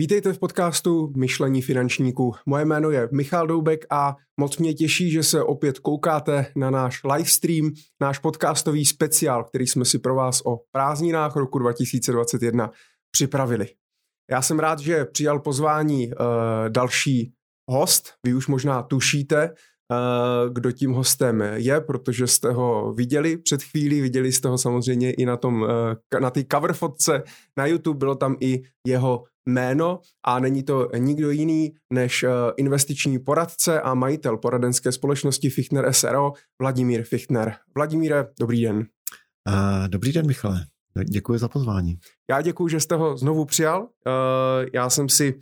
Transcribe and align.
Vítejte 0.00 0.32
v 0.32 0.38
podcastu 0.38 1.12
Myšlení 1.16 1.62
finančníků. 1.62 2.34
Moje 2.46 2.64
jméno 2.64 2.90
je 2.90 3.08
Michal 3.12 3.46
Doubek 3.46 3.86
a 3.90 4.16
moc 4.40 4.58
mě 4.58 4.74
těší, 4.74 5.10
že 5.10 5.22
se 5.22 5.42
opět 5.42 5.78
koukáte 5.78 6.52
na 6.56 6.70
náš 6.70 7.04
livestream, 7.04 7.70
náš 8.00 8.18
podcastový 8.18 8.84
speciál, 8.84 9.44
který 9.44 9.66
jsme 9.66 9.84
si 9.84 9.98
pro 9.98 10.14
vás 10.14 10.42
o 10.44 10.58
prázdninách 10.72 11.36
roku 11.36 11.58
2021 11.58 12.70
připravili. 13.10 13.66
Já 14.30 14.42
jsem 14.42 14.58
rád, 14.58 14.78
že 14.78 15.04
přijal 15.04 15.40
pozvání 15.40 16.06
uh, 16.06 16.14
další 16.68 17.32
host. 17.70 18.12
Vy 18.26 18.34
už 18.34 18.46
možná 18.46 18.82
tušíte, 18.82 19.54
kdo 20.52 20.72
tím 20.72 20.92
hostem 20.92 21.42
je, 21.54 21.80
protože 21.80 22.26
jste 22.26 22.50
ho 22.50 22.92
viděli 22.92 23.36
před 23.36 23.62
chvílí, 23.62 24.00
viděli 24.00 24.32
jste 24.32 24.48
ho 24.48 24.58
samozřejmě 24.58 25.12
i 25.12 25.24
na 25.24 25.36
tom, 25.36 25.62
uh, 25.62 26.20
na 26.20 26.30
té 26.30 26.44
cover 26.52 26.72
fotce 26.72 27.22
na 27.56 27.66
YouTube, 27.66 27.98
bylo 27.98 28.14
tam 28.14 28.36
i 28.40 28.62
jeho 28.86 29.24
jméno 29.46 30.00
a 30.26 30.38
není 30.38 30.62
to 30.62 30.88
nikdo 30.98 31.30
jiný 31.30 31.74
než 31.92 32.24
investiční 32.56 33.18
poradce 33.18 33.80
a 33.80 33.94
majitel 33.94 34.36
poradenské 34.36 34.92
společnosti 34.92 35.50
Fichtner 35.50 35.92
SRO 35.92 36.32
Vladimír 36.60 37.04
Fichtner. 37.04 37.54
Vladimíre, 37.74 38.26
dobrý 38.40 38.62
den. 38.62 38.86
Dobrý 39.88 40.12
den, 40.12 40.26
Michale. 40.26 40.66
Děkuji 41.04 41.38
za 41.38 41.48
pozvání. 41.48 41.98
Já 42.30 42.42
děkuji, 42.42 42.68
že 42.68 42.80
jste 42.80 42.96
ho 42.96 43.16
znovu 43.16 43.44
přijal. 43.44 43.88
Já 44.74 44.90
jsem 44.90 45.08
si 45.08 45.34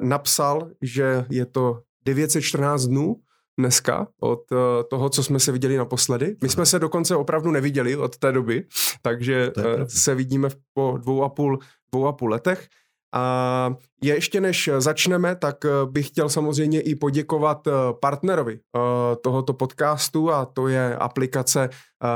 napsal, 0.00 0.70
že 0.82 1.24
je 1.30 1.46
to 1.46 1.82
914 2.04 2.86
dnů 2.86 3.16
dneska 3.58 4.06
od 4.20 4.52
uh, 4.52 4.58
toho, 4.90 5.08
co 5.08 5.22
jsme 5.22 5.40
se 5.40 5.52
viděli 5.52 5.76
naposledy. 5.76 6.36
My 6.42 6.48
jsme 6.48 6.66
se 6.66 6.78
dokonce 6.78 7.16
opravdu 7.16 7.50
neviděli 7.50 7.96
od 7.96 8.16
té 8.16 8.32
doby, 8.32 8.66
takže 9.02 9.52
uh, 9.56 9.64
se 9.88 10.14
vidíme 10.14 10.48
po 10.74 10.98
dvou 11.00 11.22
a 11.22 11.28
půl, 11.28 11.58
dvou 11.92 12.06
a 12.06 12.12
půl 12.12 12.30
letech. 12.30 12.68
A 13.16 13.76
ještě 14.02 14.40
než 14.40 14.70
začneme, 14.78 15.36
tak 15.36 15.64
eh, 15.64 15.68
bych 15.90 16.08
chtěl 16.08 16.28
samozřejmě 16.28 16.80
i 16.80 16.94
poděkovat 16.94 17.66
eh, 17.66 17.70
partnerovi 18.00 18.54
eh, 18.54 18.80
tohoto 19.16 19.52
podcastu 19.52 20.30
a 20.30 20.44
to 20.44 20.68
je 20.68 20.96
aplikace 20.96 21.68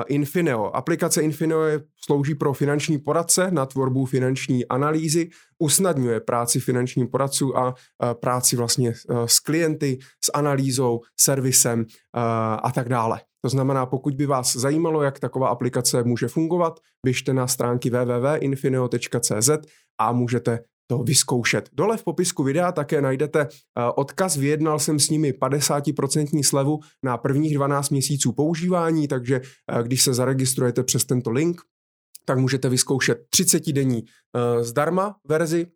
Infineo. 0.08 0.64
Aplikace 0.64 1.22
Infineo 1.22 1.60
slouží 2.04 2.34
pro 2.34 2.52
finanční 2.52 2.98
poradce 2.98 3.50
na 3.50 3.66
tvorbu 3.66 4.04
finanční 4.04 4.66
analýzy, 4.66 5.30
usnadňuje 5.58 6.20
práci 6.20 6.60
finančním 6.60 7.08
poradců 7.08 7.58
a 7.58 7.74
práci 8.20 8.56
vlastně 8.56 8.92
s 9.26 9.38
klienty, 9.38 9.98
s 10.24 10.30
analýzou, 10.34 11.00
servisem 11.20 11.84
a 12.62 12.72
tak 12.74 12.88
dále. 12.88 13.20
To 13.40 13.48
znamená, 13.48 13.86
pokud 13.86 14.14
by 14.14 14.26
vás 14.26 14.56
zajímalo, 14.56 15.02
jak 15.02 15.20
taková 15.20 15.48
aplikace 15.48 16.02
může 16.02 16.28
fungovat, 16.28 16.80
běžte 17.04 17.34
na 17.34 17.46
stránky 17.46 17.90
www.infineo.cz 17.90 19.50
a 19.98 20.12
můžete 20.12 20.58
to 20.90 20.98
vyzkoušet. 20.98 21.68
Dole 21.72 21.96
v 21.96 22.04
popisku 22.04 22.42
videa 22.42 22.72
také 22.72 23.02
najdete 23.02 23.40
eh, 23.40 23.48
odkaz, 23.96 24.36
vyjednal 24.36 24.78
jsem 24.78 25.00
s 25.00 25.10
nimi 25.10 25.32
50% 25.32 26.42
slevu 26.42 26.80
na 27.02 27.16
prvních 27.16 27.54
12 27.54 27.90
měsíců 27.90 28.32
používání, 28.32 29.08
takže 29.08 29.40
eh, 29.40 29.82
když 29.82 30.02
se 30.02 30.14
zaregistrujete 30.14 30.82
přes 30.82 31.04
tento 31.04 31.30
link, 31.30 31.60
tak 32.24 32.38
můžete 32.38 32.68
vyzkoušet 32.68 33.18
30-denní 33.36 34.02
eh, 34.04 34.64
zdarma 34.64 35.16
verzi, 35.28 35.66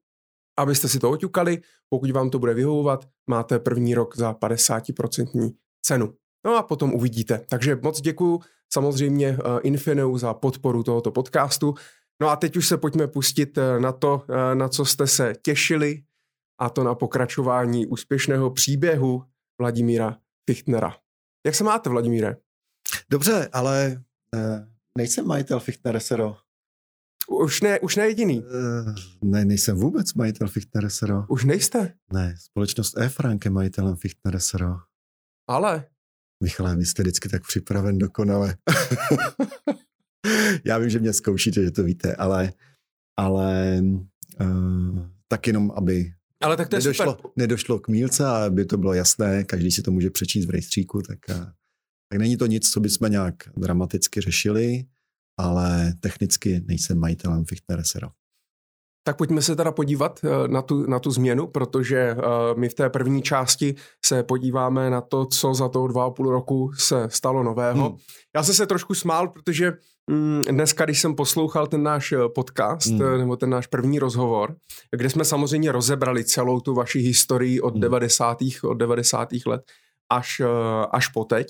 abyste 0.58 0.88
si 0.88 0.98
to 0.98 1.10
oťukali. 1.10 1.60
Pokud 1.88 2.10
vám 2.10 2.30
to 2.30 2.38
bude 2.38 2.54
vyhovovat, 2.54 3.08
máte 3.26 3.58
první 3.58 3.94
rok 3.94 4.16
za 4.16 4.32
50% 4.32 5.52
cenu. 5.82 6.14
No 6.46 6.56
a 6.56 6.62
potom 6.62 6.94
uvidíte. 6.94 7.44
Takže 7.48 7.78
moc 7.82 8.00
děkuji 8.00 8.40
samozřejmě 8.72 9.38
Infineu 9.62 10.18
za 10.18 10.34
podporu 10.34 10.82
tohoto 10.82 11.10
podcastu. 11.10 11.74
No 12.22 12.28
a 12.28 12.36
teď 12.36 12.56
už 12.56 12.68
se 12.68 12.76
pojďme 12.76 13.06
pustit 13.06 13.58
eh, 13.58 13.80
na 13.80 13.92
to, 13.92 14.24
eh, 14.28 14.54
na 14.54 14.68
co 14.68 14.84
jste 14.84 15.06
se 15.06 15.32
těšili, 15.42 16.02
a 16.60 16.70
to 16.70 16.84
na 16.84 16.94
pokračování 16.94 17.86
úspěšného 17.86 18.50
příběhu 18.50 19.24
Vladimíra 19.60 20.18
Fichtnera. 20.50 20.96
Jak 21.46 21.54
se 21.54 21.64
máte, 21.64 21.90
Vladimíre? 21.90 22.36
Dobře, 23.10 23.48
ale 23.52 24.02
eh, 24.36 24.68
nejsem 24.98 25.26
majitel 25.26 25.60
Fichtner 25.60 26.00
SRO. 26.00 26.36
Už 27.28 27.60
ne, 27.60 27.80
už 27.80 27.96
ne 27.96 28.06
jediný. 28.06 28.44
Ne, 29.22 29.44
nejsem 29.44 29.76
vůbec 29.76 30.14
majitel 30.14 30.48
Fichtner 30.48 30.90
SRO. 30.90 31.24
Už 31.28 31.44
nejste? 31.44 31.94
Ne, 32.12 32.34
společnost 32.38 32.98
E-Frank 32.98 33.44
je 33.44 33.50
majitelem 33.50 33.96
Fichtner 33.96 34.40
SRO. 34.40 34.76
Ale? 35.48 35.86
Michale, 36.42 36.76
vy 36.76 36.86
jste 36.86 37.02
vždycky 37.02 37.28
tak 37.28 37.42
připraven 37.42 37.98
dokonale. 37.98 38.56
Já 40.64 40.78
vím, 40.78 40.90
že 40.90 40.98
mě 40.98 41.12
zkoušíte, 41.12 41.64
že 41.64 41.70
to 41.70 41.84
víte, 41.84 42.16
ale, 42.16 42.52
ale 43.16 43.80
uh, 44.40 45.06
tak 45.28 45.46
jenom, 45.46 45.72
aby 45.76 46.12
ale 46.40 46.56
tak 46.56 46.68
to 46.68 46.76
nedošlo, 46.76 47.18
nedošlo 47.36 47.78
k 47.78 47.88
mílce 47.88 48.26
a 48.26 48.44
aby 48.44 48.64
to 48.64 48.78
bylo 48.78 48.94
jasné, 48.94 49.44
každý 49.44 49.70
si 49.70 49.82
to 49.82 49.90
může 49.90 50.10
přečíst 50.10 50.46
v 50.46 50.50
rejstříku, 50.50 51.02
tak, 51.02 51.18
uh, 51.30 51.44
tak 52.08 52.18
není 52.18 52.36
to 52.36 52.46
nic, 52.46 52.70
co 52.70 52.80
bychom 52.80 53.10
nějak 53.10 53.34
dramaticky 53.56 54.20
řešili, 54.20 54.84
ale 55.38 55.94
technicky 56.00 56.62
nejsem 56.66 56.98
majitelem 56.98 57.44
Fichtner 57.44 57.84
SRO. 57.84 58.08
Tak 59.04 59.16
pojďme 59.16 59.42
se 59.42 59.56
teda 59.56 59.72
podívat 59.72 60.20
eh, 60.24 60.48
na 60.48 60.62
tu, 60.62 60.86
na 60.86 60.98
tu 60.98 61.10
změnu, 61.10 61.46
protože 61.46 62.16
uh, 62.16 62.58
my 62.60 62.68
v 62.68 62.74
té 62.74 62.90
první 62.90 63.22
části 63.22 63.74
se 64.04 64.22
podíváme 64.22 64.90
na 64.90 65.00
to, 65.00 65.26
co 65.26 65.54
za 65.54 65.68
toho 65.68 65.88
dva 65.88 66.04
a 66.04 66.10
půl 66.10 66.30
roku 66.30 66.70
se 66.78 67.08
stalo 67.10 67.42
nového. 67.42 67.88
Hmm. 67.88 67.98
Já 68.36 68.42
jsem 68.42 68.54
se 68.54 68.66
trošku 68.66 68.94
smál, 68.94 69.28
protože 69.28 69.72
um, 70.10 70.42
dneska, 70.50 70.84
když 70.84 71.00
jsem 71.00 71.14
poslouchal 71.14 71.66
ten 71.66 71.82
náš 71.82 72.12
eh, 72.12 72.18
podcast, 72.34 72.86
hmm. 72.86 73.18
nebo 73.18 73.36
ten 73.36 73.50
náš 73.50 73.66
první 73.66 73.98
rozhovor, 73.98 74.54
kde 74.96 75.10
jsme 75.10 75.24
samozřejmě 75.24 75.72
rozebrali 75.72 76.24
celou 76.24 76.60
tu 76.60 76.74
vaši 76.74 76.98
historii 76.98 77.60
od 77.60 77.72
hmm. 77.72 77.80
90. 77.80 78.38
od 78.64 78.74
90. 78.74 79.28
let, 79.46 79.62
až, 80.10 80.40
eh, 80.40 80.86
až 80.90 81.08
po 81.08 81.24
teď. 81.24 81.46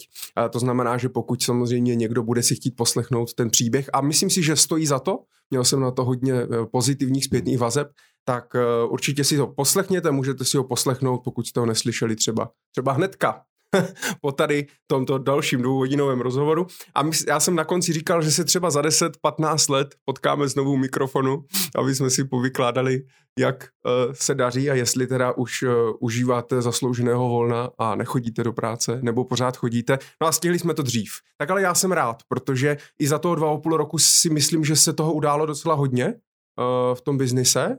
To 0.50 0.58
znamená, 0.58 0.98
že 0.98 1.08
pokud 1.08 1.42
samozřejmě 1.42 1.94
někdo 1.94 2.22
bude 2.22 2.42
si 2.42 2.54
chtít 2.54 2.76
poslechnout 2.76 3.34
ten 3.34 3.50
příběh 3.50 3.90
a 3.92 4.00
myslím 4.00 4.30
si, 4.30 4.42
že 4.42 4.56
stojí 4.56 4.86
za 4.86 4.98
to, 4.98 5.18
měl 5.50 5.64
jsem 5.64 5.80
na 5.80 5.90
to 5.90 6.04
hodně 6.04 6.34
eh, 6.34 6.46
pozitivních 6.72 7.24
zpětných 7.24 7.58
vazeb, 7.58 7.88
tak 8.24 8.54
eh, 8.54 8.84
určitě 8.88 9.24
si 9.24 9.36
to 9.36 9.46
poslechněte, 9.46 10.10
můžete 10.10 10.44
si 10.44 10.56
ho 10.56 10.64
poslechnout, 10.64 11.20
pokud 11.24 11.46
jste 11.46 11.60
ho 11.60 11.66
neslyšeli 11.66 12.16
třeba, 12.16 12.50
třeba 12.70 12.92
hnedka, 12.92 13.42
po 14.20 14.32
tady 14.32 14.66
tomto 14.86 15.18
dalším 15.18 15.62
dvouhodinovém 15.62 16.20
rozhovoru. 16.20 16.66
A 16.94 17.02
my, 17.02 17.10
já 17.28 17.40
jsem 17.40 17.54
na 17.54 17.64
konci 17.64 17.92
říkal, 17.92 18.22
že 18.22 18.30
se 18.30 18.44
třeba 18.44 18.70
za 18.70 18.82
10-15 18.82 19.72
let 19.72 19.94
potkáme 20.04 20.48
znovu 20.48 20.76
mikrofonu, 20.76 21.44
aby 21.78 21.94
jsme 21.94 22.10
si 22.10 22.24
povykládali, 22.24 23.02
jak 23.38 23.64
uh, 23.64 24.12
se 24.12 24.34
daří 24.34 24.70
a 24.70 24.74
jestli 24.74 25.06
teda 25.06 25.32
už 25.32 25.62
uh, 25.62 25.70
užíváte 26.00 26.62
zaslouženého 26.62 27.28
volna 27.28 27.70
a 27.78 27.94
nechodíte 27.94 28.44
do 28.44 28.52
práce, 28.52 28.98
nebo 29.02 29.24
pořád 29.24 29.56
chodíte. 29.56 29.98
No 30.20 30.26
a 30.26 30.32
stihli 30.32 30.58
jsme 30.58 30.74
to 30.74 30.82
dřív. 30.82 31.12
Tak 31.38 31.50
ale 31.50 31.62
já 31.62 31.74
jsem 31.74 31.92
rád, 31.92 32.22
protože 32.28 32.76
i 32.98 33.08
za 33.08 33.18
toho 33.18 33.34
dva 33.34 33.52
a 33.52 33.56
půl 33.56 33.76
roku 33.76 33.98
si 33.98 34.30
myslím, 34.30 34.64
že 34.64 34.76
se 34.76 34.92
toho 34.92 35.12
událo 35.12 35.46
docela 35.46 35.74
hodně 35.74 36.06
uh, 36.06 36.94
v 36.94 37.00
tom 37.00 37.18
biznise. 37.18 37.78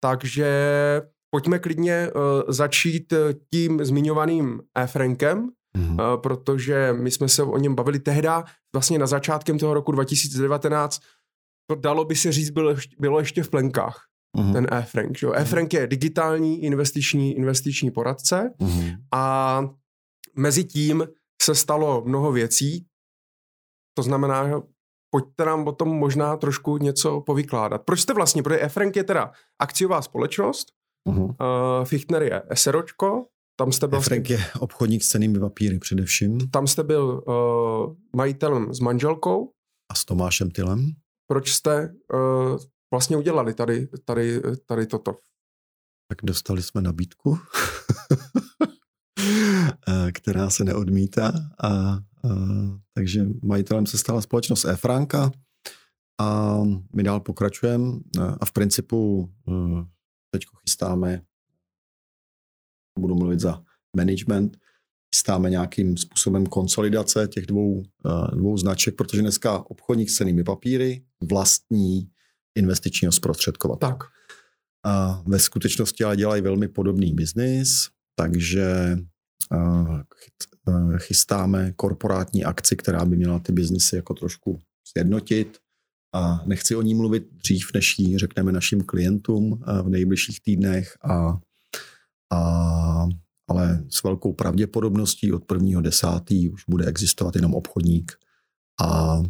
Takže 0.00 0.46
pojďme 1.30 1.58
klidně 1.58 2.10
uh, 2.14 2.22
začít 2.48 3.12
eh, 3.12 3.34
tím 3.52 3.84
zmiňovaným 3.84 4.60
E-Frankem, 4.78 5.48
mm-hmm. 5.76 6.14
uh, 6.14 6.20
protože 6.20 6.92
my 6.92 7.10
jsme 7.10 7.28
se 7.28 7.42
o 7.42 7.58
něm 7.58 7.74
bavili 7.74 7.98
tehda, 7.98 8.44
vlastně 8.74 8.98
na 8.98 9.06
začátkem 9.06 9.58
toho 9.58 9.74
roku 9.74 9.92
2019, 9.92 11.02
to 11.70 11.74
dalo 11.74 12.04
by 12.04 12.16
se 12.16 12.32
říct, 12.32 12.50
bylo, 12.50 12.74
bylo 12.98 13.18
ještě 13.18 13.42
v 13.42 13.50
plenkách, 13.50 14.00
mm-hmm. 14.36 14.52
ten 14.52 14.66
E-Frank. 14.70 15.18
Že? 15.18 15.26
E-Frank 15.34 15.74
je 15.74 15.86
digitální 15.86 16.64
investiční, 16.64 17.36
investiční 17.36 17.90
poradce 17.90 18.52
mm-hmm. 18.60 18.96
a 19.14 19.62
mezi 20.36 20.64
tím 20.64 21.08
se 21.42 21.54
stalo 21.54 22.02
mnoho 22.06 22.32
věcí, 22.32 22.86
to 23.94 24.02
znamená, 24.02 24.62
pojďte 25.10 25.44
nám 25.44 25.68
o 25.68 25.72
tom 25.72 25.88
možná 25.88 26.36
trošku 26.36 26.78
něco 26.78 27.20
povykládat. 27.20 27.82
Proč 27.84 28.00
jste 28.00 28.14
vlastně, 28.14 28.42
protože 28.42 28.60
E-Frank 28.60 28.96
je 28.96 29.04
teda 29.04 29.32
akciová 29.58 30.02
společnost, 30.02 30.77
Uh-huh. 31.08 31.34
Uh, 31.80 31.84
Fichtner 31.84 32.22
je 32.22 32.42
SROčko, 32.54 33.26
tam 33.60 33.72
jste 33.72 33.86
byl... 33.86 34.00
Frank 34.00 34.30
je 34.30 34.38
obchodník 34.60 35.02
s 35.02 35.08
cenými 35.08 35.40
papíry 35.40 35.78
především. 35.78 36.50
Tam 36.50 36.66
jste 36.66 36.82
byl 36.82 37.24
uh, 37.26 37.96
majitelem 38.16 38.74
s 38.74 38.80
manželkou. 38.80 39.52
A 39.90 39.94
s 39.94 40.04
Tomášem 40.04 40.50
Tylem. 40.50 40.92
Proč 41.26 41.52
jste 41.52 41.94
uh, 42.14 42.58
vlastně 42.92 43.16
udělali 43.16 43.54
tady, 43.54 43.88
tady, 44.04 44.42
tady 44.66 44.86
toto? 44.86 45.14
Tak 46.08 46.18
dostali 46.22 46.62
jsme 46.62 46.82
nabídku, 46.82 47.38
která 50.12 50.50
se 50.50 50.64
neodmítá. 50.64 51.32
A, 51.62 51.68
a, 51.68 52.00
takže 52.94 53.26
majitelem 53.42 53.86
se 53.86 53.98
stala 53.98 54.20
společnost 54.20 54.64
E-Franka 54.64 55.30
a 56.20 56.58
my 56.94 57.02
dál 57.02 57.20
pokračujeme 57.20 57.98
a 58.40 58.44
v 58.44 58.52
principu 58.52 59.30
teď 60.30 60.42
chystáme, 60.68 61.22
budu 62.98 63.14
mluvit 63.14 63.40
za 63.40 63.62
management, 63.96 64.56
chystáme 65.14 65.50
nějakým 65.50 65.96
způsobem 65.96 66.46
konsolidace 66.46 67.28
těch 67.28 67.46
dvou, 67.46 67.82
eh, 67.82 68.36
dvou 68.36 68.56
značek, 68.56 68.96
protože 68.96 69.22
dneska 69.22 69.70
obchodník 69.70 70.10
s 70.10 70.14
cenými 70.14 70.44
papíry 70.44 71.04
vlastní 71.30 72.10
investičního 72.54 73.12
zprostředkovatele. 73.12 73.92
Tak. 73.92 74.04
A 74.84 75.22
ve 75.26 75.38
skutečnosti 75.38 76.04
ale 76.04 76.16
dělají 76.16 76.42
velmi 76.42 76.68
podobný 76.68 77.12
biznis, 77.14 77.88
takže 78.14 78.96
chystáme 80.98 81.72
korporátní 81.76 82.44
akci, 82.44 82.76
která 82.76 83.04
by 83.04 83.16
měla 83.16 83.38
ty 83.38 83.52
biznisy 83.52 83.96
jako 83.96 84.14
trošku 84.14 84.58
sjednotit. 84.84 85.58
A 86.14 86.42
nechci 86.46 86.76
o 86.76 86.82
ní 86.82 86.94
mluvit 86.94 87.28
dřív, 87.32 87.70
než 87.74 87.98
ji 87.98 88.18
řekneme 88.18 88.52
našim 88.52 88.84
klientům 88.84 89.62
v 89.82 89.88
nejbližších 89.88 90.40
týdnech, 90.40 90.96
a, 91.04 91.38
a, 92.32 93.06
ale 93.48 93.84
s 93.88 94.02
velkou 94.02 94.32
pravděpodobností 94.32 95.32
od 95.32 95.44
prvního 95.44 95.80
desátý 95.80 96.48
už 96.48 96.64
bude 96.68 96.86
existovat 96.86 97.36
jenom 97.36 97.54
obchodník 97.54 98.12
a, 98.82 99.22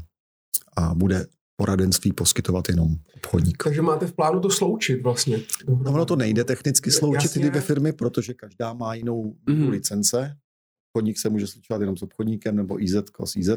a 0.77 0.95
bude 0.95 1.27
poradenství 1.57 2.13
poskytovat 2.13 2.69
jenom 2.69 2.97
obchodník. 3.17 3.65
Takže 3.65 3.83
máte 3.83 4.07
v 4.07 4.13
plánu 4.13 4.41
to 4.41 4.51
sloučit 4.51 5.03
vlastně? 5.03 5.39
No, 5.69 5.93
ono 5.93 6.05
to 6.05 6.17
nejde 6.17 6.45
technicky 6.45 6.91
sloučit 6.91 7.25
Jasně. 7.25 7.43
ty 7.43 7.51
dvě 7.51 7.61
firmy, 7.61 7.93
protože 7.93 8.35
každá 8.35 8.73
má 8.73 8.95
jinou 8.95 9.35
mm. 9.49 9.69
licence. 9.69 10.37
Obchodník 10.91 11.19
se 11.19 11.29
může 11.29 11.47
slučovat 11.47 11.81
jenom 11.81 11.97
s 11.97 12.03
obchodníkem 12.03 12.57
nebo 12.57 12.83
IZ 12.83 12.95
s 13.25 13.37
IZ, 13.37 13.49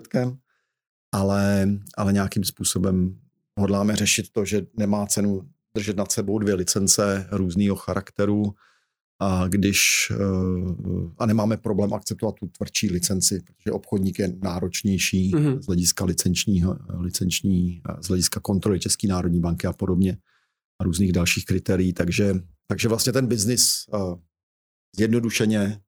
ale, 1.11 1.69
ale 1.97 2.13
nějakým 2.13 2.43
způsobem 2.43 3.19
hodláme 3.59 3.95
řešit 3.95 4.29
to, 4.31 4.45
že 4.45 4.67
nemá 4.77 5.05
cenu 5.05 5.49
držet 5.75 5.97
nad 5.97 6.11
sebou 6.11 6.39
dvě 6.39 6.53
licence 6.53 7.27
různého 7.31 7.75
charakteru, 7.75 8.55
a 9.23 9.47
když 9.47 10.07
eh, 10.11 10.15
a 11.17 11.25
nemáme 11.25 11.57
problém 11.57 11.93
akceptovat 11.93 12.35
tu 12.35 12.47
tvrdší 12.47 12.91
licenci, 12.91 13.41
protože 13.45 13.71
obchodník 13.71 14.19
je 14.19 14.33
náročnější 14.41 15.31
mm-hmm. 15.31 15.59
z 15.59 15.65
hlediska 15.65 16.05
licenčního, 16.05 16.77
licenční, 16.99 17.81
z 18.01 18.07
hlediska 18.07 18.39
kontroly 18.39 18.79
České 18.79 19.07
národní 19.07 19.39
banky 19.39 19.67
a 19.67 19.73
podobně 19.73 20.17
a 20.79 20.83
různých 20.83 21.11
dalších 21.11 21.45
kritérií, 21.45 21.93
takže, 21.93 22.33
takže 22.67 22.87
vlastně 22.87 23.13
ten 23.13 23.27
biznis 23.27 23.85
uh, 23.93 24.15
zjednodušeně, 24.95 25.81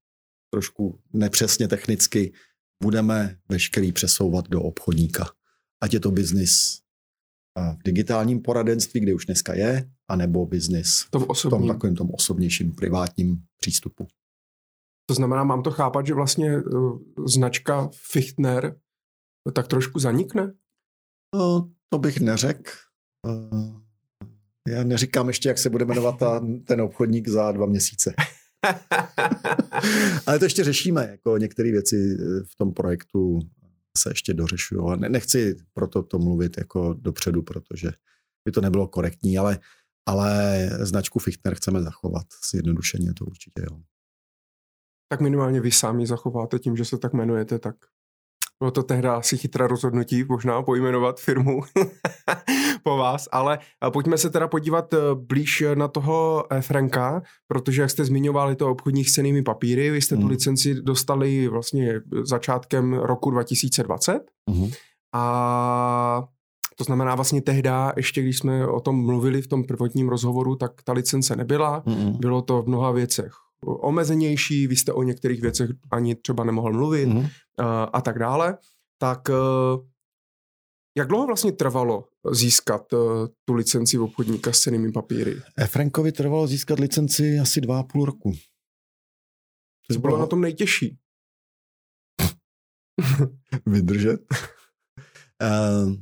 trošku 0.50 1.00
nepřesně 1.14 1.68
technicky, 1.68 2.34
budeme 2.83 3.38
veškerý 3.50 3.91
přesouvat 3.91 4.50
do 4.50 4.62
obchodníka. 4.62 5.25
Ať 5.83 5.94
je 5.94 6.00
to 6.00 6.12
biznis 6.12 6.80
v 7.80 7.83
digitálním 7.85 8.41
poradenství, 8.41 9.00
kde 9.00 9.13
už 9.13 9.25
dneska 9.25 9.53
je, 9.53 9.89
anebo 10.07 10.45
biznis 10.45 11.07
to 11.09 11.19
v, 11.19 11.30
osobním. 11.30 11.59
v 11.59 11.62
tom 11.62 11.75
takovém 11.75 11.95
tom 11.95 12.09
osobnějším 12.13 12.75
privátním 12.75 13.44
přístupu. 13.62 14.07
To 15.06 15.13
znamená, 15.13 15.44
mám 15.44 15.63
to 15.63 15.71
chápat, 15.71 16.07
že 16.07 16.13
vlastně 16.13 16.57
uh, 16.57 17.00
značka 17.27 17.89
Fichtner 18.12 18.80
tak 19.53 19.68
trošku 19.68 20.00
zanikne? 20.00 20.53
No, 21.35 21.69
to 21.89 21.97
bych 22.00 22.19
neřekl. 22.19 22.71
Uh, 23.27 23.80
já 24.68 24.83
neříkám 24.83 25.27
ještě, 25.27 25.50
jak 25.50 25.57
se 25.57 25.69
bude 25.69 25.85
jmenovat 25.85 26.19
ta, 26.19 26.41
ten 26.68 26.81
obchodník 26.81 27.27
za 27.27 27.51
dva 27.51 27.65
měsíce. 27.65 28.13
Ale 30.27 30.39
to 30.39 30.45
ještě 30.45 30.63
řešíme, 30.63 31.07
jako 31.12 31.38
některé 31.38 31.71
věci 31.71 32.18
v 32.51 32.56
tom 32.56 32.74
projektu 32.74 33.39
se 33.98 34.12
ještě 34.12 34.33
dořešují. 34.33 34.81
A 34.92 34.95
nechci 34.95 35.56
proto 35.74 36.04
to 36.04 36.19
mluvit 36.19 36.57
jako 36.57 36.94
dopředu, 36.94 37.42
protože 37.42 37.92
by 38.45 38.51
to 38.51 38.62
nebylo 38.62 38.88
korektní, 38.88 39.38
ale, 39.38 39.60
ale 40.06 40.69
značku 40.81 41.19
Fichtner 41.19 41.56
chceme 41.56 41.81
zachovat. 41.81 42.25
Zjednodušeně 42.51 43.13
to 43.13 43.25
určitě 43.25 43.62
jo. 43.71 43.80
Tak 45.09 45.21
minimálně 45.21 45.62
vy 45.62 45.71
sami 45.71 46.07
zachováte 46.07 46.59
tím, 46.59 46.77
že 46.77 46.86
se 46.86 46.98
tak 46.98 47.13
jmenujete, 47.13 47.59
tak 47.59 47.75
bylo 48.60 48.72
to 48.72 48.84
tehdy 48.84 49.08
asi 49.08 49.38
chytré 49.38 49.68
rozhodnutí, 49.68 50.24
možná 50.24 50.62
pojmenovat 50.62 51.20
firmu 51.20 51.62
po 52.84 52.98
vás, 52.98 53.30
ale 53.32 53.60
eh, 53.88 53.92
pojďme 53.92 54.18
se 54.18 54.30
teda 54.30 54.48
podívat 54.48 54.94
eh, 54.94 54.98
blíž 55.16 55.64
na 55.74 55.88
toho 55.88 56.46
Franka, 56.62 57.22
protože 57.48 57.82
jak 57.82 57.92
jste 57.92 58.06
zmiňovali 58.06 58.56
to 58.56 58.72
obchodních 58.72 59.12
cenými 59.12 59.44
papíry, 59.44 59.92
vy 59.92 60.02
jste 60.02 60.16
hmm. 60.16 60.24
tu 60.24 60.28
licenci 60.28 60.82
dostali 60.82 61.48
vlastně 61.48 62.02
začátkem 62.24 62.94
roku 62.94 63.32
2020 63.32 64.22
hmm. 64.50 64.70
a 65.14 66.24
to 66.76 66.84
znamená 66.84 67.16
vlastně 67.16 67.42
tehdy, 67.42 67.70
ještě 67.98 68.22
když 68.22 68.38
jsme 68.38 68.68
o 68.68 68.80
tom 68.80 69.06
mluvili 69.06 69.42
v 69.42 69.48
tom 69.48 69.64
prvotním 69.64 70.10
rozhovoru, 70.10 70.56
tak 70.56 70.72
ta 70.84 70.94
licence 70.94 71.36
nebyla, 71.36 71.84
hmm. 71.86 72.18
bylo 72.20 72.42
to 72.42 72.62
v 72.62 72.68
mnoha 72.68 72.92
věcech 72.92 73.34
omezenější, 73.65 74.68
vy 74.68 74.75
jste 74.75 74.94
o 74.94 75.04
některých 75.04 75.42
věcech 75.42 75.69
ani 75.92 76.15
třeba 76.15 76.44
nemohl 76.44 76.74
mluvit 76.74 77.06
mm. 77.06 77.27
a 77.94 78.01
tak 78.01 78.19
dále, 78.19 78.57
tak 78.98 79.30
e, 79.30 79.33
jak 80.98 81.07
dlouho 81.07 81.27
vlastně 81.27 81.51
trvalo 81.51 82.07
získat 82.31 82.94
e, 82.94 82.98
tu 83.45 83.54
licenci 83.54 83.98
v 83.98 84.04
obchodníka 84.04 84.54
s 84.54 84.60
cenými 84.60 84.92
papíry? 84.92 85.42
Frankovi 85.68 86.12
trvalo 86.12 86.48
získat 86.48 86.80
licenci 86.80 87.39
asi 87.39 87.62
dva 87.62 87.80
a 87.80 87.83
půl 87.83 88.06
roku. 88.06 88.33
To 89.94 90.00
bylo 90.00 90.18
na 90.18 90.25
tom 90.25 90.42
nejtěžší. 90.42 90.98
Vydržet. 93.66 94.21
uh, 95.42 95.94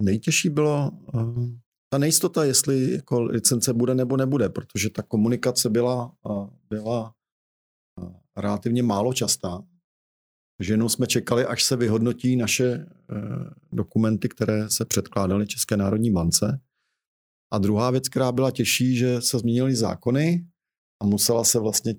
nejtěžší 0.00 0.48
bylo 0.48 0.90
uh, 1.14 1.48
ta 1.88 1.98
nejistota, 1.98 2.44
jestli 2.44 2.92
jako 2.92 3.22
licence 3.22 3.72
bude 3.72 3.94
nebo 3.94 4.16
nebude, 4.16 4.48
protože 4.48 4.90
ta 4.90 5.02
komunikace 5.02 5.70
byla, 5.70 6.12
byla 6.70 7.14
relativně 8.36 8.82
málo 8.82 9.12
častá. 9.12 9.62
Takže 10.58 10.72
jenom 10.72 10.88
jsme 10.88 11.06
čekali, 11.06 11.46
až 11.46 11.64
se 11.64 11.76
vyhodnotí 11.76 12.36
naše 12.36 12.66
e, 12.66 12.86
dokumenty, 13.72 14.28
které 14.28 14.70
se 14.70 14.84
předkládaly 14.84 15.46
České 15.46 15.76
národní 15.76 16.10
bance. 16.10 16.60
A 17.52 17.58
druhá 17.58 17.90
věc, 17.90 18.08
která 18.08 18.32
byla 18.32 18.50
těžší, 18.50 18.96
že 18.96 19.20
se 19.20 19.38
změnily 19.38 19.74
zákony 19.74 20.46
a 21.02 21.06
musela 21.06 21.44
se 21.44 21.58
vlastně 21.58 21.94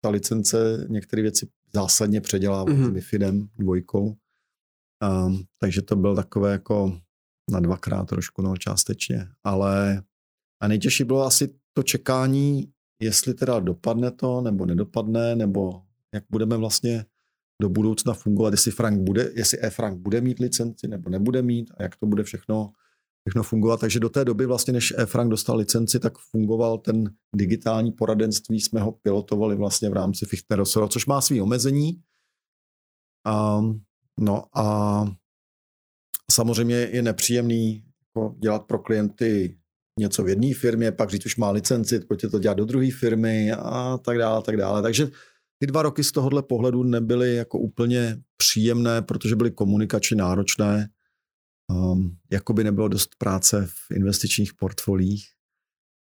ta 0.00 0.10
licence 0.10 0.86
některé 0.88 1.22
věci 1.22 1.48
zásadně 1.74 2.20
předělávat 2.20 2.68
mm-hmm. 2.68 2.86
s 2.86 2.90
MIFIDem 2.90 3.48
dvojkou. 3.56 4.16
Um, 5.26 5.44
takže 5.58 5.82
to 5.82 5.96
byl 5.96 6.16
takové 6.16 6.52
jako 6.52 7.00
na 7.50 7.60
dvakrát 7.60 8.04
trošku, 8.04 8.42
no 8.42 8.56
částečně. 8.56 9.28
Ale 9.44 10.02
a 10.62 10.68
nejtěžší 10.68 11.04
bylo 11.04 11.22
asi 11.22 11.54
to 11.72 11.82
čekání, 11.82 12.72
jestli 13.02 13.34
teda 13.34 13.60
dopadne 13.60 14.10
to, 14.10 14.40
nebo 14.40 14.66
nedopadne, 14.66 15.36
nebo 15.36 15.82
jak 16.14 16.24
budeme 16.30 16.56
vlastně 16.56 17.04
do 17.62 17.68
budoucna 17.68 18.14
fungovat, 18.14 18.52
jestli 18.52 18.70
Frank 18.70 19.00
bude, 19.00 19.30
jestli 19.34 19.58
E-Frank 19.62 19.98
bude 19.98 20.20
mít 20.20 20.38
licenci 20.38 20.88
nebo 20.88 21.10
nebude 21.10 21.42
mít 21.42 21.70
a 21.76 21.82
jak 21.82 21.96
to 21.96 22.06
bude 22.06 22.22
všechno, 22.22 22.72
všechno 23.28 23.42
fungovat. 23.42 23.80
Takže 23.80 24.00
do 24.00 24.08
té 24.08 24.24
doby 24.24 24.46
vlastně, 24.46 24.72
než 24.72 24.94
E-Frank 24.98 25.30
dostal 25.30 25.56
licenci, 25.56 25.98
tak 25.98 26.18
fungoval 26.18 26.78
ten 26.78 27.04
digitální 27.36 27.92
poradenství, 27.92 28.60
jsme 28.60 28.80
ho 28.80 28.92
pilotovali 28.92 29.56
vlastně 29.56 29.90
v 29.90 29.92
rámci 29.92 30.26
Fichtnerosova, 30.26 30.88
což 30.88 31.06
má 31.06 31.20
svý 31.20 31.40
omezení. 31.40 32.02
Um, 33.58 33.82
no 34.20 34.44
a 34.58 35.04
Samozřejmě 36.34 36.74
je 36.74 37.02
nepříjemný 37.02 37.84
jako 38.06 38.34
dělat 38.38 38.62
pro 38.62 38.78
klienty 38.78 39.58
něco 40.00 40.24
v 40.24 40.28
jedné 40.28 40.54
firmě, 40.54 40.92
pak 40.92 41.10
říct, 41.10 41.26
už 41.26 41.36
má 41.36 41.50
licenci, 41.50 42.00
pojďte 42.00 42.28
to 42.28 42.38
dělat 42.38 42.54
do 42.54 42.64
druhé 42.64 42.90
firmy 42.90 43.52
a 43.52 43.98
tak 43.98 44.18
dále, 44.18 44.42
tak 44.42 44.56
dále. 44.56 44.82
Takže 44.82 45.10
ty 45.58 45.66
dva 45.66 45.82
roky 45.82 46.04
z 46.04 46.12
tohohle 46.12 46.42
pohledu 46.42 46.82
nebyly 46.82 47.34
jako 47.34 47.58
úplně 47.58 48.22
příjemné, 48.36 49.02
protože 49.02 49.36
byly 49.36 49.50
komunikačně 49.50 50.16
náročné. 50.16 50.88
Um, 51.72 52.16
jako 52.32 52.52
by 52.52 52.64
nebylo 52.64 52.88
dost 52.88 53.10
práce 53.18 53.66
v 53.66 53.90
investičních 53.96 54.54
portfolích 54.54 55.24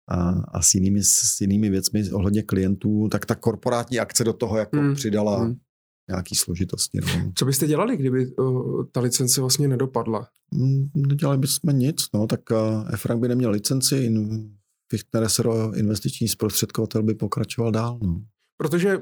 a, 0.08 0.30
a 0.30 0.62
s, 0.62 0.74
jinými, 0.74 1.02
s 1.02 1.40
jinými 1.40 1.70
věcmi 1.70 2.10
ohledně 2.10 2.42
klientů, 2.42 3.08
tak 3.08 3.26
ta 3.26 3.34
korporátní 3.34 3.98
akce 3.98 4.24
do 4.24 4.32
toho 4.32 4.58
jako 4.58 4.76
hmm. 4.76 4.94
přidala 4.94 5.38
hmm 5.38 5.56
nějaký 6.10 6.34
složitosti. 6.34 7.00
No. 7.00 7.32
Co 7.34 7.44
byste 7.44 7.66
dělali, 7.66 7.96
kdyby 7.96 8.26
uh, 8.26 8.84
ta 8.92 9.00
licence 9.00 9.40
vlastně 9.40 9.68
nedopadla? 9.68 10.26
Mm, 10.54 10.90
nedělali 10.96 11.38
bychom 11.38 11.78
nic, 11.78 12.06
no, 12.14 12.26
tak 12.26 12.40
uh, 12.50 12.94
Efrank 12.94 13.20
by 13.20 13.28
neměl 13.28 13.50
licenci, 13.50 13.96
in, 13.96 14.50
Fichtner 14.90 15.26
investiční 15.74 16.28
zprostředkovatel 16.28 17.02
by 17.02 17.14
pokračoval 17.14 17.72
dál. 17.72 17.98
No. 18.02 18.20
Protože 18.56 18.98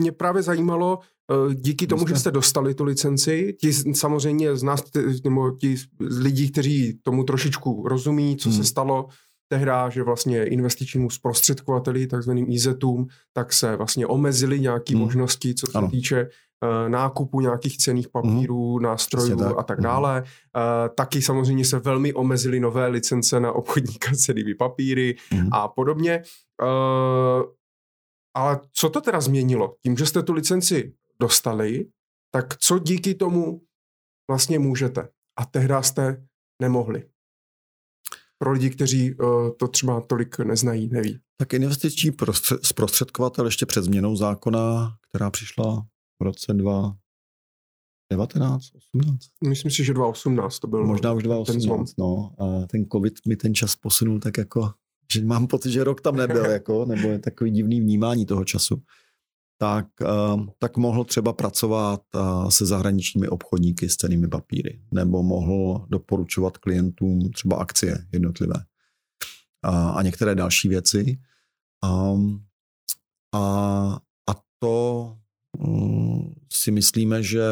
mě 0.00 0.12
právě 0.12 0.42
zajímalo, 0.42 0.98
uh, 1.46 1.54
díky 1.54 1.86
tomu, 1.86 2.08
že 2.08 2.16
jste 2.16 2.30
dostali 2.30 2.74
tu 2.74 2.84
licenci, 2.84 3.56
ti 3.60 3.72
samozřejmě 3.72 4.56
z 4.56 4.62
nás, 4.62 4.82
nebo 5.24 5.50
ti 5.50 5.76
z 6.08 6.18
lidí, 6.18 6.50
kteří 6.50 6.98
tomu 7.02 7.24
trošičku 7.24 7.88
rozumí, 7.88 8.36
co 8.36 8.48
hmm. 8.48 8.58
se 8.58 8.64
stalo, 8.64 9.08
tehda, 9.52 9.88
že 9.88 10.02
vlastně 10.02 10.44
investičnímu 10.44 11.10
zprostředkovateli, 11.10 12.06
takzvaným 12.06 12.46
IZům, 12.48 13.06
tak 13.32 13.52
se 13.52 13.76
vlastně 13.76 14.06
omezily 14.06 14.60
nějaké 14.60 14.94
hmm. 14.94 15.02
možnosti, 15.02 15.54
co 15.54 15.66
se 15.66 15.78
ano. 15.78 15.90
týče 15.90 16.22
uh, 16.24 16.88
nákupu 16.88 17.40
nějakých 17.40 17.78
cených 17.78 18.08
papírů, 18.08 18.74
hmm. 18.74 18.82
nástrojů 18.82 19.36
tak. 19.36 19.58
a 19.58 19.62
tak 19.62 19.78
hmm. 19.78 19.84
dále. 19.84 20.22
Uh, 20.22 20.94
taky 20.94 21.22
samozřejmě 21.22 21.64
se 21.64 21.78
velmi 21.78 22.12
omezily 22.14 22.60
nové 22.60 22.86
licence 22.86 23.40
na 23.40 23.52
obchodníka 23.52 24.10
cenými 24.16 24.54
papíry 24.54 25.16
hmm. 25.30 25.48
a 25.52 25.68
podobně. 25.68 26.22
Uh, 26.62 27.42
ale 28.36 28.60
co 28.72 28.90
to 28.90 29.00
teda 29.00 29.20
změnilo? 29.20 29.74
Tím, 29.82 29.96
že 29.96 30.06
jste 30.06 30.22
tu 30.22 30.32
licenci 30.32 30.92
dostali, 31.20 31.86
tak 32.34 32.56
co 32.56 32.78
díky 32.78 33.14
tomu 33.14 33.60
vlastně 34.30 34.58
můžete? 34.58 35.08
A 35.38 35.44
tehdy 35.44 35.74
jste 35.80 36.24
nemohli. 36.62 37.11
Pro 38.42 38.52
lidi, 38.52 38.70
kteří 38.70 39.14
uh, 39.14 39.50
to 39.56 39.68
třeba 39.68 40.00
tolik 40.00 40.38
neznají, 40.38 40.88
neví. 40.92 41.18
Tak 41.36 41.54
investiční 41.54 42.10
prostřed, 42.10 42.66
zprostředkovatel 42.66 43.44
ještě 43.44 43.66
před 43.66 43.84
změnou 43.84 44.16
zákona, 44.16 44.94
která 45.08 45.30
přišla 45.30 45.86
v 46.20 46.24
roce 46.24 46.52
2019, 46.52 48.64
18? 48.94 49.18
Myslím 49.48 49.70
si, 49.70 49.84
že 49.84 49.94
2018 49.94 50.58
to 50.58 50.66
bylo. 50.66 50.86
Možná 50.86 51.12
už 51.12 51.22
2018, 51.22 51.92
no. 51.98 52.34
A 52.38 52.66
ten 52.66 52.86
covid 52.92 53.14
mi 53.28 53.36
ten 53.36 53.54
čas 53.54 53.76
posunul 53.76 54.20
tak 54.20 54.38
jako, 54.38 54.70
že 55.12 55.24
mám 55.24 55.46
pocit, 55.46 55.70
že 55.70 55.84
rok 55.84 56.00
tam 56.00 56.16
nebyl, 56.16 56.46
jako, 56.50 56.84
nebo 56.84 57.08
je 57.08 57.18
takový 57.18 57.50
divný 57.50 57.80
vnímání 57.80 58.26
toho 58.26 58.44
času 58.44 58.82
tak, 59.62 59.86
eh, 60.02 60.06
tak 60.58 60.76
mohl 60.76 61.04
třeba 61.04 61.32
pracovat 61.32 62.02
eh, 62.14 62.18
se 62.50 62.66
zahraničními 62.66 63.28
obchodníky 63.28 63.88
s 63.88 63.96
cenými 63.96 64.28
papíry, 64.28 64.82
nebo 64.90 65.22
mohl 65.22 65.86
doporučovat 65.88 66.58
klientům 66.58 67.30
třeba 67.30 67.56
akcie 67.56 68.06
jednotlivé 68.12 68.54
a, 69.62 69.90
a 69.90 70.02
některé 70.02 70.34
další 70.34 70.68
věci. 70.68 71.18
A, 71.84 72.14
a, 73.34 73.98
a 74.30 74.34
to 74.58 75.16
um, 75.58 76.34
si 76.52 76.70
myslíme, 76.70 77.22
že 77.22 77.44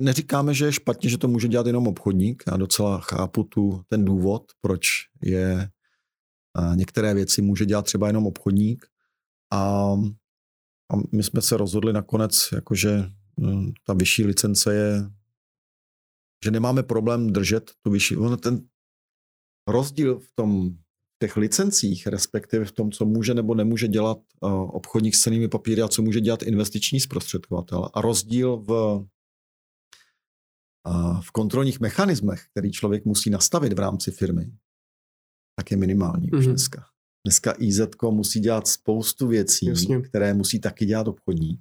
neříkáme, 0.00 0.54
že 0.54 0.64
je 0.64 0.72
špatně, 0.72 1.10
že 1.10 1.18
to 1.18 1.28
může 1.28 1.48
dělat 1.48 1.66
jenom 1.66 1.86
obchodník. 1.86 2.42
Já 2.50 2.56
docela 2.56 3.00
chápu 3.00 3.44
tu, 3.44 3.82
ten 3.88 4.04
důvod, 4.04 4.42
proč 4.60 4.86
je 5.22 5.70
některé 6.74 7.14
věci 7.14 7.42
může 7.42 7.66
dělat 7.66 7.84
třeba 7.84 8.06
jenom 8.06 8.26
obchodník. 8.26 8.86
A 9.52 9.92
a 10.92 10.96
my 11.12 11.22
jsme 11.22 11.42
se 11.42 11.56
rozhodli 11.56 11.92
nakonec, 11.92 12.48
jakože 12.52 13.10
hm, 13.40 13.72
ta 13.84 13.92
vyšší 13.94 14.24
licence 14.24 14.74
je, 14.74 15.10
že 16.44 16.50
nemáme 16.50 16.82
problém 16.82 17.32
držet 17.32 17.70
tu 17.82 17.90
vyšší. 17.90 18.16
Ten 18.42 18.68
rozdíl 19.68 20.18
v 20.18 20.32
tom 20.34 20.70
těch 21.22 21.36
licencích, 21.36 22.06
respektive 22.06 22.64
v 22.64 22.72
tom, 22.72 22.90
co 22.90 23.04
může 23.04 23.34
nebo 23.34 23.54
nemůže 23.54 23.88
dělat 23.88 24.18
uh, 24.40 24.50
obchodník 24.52 25.14
s 25.14 25.20
cenými 25.20 25.48
papíry 25.48 25.82
a 25.82 25.88
co 25.88 26.02
může 26.02 26.20
dělat 26.20 26.42
investiční 26.42 27.00
zprostředkovatel. 27.00 27.88
A 27.94 28.00
rozdíl 28.00 28.56
v, 28.56 28.70
uh, 30.86 31.20
v 31.20 31.30
kontrolních 31.30 31.80
mechanismech, 31.80 32.44
který 32.50 32.72
člověk 32.72 33.04
musí 33.04 33.30
nastavit 33.30 33.72
v 33.72 33.78
rámci 33.78 34.10
firmy, 34.10 34.52
tak 35.56 35.70
je 35.70 35.76
minimální 35.76 36.30
mm-hmm. 36.30 36.38
už 36.38 36.46
mhm. 36.46 36.54
dneska. 36.54 36.84
Dneska 37.28 37.54
IZ 37.58 37.80
musí 38.10 38.40
dělat 38.40 38.68
spoustu 38.68 39.26
věcí, 39.26 39.66
Jasně. 39.66 40.00
které 40.00 40.34
musí 40.34 40.60
taky 40.60 40.86
dělat 40.86 41.08
obchodník. 41.08 41.60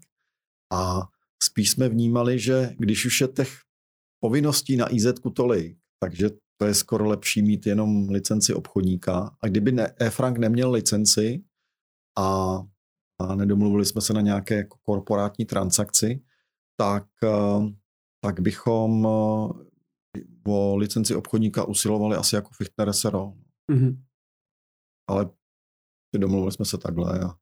A 0.73 1.01
spíš 1.43 1.71
jsme 1.71 1.89
vnímali, 1.89 2.39
že 2.39 2.75
když 2.79 3.05
už 3.05 3.21
je 3.21 3.27
těch 3.27 3.49
povinností 4.19 4.77
na 4.77 4.93
IZ 4.93 5.05
tolik, 5.35 5.77
takže 5.99 6.29
to 6.57 6.65
je 6.65 6.73
skoro 6.73 7.07
lepší 7.07 7.41
mít 7.41 7.65
jenom 7.65 8.09
licenci 8.09 8.53
obchodníka. 8.53 9.37
A 9.41 9.47
kdyby 9.47 9.71
ne, 9.71 9.93
E-Frank 9.99 10.37
neměl 10.37 10.71
licenci 10.71 11.43
a, 12.17 12.57
a 13.21 13.35
nedomluvili 13.35 13.85
jsme 13.85 14.01
se 14.01 14.13
na 14.13 14.21
nějaké 14.21 14.55
jako 14.55 14.77
korporátní 14.81 15.45
transakci, 15.45 16.23
tak, 16.79 17.07
eh, 17.23 17.73
tak 18.23 18.39
bychom 18.39 19.07
eh, 19.07 20.21
o 20.47 20.77
licenci 20.77 21.15
obchodníka 21.15 21.63
usilovali 21.63 22.15
asi 22.15 22.35
jako 22.35 22.49
Fichtner 22.53 22.93
SRO. 22.93 23.33
Mm-hmm. 23.71 24.03
Ale 25.09 25.37
domluvili 26.19 26.51
jsme 26.51 26.65
se 26.65 26.77
takhle 26.77 27.19
a 27.19 27.35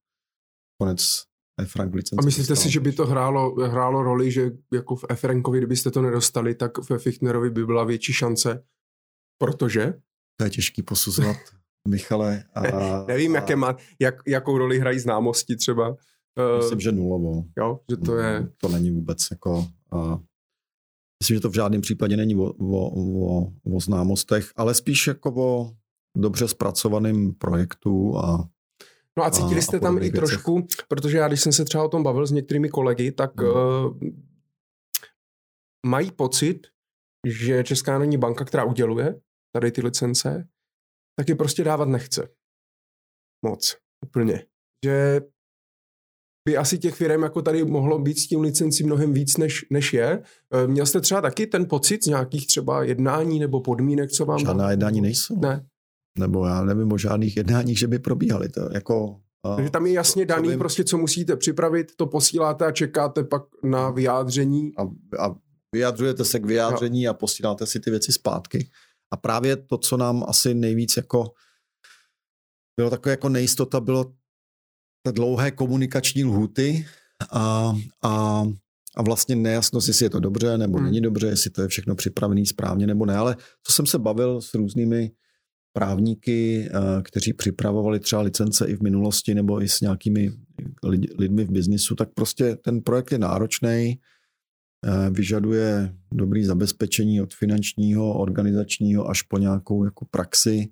konec 0.81 1.23
Frank 1.65 1.95
licenci. 1.95 2.23
A 2.23 2.25
myslíte 2.25 2.55
si, 2.55 2.69
že 2.69 2.79
by 2.79 2.91
to 2.91 3.05
hrálo, 3.05 3.55
hrálo 3.55 4.03
roli, 4.03 4.31
že 4.31 4.51
jako 4.73 4.95
v 4.95 5.05
Frankovi, 5.15 5.57
kdybyste 5.57 5.91
to 5.91 6.01
nedostali, 6.01 6.55
tak 6.55 6.89
ve 6.89 6.99
Fichtnerovi 6.99 7.49
by 7.49 7.65
byla 7.65 7.83
větší 7.83 8.13
šance? 8.13 8.63
Protože? 9.37 9.93
To 10.39 10.43
je 10.43 10.49
těžký 10.49 10.83
posuzovat, 10.83 11.37
Michale. 11.87 12.43
A, 12.55 12.61
Nevím, 13.07 13.31
a, 13.31 13.35
jaké 13.35 13.55
má, 13.55 13.75
jak, 13.99 14.15
jakou 14.27 14.57
roli 14.57 14.79
hrají 14.79 14.99
známosti 14.99 15.55
třeba. 15.55 15.95
Eh, 16.39 16.57
myslím, 16.57 16.79
že 16.79 16.91
nulovou. 16.91 17.45
Jo, 17.57 17.79
že 17.89 17.97
to 17.97 18.17
je... 18.17 18.49
To 18.57 18.67
není 18.69 18.91
vůbec 18.91 19.27
jako... 19.31 19.67
A, 19.91 20.19
myslím, 21.23 21.37
že 21.37 21.41
to 21.41 21.49
v 21.49 21.55
žádném 21.55 21.81
případě 21.81 22.17
není 22.17 22.35
o, 22.35 22.43
o, 22.43 22.89
o, 23.27 23.53
o 23.75 23.79
známostech, 23.79 24.51
ale 24.55 24.73
spíš 24.73 25.07
jako 25.07 25.35
o 25.35 25.71
dobře 26.17 26.47
zpracovaném 26.47 27.33
projektu 27.33 28.17
a 28.17 28.49
No 29.17 29.23
a 29.23 29.31
cítili 29.31 29.61
jste 29.61 29.77
a 29.77 29.79
tam 29.79 29.97
i 29.97 29.99
věcech. 29.99 30.19
trošku, 30.19 30.67
protože 30.87 31.17
já 31.17 31.27
když 31.27 31.41
jsem 31.41 31.51
se 31.51 31.65
třeba 31.65 31.83
o 31.83 31.89
tom 31.89 32.03
bavil 32.03 32.27
s 32.27 32.31
některými 32.31 32.69
kolegy, 32.69 33.11
tak 33.11 33.41
hmm. 33.41 33.49
uh, 33.49 33.97
mají 35.85 36.11
pocit, 36.11 36.67
že 37.27 37.63
Česká 37.63 37.91
národní 37.91 38.17
banka, 38.17 38.45
která 38.45 38.63
uděluje 38.63 39.19
tady 39.53 39.71
ty 39.71 39.81
licence, 39.81 40.47
tak 41.19 41.29
je 41.29 41.35
prostě 41.35 41.63
dávat 41.63 41.87
nechce. 41.87 42.29
Moc. 43.45 43.77
Úplně. 44.05 44.45
Že 44.85 45.21
by 46.47 46.57
asi 46.57 46.77
těch 46.77 46.95
firm 46.95 47.23
jako 47.23 47.41
tady 47.41 47.65
mohlo 47.65 47.99
být 47.99 48.19
s 48.19 48.27
tím 48.27 48.41
licenci 48.41 48.83
mnohem 48.83 49.13
víc, 49.13 49.37
než, 49.37 49.65
než 49.71 49.93
je. 49.93 50.23
Eh, 50.53 50.67
měl 50.67 50.85
jste 50.85 51.01
třeba 51.01 51.21
taky 51.21 51.47
ten 51.47 51.67
pocit 51.67 52.03
z 52.03 52.07
nějakých 52.07 52.47
třeba 52.47 52.83
jednání 52.83 53.39
nebo 53.39 53.61
podmínek, 53.61 54.11
co 54.11 54.25
vám... 54.25 54.39
Žádná 54.39 54.71
jednání 54.71 55.01
nejsou. 55.01 55.39
Ne 55.39 55.65
nebo 56.19 56.45
já 56.45 56.63
nevím 56.63 56.91
o 56.91 56.97
žádných 56.97 57.37
jednáních, 57.37 57.79
že 57.79 57.87
by 57.87 57.99
probíhaly. 57.99 58.49
To 58.49 58.69
jako, 58.73 59.19
Takže 59.55 59.71
tam 59.71 59.85
je 59.85 59.93
jasně 59.93 60.25
daný, 60.25 60.49
vím, 60.49 60.59
prostě 60.59 60.83
co 60.83 60.97
musíte 60.97 61.35
připravit, 61.35 61.95
to 61.95 62.05
posíláte 62.05 62.65
a 62.65 62.71
čekáte 62.71 63.23
pak 63.23 63.43
na 63.63 63.89
vyjádření. 63.89 64.71
A, 64.77 64.83
a 65.23 65.35
vyjadřujete 65.73 66.25
se 66.25 66.39
k 66.39 66.45
vyjádření 66.45 67.07
a 67.07 67.13
posíláte 67.13 67.65
si 67.65 67.79
ty 67.79 67.89
věci 67.89 68.11
zpátky. 68.11 68.69
A 69.11 69.17
právě 69.17 69.55
to, 69.55 69.77
co 69.77 69.97
nám 69.97 70.23
asi 70.27 70.53
nejvíc 70.53 70.97
jako 70.97 71.31
bylo 72.77 72.89
takové 72.89 73.11
jako 73.11 73.29
nejistota, 73.29 73.79
bylo 73.79 74.03
ty 75.05 75.11
dlouhé 75.11 75.51
komunikační 75.51 76.23
lhuty 76.23 76.85
a, 77.31 77.73
a, 78.03 78.43
a 78.95 79.01
vlastně 79.01 79.35
nejasnost, 79.35 79.87
jestli 79.87 80.05
je 80.05 80.09
to 80.09 80.19
dobře 80.19 80.57
nebo 80.57 80.77
hmm. 80.77 80.85
není 80.85 81.01
dobře, 81.01 81.27
jestli 81.27 81.49
to 81.49 81.61
je 81.61 81.67
všechno 81.67 81.95
připravené 81.95 82.45
správně 82.45 82.87
nebo 82.87 83.05
ne. 83.05 83.17
Ale 83.17 83.35
co 83.63 83.73
jsem 83.73 83.85
se 83.85 83.99
bavil 83.99 84.41
s 84.41 84.53
různými 84.53 85.11
právníky, 85.75 86.69
eh, 86.69 87.01
kteří 87.03 87.33
připravovali 87.33 87.99
třeba 87.99 88.21
licence 88.21 88.67
i 88.67 88.75
v 88.75 88.81
minulosti 88.81 89.35
nebo 89.35 89.61
i 89.61 89.67
s 89.67 89.81
nějakými 89.81 90.31
lidmi 91.17 91.45
v 91.45 91.51
biznisu, 91.51 91.95
tak 91.95 92.09
prostě 92.13 92.55
ten 92.55 92.81
projekt 92.81 93.11
je 93.11 93.17
náročný, 93.17 93.99
eh, 94.85 95.09
vyžaduje 95.09 95.93
dobrý 96.13 96.45
zabezpečení 96.45 97.21
od 97.21 97.33
finančního, 97.33 98.19
organizačního 98.19 99.09
až 99.09 99.21
po 99.21 99.37
nějakou 99.37 99.85
jako 99.85 100.05
praxi. 100.11 100.67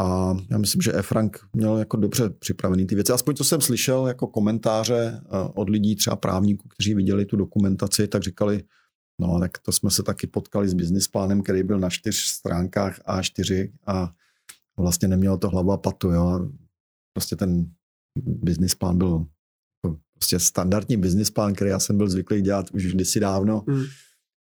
A 0.00 0.36
já 0.50 0.58
myslím, 0.58 0.82
že 0.82 0.94
E-Frank 0.94 1.38
měl 1.52 1.78
jako 1.78 1.96
dobře 1.96 2.30
připravený 2.30 2.86
ty 2.86 2.94
věci. 2.94 3.12
Aspoň 3.12 3.34
co 3.34 3.44
jsem 3.44 3.60
slyšel 3.60 4.06
jako 4.06 4.26
komentáře 4.26 5.20
eh, 5.20 5.50
od 5.54 5.70
lidí, 5.70 5.96
třeba 5.96 6.16
právníků, 6.16 6.68
kteří 6.68 6.94
viděli 6.94 7.24
tu 7.26 7.36
dokumentaci, 7.36 8.08
tak 8.08 8.22
říkali, 8.22 8.62
No, 9.20 9.40
tak 9.40 9.58
to 9.58 9.72
jsme 9.72 9.90
se 9.90 10.02
taky 10.02 10.26
potkali 10.26 10.68
s 10.68 10.74
business 10.74 11.08
plánem, 11.08 11.42
který 11.42 11.62
byl 11.62 11.78
na 11.78 11.90
čtyř 11.90 12.16
stránkách 12.16 13.00
A4 13.00 13.72
a 13.86 14.14
vlastně 14.76 15.08
nemělo 15.08 15.38
to 15.38 15.48
hlava 15.48 15.74
a 15.74 15.76
patu, 15.76 16.10
jo. 16.10 16.50
Prostě 17.12 17.36
ten 17.36 17.70
business 18.18 18.74
plán 18.74 18.98
byl 18.98 19.26
prostě 20.14 20.40
standardní 20.40 20.96
business 20.96 21.30
plán, 21.30 21.54
který 21.54 21.70
já 21.70 21.80
jsem 21.80 21.96
byl 21.96 22.10
zvyklý 22.10 22.42
dělat 22.42 22.70
už 22.70 22.86
kdysi 22.86 23.20
dávno. 23.20 23.64
Mm. 23.66 23.82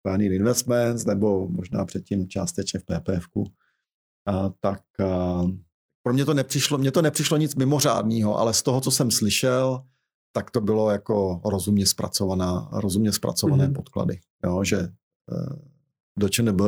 Pioneer 0.03 0.33
Investments, 0.33 1.05
nebo 1.05 1.49
možná 1.49 1.85
předtím 1.85 2.29
částečně 2.29 2.81
v 2.81 2.85
PPFku. 2.85 3.45
A, 4.27 4.49
tak 4.61 4.81
a, 5.01 5.43
pro 6.03 6.13
mě 6.13 6.25
to 6.25 6.35
nepřišlo, 6.35 6.79
mě 6.79 6.93
to 6.93 7.03
nepřišlo 7.03 7.37
nic 7.37 7.55
mimořádného, 7.55 8.39
ale 8.39 8.55
z 8.55 8.63
toho, 8.63 8.81
co 8.81 8.91
jsem 8.91 9.11
slyšel, 9.11 9.83
tak 10.37 10.51
to 10.51 10.61
bylo 10.61 10.91
jako 10.91 11.41
rozumně 11.45 11.87
zpracovaná, 11.87 12.69
rozumně 12.73 13.13
zpracované 13.13 13.69
mm-hmm. 13.69 13.75
podklady. 13.75 14.21
Jo, 14.45 14.65
že 14.65 14.79
uh, 15.33 15.59
do 16.19 16.29
ČNB 16.29 16.61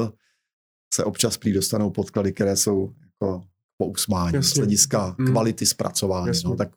se 0.95 1.05
občas 1.05 1.37
prý 1.37 1.53
dostanou 1.53 1.91
podklady, 1.91 2.33
které 2.33 2.57
jsou 2.57 2.95
jako 3.05 3.43
po 3.79 3.87
usmání 3.87 4.35
Jasně. 4.35 4.51
z 4.51 4.57
hlediska 4.57 5.17
mm. 5.19 5.27
kvality 5.27 5.67
zpracování. 5.67 6.33
No, 6.45 6.57
tak, 6.57 6.77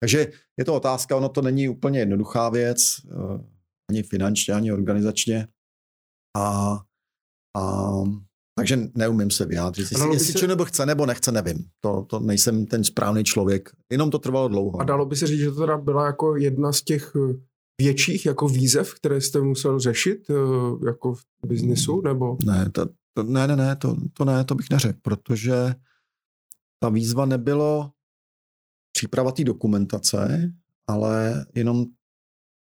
takže 0.00 0.32
je 0.58 0.64
to 0.64 0.74
otázka, 0.74 1.16
ono 1.16 1.28
to 1.28 1.42
není 1.42 1.68
úplně 1.68 1.98
jednoduchá 1.98 2.48
věc, 2.48 3.00
uh, 3.04 3.40
ani 3.90 4.02
finančně, 4.02 4.54
ani 4.54 4.72
organizačně. 4.72 5.48
A, 6.36 6.78
a 7.56 7.92
takže 8.54 8.78
neumím 8.94 9.30
se 9.30 9.46
vyjádřit. 9.46 9.82
Jestli, 9.92 10.12
jestli 10.12 10.40
se... 10.40 10.46
nebo 10.46 10.64
chce 10.64 10.86
nebo 10.86 11.06
nechce, 11.06 11.32
nevím. 11.32 11.64
To, 11.80 12.06
to 12.08 12.20
nejsem 12.20 12.66
ten 12.66 12.84
správný 12.84 13.24
člověk. 13.24 13.70
Jenom 13.90 14.10
to 14.10 14.18
trvalo 14.18 14.48
dlouho. 14.48 14.80
A 14.80 14.84
dalo 14.84 15.06
by 15.06 15.16
se 15.16 15.26
říct, 15.26 15.40
že 15.40 15.50
to 15.50 15.60
teda 15.60 15.78
byla 15.78 16.06
jako 16.06 16.36
jedna 16.36 16.72
z 16.72 16.82
těch 16.82 17.12
eh, 17.16 17.34
větších 17.80 18.26
jako 18.26 18.48
výzev, 18.48 18.94
které 18.94 19.20
jste 19.20 19.40
musel 19.40 19.78
řešit 19.78 20.30
eh, 20.30 20.34
jako 20.86 21.14
v 21.14 21.22
biznisu, 21.46 22.00
nebo? 22.00 22.36
Ne, 22.44 22.70
to, 22.70 22.86
to, 23.14 23.22
ne, 23.22 23.46
ne, 23.46 23.56
ne, 23.56 23.76
to, 23.76 23.96
to 24.12 24.24
ne, 24.24 24.44
to 24.44 24.54
bych 24.54 24.70
neřekl, 24.70 24.98
protože 25.02 25.74
ta 26.82 26.88
výzva 26.88 27.26
nebylo 27.26 27.90
příprava 28.92 29.32
té 29.32 29.44
dokumentace, 29.44 30.52
ale 30.86 31.46
jenom 31.54 31.84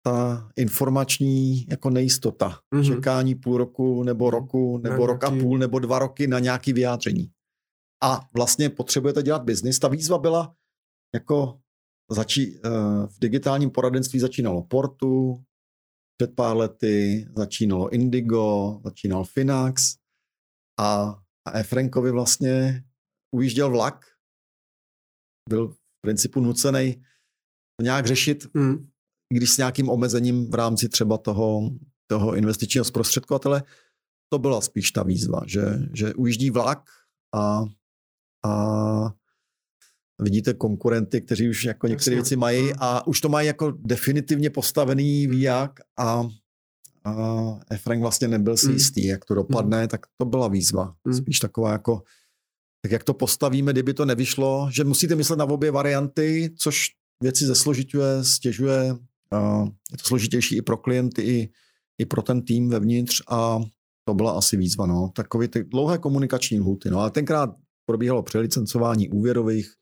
ta 0.03 0.49
informační 0.57 1.67
jako 1.67 1.91
nejistota. 1.91 2.61
Mm-hmm. 2.75 2.95
Čekání 2.95 3.35
půl 3.35 3.59
roku 3.59 4.03
nebo 4.03 4.31
roku, 4.31 4.79
nebo 4.79 5.07
rok 5.07 5.25
a 5.25 5.31
půl 5.31 5.59
nebo 5.59 5.79
dva 5.79 5.99
roky 5.99 6.27
na 6.27 6.39
nějaký 6.39 6.73
vyjádření. 6.73 7.31
a 8.03 8.21
vlastně 8.35 8.71
potřebujete 8.71 9.23
dělat 9.23 9.43
biznis. 9.43 9.79
Ta 9.79 9.89
výzva 9.89 10.19
byla 10.19 10.55
jako 11.15 11.61
začí, 12.11 12.61
v 13.07 13.19
digitálním 13.21 13.71
poradenství 13.71 14.21
začínalo 14.21 14.63
Portu, 14.63 15.45
před 16.17 16.35
pár 16.35 16.57
lety 16.57 17.27
začínalo 17.37 17.89
Indigo, 17.89 18.81
začínal 18.85 19.25
Finax 19.25 19.97
a, 20.81 21.21
a 21.49 21.59
Efrenkovi 21.59 22.11
vlastně 22.11 22.85
ujížděl 23.35 23.71
vlak, 23.71 24.05
byl 25.49 25.69
v 25.69 25.79
principu 26.05 26.41
nucený 26.41 27.03
nějak 27.83 28.07
řešit, 28.07 28.55
mm. 28.55 28.89
Když 29.35 29.51
s 29.51 29.59
nějakým 29.59 29.89
omezením 29.89 30.51
v 30.51 30.55
rámci 30.55 30.89
třeba 30.89 31.19
toho, 31.19 31.71
toho 32.07 32.37
investičního 32.37 32.85
zprostředkovatele, 32.85 33.63
to 34.33 34.39
byla 34.39 34.61
spíš 34.61 34.91
ta 34.91 35.03
výzva, 35.03 35.41
že, 35.47 35.63
že 35.93 36.15
ujíždí 36.15 36.51
vlak 36.51 36.83
a, 37.35 37.65
a 38.45 39.13
vidíte 40.21 40.55
konkurenty, 40.55 41.21
kteří 41.21 41.49
už 41.49 41.65
jako 41.65 41.87
některé 41.87 42.17
věci 42.17 42.37
mají 42.37 42.73
a 42.79 43.07
už 43.07 43.21
to 43.21 43.29
mají 43.29 43.47
jako 43.47 43.71
definitivně 43.71 44.51
postavený 44.51 45.27
ví 45.27 45.41
jak 45.41 45.81
a, 45.99 46.29
a 47.05 47.15
Efrank 47.71 48.01
vlastně 48.01 48.29
nebyl 48.29 48.57
si 48.57 48.67
mm. 48.69 48.73
jistý, 48.73 49.07
jak 49.07 49.25
to 49.25 49.35
dopadne, 49.35 49.83
mm. 49.83 49.89
tak 49.89 50.07
to 50.17 50.25
byla 50.25 50.49
výzva. 50.49 50.95
Mm. 51.05 51.15
Spíš 51.15 51.39
taková 51.39 51.73
jako, 51.73 52.03
tak 52.83 52.93
jak 52.93 53.05
to 53.05 53.15
postavíme, 53.15 53.73
kdyby 53.73 53.95
to 53.95 54.05
nevyšlo, 54.05 54.69
že 54.73 54.85
musíte 54.85 55.15
myslet 55.15 55.37
na 55.37 55.45
obě 55.45 55.71
varianty, 55.71 56.55
což 56.59 56.87
věci 57.23 57.47
zesložituje, 57.47 58.25
stěžuje, 58.25 58.95
je 59.93 59.99
to 59.99 60.05
složitější 60.05 60.57
i 60.57 60.63
pro 60.63 60.77
klienty, 60.77 61.23
i, 61.23 61.51
i 61.99 62.07
pro 62.07 62.23
ten 62.23 62.43
tým 62.43 62.69
vevnitř 62.69 63.23
a 63.29 63.61
to 64.05 64.15
byla 64.15 64.33
asi 64.33 64.57
výzva, 64.57 64.87
no. 64.87 65.11
Takové 65.15 65.49
ty 65.49 65.65
dlouhé 65.65 65.99
komunikační 65.99 66.61
lhuty, 66.61 66.91
no. 66.91 67.01
Ale 67.01 67.11
tenkrát 67.11 67.51
probíhalo 67.87 68.23
přelicencování 68.23 69.09
úvěrových 69.09 69.73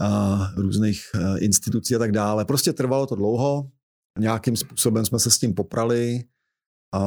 a 0.00 0.38
různých 0.56 1.02
e, 1.14 1.38
institucí 1.38 1.94
a 1.94 1.98
tak 1.98 2.12
dále. 2.12 2.44
Prostě 2.44 2.72
trvalo 2.72 3.06
to 3.06 3.14
dlouho, 3.14 3.70
nějakým 4.18 4.56
způsobem 4.56 5.04
jsme 5.04 5.18
se 5.18 5.30
s 5.30 5.38
tím 5.38 5.54
poprali, 5.54 6.24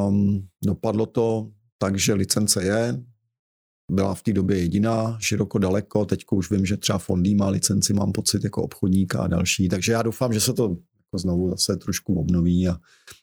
um, 0.07 0.47
dopadlo 0.65 1.05
to 1.05 1.51
tak, 1.77 1.99
že 1.99 2.13
licence 2.13 2.63
je, 2.63 3.03
byla 3.91 4.15
v 4.15 4.23
té 4.23 4.33
době 4.33 4.57
jediná, 4.57 5.17
široko 5.19 5.57
daleko, 5.57 6.05
teď 6.05 6.25
už 6.31 6.51
vím, 6.51 6.65
že 6.65 6.77
třeba 6.77 6.97
Fondy 6.97 7.35
má 7.35 7.49
licenci, 7.49 7.93
mám 7.93 8.11
pocit, 8.11 8.43
jako 8.43 8.63
obchodníka 8.63 9.19
a 9.19 9.27
další, 9.27 9.69
takže 9.69 9.91
já 9.91 10.01
doufám, 10.01 10.33
že 10.33 10.39
se 10.39 10.53
to 10.53 10.77
jako 11.07 11.17
znovu 11.17 11.49
zase 11.49 11.77
trošku 11.77 12.19
obnoví 12.19 12.67
a, 12.67 12.75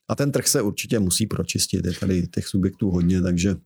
a 0.09 0.15
ten 0.15 0.33
trh 0.33 0.49
se 0.49 0.63
určitě 0.63 0.99
musí 0.99 1.27
pročistit, 1.27 1.87
je 1.87 1.93
tady 2.01 2.27
těch 2.27 2.47
subjektů 2.47 2.91
hodně, 2.91 3.23
takže... 3.23 3.57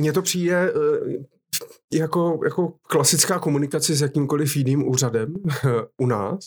Mně 0.00 0.12
to 0.12 0.22
přijde 0.22 0.72
eh, 0.72 1.98
jako, 1.98 2.40
jako 2.44 2.72
klasická 2.82 3.38
komunikace 3.38 3.94
s 3.94 4.00
jakýmkoliv 4.00 4.56
jiným 4.56 4.88
úřadem 4.88 5.34
u 6.00 6.06
nás. 6.06 6.38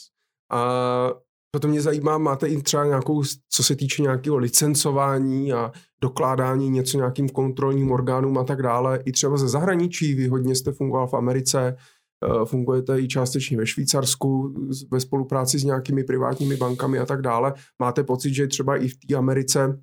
A 0.52 1.12
proto 1.52 1.68
mě 1.68 1.82
zajímá, 1.82 2.18
máte 2.18 2.48
i 2.48 2.62
třeba 2.62 2.86
nějakou, 2.86 3.24
co 3.50 3.64
se 3.64 3.76
týče 3.76 4.02
nějakého 4.02 4.38
licencování 4.38 5.54
a 5.54 5.72
dokládání 6.02 6.70
něco 6.70 6.98
nějakým 6.98 7.30
kontrolním 7.30 7.92
orgánům 7.92 8.38
a 8.38 8.44
tak 8.44 8.62
dále, 8.62 9.00
i 9.06 9.12
třeba 9.12 9.38
ze 9.38 9.48
zahraničí, 9.48 10.14
vy 10.14 10.28
hodně 10.28 10.56
jste 10.56 10.72
fungoval 10.72 11.08
v 11.08 11.14
Americe, 11.14 11.76
eh, 12.24 12.46
fungujete 12.46 13.00
i 13.00 13.08
částečně 13.08 13.58
ve 13.58 13.68
Švýcarsku 13.68 14.56
ve 14.92 15.00
spolupráci 15.00 15.60
s 15.60 15.64
nějakými 15.64 16.04
privátními 16.04 16.58
bankami 16.58 17.00
a 17.00 17.06
tak 17.06 17.22
dále. 17.22 17.54
Máte 17.80 18.04
pocit, 18.04 18.34
že 18.34 18.48
třeba 18.48 18.78
i 18.78 18.88
v 18.88 18.96
té 18.96 19.16
Americe 19.16 19.82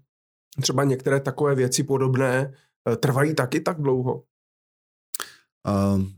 třeba 0.63 0.85
některé 0.85 1.21
takové 1.21 1.55
věci 1.55 1.83
podobné 1.83 2.53
eh, 2.93 2.97
trvají 2.97 3.35
taky 3.35 3.61
tak 3.61 3.81
dlouho? 3.81 4.23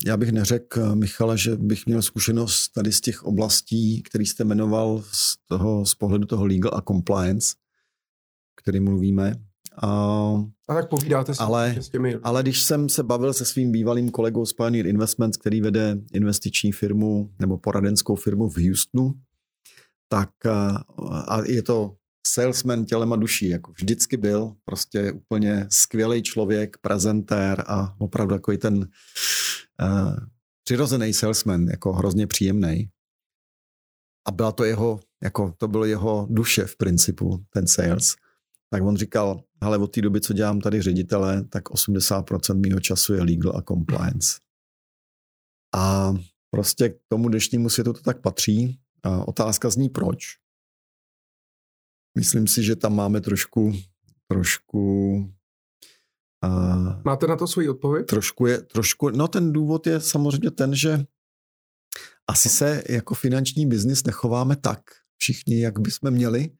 Já 0.06 0.16
bych 0.16 0.32
neřekl, 0.32 0.94
Michale, 0.94 1.38
že 1.38 1.56
bych 1.56 1.86
měl 1.86 2.02
zkušenost 2.02 2.68
tady 2.68 2.92
z 2.92 3.00
těch 3.00 3.22
oblastí, 3.22 4.02
který 4.02 4.26
jste 4.26 4.44
jmenoval 4.44 5.02
z, 5.12 5.36
toho, 5.48 5.86
z 5.86 5.94
pohledu 5.94 6.26
toho 6.26 6.46
legal 6.46 6.72
a 6.74 6.82
compliance, 6.82 7.56
který 8.56 8.80
mluvíme. 8.80 9.45
A, 9.82 9.88
a 10.68 10.74
tak 10.74 10.88
povídáte 10.88 11.34
si 11.34 11.40
ale, 11.40 11.74
s 11.80 11.88
těmi... 11.88 12.18
Ale 12.22 12.42
když 12.42 12.62
jsem 12.62 12.88
se 12.88 13.02
bavil 13.02 13.32
se 13.32 13.44
svým 13.44 13.72
bývalým 13.72 14.10
kolegou 14.10 14.46
z 14.46 14.52
Pioneer 14.52 14.86
Investments, 14.86 15.36
který 15.36 15.60
vede 15.60 15.96
investiční 16.12 16.72
firmu 16.72 17.30
nebo 17.38 17.58
poradenskou 17.58 18.16
firmu 18.16 18.48
v 18.48 18.68
Houstonu, 18.68 19.14
tak 20.08 20.30
a 21.28 21.40
je 21.46 21.62
to 21.62 21.96
salesman 22.26 22.84
tělem 22.84 23.12
a 23.12 23.16
duší, 23.16 23.48
jako 23.48 23.72
vždycky 23.72 24.16
byl, 24.16 24.52
prostě 24.64 25.12
úplně 25.12 25.66
skvělý 25.70 26.22
člověk, 26.22 26.76
prezentér 26.78 27.64
a 27.66 27.94
opravdu 27.98 28.34
takový 28.34 28.58
ten 28.58 28.76
uh, 28.78 30.16
přirozený 30.64 31.12
salesman, 31.12 31.66
jako 31.66 31.92
hrozně 31.92 32.26
příjemný. 32.26 32.88
A 34.26 34.30
byla 34.30 34.52
to 34.52 34.64
jeho, 34.64 35.00
jako 35.22 35.54
to 35.58 35.68
bylo 35.68 35.84
jeho 35.84 36.26
duše 36.30 36.64
v 36.64 36.76
principu, 36.76 37.44
ten 37.50 37.66
sales. 37.66 38.14
Tak 38.70 38.82
on 38.82 38.96
říkal, 38.96 39.42
ale 39.60 39.78
od 39.78 39.86
té 39.86 40.02
doby, 40.02 40.20
co 40.20 40.32
dělám 40.32 40.60
tady 40.60 40.82
ředitele, 40.82 41.44
tak 41.44 41.64
80% 41.64 42.68
mého 42.68 42.80
času 42.80 43.14
je 43.14 43.22
legal 43.22 43.56
a 43.56 43.62
compliance. 43.62 44.38
A 45.74 46.14
prostě 46.50 46.88
k 46.88 46.98
tomu 47.08 47.28
dnešnímu 47.28 47.68
světu 47.68 47.92
to 47.92 48.00
tak 48.00 48.20
patří. 48.20 48.80
A 49.02 49.28
otázka 49.28 49.70
zní 49.70 49.88
proč. 49.88 50.38
Myslím 52.18 52.46
si, 52.46 52.62
že 52.62 52.76
tam 52.76 52.96
máme 52.96 53.20
trošku, 53.20 53.72
trošku 54.28 55.14
uh, 56.44 57.02
Máte 57.04 57.26
na 57.26 57.36
to 57.36 57.46
svůj 57.46 57.68
odpověď? 57.68 58.06
Trošku 58.06 58.46
je, 58.46 58.62
trošku, 58.62 59.10
no 59.10 59.28
ten 59.28 59.52
důvod 59.52 59.86
je 59.86 60.00
samozřejmě 60.00 60.50
ten, 60.50 60.74
že 60.74 61.04
asi 62.30 62.48
se 62.48 62.82
jako 62.88 63.14
finanční 63.14 63.66
biznis 63.66 64.04
nechováme 64.04 64.56
tak 64.56 64.80
všichni, 65.16 65.60
jak 65.60 65.78
bychom 65.78 66.10
měli, 66.10 66.50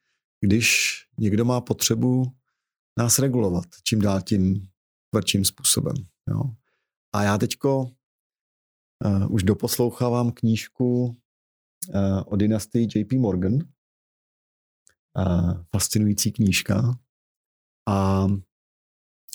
když 0.41 0.97
někdo 1.19 1.45
má 1.45 1.61
potřebu 1.61 2.25
nás 2.99 3.19
regulovat 3.19 3.65
čím 3.83 4.01
dál 4.01 4.23
tím 4.23 4.69
tvrdším 5.11 5.45
způsobem. 5.45 5.95
Jo. 6.31 6.43
A 7.15 7.23
já 7.23 7.39
teďko 7.39 7.83
uh, 7.83 9.35
už 9.35 9.43
doposlouchávám 9.43 10.33
knížku 10.33 11.05
uh, 11.05 11.15
o 12.27 12.37
dynastii 12.37 12.89
JP 12.95 13.13
Morgan, 13.13 13.59
fascinující 15.73 16.33
knížka. 16.33 16.99
A, 17.89 18.27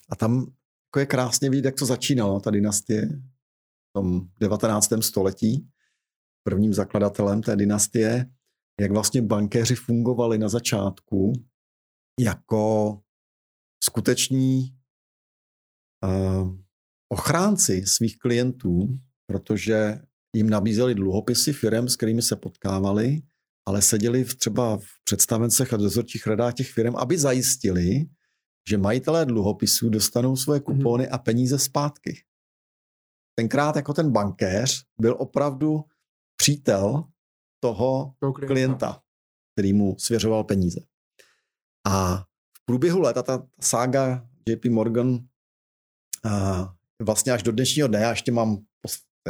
a 0.09 0.15
tam 0.15 0.53
jako 0.89 0.99
je 0.99 1.05
krásně 1.05 1.49
vidět, 1.49 1.65
jak 1.65 1.75
to 1.75 1.85
začínalo, 1.85 2.39
ta 2.39 2.51
dynastie 2.51 3.07
v 3.89 3.93
tom 3.93 4.27
19. 4.39 4.89
století. 4.99 5.69
Prvním 6.43 6.73
zakladatelem 6.73 7.41
té 7.41 7.55
dynastie, 7.55 8.31
jak 8.81 8.91
vlastně 8.91 9.21
bankéři 9.21 9.75
fungovali 9.75 10.37
na 10.37 10.49
začátku 10.49 11.33
jako 12.19 12.97
skuteční 13.83 14.75
uh, 16.05 16.57
ochránci 17.09 17.83
svých 17.85 18.17
klientů, 18.17 18.99
protože 19.25 20.01
jim 20.35 20.49
nabízeli 20.49 20.95
dluhopisy 20.95 21.53
firm, 21.53 21.87
s 21.87 21.95
kterými 21.95 22.21
se 22.21 22.35
potkávali 22.35 23.21
ale 23.67 23.81
seděli 23.81 24.23
v 24.23 24.35
třeba 24.35 24.77
v 24.77 24.85
představencech 25.03 25.73
a 25.73 25.77
dozorčích 25.77 26.27
radách 26.27 26.53
těch 26.53 26.71
firm, 26.71 26.95
aby 26.95 27.17
zajistili, 27.17 28.05
že 28.69 28.77
majitelé 28.77 29.25
dluhopisů 29.25 29.89
dostanou 29.89 30.35
svoje 30.35 30.59
mhm. 30.59 30.65
kupony 30.65 31.09
a 31.09 31.17
peníze 31.17 31.59
zpátky. 31.59 32.23
Tenkrát 33.39 33.75
jako 33.75 33.93
ten 33.93 34.11
bankéř 34.11 34.83
byl 34.99 35.15
opravdu 35.19 35.81
přítel 36.35 37.03
toho 37.63 38.13
klienta, 38.47 39.01
který 39.55 39.73
mu 39.73 39.95
svěřoval 39.99 40.43
peníze. 40.43 40.79
A 41.87 42.17
v 42.57 42.65
průběhu 42.65 43.01
let, 43.01 43.17
a 43.17 43.23
ta 43.23 43.47
sága 43.61 44.27
JP 44.49 44.65
Morgan 44.65 45.19
a 46.23 46.73
vlastně 47.01 47.33
až 47.33 47.43
do 47.43 47.51
dnešního 47.51 47.87
dne, 47.87 47.99
já 47.99 48.09
ještě 48.09 48.31
mám 48.31 48.57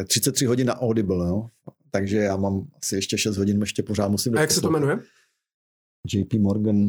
33 0.08 0.46
hodin 0.46 0.68
na 0.68 0.82
Audible, 0.82 1.28
jo? 1.28 1.50
takže 1.92 2.18
já 2.18 2.38
mám 2.38 2.68
asi 2.82 2.96
ještě 2.96 3.18
6 3.18 3.38
hodin, 3.38 3.62
ještě 3.62 3.84
pořád 3.84 4.08
musím... 4.08 4.38
A 4.38 4.42
jak 4.42 4.52
se 4.52 4.62
to 4.62 4.72
jmenuje? 4.72 5.00
JP 6.14 6.34
Morgan. 6.34 6.88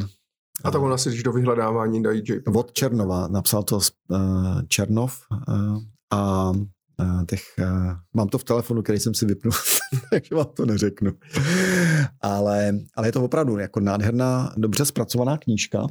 A 0.64 0.70
tak 0.70 0.83
on 0.83 0.92
asi, 0.92 1.09
když 1.09 1.22
do 1.22 1.33
vyhledávání 1.33 2.02
dají 2.02 2.22
JP 2.24 2.48
Od 2.57 2.72
Černova, 2.72 3.28
napsal 3.28 3.62
to 3.62 3.76
uh, 3.76 4.62
Černov 4.68 5.26
uh, 5.48 5.78
a 6.12 6.52
těch, 7.29 7.43
uh, 7.59 7.93
mám 8.15 8.29
to 8.29 8.38
v 8.38 8.45
telefonu, 8.45 8.83
který 8.83 8.99
jsem 8.99 9.15
si 9.15 9.27
vypnul, 9.27 9.53
takže 10.11 10.35
vám 10.35 10.53
to 10.57 10.67
neřeknu. 10.67 11.12
ale, 12.21 12.75
ale 12.95 13.09
je 13.09 13.12
to 13.12 13.25
opravdu 13.25 13.59
jako 13.59 13.81
nádherná, 13.81 14.55
dobře 14.57 14.85
zpracovaná 14.85 15.38
knížka 15.38 15.87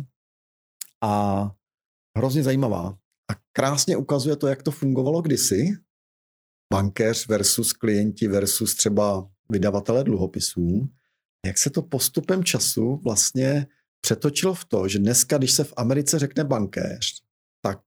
a 1.03 1.43
hrozně 2.17 2.43
zajímavá. 2.43 2.97
A 3.31 3.35
krásně 3.53 3.97
ukazuje 3.97 4.35
to, 4.35 4.47
jak 4.47 4.63
to 4.63 4.71
fungovalo 4.71 5.21
kdysi, 5.21 5.73
bankéř 6.73 7.27
versus 7.27 7.73
klienti 7.73 8.27
versus 8.27 8.75
třeba 8.75 9.29
vydavatele 9.51 10.03
dluhopisů, 10.03 10.89
jak 11.45 11.57
se 11.57 11.69
to 11.69 11.81
postupem 11.81 12.43
času 12.43 13.01
vlastně 13.03 13.67
přetočilo 14.01 14.53
v 14.53 14.65
to, 14.65 14.87
že 14.87 14.99
dneska, 14.99 15.37
když 15.37 15.51
se 15.51 15.63
v 15.63 15.73
Americe 15.77 16.19
řekne 16.19 16.43
bankéř, 16.43 17.21
tak 17.61 17.79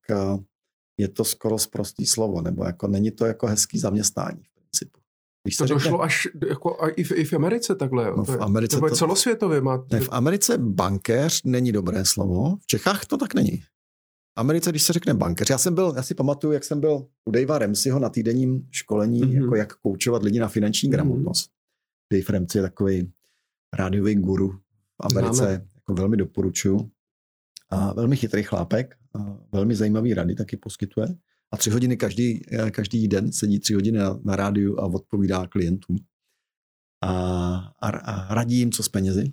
je 1.01 1.09
to 1.09 1.25
skoro 1.25 1.59
zprostý 1.59 2.07
slovo, 2.07 2.41
nebo 2.41 2.65
jako 2.65 2.89
není 2.89 3.11
to 3.11 3.27
jako 3.27 3.47
hezký 3.47 3.79
zaměstnání 3.79 4.43
v 4.43 4.55
principu. 4.55 5.01
Když 5.45 5.57
to 5.57 5.65
došlo 5.65 5.91
řekne, 5.91 6.05
až 6.05 6.29
jako, 6.49 6.83
a 6.83 6.89
i, 6.89 7.05
v, 7.05 7.13
i 7.13 7.25
v 7.25 7.33
Americe 7.33 7.75
takhle. 7.75 8.13
No 8.17 8.25
v 8.25 8.43
Americe 8.43 8.81
to, 8.81 8.89
to 8.89 8.95
celosvětově. 8.95 9.61
Má... 9.61 9.85
Ne, 9.93 10.01
v 10.01 10.09
Americe 10.13 10.59
bankéř 10.59 11.43
není 11.45 11.73
dobré 11.73 12.05
slovo, 12.05 12.57
v 12.57 12.67
Čechách 12.67 13.07
to 13.07 13.17
tak 13.17 13.35
není. 13.35 13.57
V 13.57 14.41
Americe, 14.41 14.71
když 14.71 14.83
se 14.83 14.93
řekne 14.93 15.15
bankéř, 15.15 15.51
já 15.51 15.59
jsem 15.59 15.75
byl, 15.75 15.93
já 15.97 16.03
si 16.03 16.15
pamatuju, 16.15 16.53
jak 16.53 16.65
jsem 16.65 16.81
byl 16.81 17.07
u 17.25 17.31
Davea 17.31 17.59
Remsiho 17.59 17.99
na 17.99 18.09
týdenním 18.09 18.69
školení, 18.71 19.23
mm-hmm. 19.23 19.43
jako 19.43 19.57
jak 19.57 19.77
koučovat 19.77 20.23
lidi 20.23 20.39
na 20.39 20.49
finanční 20.49 20.89
mm-hmm. 20.89 20.93
gramotnost. 20.93 21.51
Dave 22.13 22.25
Ramsey 22.29 22.59
je 22.59 22.63
takový 22.63 23.13
rádiový 23.75 24.15
guru 24.15 24.49
v 24.49 24.61
Americe, 25.01 25.37
Známe. 25.37 25.67
jako 25.75 25.95
velmi 25.95 26.17
doporučuju. 26.17 26.91
A 27.71 27.93
velmi 27.93 28.17
chytrý 28.17 28.43
chlápek, 28.43 28.97
velmi 29.53 29.77
zajímavý 29.77 30.15
rady 30.15 30.35
taky 30.35 30.57
poskytuje. 30.57 31.07
A 31.53 31.57
tři 31.57 31.71
hodiny 31.71 31.97
každý, 31.97 32.43
každý 32.71 33.09
den 33.09 33.33
sedí 33.33 33.59
tři 33.61 33.75
hodiny 33.75 33.99
na, 33.99 34.21
na 34.25 34.37
rádiu 34.37 34.81
a 34.81 34.87
odpovídá 34.87 35.47
klientům. 35.47 35.97
A, 37.05 37.11
a, 37.83 37.89
a 37.89 38.35
radí 38.35 38.57
jim, 38.57 38.73
co 38.73 38.83
s 38.83 38.89
penězi. 38.89 39.33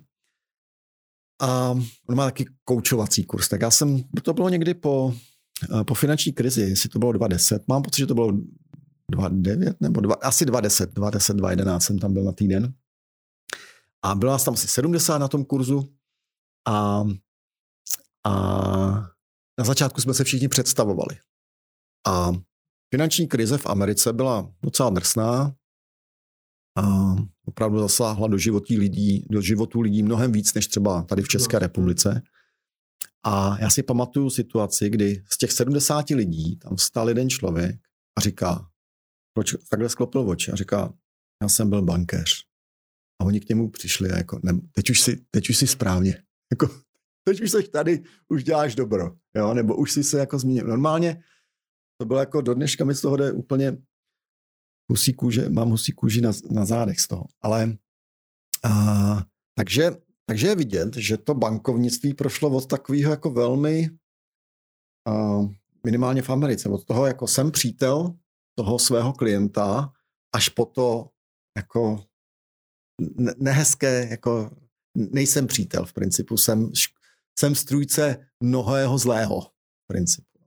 A 1.42 1.70
on 2.08 2.16
má 2.16 2.24
taky 2.24 2.46
koučovací 2.64 3.24
kurz. 3.24 3.48
Tak 3.48 3.60
já 3.60 3.70
jsem, 3.70 4.02
to 4.22 4.32
bylo 4.32 4.48
někdy 4.48 4.74
po, 4.74 5.14
po 5.86 5.94
finanční 5.94 6.32
krizi, 6.32 6.60
jestli 6.60 6.88
to 6.88 6.98
bylo 6.98 7.12
2010, 7.12 7.68
mám 7.68 7.82
pocit, 7.82 7.98
že 7.98 8.06
to 8.06 8.14
bylo 8.14 8.32
2.9 9.12 9.74
nebo 9.80 10.00
2, 10.00 10.14
asi 10.14 10.44
2.10, 10.44 10.86
2.10, 10.86 11.36
2.11 11.36 11.78
jsem 11.78 11.98
tam 11.98 12.12
byl 12.12 12.24
na 12.24 12.32
týden. 12.32 12.74
A 14.04 14.14
bylo 14.14 14.32
nás 14.32 14.44
tam 14.44 14.54
asi 14.54 14.68
70 14.68 15.18
na 15.18 15.28
tom 15.28 15.44
kurzu 15.44 15.94
a, 16.68 17.04
a 18.26 19.11
na 19.62 19.66
začátku 19.66 20.00
jsme 20.00 20.14
se 20.14 20.24
všichni 20.24 20.48
představovali. 20.48 21.18
A 22.06 22.32
finanční 22.94 23.28
krize 23.28 23.58
v 23.58 23.66
Americe 23.66 24.12
byla 24.12 24.54
docela 24.62 24.90
drsná 24.90 25.54
a 26.78 27.14
opravdu 27.46 27.78
zasáhla 27.78 28.28
do 28.28 28.38
životí 28.38 28.78
lidí, 28.78 29.26
do 29.30 29.40
životů 29.40 29.80
lidí 29.80 30.02
mnohem 30.02 30.32
víc, 30.32 30.54
než 30.54 30.66
třeba 30.66 31.02
tady 31.02 31.22
v 31.22 31.28
České 31.28 31.58
republice. 31.58 32.22
A 33.26 33.58
já 33.60 33.70
si 33.70 33.82
pamatuju 33.82 34.30
situaci, 34.30 34.90
kdy 34.90 35.24
z 35.30 35.38
těch 35.38 35.52
70 35.52 36.10
lidí 36.10 36.56
tam 36.56 36.78
stál 36.78 37.08
jeden 37.08 37.30
člověk 37.30 37.80
a 38.18 38.20
říká, 38.20 38.70
proč 39.34 39.54
takhle 39.70 39.88
sklopil 39.88 40.30
oči 40.30 40.52
a 40.52 40.56
říká, 40.56 40.94
já 41.42 41.48
jsem 41.48 41.70
byl 41.70 41.82
bankéř. 41.82 42.44
A 43.20 43.24
oni 43.24 43.40
k 43.40 43.48
němu 43.48 43.70
přišli 43.70 44.10
a 44.10 44.16
jako, 44.16 44.40
ne, 44.42 44.52
teď, 44.72 44.90
už 44.90 45.00
si, 45.00 45.24
teď 45.30 45.50
už 45.50 45.56
si 45.56 45.66
správně. 45.66 46.22
Jako, 46.52 46.81
teď 47.24 47.40
už 47.40 47.50
jsi 47.50 47.68
tady, 47.68 48.02
už 48.28 48.44
děláš 48.44 48.74
dobro. 48.74 49.16
Jo? 49.36 49.54
Nebo 49.54 49.76
už 49.76 49.92
si 49.92 50.04
se 50.04 50.18
jako 50.18 50.38
změnil. 50.38 50.66
Normálně 50.66 51.22
to 52.00 52.06
bylo 52.06 52.20
jako 52.20 52.40
do 52.40 52.54
dneška 52.54 52.84
mi 52.84 52.94
z 52.94 53.00
toho 53.00 53.16
jde 53.16 53.32
úplně 53.32 53.76
husí 54.90 55.14
kůže, 55.14 55.48
mám 55.48 55.70
husí 55.70 55.92
kůži 55.92 56.20
na, 56.20 56.32
na 56.50 56.64
zádech 56.64 57.00
z 57.00 57.08
toho. 57.08 57.24
Ale 57.40 57.76
a, 58.64 59.24
takže, 59.54 59.90
takže 60.26 60.46
je 60.46 60.56
vidět, 60.56 60.96
že 60.96 61.16
to 61.16 61.34
bankovnictví 61.34 62.14
prošlo 62.14 62.50
od 62.50 62.66
takového 62.66 63.10
jako 63.10 63.30
velmi 63.30 63.90
a, 65.08 65.38
minimálně 65.84 66.22
v 66.22 66.30
Americe, 66.30 66.68
od 66.68 66.84
toho 66.84 67.06
jako 67.06 67.28
jsem 67.28 67.50
přítel 67.50 68.14
toho 68.54 68.78
svého 68.78 69.12
klienta 69.12 69.92
až 70.34 70.48
po 70.48 70.66
to 70.66 71.10
jako 71.56 72.04
nehezké, 73.38 74.08
jako 74.10 74.50
nejsem 74.94 75.46
přítel 75.46 75.86
v 75.86 75.92
principu, 75.92 76.36
jsem, 76.36 76.72
jsem 77.38 77.54
strůjce 77.54 78.26
mnohého 78.42 78.98
zlého 78.98 79.40
v 79.40 79.86
principu. 79.86 80.38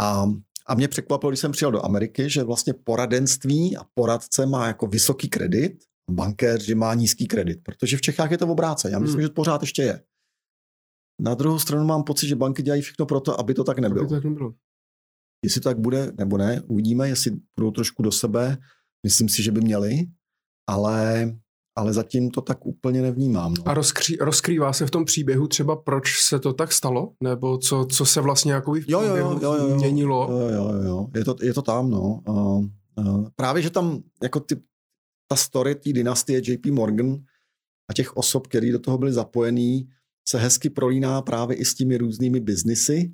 A, 0.00 0.24
a 0.66 0.74
mě 0.74 0.88
překvapilo, 0.88 1.30
když 1.30 1.40
jsem 1.40 1.52
přijel 1.52 1.72
do 1.72 1.84
Ameriky, 1.84 2.30
že 2.30 2.42
vlastně 2.42 2.74
poradenství 2.74 3.76
a 3.76 3.84
poradce 3.94 4.46
má 4.46 4.66
jako 4.66 4.86
vysoký 4.86 5.28
kredit, 5.28 5.84
bankér, 6.10 6.62
že 6.62 6.74
má 6.74 6.94
nízký 6.94 7.28
kredit, 7.28 7.60
protože 7.62 7.96
v 7.96 8.00
Čechách 8.00 8.30
je 8.30 8.38
to 8.38 8.46
obráce. 8.46 8.90
Já 8.90 8.98
myslím, 8.98 9.14
hmm. 9.14 9.22
že 9.22 9.28
to 9.28 9.34
pořád 9.34 9.60
ještě 9.60 9.82
je. 9.82 10.02
Na 11.20 11.34
druhou 11.34 11.58
stranu 11.58 11.84
mám 11.84 12.04
pocit, 12.04 12.28
že 12.28 12.36
banky 12.36 12.62
dělají 12.62 12.82
všechno 12.82 13.06
pro 13.06 13.20
to, 13.20 13.40
aby 13.40 13.54
to 13.54 13.64
tak 13.64 13.78
nebylo. 13.78 14.00
Aby 14.00 14.08
to 14.08 14.14
tak 14.14 14.24
nebylo. 14.24 14.54
Jestli 15.44 15.60
to 15.60 15.68
tak 15.68 15.78
bude 15.78 16.12
nebo 16.18 16.38
ne, 16.38 16.62
uvidíme, 16.62 17.08
jestli 17.08 17.40
budou 17.58 17.70
trošku 17.70 18.02
do 18.02 18.12
sebe. 18.12 18.58
Myslím 19.06 19.28
si, 19.28 19.42
že 19.42 19.52
by 19.52 19.60
měli, 19.60 20.06
ale 20.70 21.26
ale 21.76 21.92
zatím 21.92 22.30
to 22.30 22.40
tak 22.40 22.66
úplně 22.66 23.02
nevnímám. 23.02 23.54
No. 23.54 23.68
A 23.68 23.74
rozkří, 23.74 24.16
rozkrývá 24.20 24.72
se 24.72 24.86
v 24.86 24.90
tom 24.90 25.04
příběhu 25.04 25.48
třeba, 25.48 25.76
proč 25.76 26.22
se 26.22 26.38
to 26.38 26.52
tak 26.52 26.72
stalo? 26.72 27.12
Nebo 27.22 27.58
co, 27.58 27.86
co 27.90 28.06
se 28.06 28.20
vlastně 28.20 28.52
jako 28.52 28.72
v 28.72 28.88
jo, 28.88 29.00
jo, 29.02 29.16
jo, 29.16 29.38
jo, 29.42 29.54
jo, 29.54 29.76
měnilo? 29.76 30.28
Jo, 30.30 30.48
jo, 30.48 30.82
jo, 30.84 31.06
je 31.14 31.24
to, 31.24 31.36
je 31.42 31.54
to 31.54 31.62
tam, 31.62 31.90
no. 31.90 32.20
Uh, 32.28 32.64
uh, 32.96 33.28
právě, 33.36 33.62
že 33.62 33.70
tam 33.70 34.02
jako 34.22 34.40
ty, 34.40 34.56
ta 35.28 35.36
story 35.36 35.74
té 35.74 35.92
dynastie 35.92 36.40
JP 36.44 36.66
Morgan 36.66 37.16
a 37.90 37.94
těch 37.94 38.16
osob, 38.16 38.46
které 38.46 38.72
do 38.72 38.78
toho 38.78 38.98
byly 38.98 39.12
zapojený, 39.12 39.88
se 40.28 40.38
hezky 40.38 40.70
prolíná 40.70 41.22
právě 41.22 41.56
i 41.56 41.64
s 41.64 41.74
těmi 41.74 41.96
různými 41.98 42.40
biznisy. 42.40 43.12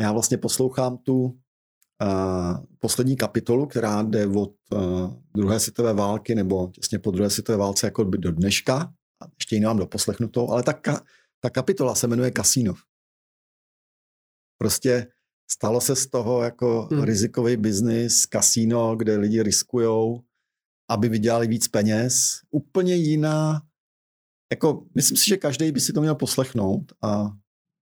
A 0.00 0.02
já 0.02 0.12
vlastně 0.12 0.38
poslouchám 0.38 0.98
tu 0.98 1.38
poslední 2.78 3.16
kapitolu, 3.16 3.66
která 3.66 4.02
jde 4.02 4.26
od 4.26 4.54
uh, 4.72 5.14
druhé 5.36 5.60
světové 5.60 5.92
války 5.92 6.34
nebo 6.34 6.68
těsně 6.68 6.98
po 6.98 7.10
druhé 7.10 7.30
světové 7.30 7.58
válce 7.58 7.86
jako 7.86 8.04
do 8.04 8.32
dneška. 8.32 8.74
A 9.22 9.26
ještě 9.38 9.56
ji 9.56 9.60
nemám 9.60 9.76
doposlechnutou, 9.76 10.50
ale 10.50 10.62
ta, 10.62 10.72
ka, 10.72 11.04
ta 11.40 11.50
kapitola 11.50 11.94
se 11.94 12.06
jmenuje 12.06 12.30
Kasino. 12.30 12.74
Prostě 14.58 15.06
stalo 15.50 15.80
se 15.80 15.96
z 15.96 16.06
toho 16.06 16.42
jako 16.42 16.88
hmm. 16.92 17.02
rizikový 17.02 17.56
biznis, 17.56 18.26
kasíno, 18.26 18.96
kde 18.96 19.16
lidi 19.16 19.42
riskujou, 19.42 20.20
aby 20.90 21.08
vydělali 21.08 21.46
víc 21.46 21.68
peněz. 21.68 22.40
Úplně 22.50 22.94
jiná, 22.94 23.62
jako 24.52 24.86
myslím 24.94 25.16
si, 25.16 25.24
že 25.28 25.36
každý 25.36 25.72
by 25.72 25.80
si 25.80 25.92
to 25.92 26.00
měl 26.00 26.14
poslechnout 26.14 26.92
a 27.02 27.30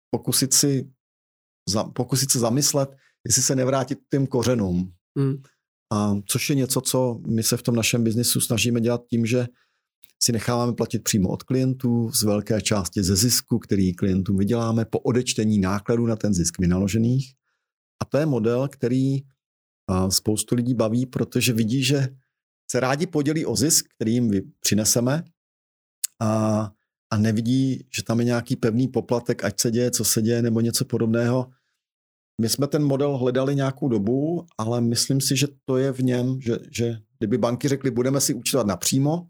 pokusit 0.09 0.53
si, 0.53 0.91
za, 1.69 1.83
pokusit 1.83 2.31
se 2.31 2.39
zamyslet, 2.39 2.89
jestli 3.27 3.41
se 3.41 3.55
nevrátit 3.55 3.99
k 3.99 4.09
těm 4.11 4.27
kořenům. 4.27 4.91
Hmm. 5.17 5.41
A 5.93 6.15
což 6.25 6.49
je 6.49 6.55
něco, 6.55 6.81
co 6.81 7.19
my 7.27 7.43
se 7.43 7.57
v 7.57 7.61
tom 7.61 7.75
našem 7.75 8.03
biznisu 8.03 8.41
snažíme 8.41 8.81
dělat 8.81 9.01
tím, 9.09 9.25
že 9.25 9.47
si 10.23 10.31
necháváme 10.31 10.73
platit 10.73 11.03
přímo 11.03 11.29
od 11.29 11.43
klientů 11.43 12.11
z 12.11 12.23
velké 12.23 12.61
části 12.61 13.03
ze 13.03 13.15
zisku, 13.15 13.59
který 13.59 13.93
klientům 13.93 14.37
vyděláme 14.37 14.85
po 14.85 14.99
odečtení 14.99 15.59
nákladů 15.59 16.05
na 16.05 16.15
ten 16.15 16.33
zisk 16.33 16.59
vynaložených. 16.59 17.33
A 18.01 18.05
to 18.05 18.17
je 18.17 18.25
model, 18.25 18.67
který 18.67 19.17
spoustu 20.09 20.55
lidí 20.55 20.73
baví, 20.73 21.05
protože 21.05 21.53
vidí, 21.53 21.83
že 21.83 22.07
se 22.71 22.79
rádi 22.79 23.07
podělí 23.07 23.45
o 23.45 23.55
zisk, 23.55 23.85
který 23.95 24.13
jim 24.13 24.53
přineseme 24.59 25.23
a, 26.21 26.71
a 27.09 27.17
nevidí, 27.17 27.87
že 27.95 28.03
tam 28.03 28.19
je 28.19 28.25
nějaký 28.25 28.55
pevný 28.55 28.87
poplatek, 28.87 29.43
ať 29.43 29.59
se 29.59 29.71
děje, 29.71 29.91
co 29.91 30.03
se 30.05 30.21
děje, 30.21 30.41
nebo 30.41 30.61
něco 30.61 30.85
podobného, 30.85 31.51
my 32.41 32.49
jsme 32.49 32.67
ten 32.67 32.83
model 32.83 33.17
hledali 33.17 33.55
nějakou 33.55 33.87
dobu, 33.87 34.45
ale 34.57 34.81
myslím 34.81 35.21
si, 35.21 35.37
že 35.37 35.47
to 35.65 35.77
je 35.77 35.91
v 35.91 35.99
něm, 35.99 36.41
že, 36.41 36.57
že 36.71 36.97
kdyby 37.17 37.37
banky 37.37 37.67
řekly, 37.67 37.91
budeme 37.91 38.21
si 38.21 38.33
účtovat 38.33 38.67
napřímo, 38.67 39.27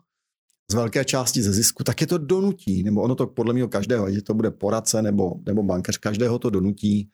z 0.71 0.73
velké 0.73 1.05
části 1.05 1.43
ze 1.43 1.53
zisku, 1.53 1.83
tak 1.83 2.01
je 2.01 2.07
to 2.07 2.17
donutí, 2.17 2.83
nebo 2.83 3.01
ono 3.01 3.15
to 3.15 3.27
podle 3.27 3.53
mě 3.53 3.67
každého, 3.67 4.05
ať 4.05 4.23
to 4.23 4.33
bude 4.33 4.51
poradce 4.51 5.01
nebo, 5.01 5.33
nebo 5.45 5.63
bankař, 5.63 5.97
každého 5.97 6.39
to 6.39 6.49
donutí 6.49 7.09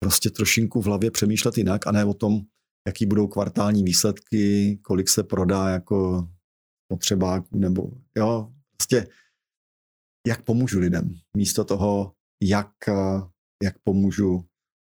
prostě 0.00 0.30
trošinku 0.30 0.80
v 0.80 0.86
hlavě 0.86 1.10
přemýšlet 1.10 1.58
jinak 1.58 1.86
a 1.86 1.92
ne 1.92 2.04
o 2.04 2.14
tom, 2.14 2.40
jaký 2.86 3.06
budou 3.06 3.26
kvartální 3.26 3.82
výsledky, 3.82 4.78
kolik 4.82 5.08
se 5.08 5.22
prodá 5.22 5.68
jako 5.68 6.28
potřebáků, 6.88 7.58
nebo 7.58 7.90
jo, 8.16 8.52
prostě 8.76 9.06
jak 10.26 10.42
pomůžu 10.42 10.78
lidem, 10.78 11.14
místo 11.36 11.64
toho, 11.64 12.12
jak, 12.42 12.72
jak 13.62 13.78
pomůžu 13.84 14.44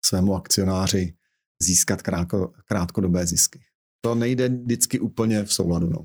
svému 0.07 0.35
akcionáři 0.35 1.13
získat 1.61 2.01
krátko, 2.01 2.51
krátkodobé 2.67 3.25
zisky. 3.25 3.59
To 4.01 4.15
nejde 4.15 4.49
vždycky 4.49 4.99
úplně 4.99 5.43
v 5.43 5.53
souladu. 5.53 5.89
No. 5.89 5.99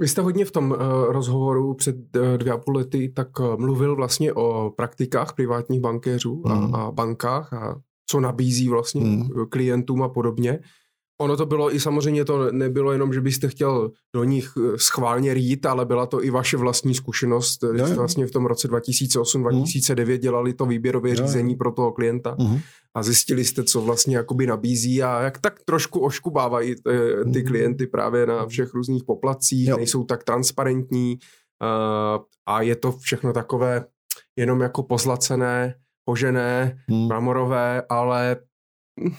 Vy 0.00 0.08
jste 0.08 0.22
hodně 0.22 0.44
v 0.44 0.50
tom 0.50 0.70
uh, 0.70 0.78
rozhovoru 1.08 1.74
před 1.74 1.96
uh, 2.16 2.36
dvě 2.36 2.52
a 2.52 2.58
půl 2.58 2.76
lety 2.76 3.12
tak 3.16 3.40
uh, 3.40 3.56
mluvil 3.56 3.96
vlastně 3.96 4.32
o 4.32 4.70
praktikách 4.70 5.34
privátních 5.34 5.80
bankéřů 5.80 6.42
mm. 6.46 6.52
a, 6.52 6.54
mhm. 6.54 6.74
a 6.74 6.90
bankách 6.92 7.52
a 7.52 7.80
co 8.10 8.20
nabízí 8.20 8.68
vlastně 8.68 9.00
mm. 9.00 9.28
klientům 9.50 10.02
a 10.02 10.08
podobně. 10.08 10.60
Ono 11.22 11.36
to 11.36 11.46
bylo 11.46 11.74
i 11.74 11.80
samozřejmě 11.80 12.24
to 12.24 12.52
nebylo 12.52 12.92
jenom, 12.92 13.12
že 13.12 13.20
byste 13.20 13.48
chtěl 13.48 13.90
do 14.14 14.24
nich 14.24 14.52
eh, 14.56 14.78
schválně 14.78 15.34
rýt, 15.34 15.66
ale 15.66 15.86
byla 15.86 16.06
to 16.06 16.24
i 16.24 16.30
vaše 16.30 16.56
vlastní 16.56 16.94
zkušenost. 16.94 17.62
Jo, 17.62 17.86
jo. 17.86 17.96
Vlastně 17.96 18.26
v 18.26 18.30
tom 18.30 18.46
roce 18.46 18.68
2008-2009 18.68 20.06
mhm. 20.06 20.18
dělali 20.18 20.54
to 20.54 20.66
výběrové 20.66 21.10
jo, 21.10 21.14
řízení 21.16 21.56
pro 21.56 21.72
toho 21.72 21.92
klienta 21.92 22.36
uh-huh. 22.36 22.60
a 22.94 23.02
zjistili 23.02 23.44
jste, 23.44 23.64
co 23.64 23.80
vlastně 23.80 24.16
jakoby 24.16 24.46
nabízí 24.46 25.02
a 25.02 25.22
jak 25.22 25.38
tak 25.38 25.60
trošku 25.64 26.00
oškubávají 26.00 26.74
ty, 26.74 26.82
eh, 26.88 27.24
ty 27.24 27.30
uh-huh. 27.30 27.46
klienty 27.46 27.86
právě 27.86 28.26
na 28.26 28.46
všech 28.46 28.74
různých 28.74 29.04
poplacích, 29.04 29.68
jo. 29.68 29.76
nejsou 29.76 30.04
tak 30.04 30.24
transparentní 30.24 31.18
a 32.46 32.62
je 32.62 32.76
to 32.76 32.92
všechno 32.92 33.32
takové 33.32 33.84
jenom 34.36 34.60
jako 34.60 34.82
pozlacené, 34.82 35.74
požené, 36.04 36.78
uh-huh. 36.90 37.06
mramorové, 37.06 37.82
ale 37.88 38.36
hm, 39.00 39.14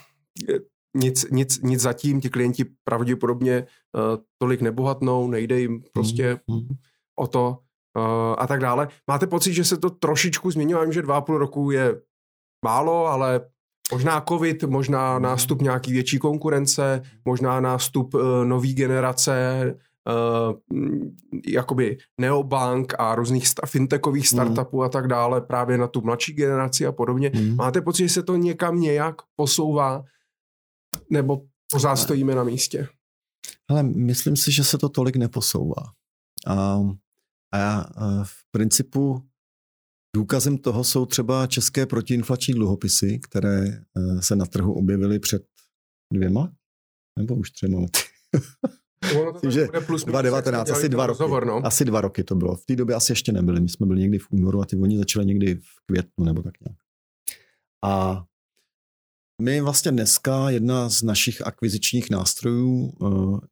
nic, 0.94 1.26
nic, 1.32 1.62
nic 1.62 1.82
zatím, 1.82 2.22
ti 2.22 2.30
klienti 2.30 2.66
pravděpodobně 2.84 3.66
uh, 3.94 4.24
tolik 4.38 4.62
nebohatnou, 4.62 5.28
nejde 5.28 5.60
jim 5.60 5.84
prostě 5.94 6.40
mm. 6.48 6.68
o 7.20 7.28
to 7.28 7.58
uh, 7.98 8.36
a 8.38 8.48
tak 8.48 8.60
dále. 8.60 8.88
Máte 9.08 9.28
pocit, 9.28 9.54
že 9.54 9.66
se 9.66 9.78
to 9.78 9.90
trošičku 9.90 10.52
změnilo? 10.52 10.80
Já 10.80 10.86
vím, 10.86 10.94
že 10.94 11.02
dva 11.02 11.18
a 11.18 11.22
půl 11.22 11.38
roku 11.38 11.72
je 11.72 12.02
málo, 12.66 13.08
ale 13.08 13.42
možná 13.92 14.22
covid, 14.22 14.64
možná 14.64 15.20
nástup 15.20 15.62
nějaký 15.62 15.94
větší 15.94 16.20
konkurence, 16.20 17.02
možná 17.26 17.60
nástup 17.60 18.14
uh, 18.14 18.22
nový 18.46 18.74
generace, 18.74 19.76
uh, 20.72 20.80
jakoby 21.48 21.98
neobank 22.22 22.94
a 22.98 23.16
různých 23.16 23.48
sta- 23.48 23.68
fintechových 23.68 24.32
hmm. 24.32 24.40
startupů 24.40 24.78
mm. 24.78 24.84
a 24.84 24.90
tak 24.90 25.08
dále 25.08 25.42
právě 25.42 25.78
na 25.78 25.88
tu 25.88 26.02
mladší 26.02 26.34
generaci 26.34 26.86
a 26.86 26.92
podobně. 26.92 27.32
Mm. 27.36 27.56
Máte 27.56 27.82
pocit, 27.82 28.04
že 28.04 28.14
se 28.14 28.24
to 28.24 28.36
někam 28.36 28.80
nějak 28.80 29.16
posouvá 29.36 30.04
nebo 31.10 31.46
pořád 31.72 31.96
stojíme 31.96 32.36
na 32.36 32.44
místě? 32.44 32.88
Ale 33.70 33.84
myslím 33.84 34.36
si, 34.36 34.52
že 34.52 34.64
se 34.64 34.78
to 34.78 34.90
tolik 34.90 35.16
neposouvá. 35.16 35.84
A, 36.48 36.80
a 37.54 37.58
já 37.58 37.86
v 38.24 38.52
principu 38.52 39.30
důkazem 40.16 40.58
toho 40.58 40.84
jsou 40.84 41.06
třeba 41.06 41.48
české 41.48 41.86
protiinflační 41.86 42.54
dluhopisy, 42.54 43.20
které 43.20 43.68
e, 43.68 43.82
se 44.22 44.36
na 44.36 44.46
trhu 44.46 44.74
objevily 44.74 45.20
před 45.20 45.44
dvěma 46.14 46.52
nebo 47.20 47.36
už 47.36 47.52
třema 47.52 47.80
lety. 47.80 48.00
Myslím, 49.34 49.52
že 49.52 49.68
2019, 50.06 50.70
asi 50.70 50.90
dva 50.90 51.08
rozhovor, 51.08 51.44
roky. 51.44 51.62
No. 51.62 51.68
Asi 51.68 51.86
dva 51.86 52.02
roky 52.02 52.24
to 52.24 52.36
bylo. 52.36 52.56
V 52.56 52.66
té 52.66 52.76
době 52.76 52.96
asi 52.96 53.12
ještě 53.12 53.32
nebyly. 53.32 53.62
My 53.62 53.70
jsme 53.70 53.86
byli 53.86 54.02
někdy 54.02 54.20
v 54.20 54.28
únoru 54.32 54.62
a 54.62 54.66
ty 54.66 54.76
oni 54.76 54.98
začaly 54.98 55.26
někdy 55.26 55.56
v 55.56 55.86
květnu 55.86 56.26
nebo 56.26 56.42
tak 56.42 56.54
nějak. 56.62 56.78
A 57.86 58.24
my 59.42 59.62
vlastně 59.62 59.92
dneska 59.92 60.50
jedna 60.50 60.90
z 60.90 61.02
našich 61.02 61.48
akvizičních 61.48 62.10
nástrojů, 62.10 62.94
eh, 63.02 63.48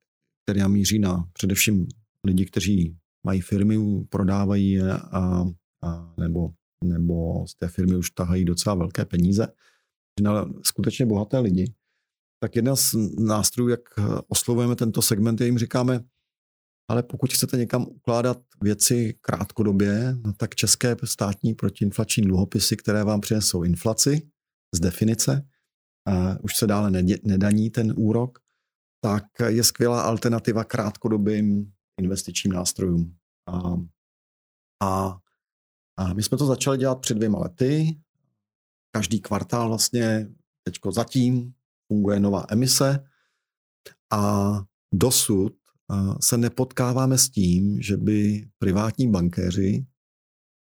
která 0.46 0.68
míří 0.68 1.00
na 1.00 1.30
především 1.34 1.88
lidi, 2.28 2.46
kteří 2.46 2.98
mají 3.26 3.42
firmy, 3.42 4.06
prodávají 4.10 4.82
a, 4.82 5.46
a, 5.84 6.14
nebo, 6.20 6.50
nebo 6.84 7.48
z 7.48 7.56
té 7.56 7.68
firmy 7.68 7.96
už 7.96 8.10
tahají 8.12 8.46
docela 8.46 8.76
velké 8.76 9.06
peníze, 9.06 9.48
na 10.22 10.46
skutečně 10.64 11.06
bohaté 11.06 11.40
lidi, 11.40 11.74
tak 12.44 12.56
jedna 12.56 12.76
z 12.76 12.96
nástrojů, 13.20 13.70
jak 13.70 13.80
oslovujeme 14.28 14.76
tento 14.76 15.02
segment, 15.02 15.42
je 15.42 15.48
jim 15.48 15.58
říkáme, 15.58 16.04
ale 16.90 17.04
pokud 17.04 17.34
chcete 17.34 17.58
někam 17.58 17.86
ukládat 17.88 18.38
věci 18.62 19.16
krátkodobě, 19.22 20.16
no 20.26 20.34
tak 20.34 20.56
české 20.56 20.96
státní 21.04 21.54
protiinflační 21.54 22.24
dluhopisy, 22.24 22.78
které 22.78 23.04
vám 23.04 23.22
přinesou 23.22 23.64
inflaci 23.64 24.30
z 24.76 24.80
definice, 24.80 25.48
a 26.06 26.40
už 26.44 26.58
se 26.58 26.68
dále 26.68 26.92
nedaní 27.24 27.70
ten 27.70 27.94
úrok, 27.98 28.40
tak 29.04 29.24
je 29.48 29.64
skvělá 29.64 30.02
alternativa 30.02 30.64
krátkodobým 30.64 31.74
investičním 32.02 32.54
nástrojům. 32.54 33.16
A, 33.48 33.74
a, 34.84 35.20
a 35.98 36.14
my 36.14 36.24
jsme 36.24 36.38
to 36.38 36.46
začali 36.46 36.78
dělat 36.78 37.02
před 37.02 37.14
dvěma 37.14 37.40
lety. 37.40 38.00
Každý 38.96 39.22
kvartál 39.22 39.68
vlastně 39.68 40.30
teďko 40.64 40.92
zatím 40.92 41.54
funguje 41.88 42.20
nová 42.20 42.46
emise 42.50 43.04
a 44.14 44.52
dosud 44.94 45.54
se 46.22 46.38
nepotkáváme 46.38 47.18
s 47.18 47.30
tím, 47.30 47.82
že 47.82 47.98
by 47.98 48.50
privátní 48.60 49.12
bankéři 49.12 49.86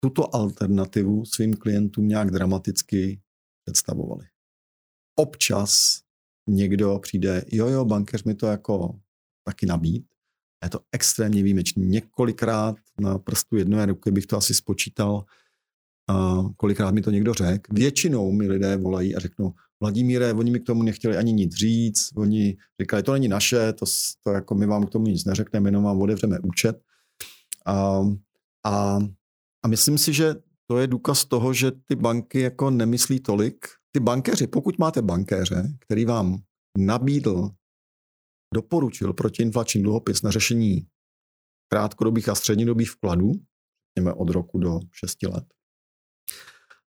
tuto 0.01 0.35
alternativu 0.35 1.25
svým 1.25 1.55
klientům 1.55 2.09
nějak 2.09 2.31
dramaticky 2.31 3.21
představovali 3.65 4.34
občas 5.15 6.01
někdo 6.47 6.99
přijde, 6.99 7.45
jo, 7.53 7.67
jo, 7.67 7.85
bankéř 7.85 8.25
mi 8.25 8.35
to 8.35 8.47
jako 8.47 9.01
taky 9.45 9.67
nabít. 9.67 10.07
Je 10.65 10.71
to 10.71 10.81
extrémně 10.93 11.43
výjimečný. 11.43 11.87
Několikrát 11.87 12.77
na 13.01 13.19
prstu 13.19 13.57
jedné 13.57 13.87
ruky 13.87 14.11
bych 14.11 14.27
to 14.27 14.37
asi 14.37 14.55
spočítal, 14.55 15.25
a 16.09 16.43
kolikrát 16.57 16.91
mi 16.91 17.03
to 17.03 17.11
někdo 17.11 17.35
řekl. 17.35 17.75
Většinou 17.75 18.33
mi 18.33 18.49
lidé 18.49 18.77
volají 18.77 19.17
a 19.17 19.21
řeknou, 19.21 19.53
Vladimíre, 19.81 20.33
oni 20.33 20.51
mi 20.51 20.61
k 20.61 20.67
tomu 20.67 20.83
nechtěli 20.83 21.17
ani 21.17 21.33
nic 21.33 21.55
říct, 21.55 22.11
oni 22.17 22.57
říkali, 22.81 23.03
to 23.03 23.13
není 23.13 23.29
naše, 23.29 23.73
to, 23.73 23.87
to 24.25 24.31
jako 24.31 24.55
my 24.55 24.67
vám 24.67 24.87
k 24.87 24.91
tomu 24.91 25.07
nic 25.07 25.25
neřekneme, 25.25 25.69
jenom 25.69 25.85
vám 25.85 26.01
otevřeme 26.01 26.39
účet. 26.39 26.81
A, 27.67 28.01
a, 28.65 28.99
a 29.63 29.69
myslím 29.69 29.99
si, 29.99 30.13
že 30.13 30.35
to 30.67 30.79
je 30.79 30.87
důkaz 30.87 31.25
toho, 31.25 31.53
že 31.53 31.73
ty 31.85 31.97
banky 31.97 32.41
jako 32.41 32.71
nemyslí 32.71 33.21
tolik 33.21 33.67
ty 33.95 34.01
bankéři, 34.01 34.47
pokud 34.47 34.79
máte 34.79 35.03
bankéře, 35.03 35.73
který 35.81 36.05
vám 36.05 36.43
nabídl, 36.79 37.51
doporučil 38.55 39.13
protiinflační 39.13 39.83
dluhopis 39.83 40.23
na 40.23 40.31
řešení 40.31 40.87
krátkodobých 41.73 42.29
a 42.29 42.35
střednědobých 42.35 42.91
vkladů, 42.91 43.33
řekněme 43.99 44.13
od 44.13 44.31
roku 44.31 44.59
do 44.59 44.81
6 44.93 45.23
let, 45.23 45.45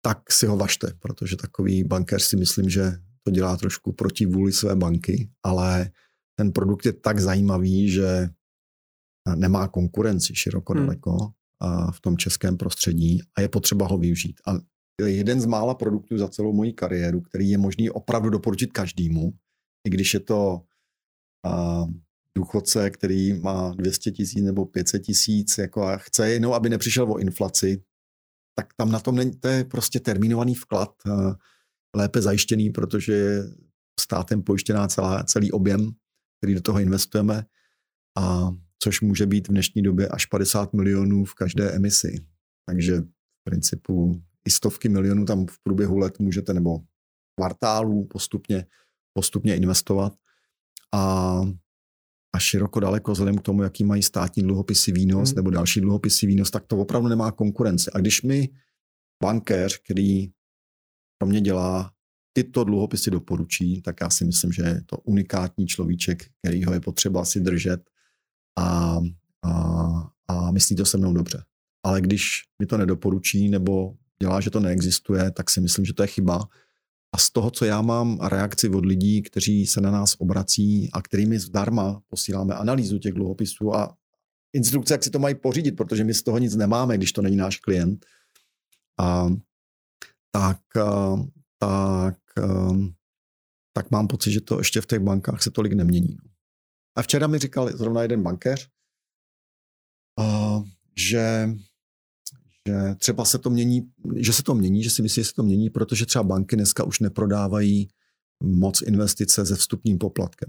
tak 0.05 0.33
si 0.33 0.47
ho 0.47 0.57
vašte, 0.57 0.95
protože 0.99 1.37
takový 1.37 1.85
bankéř 1.85 2.23
si 2.23 2.37
myslím, 2.37 2.71
že 2.71 2.93
to 3.23 3.31
dělá 3.31 3.57
trošku 3.57 3.93
proti 3.93 4.27
vůli 4.27 4.53
své 4.53 4.77
banky, 4.77 5.31
ale 5.43 5.91
ten 6.39 6.53
produkt 6.53 6.87
je 6.87 6.93
tak 6.93 7.19
zajímavý, 7.19 7.91
že 7.91 8.29
nemá 9.35 9.69
konkurenci 9.69 10.35
široko 10.35 10.73
hmm. 10.73 10.83
daleko 10.83 11.33
v 11.93 12.01
tom 12.01 12.17
českém 12.17 12.57
prostředí 12.57 13.23
a 13.35 13.41
je 13.41 13.49
potřeba 13.49 13.87
ho 13.87 13.99
využít. 13.99 14.41
A 14.47 14.53
jeden 15.07 15.41
z 15.41 15.47
mála 15.47 15.75
produktů 15.75 16.19
za 16.19 16.29
celou 16.29 16.53
moji 16.53 16.73
kariéru, 16.73 17.21
který 17.21 17.51
je 17.51 17.59
možný 17.59 17.91
opravdu 17.91 18.31
doporučit 18.31 18.73
každému, 18.73 19.33
i 19.87 19.91
když 19.91 20.15
je 20.15 20.21
to 20.21 20.61
a, 21.47 21.85
důchodce, 22.37 22.91
který 22.91 23.33
má 23.33 23.75
200 23.75 24.11
tisíc 24.11 24.43
nebo 24.45 24.67
500 24.67 25.03
tisíc 25.03 25.59
jako 25.59 25.83
a 25.83 25.97
chce 25.97 26.31
jenom, 26.31 26.53
aby 26.53 26.69
nepřišel 26.69 27.13
o 27.13 27.19
inflaci, 27.19 27.83
tak 28.59 28.75
tam 28.77 28.93
na 28.93 29.01
tom 29.01 29.17
není, 29.17 29.31
to 29.41 29.49
je 29.49 29.65
prostě 29.65 30.01
termínovaný 30.01 30.55
vklad, 30.55 30.91
a, 31.07 31.37
lépe 31.97 32.23
zajištěný, 32.23 32.71
protože 32.71 33.13
je 33.13 33.43
státem 34.01 34.43
pojištěná 34.43 34.89
celá, 34.89 35.23
celý 35.25 35.53
objem, 35.53 35.91
který 36.39 36.55
do 36.55 36.61
toho 36.61 36.81
investujeme, 36.81 37.45
a 38.19 38.51
což 38.83 39.01
může 39.01 39.27
být 39.27 39.49
v 39.49 39.51
dnešní 39.51 39.83
době 39.83 40.09
až 40.09 40.27
50 40.27 40.73
milionů 40.73 41.25
v 41.25 41.35
každé 41.35 41.71
emisi. 41.71 42.25
Takže 42.67 43.01
v 43.01 43.45
principu 43.45 44.23
i 44.51 44.53
stovky 44.53 44.89
milionů 44.89 45.25
tam 45.25 45.47
v 45.47 45.59
průběhu 45.63 45.99
let 45.99 46.19
můžete, 46.19 46.55
nebo 46.55 46.79
kvartálů 47.39 48.05
postupně, 48.05 48.67
postupně 49.13 49.57
investovat. 49.57 50.13
A, 50.95 51.41
a 52.35 52.39
široko 52.39 52.81
daleko 52.81 53.13
vzhledem 53.13 53.39
k 53.39 53.43
tomu, 53.43 53.63
jaký 53.63 53.85
mají 53.85 54.03
státní 54.03 54.43
dluhopisy 54.43 54.93
výnos 54.93 55.29
hmm. 55.29 55.37
nebo 55.37 55.51
další 55.51 55.81
dluhopisy 55.81 56.27
výnos, 56.27 56.51
tak 56.51 56.67
to 56.67 56.79
opravdu 56.79 57.09
nemá 57.09 57.33
konkurence. 57.33 57.91
A 57.95 57.99
když 57.99 58.23
mi 58.23 58.49
bankéř, 59.23 59.79
který 59.79 60.27
pro 61.19 61.29
mě 61.29 61.41
dělá 61.41 61.93
tyto 62.33 62.65
dluhopisy 62.65 63.11
doporučí, 63.11 63.83
tak 63.83 63.97
já 64.01 64.11
si 64.11 64.25
myslím, 64.25 64.53
že 64.53 64.63
je 64.63 64.83
to 64.87 64.97
unikátní 64.97 65.67
človíček, 65.67 66.23
který 66.39 66.65
ho 66.65 66.73
je 66.75 66.81
potřeba 66.81 67.25
si 67.25 67.41
držet 67.41 67.81
a, 68.59 68.99
a, 69.45 69.53
a 70.29 70.51
myslí 70.51 70.77
to 70.77 70.85
se 70.85 70.99
mnou 70.99 71.13
dobře. 71.13 71.45
Ale 71.87 72.01
když 72.01 72.43
mi 72.63 72.67
to 72.67 72.79
nedoporučí 72.79 73.49
nebo 73.49 73.95
dělá, 74.23 74.41
že 74.41 74.51
to 74.51 74.61
neexistuje, 74.61 75.31
tak 75.31 75.51
si 75.51 75.61
myslím, 75.61 75.85
že 75.85 75.95
to 75.95 76.03
je 76.03 76.07
chyba. 76.07 76.49
A 77.15 77.19
z 77.19 77.31
toho, 77.31 77.51
co 77.51 77.65
já 77.65 77.83
mám 77.83 78.19
reakci 78.21 78.69
od 78.69 78.87
lidí, 78.87 79.23
kteří 79.23 79.67
se 79.67 79.81
na 79.81 79.91
nás 79.91 80.17
obrací 80.19 80.91
a 80.93 81.03
kterými 81.03 81.39
zdarma 81.39 82.03
posíláme 82.09 82.55
analýzu 82.55 82.99
těch 82.99 83.15
dluhopisů 83.15 83.75
a 83.75 83.97
instrukce, 84.53 84.95
jak 84.95 85.05
si 85.05 85.11
to 85.11 85.19
mají 85.19 85.35
pořídit, 85.35 85.73
protože 85.73 86.05
my 86.05 86.15
z 86.15 86.23
toho 86.23 86.39
nic 86.39 86.57
nemáme, 86.57 86.97
když 86.97 87.13
to 87.13 87.23
není 87.23 87.37
náš 87.37 87.59
klient, 87.59 88.07
a, 89.01 89.29
tak, 90.33 90.61
tak, 91.59 92.19
tak 93.73 93.91
mám 93.91 94.09
pocit, 94.09 94.33
že 94.33 94.41
to 94.41 94.59
ještě 94.59 94.81
v 94.81 94.87
těch 94.87 95.01
bankách 95.01 95.43
se 95.43 95.51
tolik 95.51 95.73
nemění. 95.73 96.17
A 96.97 97.03
včera 97.03 97.27
mi 97.27 97.39
říkal 97.39 97.71
zrovna 97.77 98.03
jeden 98.03 98.23
bankéř, 98.23 98.69
že 100.97 101.51
že 102.69 102.95
třeba 102.95 103.25
se 103.25 103.39
to 103.39 103.51
mění, 103.51 103.91
že 104.17 104.33
se 104.33 104.43
to 104.43 104.55
mění, 104.55 104.83
že 104.83 104.91
si 104.91 105.03
myslí, 105.03 105.23
že 105.23 105.29
se 105.29 105.35
to 105.35 105.43
mění, 105.43 105.71
protože 105.71 106.07
třeba 106.07 106.23
banky 106.23 106.57
dneska 106.57 106.85
už 106.85 107.01
neprodávají 107.01 107.89
moc 108.43 108.83
investice 108.83 109.47
se 109.47 109.57
vstupním 109.57 109.99
poplatkem. 109.99 110.49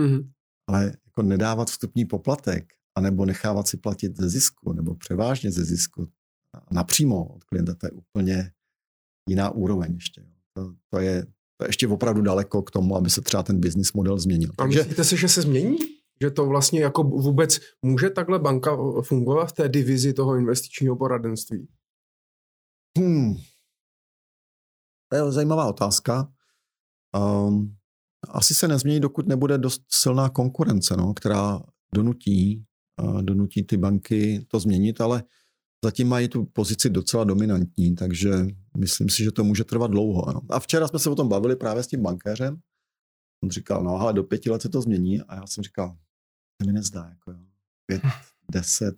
Mm-hmm. 0.00 0.30
Ale 0.68 0.84
jako 1.04 1.22
nedávat 1.22 1.70
vstupní 1.70 2.04
poplatek, 2.04 2.72
anebo 2.94 3.26
nechávat 3.26 3.68
si 3.68 3.76
platit 3.76 4.16
ze 4.16 4.28
zisku, 4.28 4.72
nebo 4.72 4.94
převážně 4.94 5.50
ze 5.52 5.64
zisku, 5.64 6.08
napřímo 6.70 7.24
od 7.24 7.44
klienta, 7.44 7.74
to 7.74 7.86
je 7.86 7.90
úplně 7.90 8.52
jiná 9.28 9.50
úroveň 9.50 9.94
ještě. 9.94 10.26
To, 10.52 10.74
to, 10.90 10.98
je, 10.98 11.22
to 11.56 11.64
je 11.64 11.68
ještě 11.68 11.88
opravdu 11.88 12.22
daleko 12.22 12.62
k 12.62 12.70
tomu, 12.70 12.96
aby 12.96 13.10
se 13.10 13.20
třeba 13.20 13.42
ten 13.42 13.60
business 13.60 13.92
model 13.92 14.18
změnil. 14.18 14.50
A 14.58 14.62
Takže, 14.62 14.78
myslíte 14.78 15.04
si, 15.04 15.16
že 15.16 15.28
se 15.28 15.42
změní? 15.42 15.76
Že 16.22 16.30
to 16.30 16.46
vlastně 16.46 16.80
jako 16.80 17.02
vůbec 17.02 17.58
může 17.82 18.10
takhle 18.10 18.38
banka 18.38 18.76
fungovat 19.02 19.46
v 19.46 19.52
té 19.52 19.68
divizi 19.68 20.12
toho 20.12 20.36
investičního 20.36 20.96
poradenství? 20.96 21.68
Hmm. 22.98 23.34
To 25.08 25.16
je 25.16 25.32
zajímavá 25.32 25.66
otázka. 25.66 26.32
Um, 27.16 27.76
asi 28.28 28.54
se 28.54 28.68
nezmění, 28.68 29.00
dokud 29.00 29.28
nebude 29.28 29.58
dost 29.58 29.82
silná 29.88 30.28
konkurence, 30.28 30.96
no, 30.96 31.14
která 31.14 31.60
donutí, 31.94 32.64
donutí 33.20 33.64
ty 33.64 33.76
banky 33.76 34.46
to 34.48 34.60
změnit, 34.60 35.00
ale 35.00 35.24
zatím 35.84 36.08
mají 36.08 36.28
tu 36.28 36.44
pozici 36.44 36.90
docela 36.90 37.24
dominantní, 37.24 37.94
takže 37.94 38.30
myslím 38.76 39.08
si, 39.08 39.24
že 39.24 39.32
to 39.32 39.44
může 39.44 39.64
trvat 39.64 39.90
dlouho. 39.90 40.28
Ano. 40.28 40.40
A 40.50 40.60
včera 40.60 40.88
jsme 40.88 40.98
se 40.98 41.10
o 41.10 41.14
tom 41.14 41.28
bavili 41.28 41.56
právě 41.56 41.82
s 41.82 41.86
tím 41.86 42.02
bankéřem. 42.02 42.56
On 43.44 43.50
říkal, 43.50 43.84
no 43.84 43.90
ale 43.90 44.12
do 44.12 44.24
pěti 44.24 44.50
let 44.50 44.62
se 44.62 44.68
to 44.68 44.82
změní. 44.82 45.20
A 45.20 45.34
já 45.34 45.46
jsem 45.46 45.64
říkal, 45.64 45.96
to 46.60 46.66
mi 46.66 46.72
nezdá, 46.72 47.08
jako 47.08 47.30
jo. 47.30 47.46
pět, 47.86 48.02
deset. 48.50 48.96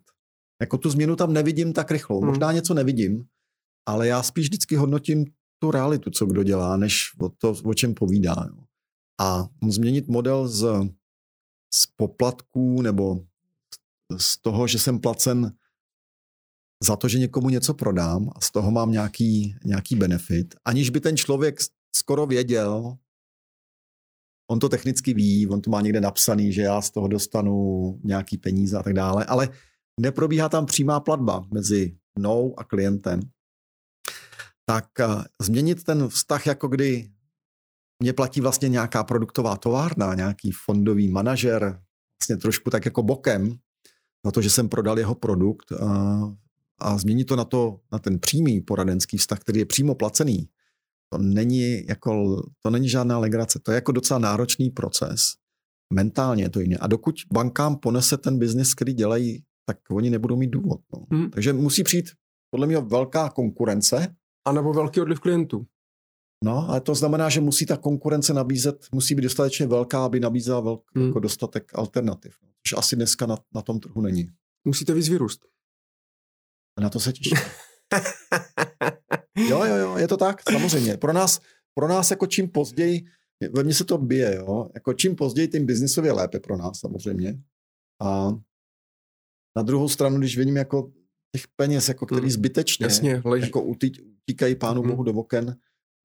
Jako 0.61 0.79
tu 0.79 0.91
změnu 0.91 1.17
tam 1.17 1.33
nevidím 1.33 1.73
tak 1.73 1.91
rychlou. 1.91 2.21
Hmm. 2.21 2.29
Možná 2.29 2.53
něco 2.53 2.75
nevidím, 2.75 3.27
ale 3.89 4.09
já 4.09 4.23
spíš 4.23 4.47
vždycky 4.47 4.77
hodnotím 4.77 5.25
tu 5.59 5.71
realitu, 5.71 6.11
co 6.11 6.27
kdo 6.27 6.43
dělá, 6.43 6.77
než 6.77 7.11
o 7.21 7.29
to, 7.29 7.55
o 7.65 7.75
čem 7.75 7.95
povídá. 7.95 8.35
Jo. 8.49 8.65
A 9.21 9.49
změnit 9.69 10.09
model 10.09 10.49
z, 10.49 10.65
z 11.75 11.87
poplatků 11.97 12.83
nebo 12.83 13.21
z 14.17 14.39
toho, 14.39 14.67
že 14.67 14.79
jsem 14.79 15.01
placen 15.01 15.53
za 16.83 16.97
to, 16.97 17.09
že 17.09 17.19
někomu 17.19 17.49
něco 17.49 17.75
prodám 17.75 18.31
a 18.37 18.41
z 18.41 18.51
toho 18.51 18.71
mám 18.71 18.93
nějaký, 18.93 19.57
nějaký 19.65 19.97
benefit, 19.97 20.55
aniž 20.65 20.91
by 20.91 21.01
ten 21.01 21.17
člověk 21.17 21.61
skoro 21.97 22.27
věděl, 22.27 22.97
on 24.51 24.59
to 24.59 24.69
technicky 24.69 25.15
ví, 25.15 25.47
on 25.47 25.61
to 25.61 25.71
má 25.71 25.81
někde 25.81 26.01
napsaný, 26.01 26.53
že 26.53 26.63
já 26.63 26.81
z 26.81 26.91
toho 26.91 27.09
dostanu 27.09 27.55
nějaký 28.05 28.39
peníze 28.39 28.79
a 28.79 28.83
tak 28.83 28.93
dále, 28.93 29.25
ale 29.25 29.49
neprobíhá 30.01 30.49
tam 30.49 30.67
přímá 30.67 31.01
platba 31.01 31.47
mezi 31.53 31.97
mnou 32.19 32.55
a 32.59 32.65
klientem, 32.65 33.21
tak 34.67 35.01
eh, 35.01 35.07
změnit 35.41 35.85
ten 35.85 36.09
vztah, 36.09 36.47
jako 36.47 36.69
kdy 36.69 37.11
mě 38.03 38.13
platí 38.13 38.41
vlastně 38.41 38.69
nějaká 38.69 39.05
produktová 39.05 39.57
továrna, 39.57 40.15
nějaký 40.15 40.51
fondový 40.65 41.09
manažer, 41.09 41.83
vlastně 42.21 42.37
trošku 42.37 42.71
tak 42.71 42.85
jako 42.85 43.03
bokem, 43.03 43.59
na 44.25 44.31
to, 44.31 44.43
že 44.43 44.51
jsem 44.51 44.69
prodal 44.69 44.99
jeho 44.99 45.15
produkt 45.15 45.73
a, 45.73 46.21
a 46.81 46.99
změnit 46.99 47.25
to 47.25 47.37
na, 47.37 47.45
to, 47.45 47.81
na 47.93 47.99
ten 47.99 48.19
přímý 48.19 48.61
poradenský 48.61 49.17
vztah, 49.17 49.39
který 49.39 49.59
je 49.59 49.67
přímo 49.67 49.95
placený, 49.95 50.49
to 51.13 51.19
není, 51.19 51.87
jako, 51.87 52.43
to 52.63 52.71
není 52.71 52.89
žádná 52.89 53.19
legrace. 53.19 53.61
To 53.63 53.71
je 53.71 53.75
jako 53.75 53.93
docela 53.93 54.19
náročný 54.19 54.71
proces. 54.71 55.21
Mentálně 55.93 56.43
je 56.43 56.51
to 56.51 56.61
jiné. 56.61 56.77
A 56.77 56.87
dokud 56.87 57.15
bankám 57.33 57.77
ponese 57.77 58.17
ten 58.17 58.39
biznis, 58.39 58.75
který 58.75 58.93
dělají, 58.93 59.43
tak 59.69 59.79
oni 59.91 60.11
nebudou 60.11 60.37
mít 60.37 60.51
důvod. 60.51 60.81
No. 60.93 61.07
Hmm. 61.13 61.31
Takže 61.31 61.53
musí 61.53 61.83
přijít 61.83 62.11
podle 62.51 62.67
mě 62.67 62.81
velká 62.81 63.31
konkurence. 63.31 64.17
A 64.47 64.53
nebo 64.53 64.73
velký 64.73 65.01
odliv 65.01 65.21
klientů. 65.21 65.67
No, 66.45 66.69
ale 66.69 66.81
to 66.81 66.95
znamená, 66.95 67.29
že 67.29 67.41
musí 67.41 67.67
ta 67.67 67.77
konkurence 67.77 68.35
nabízet, 68.35 68.87
musí 68.93 69.15
být 69.15 69.23
dostatečně 69.23 69.67
velká, 69.67 70.05
aby 70.05 70.21
nabízela 70.21 70.61
velk, 70.61 70.83
hmm. 70.95 71.07
jako 71.07 71.21
dostatek 71.21 71.71
alternativ. 71.75 72.35
Což 72.69 72.79
asi 72.79 72.97
dneska 72.97 73.27
na, 73.27 73.37
na 73.55 73.63
tom 73.63 73.81
trhu 73.81 74.01
není. 74.03 74.29
Musíte 74.65 74.95
víc 74.95 75.09
vyrůst. 75.09 75.41
Na 76.81 76.91
to 76.91 77.01
se 77.01 77.13
těším. 77.13 77.39
jo, 79.37 79.65
jo, 79.65 79.77
jo, 79.77 79.97
je 79.97 80.09
to 80.09 80.17
tak, 80.17 80.51
samozřejmě. 80.51 80.97
Pro 80.97 81.13
nás, 81.13 81.41
pro 81.75 81.89
nás 81.89 82.11
jako 82.11 82.27
čím 82.27 82.49
později, 82.49 83.05
ve 83.51 83.65
mně 83.65 83.75
se 83.75 83.85
to 83.85 83.99
bije, 83.99 84.35
jo, 84.35 84.71
jako 84.75 84.93
čím 84.95 85.17
později, 85.17 85.49
tím 85.49 85.67
biznisově 85.67 86.13
lépe 86.13 86.41
pro 86.41 86.57
nás 86.57 86.81
samozřejmě. 86.81 87.43
A 88.03 88.31
na 89.57 89.63
druhou 89.63 89.89
stranu, 89.89 90.19
když 90.19 90.39
vidím 90.39 90.57
jako 90.57 90.93
těch 91.37 91.49
peněz, 91.57 91.89
jako 91.89 92.07
který 92.07 92.21
hmm. 92.21 92.31
zbytečně 92.31 92.87
Jasně, 92.87 93.23
jako 93.41 93.63
utíkají 93.63 94.57
pánu 94.57 94.81
hmm. 94.83 94.91
bohu 94.91 95.03
do 95.03 95.13
oken, 95.13 95.57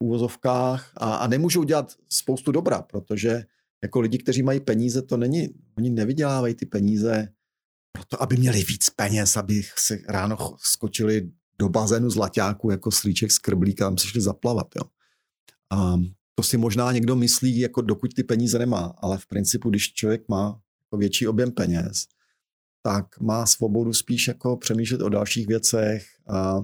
úvozovkách 0.04 0.92
a, 0.98 1.16
a 1.16 1.28
nemůžou 1.28 1.64
dělat 1.64 1.96
spoustu 2.10 2.52
dobra, 2.52 2.82
protože 2.82 3.44
jako 3.84 4.00
lidi, 4.00 4.18
kteří 4.18 4.44
mají 4.44 4.60
peníze, 4.60 5.02
to 5.02 5.18
není, 5.18 5.50
oni 5.78 5.90
nevydělávají 5.90 6.56
ty 6.56 6.66
peníze 6.66 7.28
proto, 7.92 8.24
aby 8.24 8.38
měli 8.38 8.64
víc 8.64 8.90
peněz, 8.90 9.38
aby 9.38 9.62
si 9.76 10.04
ráno 10.08 10.56
skočili 10.58 11.32
do 11.62 11.70
bazénu 11.70 12.10
z 12.10 12.16
laťáku 12.16 12.72
jako 12.72 12.92
slíček 12.92 13.32
z 13.32 13.40
krblíka, 13.40 13.86
tam 13.86 13.98
se 13.98 14.08
šli 14.08 14.22
zaplavat. 14.22 14.68
Jo. 14.76 14.84
A 15.70 16.00
to 16.36 16.44
si 16.44 16.58
možná 16.58 16.92
někdo 16.92 17.16
myslí, 17.16 17.60
jako 17.60 17.82
dokud 17.82 18.14
ty 18.14 18.24
peníze 18.24 18.60
nemá, 18.60 18.94
ale 18.98 19.18
v 19.18 19.28
principu, 19.28 19.70
když 19.70 19.94
člověk 19.94 20.30
má 20.30 20.62
jako 20.86 20.98
větší 20.98 21.28
objem 21.28 21.52
peněz, 21.52 22.08
tak 22.84 23.20
má 23.20 23.46
svobodu 23.46 23.94
spíš 23.94 24.28
jako 24.28 24.58
přemýšlet 24.58 25.02
o 25.02 25.10
dalších 25.10 25.48
věcech 25.48 26.06
a 26.28 26.62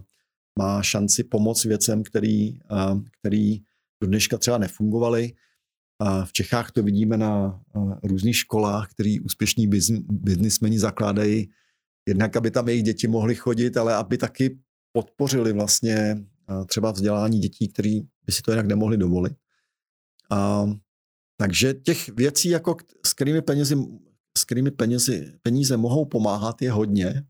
má 0.59 0.83
šanci 0.83 1.23
pomoct 1.23 1.65
věcem, 1.65 2.03
který, 2.03 2.59
který 3.19 3.59
do 4.01 4.07
dneška 4.07 4.37
třeba 4.37 4.57
nefungovaly. 4.57 5.33
V 6.25 6.33
Čechách 6.33 6.71
to 6.71 6.83
vidíme 6.83 7.17
na 7.17 7.61
různých 8.03 8.35
školách, 8.35 8.91
který 8.91 9.19
úspěšní 9.19 9.67
biznismeni 10.09 10.79
zakládají, 10.79 11.49
jednak 12.07 12.35
aby 12.35 12.51
tam 12.51 12.67
jejich 12.67 12.83
děti 12.83 13.07
mohly 13.07 13.35
chodit, 13.35 13.77
ale 13.77 13.95
aby 13.95 14.17
taky 14.17 14.59
podpořili 14.97 15.53
vlastně 15.53 16.25
třeba 16.67 16.91
vzdělání 16.91 17.39
dětí, 17.39 17.67
který 17.67 18.01
by 18.01 18.31
si 18.31 18.41
to 18.41 18.51
jinak 18.51 18.65
nemohli 18.65 18.97
dovolit. 18.97 19.33
A, 20.31 20.65
takže 21.37 21.73
těch 21.73 22.09
věcí, 22.09 22.49
jako 22.49 22.75
s 23.05 23.13
kterými 23.13 23.41
penězi, 23.41 23.75
s 24.37 24.45
kterými 24.45 24.71
penězi, 24.71 25.33
peníze 25.41 25.77
mohou 25.77 26.05
pomáhat, 26.05 26.61
je 26.61 26.71
hodně. 26.71 27.23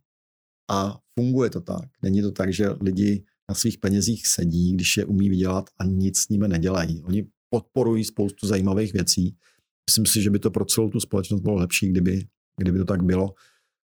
A 0.72 1.00
funguje 1.20 1.50
to 1.50 1.62
tak. 1.62 1.90
Není 2.02 2.22
to 2.22 2.32
tak, 2.32 2.54
že 2.54 2.70
lidi 2.70 3.26
na 3.50 3.56
svých 3.56 3.78
penězích 3.78 4.28
sedí, 4.28 4.74
když 4.74 4.98
je 4.98 5.06
umí 5.06 5.30
vydělat 5.30 5.70
a 5.80 5.84
nic 5.84 6.18
s 6.18 6.30
nimi 6.30 6.48
nedělají. 6.48 7.04
Oni 7.04 7.28
podporují 7.50 8.04
spoustu 8.04 8.48
zajímavých 8.48 8.94
věcí. 8.94 9.36
Myslím 9.90 10.06
si, 10.06 10.22
že 10.22 10.30
by 10.30 10.40
to 10.40 10.52
pro 10.52 10.66
celou 10.66 10.90
tu 10.90 11.00
společnost 11.00 11.42
bylo 11.42 11.56
lepší, 11.56 11.90
kdyby, 11.90 12.28
kdyby 12.58 12.78
to 12.78 12.86
tak 12.86 13.04
bylo 13.04 13.34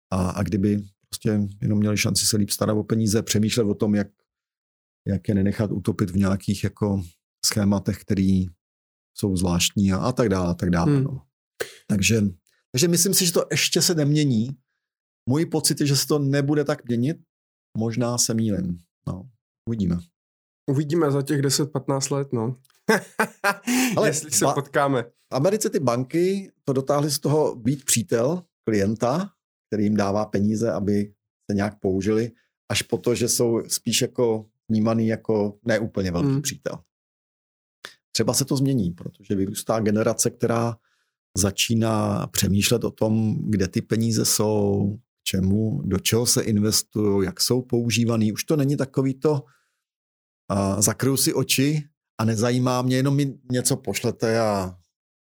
a, 0.10 0.30
a 0.30 0.44
kdyby 0.44 0.84
prostě 1.12 1.39
jenom 1.62 1.80
měli 1.80 1.97
šanci 1.97 2.26
se 2.26 2.38
líp 2.38 2.50
starat 2.50 2.78
o 2.78 2.84
peníze, 2.84 3.24
přemýšlet 3.24 3.63
o 3.63 3.74
tom, 3.74 3.95
jak, 3.95 4.08
jak 5.08 5.28
je 5.28 5.36
nenechat 5.36 5.71
utopit 5.71 6.10
v 6.10 6.15
nějakých 6.15 6.63
jako 6.63 7.04
schématech, 7.45 8.02
které 8.02 8.43
jsou 9.17 9.36
zvláštní 9.36 9.93
a, 9.93 9.97
a 9.97 10.12
tak 10.12 10.30
dále, 10.30 10.50
a 10.50 10.54
tak 10.54 10.69
dále. 10.69 10.91
Hmm. 10.91 11.04
No. 11.04 11.21
Takže, 11.88 12.21
takže 12.71 12.88
myslím 12.88 13.13
si, 13.13 13.26
že 13.26 13.34
to 13.34 13.45
ještě 13.52 13.82
se 13.82 13.95
nemění 13.95 14.50
můj 15.30 15.45
pocit 15.45 15.82
je, 15.82 15.88
že 15.88 15.95
se 15.95 16.08
to 16.08 16.19
nebude 16.19 16.63
tak 16.63 16.86
měnit. 16.86 17.17
Možná 17.78 18.17
se 18.17 18.34
mýlím. 18.34 18.78
No, 19.08 19.30
uvidíme. 19.69 19.97
Uvidíme 20.69 21.12
za 21.12 21.21
těch 21.21 21.41
10-15 21.41 22.15
let, 22.15 22.34
no. 22.34 22.60
Ale 23.97 24.10
Jestli 24.10 24.32
se 24.32 24.45
ba- 24.45 24.54
potkáme. 24.54 25.04
V 25.04 25.36
Americe 25.36 25.69
ty 25.69 25.80
banky 25.80 26.52
to 26.63 26.74
dotáhly 26.74 27.12
z 27.12 27.19
toho 27.19 27.56
být 27.56 27.86
přítel 27.86 28.43
klienta, 28.67 29.32
který 29.71 29.84
jim 29.84 29.97
dává 29.97 30.25
peníze, 30.25 30.71
aby 30.71 31.13
se 31.51 31.55
nějak 31.55 31.79
použili, 31.79 32.31
až 32.71 32.81
po 32.81 32.97
to, 32.97 33.15
že 33.15 33.29
jsou 33.29 33.63
spíš 33.67 34.01
jako 34.01 34.45
vnímaný 34.69 35.07
jako 35.07 35.60
neúplně 35.65 36.12
velký 36.12 36.27
hmm. 36.27 36.41
přítel. 36.41 36.79
Třeba 38.12 38.34
se 38.34 38.45
to 38.45 38.57
změní, 38.57 38.91
protože 38.91 39.36
vyrůstá 39.36 39.79
generace, 39.79 40.29
která 40.29 40.77
začíná 41.38 42.27
přemýšlet 42.27 42.84
o 42.84 42.91
tom, 42.91 43.38
kde 43.49 43.67
ty 43.67 43.81
peníze 43.81 44.25
jsou, 44.25 44.97
čemu, 45.23 45.81
do 45.86 45.99
čeho 45.99 46.25
se 46.25 46.43
investují, 46.43 47.25
jak 47.25 47.41
jsou 47.41 47.62
používaný. 47.62 48.31
Už 48.31 48.43
to 48.43 48.55
není 48.55 48.77
takový 48.77 49.13
to, 49.13 49.31
uh, 49.31 50.81
zakryju 50.81 51.17
si 51.17 51.34
oči 51.34 51.84
a 52.17 52.25
nezajímá 52.25 52.81
mě, 52.81 52.95
jenom 52.95 53.15
mi 53.15 53.34
něco 53.51 53.77
pošlete 53.77 54.39
a 54.39 54.75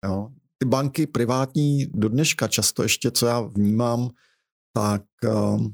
jo. 0.05 0.29
Ty 0.57 0.65
banky 0.65 1.07
privátní 1.07 1.85
do 1.93 2.09
dneška 2.09 2.47
často 2.47 2.83
ještě, 2.83 3.11
co 3.11 3.25
já 3.25 3.41
vnímám, 3.41 4.09
tak 4.73 5.03
uh, 5.25 5.67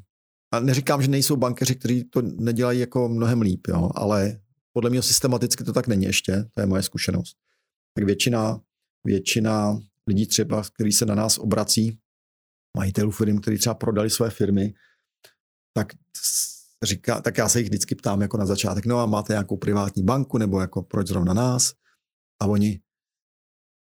a 0.53 0.59
neříkám, 0.59 1.01
že 1.01 1.07
nejsou 1.07 1.35
bankeři, 1.35 1.75
kteří 1.75 2.03
to 2.03 2.21
nedělají 2.21 2.79
jako 2.79 3.09
mnohem 3.09 3.41
líp, 3.41 3.67
jo, 3.67 3.89
ale 3.95 4.39
podle 4.73 4.89
mě 4.89 5.01
systematicky 5.01 5.63
to 5.63 5.73
tak 5.73 5.87
není 5.87 6.05
ještě, 6.05 6.45
to 6.53 6.61
je 6.61 6.67
moje 6.67 6.83
zkušenost. 6.83 7.37
Tak 7.93 8.05
většina, 8.05 8.61
většina 9.05 9.79
lidí 10.07 10.27
třeba, 10.27 10.63
kteří 10.75 10.91
se 10.91 11.05
na 11.05 11.15
nás 11.15 11.37
obrací, 11.37 11.99
majitelů 12.77 13.11
firm, 13.11 13.39
kteří 13.39 13.57
třeba 13.57 13.75
prodali 13.75 14.09
své 14.09 14.29
firmy, 14.29 14.73
tak 15.73 15.93
říká, 16.83 17.21
tak 17.21 17.37
já 17.37 17.49
se 17.49 17.59
jich 17.59 17.67
vždycky 17.67 17.95
ptám 17.95 18.21
jako 18.21 18.37
na 18.37 18.45
začátek, 18.45 18.85
no 18.85 18.99
a 18.99 19.05
máte 19.05 19.33
nějakou 19.33 19.57
privátní 19.57 20.03
banku, 20.03 20.37
nebo 20.37 20.61
jako 20.61 20.83
proč 20.83 21.07
zrovna 21.07 21.33
nás? 21.33 21.73
A 22.41 22.45
oni, 22.45 22.81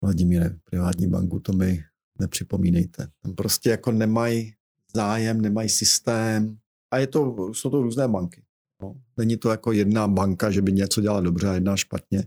Vladimíre, 0.03 0.59
privátní 0.63 1.07
banku, 1.07 1.39
to 1.39 1.53
mi 1.53 1.83
nepřipomínejte. 2.19 3.07
Tam 3.21 3.35
prostě 3.35 3.69
jako 3.69 3.91
nemají 3.91 4.54
zájem, 4.95 5.41
nemají 5.41 5.69
systém 5.69 6.57
a 6.93 6.97
je 6.97 7.07
to, 7.07 7.53
jsou 7.53 7.69
to 7.69 7.81
různé 7.81 8.07
banky. 8.07 8.43
No. 8.81 8.95
Není 9.17 9.37
to 9.37 9.49
jako 9.49 9.71
jedna 9.71 10.07
banka, 10.07 10.51
že 10.51 10.61
by 10.61 10.71
něco 10.71 11.01
dělala 11.01 11.21
dobře 11.21 11.49
a 11.49 11.53
jedna 11.53 11.77
špatně. 11.77 12.23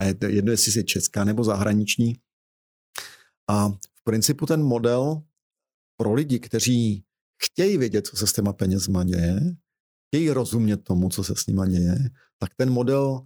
A 0.00 0.04
je 0.04 0.14
to 0.14 0.26
jedno, 0.26 0.50
jestli 0.50 0.80
je 0.80 0.84
česká 0.84 1.24
nebo 1.24 1.44
zahraniční. 1.44 2.16
A 3.50 3.68
v 3.68 4.04
principu 4.04 4.46
ten 4.46 4.62
model 4.62 5.22
pro 5.96 6.14
lidi, 6.14 6.38
kteří 6.38 7.04
chtějí 7.42 7.78
vědět, 7.78 8.06
co 8.06 8.16
se 8.16 8.26
s 8.26 8.32
těma 8.32 8.52
penězma 8.52 9.04
děje, 9.04 9.40
chtějí 10.08 10.30
rozumět 10.30 10.76
tomu, 10.76 11.08
co 11.08 11.24
se 11.24 11.34
s 11.36 11.46
nima 11.46 11.66
děje, 11.66 12.10
tak 12.38 12.54
ten 12.56 12.70
model 12.70 13.24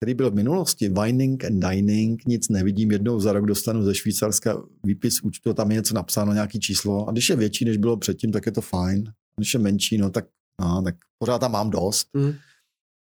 který 0.00 0.14
byl 0.14 0.30
v 0.30 0.34
minulosti, 0.34 0.88
Vining 0.88 1.44
and 1.44 1.60
Dining, 1.60 2.24
nic 2.26 2.48
nevidím, 2.48 2.90
jednou 2.90 3.20
za 3.20 3.32
rok 3.32 3.46
dostanu 3.46 3.82
ze 3.82 3.94
Švýcarska 3.94 4.62
výpis 4.84 5.20
účtu, 5.20 5.54
tam 5.54 5.70
je 5.70 5.76
něco 5.76 5.94
napsáno, 5.94 6.32
nějaký 6.32 6.60
číslo. 6.60 7.08
A 7.08 7.12
když 7.12 7.28
je 7.28 7.36
větší, 7.36 7.64
než 7.64 7.76
bylo 7.76 7.96
předtím, 7.96 8.32
tak 8.32 8.46
je 8.46 8.52
to 8.52 8.60
fajn. 8.60 9.04
A 9.08 9.40
když 9.40 9.54
je 9.54 9.60
menší, 9.60 9.98
no 9.98 10.10
tak, 10.10 10.24
no, 10.60 10.82
tak 10.82 10.94
pořád 11.18 11.38
tam 11.38 11.52
mám 11.52 11.70
dost. 11.70 12.08
Mm. 12.14 12.32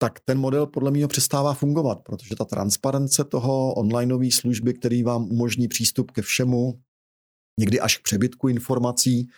Tak 0.01 0.19
ten 0.25 0.37
model 0.37 0.67
podle 0.67 0.91
mě 0.91 1.07
přestává 1.07 1.53
fungovat, 1.53 1.99
protože 2.03 2.35
ta 2.35 2.45
transparence 2.45 3.23
toho 3.23 3.73
onlineové 3.73 4.31
služby, 4.31 4.73
který 4.73 5.03
vám 5.03 5.23
umožní 5.31 5.67
přístup 5.67 6.11
ke 6.11 6.21
všemu, 6.21 6.81
někdy 7.59 7.79
až 7.79 7.97
k 7.97 8.03
přebytku 8.03 8.47
informací, 8.47 9.29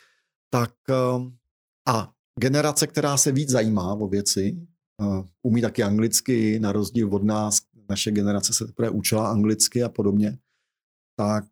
tak 0.49 0.74
eh, 0.89 1.32
a 1.88 2.12
generace, 2.39 2.88
která 2.88 3.18
se 3.18 3.32
víc 3.32 3.49
zajímá 3.49 3.93
o 3.93 4.07
věci, 4.07 4.68
umí 5.41 5.62
taky 5.62 5.84
anglicky, 5.84 6.60
na 6.60 6.72
rozdíl 6.72 7.16
od 7.16 7.24
nás, 7.24 7.58
naše 7.89 8.12
generace 8.12 8.54
se 8.54 8.66
teprve 8.66 8.89
učila 8.89 9.32
anglicky 9.32 9.84
a 9.84 9.89
podobně, 9.89 10.38
tak, 11.16 11.45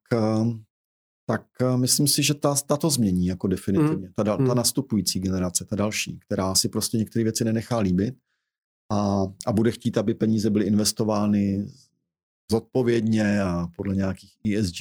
tak 1.25 1.45
myslím 1.75 2.07
si, 2.07 2.23
že 2.23 2.33
ta, 2.33 2.55
ta 2.55 2.77
to 2.77 2.89
změní 2.89 3.25
jako 3.25 3.47
definitivně. 3.47 4.09
Ta, 4.15 4.23
ta 4.23 4.35
hmm. 4.35 4.47
nastupující 4.47 5.19
generace, 5.19 5.65
ta 5.65 5.75
další, 5.75 6.19
která 6.19 6.55
si 6.55 6.69
prostě 6.69 6.97
některé 6.97 7.23
věci 7.23 7.43
nenechá 7.43 7.79
líbit 7.79 8.15
a, 8.91 9.21
a 9.45 9.51
bude 9.51 9.71
chtít, 9.71 9.97
aby 9.97 10.13
peníze 10.13 10.49
byly 10.49 10.65
investovány 10.65 11.67
zodpovědně 12.51 13.41
a 13.41 13.67
podle 13.75 13.95
nějakých 13.95 14.37
ESG 14.57 14.77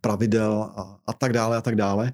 pravidel 0.00 0.62
a, 0.62 1.00
a 1.06 1.12
tak 1.12 1.32
dále 1.32 1.56
a 1.56 1.60
tak 1.60 1.76
dále, 1.76 2.12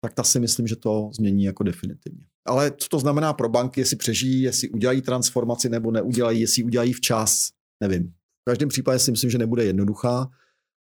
tak 0.00 0.14
ta 0.14 0.22
si 0.22 0.40
myslím, 0.40 0.66
že 0.66 0.76
to 0.76 1.10
změní 1.14 1.44
jako 1.44 1.62
definitivně. 1.62 2.26
Ale 2.46 2.72
co 2.76 2.88
to 2.88 2.98
znamená 2.98 3.32
pro 3.32 3.48
banky, 3.48 3.80
jestli 3.80 3.96
přežijí, 3.96 4.42
jestli 4.42 4.68
udělají 4.68 5.02
transformaci 5.02 5.68
nebo 5.68 5.90
neudělají, 5.90 6.40
jestli 6.40 6.64
udělají 6.64 6.92
včas, 6.92 7.50
nevím. 7.82 8.08
V 8.10 8.50
každém 8.50 8.68
případě 8.68 8.98
si 8.98 9.10
myslím, 9.10 9.30
že 9.30 9.38
nebude 9.38 9.64
jednoduchá, 9.64 10.30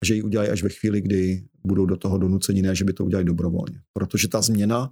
že 0.05 0.15
ji 0.15 0.23
udělají 0.23 0.49
až 0.49 0.63
ve 0.63 0.69
chvíli, 0.69 1.01
kdy 1.01 1.47
budou 1.65 1.85
do 1.85 1.97
toho 1.97 2.17
donuceni, 2.17 2.61
ne, 2.61 2.75
že 2.75 2.85
by 2.85 2.93
to 2.93 3.05
udělali 3.05 3.25
dobrovolně. 3.25 3.81
Protože 3.93 4.27
ta 4.27 4.41
změna, 4.41 4.91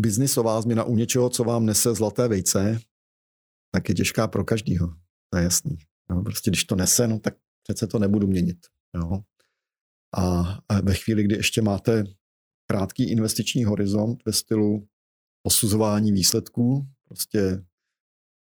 biznisová 0.00 0.60
změna 0.60 0.84
u 0.84 0.96
něčeho, 0.96 1.30
co 1.30 1.44
vám 1.44 1.66
nese 1.66 1.94
zlaté 1.94 2.28
vejce, 2.28 2.80
tak 3.74 3.88
je 3.88 3.94
těžká 3.94 4.28
pro 4.28 4.44
každýho. 4.44 4.86
To 5.32 5.38
je 5.38 5.44
jasný. 5.44 5.78
No, 6.10 6.22
prostě 6.22 6.50
když 6.50 6.64
to 6.64 6.76
nese, 6.76 7.08
no 7.08 7.18
tak 7.18 7.34
přece 7.62 7.86
to 7.86 7.98
nebudu 7.98 8.26
měnit. 8.26 8.58
Jo. 8.96 9.18
A 10.16 10.82
ve 10.82 10.94
chvíli, 10.94 11.24
kdy 11.24 11.36
ještě 11.36 11.62
máte 11.62 12.04
krátký 12.66 13.10
investiční 13.10 13.64
horizont 13.64 14.22
ve 14.26 14.32
stylu 14.32 14.86
posuzování 15.42 16.12
výsledků. 16.12 16.86
Prostě 17.08 17.64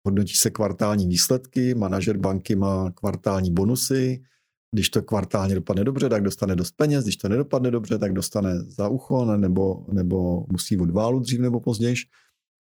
hodnotí 0.07 0.35
se 0.35 0.51
kvartální 0.51 1.07
výsledky, 1.07 1.75
manažer 1.75 2.17
banky 2.17 2.57
má 2.57 2.91
kvartální 2.91 3.53
bonusy, 3.53 4.23
když 4.75 4.89
to 4.89 5.03
kvartálně 5.03 5.55
dopadne 5.55 5.85
dobře, 5.85 6.09
tak 6.09 6.23
dostane 6.23 6.57
dost 6.57 6.71
peněz, 6.71 7.05
když 7.05 7.17
to 7.17 7.29
nedopadne 7.29 7.71
dobře, 7.71 7.99
tak 7.99 8.13
dostane 8.13 8.61
za 8.61 8.89
ucho 8.89 9.37
nebo, 9.37 9.87
nebo 9.93 10.47
musí 10.53 10.79
odválu 10.79 11.21
dřív 11.21 11.41
nebo 11.41 11.61
později. 11.61 11.95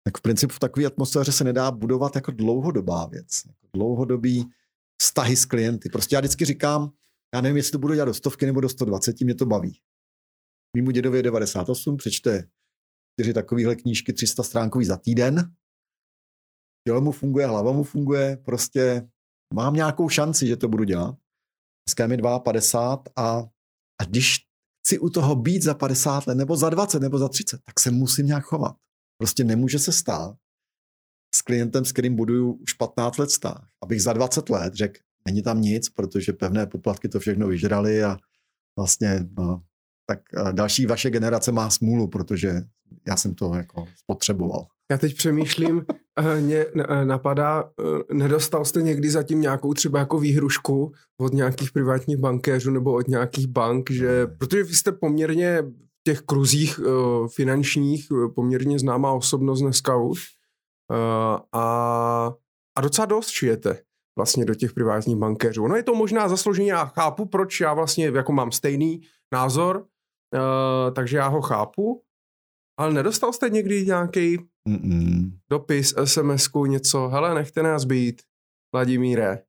Tak 0.03 0.17
v 0.17 0.21
principu 0.21 0.53
v 0.53 0.59
takové 0.59 0.85
atmosféře 0.85 1.31
se 1.31 1.43
nedá 1.43 1.71
budovat 1.71 2.15
jako 2.15 2.31
dlouhodobá 2.31 3.05
věc. 3.05 3.41
Jako 3.47 3.67
dlouhodobý 3.73 4.45
vztahy 5.01 5.35
s 5.35 5.45
klienty. 5.45 5.89
Prostě 5.89 6.15
já 6.15 6.19
vždycky 6.19 6.45
říkám, 6.45 6.91
já 7.35 7.41
nevím, 7.41 7.57
jestli 7.57 7.71
to 7.71 7.79
budu 7.79 7.93
dělat 7.93 8.05
do 8.05 8.13
stovky 8.13 8.45
nebo 8.45 8.61
do 8.61 8.69
120, 8.69 9.21
mě 9.21 9.35
to 9.35 9.45
baví. 9.45 9.79
Mýmu 10.75 10.91
dědovi 10.91 11.17
je 11.17 11.23
98, 11.23 11.97
přečte 11.97 12.49
čtyři 13.13 13.33
takovéhle 13.33 13.75
knížky 13.75 14.13
300 14.13 14.43
stránkový 14.43 14.85
za 14.85 14.97
týden. 14.97 15.55
Tělo 16.87 17.01
mu 17.01 17.11
funguje, 17.11 17.47
hlava 17.47 17.71
mu 17.71 17.83
funguje, 17.83 18.37
prostě 18.37 19.09
mám 19.53 19.73
nějakou 19.73 20.09
šanci, 20.09 20.47
že 20.47 20.57
to 20.57 20.67
budu 20.67 20.83
dělat. 20.83 21.15
Dneska 21.87 22.03
je 22.03 22.07
mi 22.07 22.17
52 22.43 23.03
a, 23.15 23.39
a 24.01 24.03
když 24.09 24.35
chci 24.79 24.99
u 24.99 25.09
toho 25.09 25.35
být 25.35 25.63
za 25.63 25.73
50 25.73 26.27
let, 26.27 26.35
nebo 26.35 26.57
za 26.57 26.69
20, 26.69 26.99
nebo 26.99 27.17
za 27.17 27.29
30, 27.29 27.61
tak 27.65 27.79
se 27.79 27.91
musím 27.91 28.25
nějak 28.25 28.43
chovat. 28.43 28.75
Prostě 29.17 29.43
nemůže 29.43 29.79
se 29.79 29.91
stát 29.91 30.35
s 31.35 31.41
klientem, 31.41 31.85
s 31.85 31.91
kterým 31.91 32.15
buduju 32.15 32.53
už 32.53 32.73
15 32.73 33.17
let 33.17 33.29
vztah, 33.29 33.69
abych 33.83 34.01
za 34.01 34.13
20 34.13 34.49
let 34.49 34.73
řekl, 34.73 34.99
není 35.25 35.41
tam 35.41 35.61
nic, 35.61 35.89
protože 35.89 36.33
pevné 36.33 36.67
poplatky 36.67 37.09
to 37.09 37.19
všechno 37.19 37.47
vyžrali 37.47 38.03
a 38.03 38.17
vlastně 38.77 39.19
no, 39.37 39.63
tak 40.09 40.19
eh, 40.33 40.53
další 40.53 40.85
vaše 40.85 41.09
generace 41.09 41.51
má 41.51 41.69
smůlu, 41.69 42.07
protože 42.07 42.61
já 43.07 43.17
jsem 43.17 43.35
to 43.35 43.53
jako 43.53 43.87
spotřeboval. 43.95 44.65
Já 44.91 44.97
teď 44.97 45.15
přemýšlím, 45.15 45.85
eh, 46.19 46.41
mě 46.41 46.57
eh, 46.57 47.05
napadá, 47.05 47.69
nedostal 48.13 48.65
jste 48.65 48.81
někdy 48.81 49.09
zatím 49.09 49.41
nějakou 49.41 49.73
třeba 49.73 49.99
jako 49.99 50.19
výhrušku 50.19 50.91
od 51.21 51.33
nějakých 51.33 51.71
privátních 51.71 52.17
bankéřů 52.17 52.71
nebo 52.71 52.93
od 52.93 53.07
nějakých 53.07 53.47
bank, 53.47 53.91
že, 53.91 54.27
protože 54.27 54.63
vy 54.63 54.73
jste 54.73 54.91
poměrně 54.91 55.61
v 55.61 56.03
těch 56.03 56.21
kruzích 56.21 56.79
finančních 57.35 58.07
poměrně 58.35 58.79
známá 58.79 59.11
osobnost 59.11 59.61
dneska 59.61 59.95
už 59.95 60.25
a, 61.53 62.33
a 62.77 62.81
docela 62.81 63.05
dost 63.05 63.29
šijete 63.29 63.81
vlastně 64.17 64.45
do 64.45 64.55
těch 64.55 64.73
privátních 64.73 65.15
bankéřů. 65.15 65.67
No 65.67 65.75
je 65.75 65.83
to 65.83 65.95
možná 65.95 66.29
zasloužení, 66.29 66.67
já 66.67 66.85
chápu, 66.85 67.25
proč 67.25 67.59
já 67.59 67.73
vlastně 67.73 68.05
jako 68.05 68.31
mám 68.31 68.51
stejný 68.51 69.01
názor, 69.33 69.85
Uh, 70.33 70.93
takže 70.93 71.17
já 71.17 71.27
ho 71.27 71.41
chápu, 71.41 72.03
ale 72.79 72.93
nedostal 72.93 73.33
jste 73.33 73.49
někdy 73.49 73.85
nějaký 73.85 74.37
dopis, 75.49 75.93
sms 76.05 76.49
něco, 76.67 77.07
hele, 77.07 77.35
nechte 77.35 77.63
nás 77.63 77.85
být, 77.85 78.21
Vladimíre. 78.73 79.43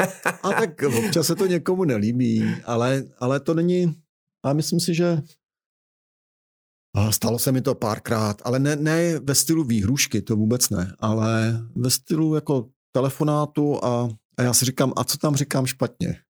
A 0.42 0.48
tak 0.50 0.82
občas 0.82 1.26
se 1.26 1.36
to 1.36 1.46
někomu 1.46 1.84
nelíbí, 1.84 2.42
ale, 2.64 3.04
ale 3.18 3.40
to 3.40 3.54
není, 3.54 4.02
a 4.44 4.52
myslím 4.52 4.80
si, 4.80 4.94
že 4.94 5.22
Stalo 7.10 7.38
se 7.38 7.52
mi 7.52 7.62
to 7.62 7.74
párkrát, 7.74 8.42
ale 8.44 8.58
ne, 8.58 8.76
ne 8.76 9.18
ve 9.18 9.34
stylu 9.34 9.64
výhrušky, 9.64 10.22
to 10.22 10.36
vůbec 10.36 10.70
ne, 10.70 10.96
ale 10.98 11.60
ve 11.76 11.90
stylu 11.90 12.34
jako 12.34 12.70
telefonátu 12.92 13.84
a, 13.84 14.08
a 14.38 14.42
já 14.42 14.54
si 14.54 14.64
říkám, 14.64 14.92
a 14.96 15.04
co 15.04 15.18
tam 15.18 15.36
říkám 15.36 15.66
špatně? 15.66 16.22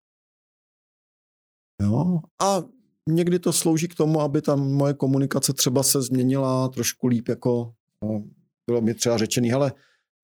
Jo? 1.82 2.20
A 2.42 2.62
někdy 3.08 3.38
to 3.38 3.52
slouží 3.52 3.88
k 3.88 3.94
tomu, 3.94 4.20
aby 4.20 4.42
tam 4.42 4.72
moje 4.72 4.94
komunikace 4.94 5.52
třeba 5.52 5.82
se 5.82 6.02
změnila 6.02 6.68
trošku 6.68 7.06
líp, 7.06 7.28
jako 7.28 7.72
no, 8.04 8.24
bylo 8.66 8.80
mi 8.80 8.94
třeba 8.94 9.18
řečený, 9.18 9.50
hele, 9.50 9.72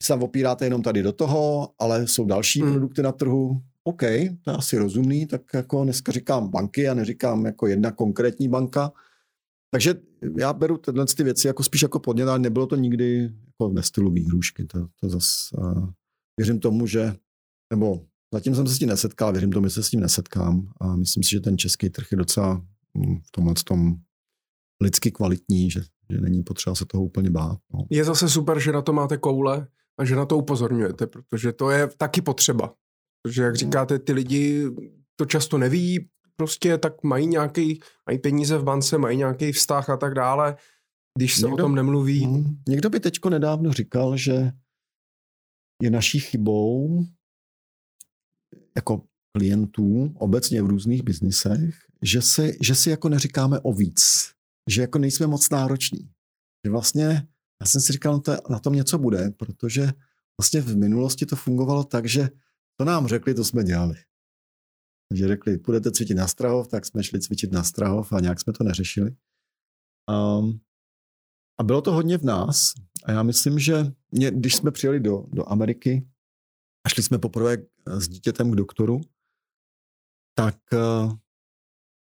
se 0.03 0.09
tam 0.09 0.23
opíráte 0.23 0.67
jenom 0.67 0.83
tady 0.83 1.03
do 1.03 1.13
toho, 1.13 1.71
ale 1.79 2.07
jsou 2.07 2.25
další 2.25 2.63
hmm. 2.63 2.73
produkty 2.73 3.03
na 3.03 3.13
trhu, 3.13 3.63
OK, 3.85 4.01
to 4.45 4.51
je 4.51 4.57
asi 4.57 4.79
rozumný, 4.79 5.27
tak 5.27 5.43
jako 5.55 5.85
dneska 5.85 6.13
říkám 6.13 6.49
banky 6.49 6.89
a 6.89 6.95
neříkám 6.95 7.47
jako 7.47 7.67
jedna 7.67 7.93
konkrétní 7.93 8.49
banka. 8.49 8.93
Takže 9.71 9.95
já 10.39 10.53
beru 10.53 10.79
tyhle 10.79 11.07
ty 11.17 11.25
věci 11.25 11.47
jako 11.47 11.63
spíš 11.63 11.83
jako 11.83 12.01
podnět, 12.01 12.29
ale 12.29 12.39
nebylo 12.39 12.67
to 12.67 12.77
nikdy 12.77 13.23
jako 13.23 13.73
ve 13.73 13.83
stylu 13.83 14.11
výhrušky. 14.11 14.65
To, 14.65 14.87
to 15.01 15.09
zas, 15.09 15.49
uh, 15.59 15.89
věřím 16.39 16.61
tomu, 16.61 16.87
že, 16.87 17.15
nebo 17.73 18.07
zatím 18.35 18.55
jsem 18.55 18.67
se 18.67 18.75
s 18.75 18.79
tím 18.79 18.89
nesetkal, 18.89 19.33
věřím 19.33 19.53
tomu, 19.53 19.67
že 19.67 19.71
se 19.71 19.83
s 19.83 19.91
tím 19.91 20.01
nesetkám 20.01 20.73
a 20.81 20.97
myslím 20.97 21.23
si, 21.23 21.31
že 21.31 21.41
ten 21.41 21.59
český 21.59 21.91
trh 21.91 22.07
je 22.11 22.17
docela 22.17 22.67
v 22.97 23.31
tomhle 23.31 23.55
tom 23.67 23.95
lidsky 24.83 25.11
kvalitní, 25.11 25.71
že, 25.71 25.81
že 26.11 26.21
není 26.21 26.43
potřeba 26.43 26.75
se 26.75 26.85
toho 26.85 27.05
úplně 27.05 27.31
bát. 27.31 27.59
No. 27.75 27.87
Je 27.91 28.05
zase 28.05 28.29
super, 28.29 28.61
že 28.61 28.73
na 28.73 28.83
to 28.83 28.93
máte 28.93 29.17
koule 29.17 29.69
a 30.01 30.05
že 30.05 30.17
na 30.17 30.27
to 30.27 30.39
upozorňujete, 30.39 31.07
protože 31.07 31.53
to 31.53 31.71
je 31.71 31.89
taky 31.97 32.23
potřeba. 32.23 32.75
Protože 33.23 33.43
jak 33.43 33.57
říkáte, 33.57 33.99
ty 33.99 34.13
lidi 34.13 34.71
to 35.17 35.25
často 35.25 35.59
neví, 35.59 36.09
prostě 36.37 36.79
tak 36.79 37.03
mají 37.03 37.27
nějaký, 37.27 37.81
mají 38.09 38.19
peníze 38.19 38.59
v 38.59 38.65
bance, 38.65 38.99
mají 38.99 39.19
nějaký 39.19 39.53
vztah 39.53 39.91
a 39.91 39.97
tak 39.97 40.15
dále, 40.15 40.57
když 41.19 41.35
se 41.35 41.47
někdo, 41.47 41.55
o 41.55 41.67
tom 41.67 41.75
nemluví. 41.75 42.25
Hmm, 42.25 42.57
někdo 42.69 42.91
by 42.91 43.01
teďko 43.01 43.31
nedávno 43.31 43.73
říkal, 43.73 44.17
že 44.17 44.53
je 45.83 45.91
naší 45.91 46.21
chybou 46.21 47.05
jako 48.77 49.03
klientů 49.37 50.15
obecně 50.19 50.63
v 50.63 50.67
různých 50.67 51.03
biznisech, 51.03 51.75
že 52.05 52.23
si, 52.23 52.59
že 52.63 52.75
si 52.75 52.91
jako 52.91 53.09
neříkáme 53.09 53.61
o 53.61 53.73
víc, 53.73 54.31
že 54.71 54.81
jako 54.81 54.99
nejsme 54.99 55.27
moc 55.27 55.51
nároční. 55.51 56.11
Že 56.67 56.71
vlastně, 56.71 57.29
já 57.63 57.67
jsem 57.67 57.81
si 57.81 57.93
říkal, 57.93 58.13
no 58.13 58.21
to, 58.21 58.37
na 58.51 58.59
tom 58.59 58.73
něco 58.73 58.99
bude, 58.99 59.31
protože 59.31 59.93
vlastně 60.41 60.61
v 60.61 60.77
minulosti 60.77 61.27
to 61.27 61.37
fungovalo 61.37 61.85
tak, 61.85 62.09
že 62.09 62.29
to 62.81 62.85
nám 62.85 63.07
řekli, 63.07 63.35
to 63.35 63.45
jsme 63.45 63.65
dělali. 63.65 63.95
Takže 65.13 65.29
řekli, 65.29 65.59
půjdete 65.59 65.93
cvičit 65.93 66.17
na 66.17 66.29
Strahov, 66.29 66.69
tak 66.69 66.87
jsme 66.87 67.05
šli 67.05 67.21
cvičit 67.21 67.53
na 67.53 67.65
Strahov 67.65 68.13
a 68.13 68.21
nějak 68.21 68.41
jsme 68.41 68.53
to 68.53 68.65
neřešili. 68.65 69.17
Um, 70.11 70.61
a 71.61 71.63
bylo 71.63 71.83
to 71.83 71.93
hodně 71.93 72.19
v 72.19 72.25
nás. 72.25 72.73
A 73.05 73.13
já 73.13 73.23
myslím, 73.23 73.59
že 73.59 73.93
mě, 74.11 74.31
když 74.31 74.57
jsme 74.57 74.71
přijeli 74.71 75.01
do, 75.01 75.27
do 75.33 75.49
Ameriky 75.49 76.09
a 76.87 76.89
šli 76.89 77.03
jsme 77.03 77.19
poprvé 77.19 77.57
s 77.87 78.09
dítětem 78.09 78.51
k 78.51 78.57
doktoru, 78.57 79.01
tak 80.39 80.59
uh, 80.73 81.13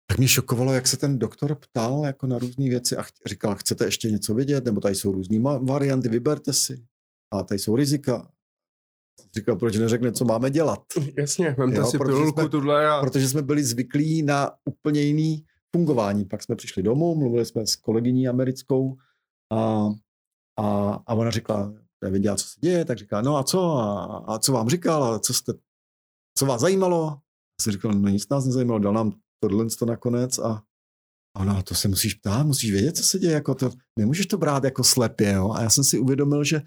tak 0.10 0.18
mě 0.18 0.28
šokovalo, 0.28 0.74
jak 0.74 0.88
se 0.88 0.98
ten 0.98 1.20
doktor 1.20 1.56
ptal 1.56 2.06
jako 2.06 2.28
na 2.28 2.38
různé 2.40 2.70
věci 2.70 2.98
a 2.98 3.04
říkal, 3.26 3.56
chcete 3.56 3.86
ještě 3.86 4.12
něco 4.12 4.34
vědět, 4.34 4.66
nebo 4.66 4.82
tady 4.82 4.96
jsou 4.96 5.12
různé 5.12 5.40
varianty, 5.62 6.10
vyberte 6.10 6.54
si. 6.54 6.86
A 7.34 7.44
tady 7.44 7.60
jsou 7.60 7.76
rizika. 7.76 8.32
Říkal, 9.36 9.56
proč 9.56 9.78
neřekne, 9.78 10.12
co 10.12 10.26
máme 10.26 10.50
dělat. 10.52 10.84
Jasně, 11.18 11.56
vemte 11.58 11.86
si 11.86 11.98
pilulku 11.98 12.50
tuhle. 12.50 12.90
A... 12.90 13.02
Protože 13.02 13.30
jsme 13.30 13.42
byli 13.42 13.64
zvyklí 13.64 14.24
na 14.24 14.52
úplně 14.66 15.02
jiný 15.02 15.46
fungování. 15.76 16.26
Pak 16.26 16.44
jsme 16.44 16.56
přišli 16.56 16.84
domů, 16.84 17.16
mluvili 17.16 17.46
jsme 17.46 17.68
s 17.68 17.76
kolegyní 17.76 18.28
americkou 18.28 18.98
a, 19.54 19.90
a, 20.60 20.92
a 21.08 21.14
ona 21.14 21.32
řekla, 21.32 21.74
nevěděla, 22.04 22.36
co 22.36 22.48
se 22.48 22.60
děje, 22.62 22.86
tak 22.86 22.98
říká, 22.98 23.22
no 23.22 23.38
a 23.38 23.44
co, 23.44 23.72
a, 23.72 24.06
a 24.28 24.40
co 24.40 24.52
vám 24.52 24.70
říkal, 24.70 25.04
a 25.04 25.20
co, 25.20 25.34
jste, 25.34 25.54
co 26.38 26.46
vás 26.46 26.62
zajímalo? 26.62 27.10
A 27.10 27.62
jsem 27.62 27.74
říkal, 27.74 27.92
no 27.92 28.10
nic 28.10 28.30
nás 28.30 28.46
nezajímalo, 28.46 28.80
dal 28.80 28.94
nám 28.94 29.14
tohle 29.40 29.66
to 29.80 29.86
nakonec 29.86 30.40
a, 30.40 30.64
a 31.36 31.40
ona, 31.40 31.62
to 31.62 31.76
se 31.76 31.88
musíš 31.88 32.14
ptát, 32.14 32.48
musíš 32.48 32.72
vědět, 32.72 32.98
co 32.98 33.04
se 33.04 33.20
děje, 33.20 33.34
jako 33.34 33.56
to, 33.56 33.72
nemůžeš 34.00 34.26
to 34.26 34.38
brát 34.38 34.64
jako 34.64 34.84
slepě, 34.84 35.32
jo? 35.32 35.52
A 35.52 35.62
já 35.62 35.70
jsem 35.70 35.84
si 35.84 36.00
uvědomil, 36.00 36.44
že 36.44 36.62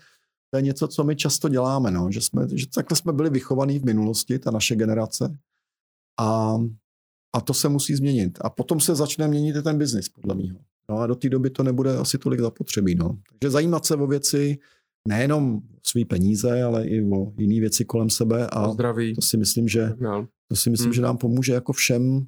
to 0.51 0.57
je 0.57 0.63
něco, 0.63 0.89
co 0.89 1.05
my 1.05 1.17
často 1.17 1.49
děláme, 1.49 1.91
no? 1.91 2.11
že, 2.11 2.21
jsme, 2.21 2.47
že 2.55 2.67
takhle 2.75 2.97
jsme 2.97 3.13
byli 3.13 3.31
vychovaní 3.31 3.79
v 3.79 3.85
minulosti, 3.85 4.39
ta 4.39 4.51
naše 4.51 4.77
generace. 4.77 5.39
A, 6.21 6.59
a 7.37 7.41
to 7.41 7.55
se 7.55 7.69
musí 7.69 7.95
změnit. 7.95 8.39
A 8.41 8.51
potom 8.51 8.81
se 8.81 8.95
začne 8.95 9.29
měnit 9.29 9.57
i 9.57 9.63
ten 9.63 9.79
biznis, 9.79 10.09
podle 10.09 10.35
mě. 10.35 10.55
No 10.91 10.99
a 10.99 11.07
do 11.07 11.15
té 11.15 11.29
doby 11.29 11.51
to 11.51 11.63
nebude 11.63 11.97
asi 11.97 12.19
tolik 12.19 12.41
zapotřebí. 12.41 12.95
No. 12.95 13.19
Takže 13.31 13.51
zajímat 13.51 13.87
se 13.87 13.97
o 13.97 14.07
věci, 14.07 14.59
nejenom 15.09 15.61
svý 15.83 16.05
peníze, 16.05 16.63
ale 16.63 16.87
i 16.87 17.11
o 17.11 17.33
jiné 17.39 17.61
věci 17.61 17.85
kolem 17.85 18.11
sebe. 18.11 18.47
A 18.47 18.69
o 18.69 18.73
zdraví. 18.73 19.15
To 19.15 19.23
si 19.23 19.37
myslím, 19.37 19.69
že, 19.69 19.93
to 20.49 20.57
si 20.57 20.71
myslím, 20.71 20.87
hmm. 20.87 20.95
že 20.95 21.03
nám 21.03 21.19
pomůže 21.19 21.53
jako 21.53 21.73
všem, 21.73 22.27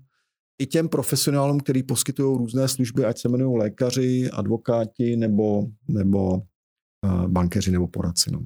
i 0.62 0.66
těm 0.66 0.88
profesionálům, 0.88 1.60
kteří 1.60 1.82
poskytují 1.82 2.38
různé 2.38 2.68
služby, 2.68 3.04
ať 3.04 3.18
se 3.18 3.28
jmenují 3.28 3.58
lékaři, 3.58 4.30
advokáti 4.32 5.16
nebo, 5.16 5.62
nebo 5.88 6.42
bankeři 7.26 7.70
nebo 7.70 7.88
poradci. 7.88 8.30
No. 8.32 8.40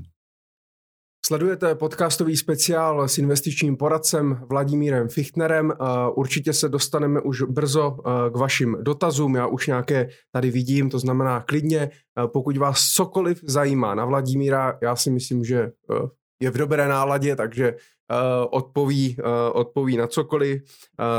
Sledujete 1.26 1.74
podcastový 1.74 2.36
speciál 2.36 3.08
s 3.08 3.18
investičním 3.18 3.76
poradcem 3.76 4.40
Vladimírem 4.50 5.08
Fichtnerem. 5.08 5.72
Určitě 6.14 6.52
se 6.52 6.68
dostaneme 6.68 7.20
už 7.20 7.42
brzo 7.42 7.96
k 8.32 8.36
vašim 8.36 8.76
dotazům. 8.82 9.34
Já 9.34 9.46
už 9.46 9.66
nějaké 9.66 10.08
tady 10.32 10.50
vidím, 10.50 10.90
to 10.90 10.98
znamená 10.98 11.40
klidně, 11.40 11.90
pokud 12.32 12.56
vás 12.56 12.92
cokoliv 12.92 13.40
zajímá 13.44 13.94
na 13.94 14.04
Vladimíra, 14.04 14.78
já 14.82 14.96
si 14.96 15.10
myslím, 15.10 15.44
že 15.44 15.70
je 16.42 16.50
v 16.50 16.58
dobré 16.58 16.88
náladě, 16.88 17.36
takže 17.36 17.74
odpoví, 18.50 19.16
odpoví 19.52 19.96
na 19.96 20.06
cokoliv. 20.06 20.62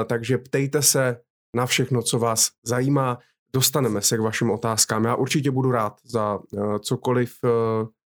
Takže 0.06 0.38
ptejte 0.38 0.82
se 0.82 1.18
na 1.56 1.66
všechno, 1.66 2.02
co 2.02 2.20
vás 2.20 2.50
zajímá 2.66 3.20
dostaneme 3.54 4.02
se 4.02 4.18
k 4.18 4.22
vašim 4.22 4.52
otázkám. 4.52 5.06
Já 5.06 5.16
určitě 5.16 5.52
budu 5.52 5.72
rád 5.72 5.94
za 6.04 6.40
cokoliv, 6.80 7.36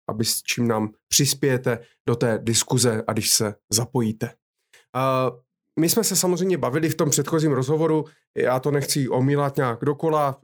aby 0.10 0.26
s 0.26 0.44
čím 0.44 0.68
nám 0.68 0.90
přispějete 1.08 1.80
do 2.08 2.16
té 2.16 2.40
diskuze 2.44 3.04
a 3.08 3.14
když 3.14 3.30
se 3.30 3.56
zapojíte. 3.70 4.34
My 5.80 5.90
jsme 5.90 6.04
se 6.04 6.16
samozřejmě 6.16 6.58
bavili 6.58 6.90
v 6.90 6.96
tom 6.96 7.10
předchozím 7.10 7.52
rozhovoru, 7.52 8.06
já 8.38 8.60
to 8.60 8.72
nechci 8.72 9.10
omílat 9.10 9.58
nějak 9.58 9.86
dokola, 9.86 10.42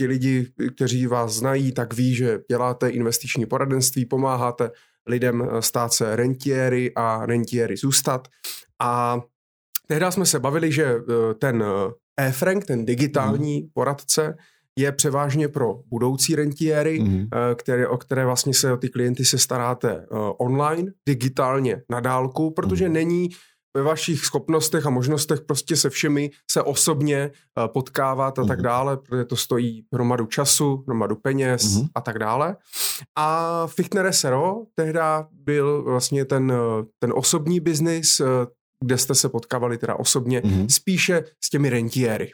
ti 0.00 0.06
lidi, 0.06 0.52
kteří 0.76 1.06
vás 1.06 1.32
znají, 1.32 1.72
tak 1.72 1.94
ví, 1.94 2.14
že 2.14 2.40
děláte 2.50 2.88
investiční 2.88 3.46
poradenství, 3.46 4.06
pomáháte 4.06 4.70
lidem 5.06 5.48
stát 5.60 5.92
se 5.92 6.16
rentiéry 6.16 6.92
a 6.96 7.26
rentiéry 7.26 7.76
zůstat. 7.76 8.28
A 8.82 9.20
tehdy 9.86 10.06
jsme 10.10 10.26
se 10.26 10.38
bavili, 10.38 10.72
že 10.72 10.94
ten 11.38 11.64
e-frank, 12.16 12.64
ten 12.64 12.84
digitální 12.84 13.62
mm. 13.62 13.68
poradce, 13.72 14.36
je 14.78 14.92
převážně 14.92 15.48
pro 15.48 15.74
budoucí 15.86 16.36
rentiéry, 16.36 17.00
mm. 17.00 17.28
které, 17.54 17.88
o 17.88 17.96
které 17.96 18.24
vlastně 18.24 18.54
se 18.54 18.72
o 18.72 18.76
ty 18.76 18.88
klienty 18.88 19.24
se 19.24 19.38
staráte 19.38 20.06
online, 20.38 20.92
digitálně, 21.06 21.82
na 21.90 22.00
dálku, 22.00 22.50
protože 22.50 22.88
mm. 22.88 22.92
není 22.94 23.28
ve 23.76 23.82
vašich 23.82 24.24
schopnostech 24.24 24.86
a 24.86 24.90
možnostech 24.90 25.40
prostě 25.40 25.76
se 25.76 25.90
všemi 25.90 26.30
se 26.50 26.62
osobně 26.62 27.30
uh, 27.58 27.66
potkávat 27.66 28.38
a 28.38 28.44
tak 28.44 28.58
mhm. 28.58 28.64
dále, 28.64 28.96
protože 28.96 29.24
to 29.24 29.36
stojí 29.36 29.86
hromadu 29.92 30.26
času, 30.26 30.84
hromadu 30.86 31.16
peněz 31.16 31.76
mm. 31.76 31.86
a 31.94 32.00
tak 32.00 32.18
dále. 32.18 32.56
A 33.16 33.66
Fichtner 33.66 34.12
SRO 34.12 34.62
tehda 34.74 35.28
byl 35.32 35.82
vlastně 35.82 36.24
ten, 36.24 36.52
ten 36.98 37.12
osobní 37.14 37.60
biznis, 37.60 38.20
kde 38.80 38.98
jste 38.98 39.14
se 39.14 39.28
potkávali 39.28 39.78
teda 39.78 39.94
osobně, 39.94 40.40
mm-hmm. 40.40 40.66
spíše 40.70 41.24
s 41.44 41.50
těmi 41.50 41.70
rentiéry. 41.70 42.32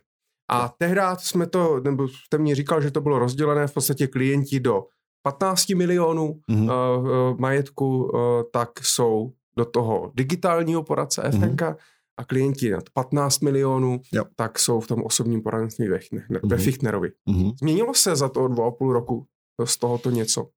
A 0.51 0.75
tehdy 0.79 1.01
jsme 1.19 1.47
to, 1.47 1.81
nebo 1.81 2.09
jste 2.09 2.39
mě 2.39 2.55
říkal, 2.55 2.81
že 2.81 2.91
to 2.91 3.01
bylo 3.01 3.19
rozdělené 3.19 3.67
v 3.67 3.75
podstatě 3.75 4.07
klienti 4.07 4.61
do 4.61 4.85
15 5.23 5.69
milionů 5.69 6.41
mm-hmm. 6.51 6.71
uh, 6.71 7.39
majetku, 7.39 8.05
uh, 8.05 8.21
tak 8.53 8.71
jsou 8.83 9.33
do 9.57 9.65
toho 9.65 10.13
digitálního 10.15 10.83
poradce 10.83 11.23
FNK 11.31 11.61
mm-hmm. 11.61 11.77
a 12.17 12.25
klienti 12.25 12.71
nad 12.71 12.91
15 12.91 13.41
milionů, 13.41 14.01
jo. 14.13 14.25
tak 14.37 14.59
jsou 14.59 14.81
v 14.81 14.87
tom 14.87 15.03
osobním 15.05 15.43
poradenství 15.43 15.89
ve, 15.89 15.99
ve 15.99 16.39
mm-hmm. 16.39 16.65
Fichtnerovi. 16.65 17.09
Mm-hmm. 17.29 17.55
Změnilo 17.61 17.95
se 17.95 18.17
za 18.17 18.29
to 18.29 18.49
dva 18.49 18.69
a 18.69 18.71
půl 18.71 18.93
roku 18.93 19.27
z 19.65 19.77
tohoto 19.77 20.11
něco? 20.11 20.51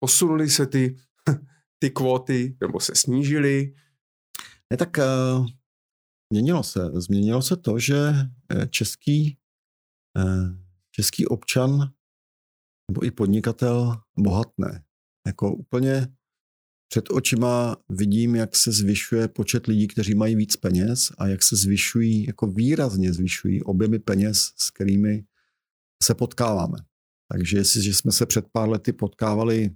Posunuli 0.00 0.50
se 0.50 0.66
ty, 0.66 0.96
ty 1.78 1.90
kvóty, 1.90 2.56
nebo 2.60 2.80
se 2.80 2.94
snížily? 2.94 3.74
Ne, 4.70 4.76
tak 4.76 4.96
uh, 4.98 5.46
změnilo 6.32 6.62
se. 6.62 6.80
Změnilo 6.92 7.42
se 7.42 7.56
to, 7.56 7.78
že 7.78 7.96
eh, 8.50 8.66
český, 8.66 9.38
uh, 10.18 10.48
český 10.90 11.26
občan 11.26 11.92
nebo 12.90 13.04
i 13.04 13.10
podnikatel 13.10 13.96
bohatne. 14.18 14.84
Jako 15.26 15.54
úplně 15.54 16.16
před 16.88 17.04
očima 17.10 17.76
vidím, 17.88 18.34
jak 18.34 18.56
se 18.56 18.72
zvyšuje 18.72 19.28
počet 19.28 19.66
lidí, 19.66 19.88
kteří 19.88 20.14
mají 20.14 20.36
víc 20.36 20.56
peněz 20.56 21.12
a 21.18 21.26
jak 21.26 21.42
se 21.42 21.56
zvyšují, 21.56 22.26
jako 22.26 22.46
výrazně 22.46 23.12
zvyšují 23.12 23.62
objemy 23.62 23.98
peněz, 23.98 24.52
s 24.56 24.70
kterými 24.70 25.24
se 26.02 26.14
potkáváme. 26.14 26.78
Takže 27.32 27.56
jestliže 27.56 27.94
jsme 27.94 28.12
se 28.12 28.26
před 28.26 28.44
pár 28.52 28.68
lety 28.68 28.92
potkávali 28.92 29.70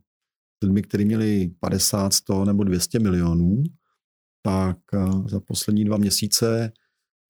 s 0.63 0.67
lidmi, 0.67 0.83
kteří 0.83 1.05
měli 1.05 1.51
50, 1.61 2.13
100 2.13 2.45
nebo 2.45 2.65
200 2.65 2.99
milionů, 2.99 3.63
tak 4.43 4.79
eh, 4.95 5.29
za 5.29 5.41
poslední 5.41 5.85
dva 5.85 5.97
měsíce 5.97 6.73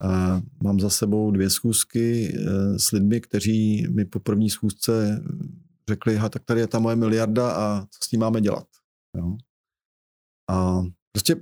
eh, 0.05 0.43
mám 0.63 0.81
za 0.81 0.91
sebou 0.91 1.31
dvě 1.31 1.51
schůzky 1.51 2.35
eh, 2.35 2.79
s 2.79 2.91
lidmi, 2.91 3.21
kteří 3.21 3.87
mi 3.95 4.05
po 4.05 4.21
první 4.21 4.51
schůzce 4.51 5.23
řekli, 5.89 6.17
ha, 6.17 6.29
tak 6.29 6.45
tady 6.45 6.61
je 6.61 6.67
ta 6.67 6.79
moje 6.79 6.97
miliarda 6.97 7.53
a 7.53 7.87
co 7.87 7.99
s 8.05 8.09
tím 8.09 8.21
máme 8.21 8.41
dělat. 8.41 8.67
Jo? 9.17 9.37
A 10.51 10.83
prostě 11.13 11.37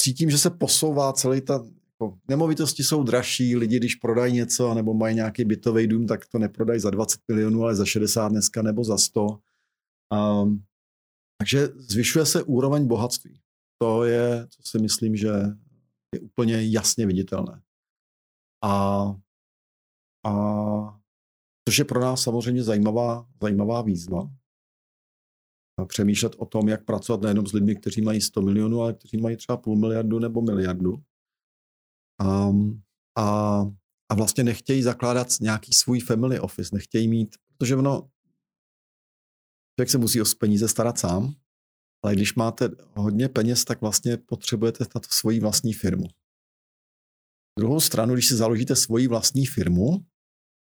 cítím, 0.00 0.30
že 0.30 0.38
se 0.38 0.50
posouvá 0.50 1.12
celý 1.12 1.40
ta, 1.40 1.64
jako, 1.90 2.18
nemovitosti 2.28 2.84
jsou 2.84 3.02
dražší, 3.02 3.56
lidi, 3.56 3.76
když 3.76 3.94
prodají 3.94 4.32
něco 4.32 4.74
nebo 4.74 4.94
mají 4.94 5.14
nějaký 5.14 5.44
bytový 5.44 5.86
dům, 5.86 6.06
tak 6.06 6.26
to 6.26 6.38
neprodají 6.38 6.80
za 6.80 6.90
20 6.90 7.20
milionů, 7.28 7.62
ale 7.62 7.76
za 7.76 7.84
60 7.84 8.28
dneska 8.28 8.62
nebo 8.62 8.84
za 8.84 8.98
100. 8.98 9.38
Um, 10.42 10.64
takže 11.38 11.68
zvyšuje 11.76 12.26
se 12.26 12.42
úroveň 12.42 12.86
bohatství 12.86 13.40
to 13.78 14.04
je, 14.04 14.46
co 14.46 14.62
si 14.62 14.78
myslím, 14.78 15.16
že 15.16 15.28
je 16.14 16.20
úplně 16.20 16.70
jasně 16.70 17.06
viditelné. 17.06 17.62
A, 18.64 19.04
a 20.26 20.32
což 21.68 21.78
je 21.78 21.84
pro 21.84 22.00
nás 22.00 22.22
samozřejmě 22.22 22.62
zajímavá, 22.62 23.26
zajímavá 23.42 23.82
výzva. 23.82 24.30
Přemýšlet 25.84 26.34
o 26.38 26.46
tom, 26.46 26.68
jak 26.68 26.84
pracovat 26.84 27.20
nejenom 27.20 27.46
s 27.46 27.52
lidmi, 27.52 27.76
kteří 27.76 28.02
mají 28.02 28.20
100 28.20 28.42
milionů, 28.42 28.80
ale 28.80 28.94
kteří 28.94 29.16
mají 29.16 29.36
třeba 29.36 29.56
půl 29.56 29.76
miliardu 29.76 30.18
nebo 30.18 30.42
miliardu. 30.42 30.94
A, 32.20 32.50
a, 33.18 33.60
a 34.10 34.14
vlastně 34.14 34.44
nechtějí 34.44 34.82
zakládat 34.82 35.28
nějaký 35.40 35.72
svůj 35.72 36.00
family 36.00 36.40
office, 36.40 36.70
nechtějí 36.72 37.08
mít, 37.08 37.36
protože 37.58 37.76
ono, 37.76 38.10
člověk 39.74 39.90
se 39.90 39.98
musí 39.98 40.22
o 40.22 40.24
peníze 40.38 40.68
starat 40.68 40.98
sám, 40.98 41.34
ale 42.04 42.14
když 42.14 42.34
máte 42.34 42.68
hodně 42.96 43.28
peněz, 43.28 43.64
tak 43.64 43.80
vlastně 43.80 44.16
potřebujete 44.16 44.84
na 44.94 45.00
to 45.00 45.08
svoji 45.10 45.40
vlastní 45.40 45.72
firmu. 45.72 46.06
Druhou 47.58 47.80
stranu, 47.80 48.14
když 48.14 48.28
si 48.28 48.36
založíte 48.36 48.76
svoji 48.76 49.08
vlastní 49.08 49.46
firmu, 49.46 50.06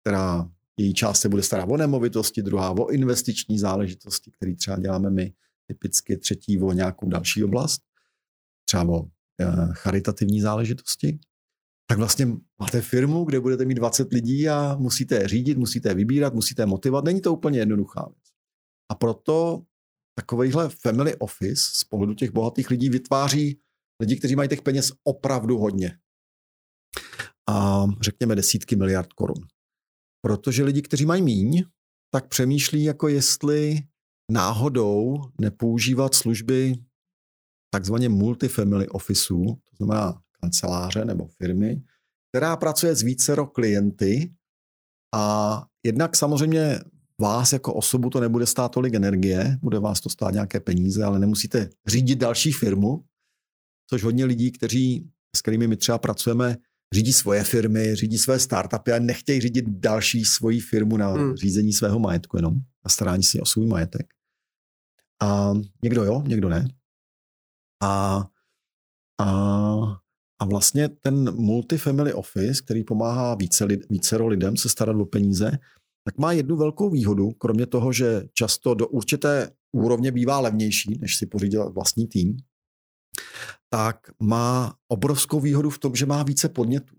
která 0.02 0.52
její 0.80 0.94
část 0.94 1.20
se 1.20 1.30
bude 1.30 1.44
starat 1.44 1.70
o 1.70 1.78
nemovitosti, 1.78 2.42
druhá 2.42 2.72
o 2.72 2.90
investiční 2.90 3.60
záležitosti, 3.60 4.32
které 4.32 4.56
třeba 4.56 4.80
děláme 4.80 5.10
my, 5.10 5.34
typicky 5.68 6.18
třetí 6.18 6.60
o 6.60 6.72
nějakou 6.72 7.10
další 7.10 7.44
oblast, 7.44 7.82
třeba 8.66 8.84
o 8.84 9.04
e, 9.04 9.46
charitativní 9.72 10.42
záležitosti, 10.42 11.20
tak 11.90 11.98
vlastně 11.98 12.28
máte 12.60 12.82
firmu, 12.82 13.24
kde 13.24 13.40
budete 13.40 13.66
mít 13.66 13.76
20 13.76 14.14
lidí 14.14 14.50
a 14.50 14.76
musíte 14.76 15.16
je 15.16 15.28
řídit, 15.28 15.58
musíte 15.58 15.90
je 15.90 15.96
vybírat, 15.96 16.34
musíte 16.34 16.62
je 16.62 16.66
motivovat. 16.66 17.06
Není 17.06 17.22
to 17.22 17.34
úplně 17.34 17.60
jednoduchá 17.60 18.06
věc. 18.06 18.26
A 18.92 18.96
proto 18.96 19.64
takovýhle 20.16 20.70
family 20.70 21.16
office 21.16 21.64
z 21.78 21.84
pohledu 21.84 22.14
těch 22.14 22.32
bohatých 22.32 22.70
lidí 22.70 22.90
vytváří 22.90 23.60
lidi, 24.00 24.16
kteří 24.16 24.36
mají 24.36 24.50
těch 24.50 24.62
peněz 24.62 24.92
opravdu 25.04 25.58
hodně. 25.58 25.98
A 27.50 27.86
řekněme 28.02 28.36
desítky 28.36 28.76
miliard 28.76 29.14
korun. 29.14 29.48
Protože 30.22 30.64
lidi, 30.64 30.82
kteří 30.82 31.06
mají 31.06 31.22
míň, 31.22 31.64
tak 32.12 32.28
přemýšlí, 32.28 32.84
jako 32.84 33.08
jestli 33.08 33.80
náhodou 34.32 35.16
nepoužívat 35.42 36.16
služby 36.16 36.76
takzvaně 37.74 38.10
multifamily 38.10 38.88
officeů, 38.88 39.46
to 39.46 39.76
znamená 39.78 40.22
kanceláře 40.42 41.06
nebo 41.06 41.28
firmy, 41.28 41.84
která 42.32 42.58
pracuje 42.58 42.96
s 42.96 43.02
vícero 43.02 43.48
klienty. 43.48 44.34
A 45.16 45.66
jednak 45.86 46.16
samozřejmě 46.16 46.80
vás 47.22 47.54
jako 47.54 47.74
osobu 47.74 48.10
to 48.10 48.20
nebude 48.20 48.46
stát 48.46 48.72
tolik 48.72 48.94
energie, 48.94 49.58
bude 49.62 49.80
vás 49.80 50.02
to 50.02 50.10
stát 50.10 50.34
nějaké 50.34 50.60
peníze, 50.60 51.04
ale 51.04 51.20
nemusíte 51.20 51.70
řídit 51.88 52.16
další 52.16 52.52
firmu, 52.52 53.06
což 53.90 54.04
hodně 54.04 54.26
lidí, 54.26 54.52
kteří, 54.52 55.10
s 55.36 55.42
kterými 55.42 55.68
my 55.68 55.78
třeba 55.78 55.98
pracujeme, 55.98 56.58
řídí 56.96 57.14
svoje 57.14 57.44
firmy, 57.44 57.96
řídí 57.96 58.18
své 58.18 58.40
startupy 58.40 58.92
a 58.92 59.00
nechtějí 59.00 59.42
řídit 59.42 59.66
další 59.68 60.26
svoji 60.26 60.60
firmu 60.60 60.98
na 60.98 61.08
hmm. 61.08 61.36
řízení 61.36 61.74
svého 61.74 62.00
majetku 62.00 62.38
jenom, 62.38 62.54
na 62.56 62.90
starání 62.90 63.24
si 63.24 63.42
o 63.42 63.46
svůj 63.46 63.68
majetek. 63.68 64.14
A 65.22 65.54
někdo 65.84 66.04
jo, 66.04 66.24
někdo 66.28 66.50
ne. 66.50 66.68
A, 67.84 68.26
a, 69.22 69.30
a 70.40 70.46
vlastně 70.46 70.90
ten 70.90 71.36
multifamily 71.36 72.14
office, 72.14 72.62
který 72.64 72.84
pomáhá 72.84 73.36
více, 73.36 73.68
vícero 73.90 74.28
lidem 74.28 74.58
se 74.58 74.70
starat 74.70 74.96
o 74.96 75.06
peníze, 75.06 75.52
tak 76.06 76.18
má 76.18 76.32
jednu 76.32 76.58
velkou 76.58 76.90
výhodu, 76.90 77.32
kromě 77.32 77.66
toho, 77.66 77.94
že 77.94 78.24
často 78.34 78.74
do 78.74 78.88
určité 78.88 79.52
úrovně 79.72 80.12
bývá 80.12 80.40
levnější, 80.40 80.98
než 81.00 81.18
si 81.18 81.26
pořídit 81.26 81.58
vlastní 81.58 82.08
tým, 82.08 82.38
tak 83.70 84.12
má 84.20 84.76
obrovskou 84.88 85.40
výhodu 85.40 85.70
v 85.70 85.80
tom, 85.80 85.96
že 85.96 86.06
má 86.06 86.24
více 86.24 86.50
podnětů. 86.50 86.96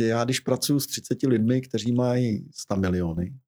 Já 0.00 0.24
když 0.24 0.40
pracuji 0.40 0.80
s 0.80 0.86
30 0.86 1.22
lidmi, 1.22 1.60
kteří 1.60 1.92
mají 1.92 2.48
100 2.54 2.76
miliony, 2.76 3.38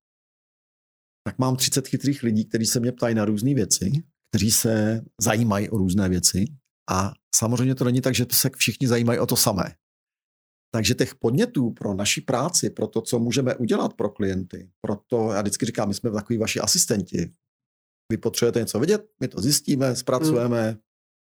tak 1.26 1.38
mám 1.38 1.56
30 1.56 1.88
chytrých 1.88 2.22
lidí, 2.22 2.44
kteří 2.44 2.66
se 2.66 2.80
mě 2.80 2.92
ptají 2.92 3.14
na 3.14 3.24
různé 3.24 3.54
věci, 3.54 3.92
kteří 4.30 4.50
se 4.50 5.04
zajímají 5.20 5.70
o 5.70 5.78
různé 5.78 6.08
věci 6.08 6.44
a 6.90 7.12
samozřejmě 7.34 7.74
to 7.74 7.84
není 7.84 8.00
tak, 8.00 8.14
že 8.14 8.26
se 8.32 8.50
všichni 8.56 8.88
zajímají 8.88 9.18
o 9.18 9.26
to 9.26 9.36
samé. 9.36 9.74
Takže 10.74 10.94
těch 10.94 11.14
podnětů 11.14 11.70
pro 11.70 11.94
naši 11.94 12.20
práci, 12.20 12.70
pro 12.70 12.86
to, 12.86 13.02
co 13.02 13.18
můžeme 13.18 13.56
udělat 13.56 13.94
pro 13.94 14.08
klienty, 14.08 14.70
proto 14.80 15.32
já 15.32 15.42
vždycky 15.42 15.66
říkám, 15.66 15.88
my 15.88 15.94
jsme 15.94 16.10
takový 16.10 16.38
vaši 16.38 16.60
asistenti. 16.60 17.32
Vy 18.12 18.18
potřebujete 18.18 18.60
něco 18.60 18.80
vidět, 18.80 19.06
my 19.20 19.28
to 19.28 19.40
zjistíme, 19.40 19.96
zpracujeme, 19.96 20.70
hmm. 20.70 20.80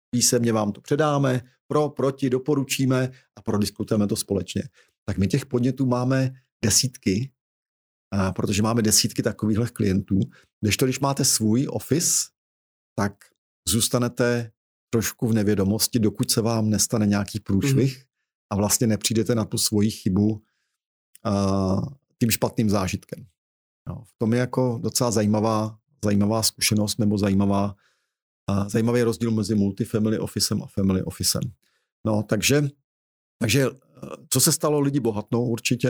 Písemně 0.10 0.54
vám 0.54 0.72
to 0.72 0.82
předáme, 0.82 1.42
pro, 1.68 1.90
proti, 1.90 2.30
doporučíme 2.30 3.12
a 3.36 3.42
prodiskutujeme 3.42 4.08
to 4.08 4.16
společně. 4.16 4.64
Tak 5.06 5.18
my 5.18 5.28
těch 5.28 5.46
podnětů 5.46 5.86
máme 5.86 6.32
desítky, 6.66 7.32
a 8.14 8.32
protože 8.32 8.62
máme 8.62 8.82
desítky 8.82 9.24
takovýchhle 9.24 9.68
klientů. 9.68 10.20
Když 10.62 10.78
to, 10.78 10.86
když 10.86 11.00
máte 11.00 11.26
svůj 11.26 11.68
office, 11.70 12.28
tak 12.96 13.14
zůstanete 13.68 14.52
trošku 14.90 15.28
v 15.28 15.34
nevědomosti, 15.34 16.00
dokud 16.00 16.32
se 16.32 16.42
vám 16.42 16.70
nestane 16.70 17.06
nějaký 17.06 17.40
průšvih. 17.40 17.96
Hmm 17.96 18.08
a 18.50 18.56
vlastně 18.56 18.88
nepřijdete 18.88 19.36
na 19.36 19.46
tu 19.46 19.58
svoji 19.58 19.92
chybu 19.92 20.30
uh, 21.26 21.86
tím 22.20 22.32
špatným 22.32 22.70
zážitkem. 22.70 23.26
No, 23.90 24.04
v 24.04 24.14
tom 24.18 24.34
je 24.34 24.40
jako 24.40 24.80
docela 24.84 25.12
zajímavá, 25.12 25.80
zajímavá 26.04 26.44
zkušenost 26.44 27.00
nebo 27.00 27.18
zajímavá, 27.18 27.76
uh, 28.52 28.68
zajímavý 28.68 29.02
rozdíl 29.02 29.32
mezi 29.32 29.56
multifamily 29.56 30.20
officem 30.20 30.64
a 30.64 30.68
family 30.68 31.04
officem. 31.04 31.42
No, 32.06 32.24
takže, 32.24 32.64
takže 33.40 33.66
co 34.30 34.40
se 34.40 34.52
stalo, 34.52 34.80
lidi 34.80 35.00
bohatnou 35.00 35.48
určitě, 35.50 35.88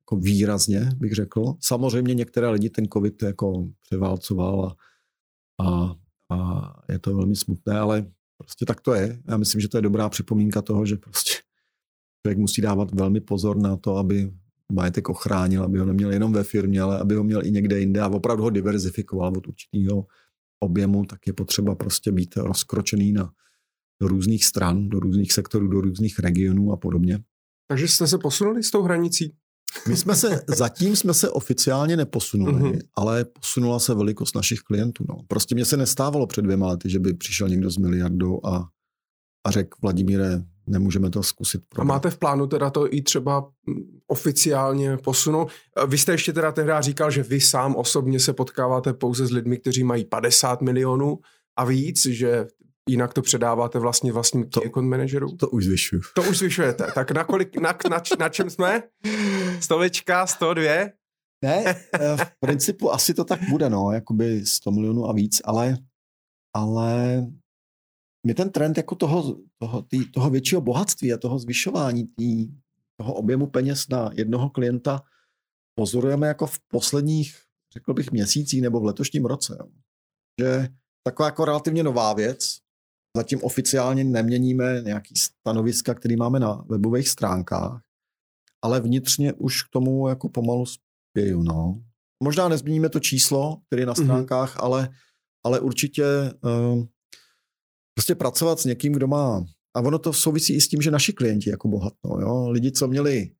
jako 0.00 0.16
výrazně 0.16 0.90
bych 0.96 1.14
řekl. 1.14 1.54
Samozřejmě 1.60 2.14
některé 2.14 2.48
lidi 2.48 2.70
ten 2.70 2.88
covid 2.88 3.22
jako 3.22 3.68
převálcoval 3.80 4.64
a, 4.64 4.74
a, 5.64 5.94
a 6.30 6.72
je 6.92 6.98
to 6.98 7.16
velmi 7.16 7.36
smutné, 7.36 7.78
ale 7.78 8.06
prostě 8.36 8.66
tak 8.66 8.80
to 8.80 8.94
je. 8.94 9.22
Já 9.28 9.36
myslím, 9.36 9.60
že 9.60 9.68
to 9.68 9.78
je 9.78 9.82
dobrá 9.82 10.08
připomínka 10.08 10.62
toho, 10.62 10.86
že 10.86 10.96
prostě 10.96 11.32
člověk 12.22 12.38
musí 12.38 12.62
dávat 12.62 12.94
velmi 12.94 13.20
pozor 13.20 13.56
na 13.56 13.76
to, 13.76 13.96
aby 13.96 14.32
majetek 14.72 15.08
ochránil, 15.08 15.62
aby 15.62 15.78
ho 15.78 15.86
neměl 15.86 16.12
jenom 16.12 16.32
ve 16.32 16.44
firmě, 16.44 16.80
ale 16.80 16.98
aby 16.98 17.14
ho 17.14 17.24
měl 17.24 17.46
i 17.46 17.50
někde 17.50 17.80
jinde 17.80 18.00
a 18.00 18.08
opravdu 18.08 18.42
ho 18.42 18.50
diverzifikoval 18.50 19.32
od 19.36 19.46
určitého 19.46 20.06
objemu, 20.60 21.04
tak 21.04 21.26
je 21.26 21.32
potřeba 21.32 21.74
prostě 21.74 22.12
být 22.12 22.36
rozkročený 22.36 23.12
na, 23.12 23.30
do 24.02 24.08
různých 24.08 24.44
stran, 24.44 24.88
do 24.88 25.00
různých 25.00 25.32
sektorů, 25.32 25.68
do 25.68 25.80
různých 25.80 26.18
regionů 26.18 26.72
a 26.72 26.76
podobně. 26.76 27.18
Takže 27.68 27.88
jste 27.88 28.06
se 28.06 28.18
posunuli 28.18 28.62
s 28.62 28.70
tou 28.70 28.82
hranicí? 28.82 29.34
My 29.88 29.96
jsme 29.96 30.16
se, 30.16 30.42
zatím 30.48 30.96
jsme 30.96 31.14
se 31.14 31.30
oficiálně 31.30 31.96
neposunuli, 31.96 32.52
uh-huh. 32.52 32.80
ale 32.94 33.24
posunula 33.24 33.78
se 33.78 33.94
velikost 33.94 34.34
našich 34.34 34.60
klientů. 34.60 35.04
No. 35.08 35.16
Prostě 35.28 35.54
mě 35.54 35.64
se 35.64 35.76
nestávalo 35.76 36.26
před 36.26 36.42
dvěma 36.42 36.66
lety, 36.66 36.90
že 36.90 36.98
by 36.98 37.14
přišel 37.14 37.48
někdo 37.48 37.70
s 37.70 37.76
miliardou 37.76 38.46
a, 38.46 38.68
a 39.46 39.50
řekl 39.50 39.78
Vladimíre, 39.82 40.42
nemůžeme 40.70 41.10
to 41.10 41.22
zkusit. 41.22 41.62
Prodat. 41.68 41.82
A 41.82 41.94
máte 41.94 42.10
v 42.10 42.18
plánu 42.18 42.46
teda 42.46 42.70
to 42.70 42.94
i 42.94 43.02
třeba 43.02 43.40
mm, 43.40 44.00
oficiálně 44.06 44.96
posunout? 44.96 45.50
Vy 45.86 45.98
jste 45.98 46.12
ještě 46.12 46.32
teda 46.32 46.52
tehdy 46.52 46.72
říkal, 46.80 47.10
že 47.10 47.22
vy 47.22 47.40
sám 47.40 47.76
osobně 47.76 48.20
se 48.20 48.32
potkáváte 48.32 48.92
pouze 48.92 49.26
s 49.26 49.30
lidmi, 49.30 49.58
kteří 49.58 49.84
mají 49.84 50.04
50 50.04 50.62
milionů 50.62 51.18
a 51.58 51.64
víc, 51.64 52.06
že 52.06 52.46
jinak 52.88 53.14
to 53.14 53.22
předáváte 53.22 53.78
vlastně 53.78 54.12
vlastním 54.12 54.50
to, 54.50 54.60
account 54.64 54.88
manažerům? 54.88 55.36
To 55.36 55.48
už 55.48 55.64
zvyšuju. 55.64 56.02
To 56.14 56.22
už 56.22 56.38
zvyšujete. 56.38 56.86
Tak 56.94 57.10
na, 57.10 57.24
kolik, 57.24 57.56
na, 57.56 57.78
na, 57.90 58.02
na 58.18 58.28
čem 58.28 58.50
jsme? 58.50 58.82
Stovečka, 59.60 60.26
102? 60.26 60.62
Ne, 61.44 61.64
eh, 61.66 62.16
v 62.16 62.30
principu 62.40 62.92
asi 62.92 63.14
to 63.14 63.24
tak 63.24 63.40
bude, 63.50 63.70
no, 63.70 63.92
jakoby 63.92 64.46
100 64.46 64.70
milionů 64.70 65.08
a 65.08 65.12
víc, 65.12 65.40
ale, 65.44 65.76
ale 66.54 67.20
my 68.26 68.34
ten 68.34 68.50
trend 68.50 68.76
jako 68.76 68.94
toho, 68.94 69.36
toho, 69.62 69.82
tý, 69.82 70.10
toho 70.10 70.30
většího 70.30 70.60
bohatství 70.60 71.12
a 71.12 71.18
toho 71.18 71.38
zvyšování 71.38 72.06
tý, 72.06 72.48
toho 72.96 73.14
objemu 73.14 73.46
peněz 73.46 73.88
na 73.88 74.10
jednoho 74.14 74.50
klienta 74.50 75.02
pozorujeme 75.74 76.26
jako 76.26 76.46
v 76.46 76.60
posledních, 76.68 77.36
řekl 77.72 77.94
bych, 77.94 78.12
měsících 78.12 78.62
nebo 78.62 78.80
v 78.80 78.84
letošním 78.84 79.24
roce. 79.24 79.56
Jo. 79.60 79.68
Že 80.40 80.68
taková 81.02 81.26
jako 81.26 81.44
relativně 81.44 81.82
nová 81.82 82.12
věc, 82.12 82.58
zatím 83.16 83.38
oficiálně 83.42 84.04
neměníme 84.04 84.82
nějaký 84.84 85.14
stanoviska, 85.16 85.94
který 85.94 86.16
máme 86.16 86.40
na 86.40 86.64
webových 86.68 87.08
stránkách, 87.08 87.82
ale 88.62 88.80
vnitřně 88.80 89.32
už 89.32 89.62
k 89.62 89.68
tomu 89.68 90.08
jako 90.08 90.28
pomalu 90.28 90.64
spěju. 90.66 91.42
No. 91.42 91.82
Možná 92.22 92.48
nezmíníme 92.48 92.88
to 92.88 93.00
číslo, 93.00 93.56
které 93.66 93.82
je 93.82 93.86
na 93.86 93.94
mhm. 93.96 94.04
stránkách, 94.04 94.56
mm-hmm. 94.56 94.64
ale, 94.64 94.88
ale 95.44 95.60
určitě 95.60 96.04
uh, 96.44 96.84
prostě 97.94 98.14
pracovat 98.14 98.60
s 98.60 98.64
někým, 98.64 98.92
kdo 98.92 99.06
má, 99.06 99.44
a 99.76 99.80
ono 99.80 99.98
to 99.98 100.12
souvisí 100.12 100.54
i 100.54 100.60
s 100.60 100.68
tím, 100.68 100.82
že 100.82 100.90
naši 100.90 101.12
klienti 101.12 101.50
jako 101.50 101.68
bohatnou, 101.68 102.20
jo? 102.20 102.50
lidi, 102.50 102.72
co 102.72 102.88
měli 102.88 103.30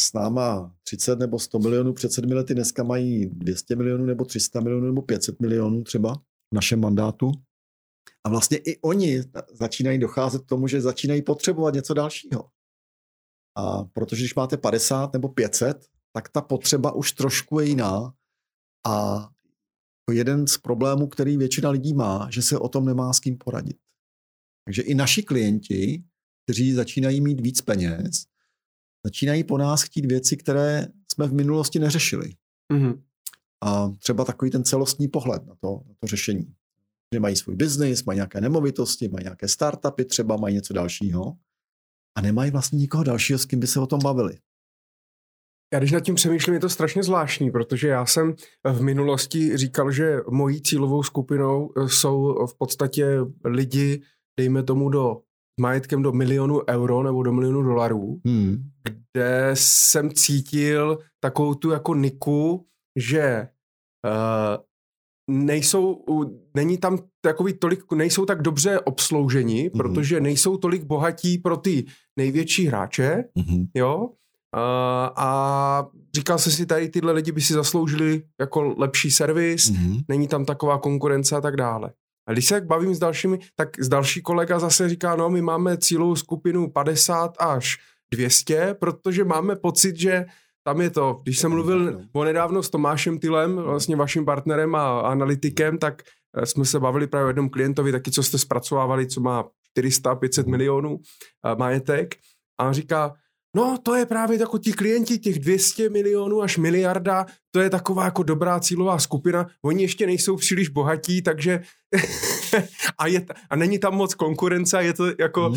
s 0.00 0.12
náma 0.12 0.74
30 0.84 1.18
nebo 1.18 1.38
100 1.38 1.58
milionů 1.58 1.92
před 1.92 2.12
sedmi 2.12 2.34
lety, 2.34 2.54
dneska 2.54 2.82
mají 2.82 3.26
200 3.26 3.76
milionů 3.76 4.04
nebo 4.04 4.24
300 4.24 4.60
milionů 4.60 4.86
nebo 4.86 5.02
500 5.02 5.40
milionů 5.40 5.82
třeba 5.82 6.14
v 6.52 6.54
našem 6.54 6.80
mandátu. 6.80 7.32
A 8.24 8.30
vlastně 8.30 8.58
i 8.58 8.80
oni 8.80 9.22
začínají 9.52 9.98
docházet 9.98 10.42
k 10.42 10.46
tomu, 10.46 10.68
že 10.68 10.80
začínají 10.80 11.22
potřebovat 11.22 11.74
něco 11.74 11.94
dalšího. 11.94 12.48
A 13.56 13.84
protože 13.84 14.22
když 14.22 14.34
máte 14.34 14.56
50 14.56 15.12
nebo 15.12 15.28
500, 15.28 15.86
tak 16.12 16.28
ta 16.28 16.40
potřeba 16.40 16.92
už 16.92 17.12
trošku 17.12 17.60
je 17.60 17.66
jiná. 17.66 18.14
A 18.86 19.28
jeden 20.12 20.46
z 20.46 20.58
problémů, 20.58 21.06
který 21.06 21.36
většina 21.36 21.70
lidí 21.70 21.94
má, 21.94 22.28
že 22.30 22.42
se 22.42 22.58
o 22.58 22.68
tom 22.68 22.84
nemá 22.84 23.12
s 23.12 23.20
kým 23.20 23.38
poradit. 23.38 23.76
Takže 24.64 24.82
i 24.82 24.94
naši 24.94 25.22
klienti, 25.22 26.04
kteří 26.44 26.72
začínají 26.72 27.20
mít 27.20 27.40
víc 27.40 27.62
peněz, 27.62 28.26
začínají 29.06 29.44
po 29.44 29.58
nás 29.58 29.82
chtít 29.82 30.06
věci, 30.06 30.36
které 30.36 30.88
jsme 31.12 31.26
v 31.26 31.32
minulosti 31.32 31.78
neřešili. 31.78 32.34
Mm-hmm. 32.72 33.02
A 33.64 33.88
třeba 33.88 34.24
takový 34.24 34.50
ten 34.50 34.64
celostní 34.64 35.08
pohled 35.08 35.46
na 35.46 35.54
to, 35.54 35.82
na 35.88 35.94
to 36.00 36.06
řešení. 36.06 36.54
Že 37.14 37.20
mají 37.20 37.36
svůj 37.36 37.56
biznis, 37.56 38.04
mají 38.04 38.16
nějaké 38.16 38.40
nemovitosti, 38.40 39.08
mají 39.08 39.24
nějaké 39.24 39.48
startupy, 39.48 40.04
třeba 40.04 40.36
mají 40.36 40.54
něco 40.54 40.72
dalšího 40.74 41.36
a 42.18 42.20
nemají 42.20 42.50
vlastně 42.50 42.78
nikoho 42.78 43.04
dalšího, 43.04 43.38
s 43.38 43.46
kým 43.46 43.60
by 43.60 43.66
se 43.66 43.80
o 43.80 43.86
tom 43.86 44.00
bavili. 44.02 44.38
Já 45.74 45.78
když 45.80 45.92
nad 45.92 46.00
tím 46.00 46.14
přemýšlím, 46.14 46.54
je 46.54 46.60
to 46.60 46.68
strašně 46.68 47.02
zvláštní, 47.02 47.50
protože 47.50 47.88
já 47.88 48.06
jsem 48.06 48.34
v 48.64 48.82
minulosti 48.82 49.56
říkal, 49.56 49.90
že 49.90 50.16
mojí 50.30 50.62
cílovou 50.62 51.02
skupinou 51.02 51.70
eh, 51.76 51.88
jsou 51.88 52.46
v 52.46 52.58
podstatě 52.58 53.06
lidi, 53.44 54.02
dejme 54.38 54.62
tomu 54.62 54.88
do 54.88 55.20
majetkem 55.60 56.02
do 56.02 56.12
milionu 56.12 56.60
euro 56.68 57.02
nebo 57.02 57.22
do 57.22 57.32
milionu 57.32 57.62
dolarů, 57.62 58.20
hmm. 58.26 58.56
kde 58.84 59.50
jsem 59.54 60.10
cítil 60.10 60.98
takovou 61.20 61.54
tu 61.54 61.70
jako 61.70 61.94
niku, 61.94 62.66
že 62.98 63.48
uh, 64.06 64.64
nejsou, 65.44 66.04
není 66.54 66.78
tam 66.78 66.98
takový 67.20 67.52
tolik, 67.52 67.92
nejsou 67.92 68.24
tak 68.24 68.42
dobře 68.42 68.80
obslouženi, 68.80 69.68
mm-hmm. 69.68 69.76
protože 69.76 70.20
nejsou 70.20 70.56
tolik 70.56 70.84
bohatí 70.84 71.38
pro 71.38 71.56
ty 71.56 71.84
největší 72.18 72.66
hráče, 72.66 73.24
mm-hmm. 73.38 73.68
jo, 73.74 74.10
a 75.16 75.86
říkal 76.14 76.38
jsi 76.38 76.52
si, 76.52 76.66
tady 76.66 76.88
tyhle 76.88 77.12
lidi 77.12 77.32
by 77.32 77.40
si 77.40 77.52
zasloužili 77.52 78.22
jako 78.40 78.74
lepší 78.78 79.10
servis, 79.10 79.70
mm-hmm. 79.70 80.04
není 80.08 80.28
tam 80.28 80.44
taková 80.44 80.78
konkurence 80.78 81.36
a 81.36 81.40
tak 81.40 81.56
dále. 81.56 81.92
A 82.28 82.32
když 82.32 82.46
se 82.46 82.60
bavím 82.60 82.94
s 82.94 82.98
dalšími, 82.98 83.38
tak 83.56 83.78
s 83.78 83.88
další 83.88 84.22
kolega 84.22 84.58
zase 84.58 84.88
říká, 84.88 85.16
no 85.16 85.30
my 85.30 85.42
máme 85.42 85.78
cílovou 85.78 86.16
skupinu 86.16 86.70
50 86.70 87.32
až 87.38 87.78
200, 88.12 88.74
protože 88.80 89.24
máme 89.24 89.56
pocit, 89.56 89.96
že 89.96 90.24
tam 90.66 90.80
je 90.80 90.90
to, 90.90 91.20
když 91.22 91.38
jsem 91.38 91.50
mluvil 91.50 92.00
o 92.12 92.24
nedávno 92.24 92.62
s 92.62 92.70
Tomášem 92.70 93.18
Tylem, 93.18 93.56
vlastně 93.56 93.96
vaším 93.96 94.24
partnerem 94.24 94.74
a 94.74 95.00
analytikem, 95.00 95.78
tak 95.78 96.02
eh, 96.36 96.46
jsme 96.46 96.64
se 96.64 96.80
bavili 96.80 97.06
právě 97.06 97.24
o 97.24 97.28
jednom 97.28 97.48
klientovi, 97.48 97.92
taky 97.92 98.10
co 98.10 98.22
jste 98.22 98.38
zpracovávali, 98.38 99.06
co 99.06 99.20
má 99.20 99.44
400-500 99.78 100.48
milionů 100.48 100.98
eh, 100.98 101.56
majetek 101.56 102.14
a 102.58 102.66
on 102.66 102.72
říká, 102.72 103.14
No, 103.54 103.78
to 103.82 103.94
je 103.94 104.06
právě 104.06 104.40
jako 104.40 104.58
ti 104.58 104.72
klienti, 104.72 105.18
těch 105.18 105.38
200 105.38 105.88
milionů 105.90 106.42
až 106.42 106.58
miliarda, 106.58 107.26
to 107.50 107.60
je 107.60 107.70
taková 107.70 108.04
jako 108.04 108.22
dobrá 108.22 108.60
cílová 108.60 108.98
skupina. 108.98 109.46
Oni 109.64 109.82
ještě 109.82 110.06
nejsou 110.06 110.36
příliš 110.36 110.68
bohatí, 110.68 111.22
takže 111.22 111.60
a, 112.98 113.06
je, 113.06 113.26
a 113.50 113.56
není 113.56 113.78
tam 113.78 113.94
moc 113.94 114.14
konkurence, 114.14 114.84
je 114.84 114.92
to 114.92 115.04
jako 115.18 115.48
mm. 115.50 115.56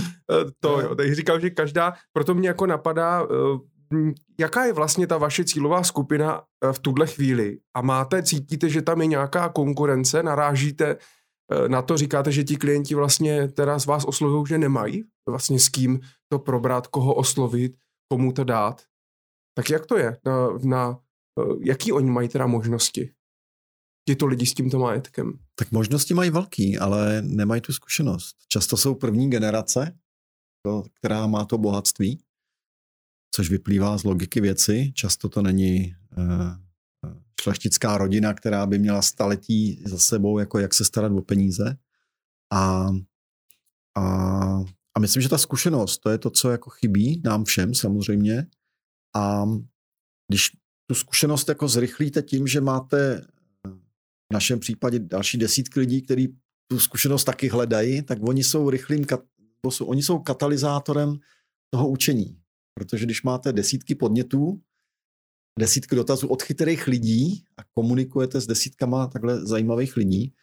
to, 0.59 0.81
jo. 0.81 0.95
Takže 0.95 1.15
říkám, 1.15 1.41
že 1.41 1.49
každá, 1.49 1.93
proto 2.13 2.33
mě 2.33 2.47
jako 2.47 2.65
napadá, 2.65 3.23
eh, 3.23 4.13
jaká 4.39 4.65
je 4.65 4.73
vlastně 4.73 5.07
ta 5.07 5.17
vaše 5.17 5.43
cílová 5.45 5.83
skupina 5.83 6.41
eh, 6.63 6.73
v 6.73 6.79
tuhle 6.79 7.07
chvíli 7.07 7.57
a 7.75 7.81
máte, 7.81 8.23
cítíte, 8.23 8.69
že 8.69 8.81
tam 8.81 9.01
je 9.01 9.07
nějaká 9.07 9.49
konkurence, 9.49 10.23
narážíte 10.23 10.97
na 11.67 11.81
to, 11.81 11.97
říkáte, 11.97 12.31
že 12.31 12.43
ti 12.43 12.55
klienti 12.55 12.95
vlastně 12.95 13.47
teda 13.47 13.79
z 13.79 13.85
vás 13.85 14.05
oslovují, 14.05 14.45
že 14.47 14.57
nemají 14.57 15.03
vlastně 15.29 15.59
s 15.59 15.69
kým 15.69 15.99
to 16.29 16.39
probrat, 16.39 16.87
koho 16.87 17.13
oslovit, 17.13 17.73
komu 18.07 18.31
to 18.31 18.43
dát. 18.43 18.83
Tak 19.53 19.69
jak 19.69 19.85
to 19.85 19.97
je? 19.97 20.17
Na, 20.25 20.49
na, 20.63 20.99
eh, 21.39 21.55
jaký 21.65 21.91
oni 21.91 22.11
mají 22.11 22.29
teda 22.29 22.47
možnosti? 22.47 23.13
Tyto 24.07 24.25
lidi 24.25 24.45
s 24.45 24.53
tímto 24.53 24.79
majetkem. 24.79 25.39
Tak 25.55 25.71
možnosti 25.71 26.13
mají 26.13 26.29
velký, 26.29 26.77
ale 26.77 27.21
nemají 27.21 27.61
tu 27.61 27.73
zkušenost. 27.73 28.35
Často 28.47 28.77
jsou 28.77 28.95
první 28.95 29.29
generace, 29.29 29.99
to, 30.65 30.83
která 30.93 31.27
má 31.27 31.45
to 31.45 31.57
bohatství, 31.57 32.23
což 33.35 33.49
vyplývá 33.49 33.97
z 33.97 34.03
logiky 34.03 34.41
věci. 34.41 34.91
Často 34.95 35.29
to 35.29 35.41
není 35.41 35.95
uh, 36.17 36.51
šlechtická 37.41 37.97
rodina, 37.97 38.33
která 38.33 38.65
by 38.65 38.79
měla 38.79 39.01
staletí 39.01 39.83
za 39.85 39.97
sebou, 39.97 40.39
jako 40.39 40.59
jak 40.59 40.73
se 40.73 40.85
starat 40.85 41.11
o 41.11 41.21
peníze. 41.21 41.77
A, 42.53 42.87
a 43.97 44.03
a 44.97 44.99
myslím, 44.99 45.21
že 45.21 45.29
ta 45.29 45.37
zkušenost, 45.37 45.97
to 45.97 46.09
je 46.09 46.17
to, 46.17 46.29
co 46.29 46.51
jako 46.51 46.69
chybí 46.69 47.21
nám 47.25 47.43
všem 47.43 47.73
samozřejmě. 47.73 48.47
A 49.15 49.45
když 50.27 50.51
tu 50.89 50.95
zkušenost 50.95 51.49
jako 51.49 51.67
zrychlíte 51.67 52.21
tím, 52.21 52.47
že 52.47 52.61
máte 52.61 53.27
v 54.31 54.33
našem 54.33 54.59
případě 54.59 54.99
další 54.99 55.37
desítky 55.37 55.79
lidí, 55.79 56.01
kteří 56.01 56.37
tu 56.71 56.79
zkušenost 56.79 57.23
taky 57.23 57.49
hledají, 57.49 58.01
tak 58.01 58.17
oni 58.21 58.43
jsou 58.43 58.69
rychlým, 58.69 59.05
oni 59.81 60.03
jsou 60.03 60.19
katalyzátorem 60.19 61.19
toho 61.69 61.89
učení. 61.89 62.39
Protože 62.73 63.05
když 63.05 63.23
máte 63.23 63.53
desítky 63.53 63.95
podnětů, 63.95 64.61
desítky 65.59 65.95
dotazů 65.95 66.27
od 66.27 66.41
chytrých 66.41 66.87
lidí 66.87 67.43
a 67.57 67.63
komunikujete 67.63 68.41
s 68.41 68.47
desítkama 68.47 69.07
takhle 69.07 69.45
zajímavých 69.45 69.97
lidí, 69.97 70.33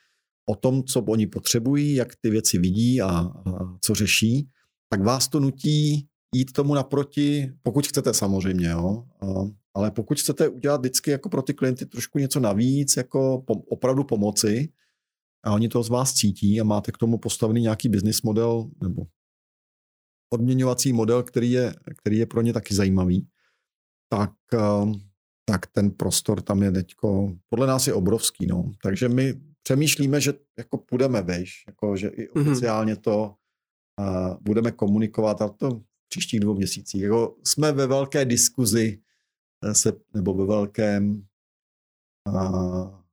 o 0.47 0.57
tom, 0.57 0.85
co 0.85 1.01
oni 1.01 1.27
potřebují, 1.27 1.95
jak 1.95 2.17
ty 2.17 2.31
věci 2.31 2.59
vidí 2.59 3.01
a, 3.01 3.09
a 3.09 3.33
co 3.81 3.95
řeší, 3.95 4.49
tak 4.89 5.03
vás 5.03 5.29
to 5.29 5.41
nutí 5.41 6.09
jít 6.35 6.53
tomu 6.53 6.75
naproti, 6.75 7.53
pokud 7.63 7.87
chcete 7.87 8.15
samozřejmě, 8.15 8.69
jo. 8.69 9.05
Ale 9.75 9.91
pokud 9.91 10.21
chcete 10.21 10.49
udělat 10.49 10.81
vždycky 10.81 11.11
jako 11.11 11.29
pro 11.29 11.43
ty 11.43 11.55
klienty 11.55 11.87
trošku 11.87 12.19
něco 12.19 12.41
navíc, 12.41 12.97
jako 12.97 13.43
pom, 13.47 13.63
opravdu 13.69 14.05
pomoci, 14.05 14.69
a 15.45 15.53
oni 15.53 15.69
to 15.69 15.83
z 15.83 15.89
vás 15.89 16.15
cítí 16.15 16.61
a 16.61 16.65
máte 16.65 16.93
k 16.93 16.99
tomu 16.99 17.19
postavený 17.19 17.61
nějaký 17.61 17.89
business 17.89 18.23
model 18.23 18.71
nebo 18.83 19.03
odměňovací 20.33 20.93
model, 20.93 21.23
který 21.23 21.51
je, 21.51 21.75
který 21.99 22.19
je 22.19 22.27
pro 22.27 22.43
ně 22.43 22.53
taky 22.53 22.75
zajímavý, 22.75 23.29
tak, 24.09 24.33
tak 25.45 25.67
ten 25.67 25.91
prostor 25.91 26.43
tam 26.43 26.63
je 26.63 26.73
teďko, 26.73 27.37
podle 27.49 27.67
nás 27.67 27.87
je 27.87 27.95
obrovský. 27.95 28.47
No. 28.47 28.73
Takže 28.83 29.09
my 29.09 29.35
přemýšlíme, 29.65 30.21
že 30.21 30.33
jako 30.59 30.79
půjdeme 30.79 31.23
vejš, 31.23 31.65
jako 31.67 31.97
že 31.97 32.09
i 32.09 32.29
mhm. 32.35 32.49
oficiálně 32.49 32.97
to 32.97 33.35
uh, 34.01 34.37
budeme 34.41 34.73
komunikovat 34.73 35.43
a 35.43 35.49
to 35.49 35.71
v 35.71 36.09
příštích 36.09 36.41
dvou 36.41 36.55
měsících. 36.55 37.03
Jako 37.03 37.37
jsme 37.45 37.73
ve 37.73 37.87
velké 37.87 38.25
diskuzi 38.25 39.03
eh, 39.65 39.75
se, 39.75 39.93
nebo 40.15 40.35
ve 40.35 40.47
velkém 40.47 41.27
uh, 42.29 43.05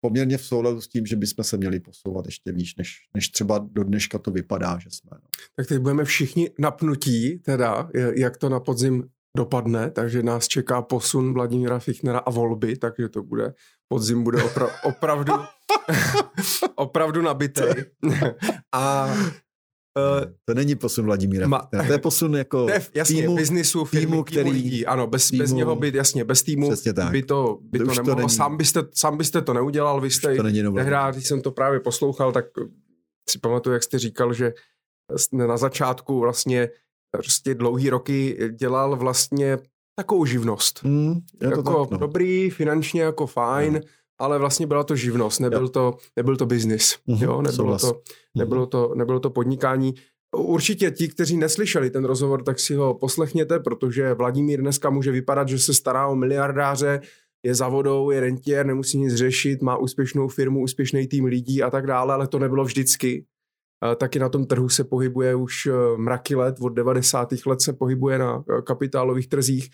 poměrně 0.00 0.38
v 0.38 0.44
souladu 0.44 0.80
s 0.80 0.88
tím, 0.88 1.06
že 1.06 1.16
bychom 1.16 1.44
se 1.44 1.56
měli 1.56 1.80
posouvat 1.80 2.26
ještě 2.26 2.52
výš, 2.52 2.76
než, 2.76 3.08
než 3.14 3.28
třeba 3.28 3.58
do 3.58 3.84
dneška 3.84 4.18
to 4.18 4.30
vypadá, 4.30 4.78
že 4.78 4.90
jsme. 4.90 5.10
No. 5.12 5.28
Tak 5.56 5.66
teď 5.66 5.78
budeme 5.78 6.04
všichni 6.04 6.50
napnutí, 6.58 7.38
teda, 7.38 7.90
jak 8.16 8.36
to 8.36 8.48
na 8.48 8.60
podzim 8.60 9.08
dopadne, 9.36 9.90
takže 9.90 10.22
nás 10.22 10.48
čeká 10.48 10.82
posun 10.82 11.34
Vladimíra 11.34 11.78
Fichnera 11.78 12.18
a 12.18 12.30
volby, 12.30 12.76
takže 12.76 13.08
to 13.08 13.22
bude, 13.22 13.54
podzim 13.88 14.22
bude 14.22 14.38
opra- 14.38 14.70
opravdu 14.84 15.32
opravdu 16.74 17.22
nabitý. 17.22 17.62
a 18.74 19.14
Uh, 19.96 20.24
to 20.44 20.54
není 20.54 20.74
posun 20.74 21.04
Vladimíra. 21.04 21.48
Ma, 21.48 21.68
to 21.86 21.92
je 21.92 21.98
posun 21.98 22.36
jako 22.36 22.64
to 22.64 22.72
je, 22.72 22.86
jasně, 22.94 23.22
týmu, 23.22 23.36
biznisu, 23.36 23.84
firmy, 23.84 24.06
týmu, 24.06 24.24
který, 24.24 24.50
lidí. 24.50 24.86
Ano, 24.86 25.06
bez, 25.06 25.30
týmu, 25.30 25.42
bez 25.42 25.52
něho 25.52 25.76
by, 25.76 25.92
jasně, 25.94 26.24
bez 26.24 26.42
týmu 26.42 26.70
by 27.10 27.22
to, 27.22 27.58
by 27.62 27.78
to, 27.78 27.84
to 27.84 27.94
nemohlo. 27.94 28.22
To 28.22 28.28
sám, 28.28 28.56
byste, 28.56 28.82
sám 28.94 29.16
byste 29.16 29.42
to 29.42 29.54
neudělal, 29.54 30.00
vy 30.00 30.10
jste, 30.10 30.36
tehdy, 30.36 30.62
když 31.12 31.26
jsem 31.26 31.42
to 31.42 31.50
právě 31.50 31.80
poslouchal, 31.80 32.32
tak 32.32 32.44
si 33.30 33.38
pamatuju, 33.38 33.74
jak 33.74 33.82
jste 33.82 33.98
říkal, 33.98 34.32
že 34.32 34.52
na 35.32 35.56
začátku 35.56 36.20
vlastně 36.20 36.68
prostě 37.16 37.54
dlouhý 37.54 37.90
roky 37.90 38.38
dělal 38.60 38.96
vlastně 38.96 39.58
takovou 39.98 40.24
živnost. 40.24 40.82
Hmm, 40.84 41.20
je 41.42 41.50
to 41.50 41.56
jako 41.58 41.84
tak, 41.84 41.90
no. 41.90 41.98
dobrý, 41.98 42.50
finančně 42.50 43.02
jako 43.02 43.26
fajn, 43.26 43.72
no 43.72 43.80
ale 44.18 44.38
vlastně 44.38 44.66
byla 44.66 44.84
to 44.84 44.96
živnost, 44.96 45.40
nebyl 45.40 45.68
to, 45.68 45.96
nebyl 46.16 46.36
to 46.36 46.46
biznis, 46.46 46.96
mm-hmm, 47.08 47.22
jo, 47.22 47.42
nebylo 47.42 47.78
to, 47.78 48.00
nebylo, 48.34 48.66
to, 48.66 48.92
nebylo 48.94 49.20
to 49.20 49.30
podnikání. 49.30 49.94
Určitě 50.36 50.90
ti, 50.90 51.08
kteří 51.08 51.36
neslyšeli 51.36 51.90
ten 51.90 52.04
rozhovor, 52.04 52.42
tak 52.42 52.60
si 52.60 52.74
ho 52.74 52.94
poslechněte, 52.94 53.60
protože 53.60 54.14
Vladimír 54.14 54.60
dneska 54.60 54.90
může 54.90 55.12
vypadat, 55.12 55.48
že 55.48 55.58
se 55.58 55.74
stará 55.74 56.06
o 56.06 56.16
miliardáře, 56.16 57.00
je 57.42 57.54
za 57.54 57.68
vodou, 57.68 58.10
je 58.10 58.20
rentier, 58.20 58.66
nemusí 58.66 58.98
nic 58.98 59.14
řešit, 59.14 59.62
má 59.62 59.76
úspěšnou 59.76 60.28
firmu, 60.28 60.62
úspěšný 60.62 61.06
tým 61.06 61.24
lidí 61.24 61.62
a 61.62 61.70
tak 61.70 61.86
dále, 61.86 62.14
ale 62.14 62.28
to 62.28 62.38
nebylo 62.38 62.64
vždycky. 62.64 63.24
Taky 63.96 64.18
na 64.18 64.28
tom 64.28 64.46
trhu 64.46 64.68
se 64.68 64.84
pohybuje 64.84 65.34
už 65.34 65.66
eh, 65.66 65.72
mraky 65.96 66.34
let, 66.34 66.56
od 66.60 66.68
90. 66.68 67.28
let 67.46 67.62
se 67.62 67.72
pohybuje 67.72 68.18
na 68.18 68.44
eh, 68.50 68.62
kapitálových 68.62 69.28
trzích 69.28 69.68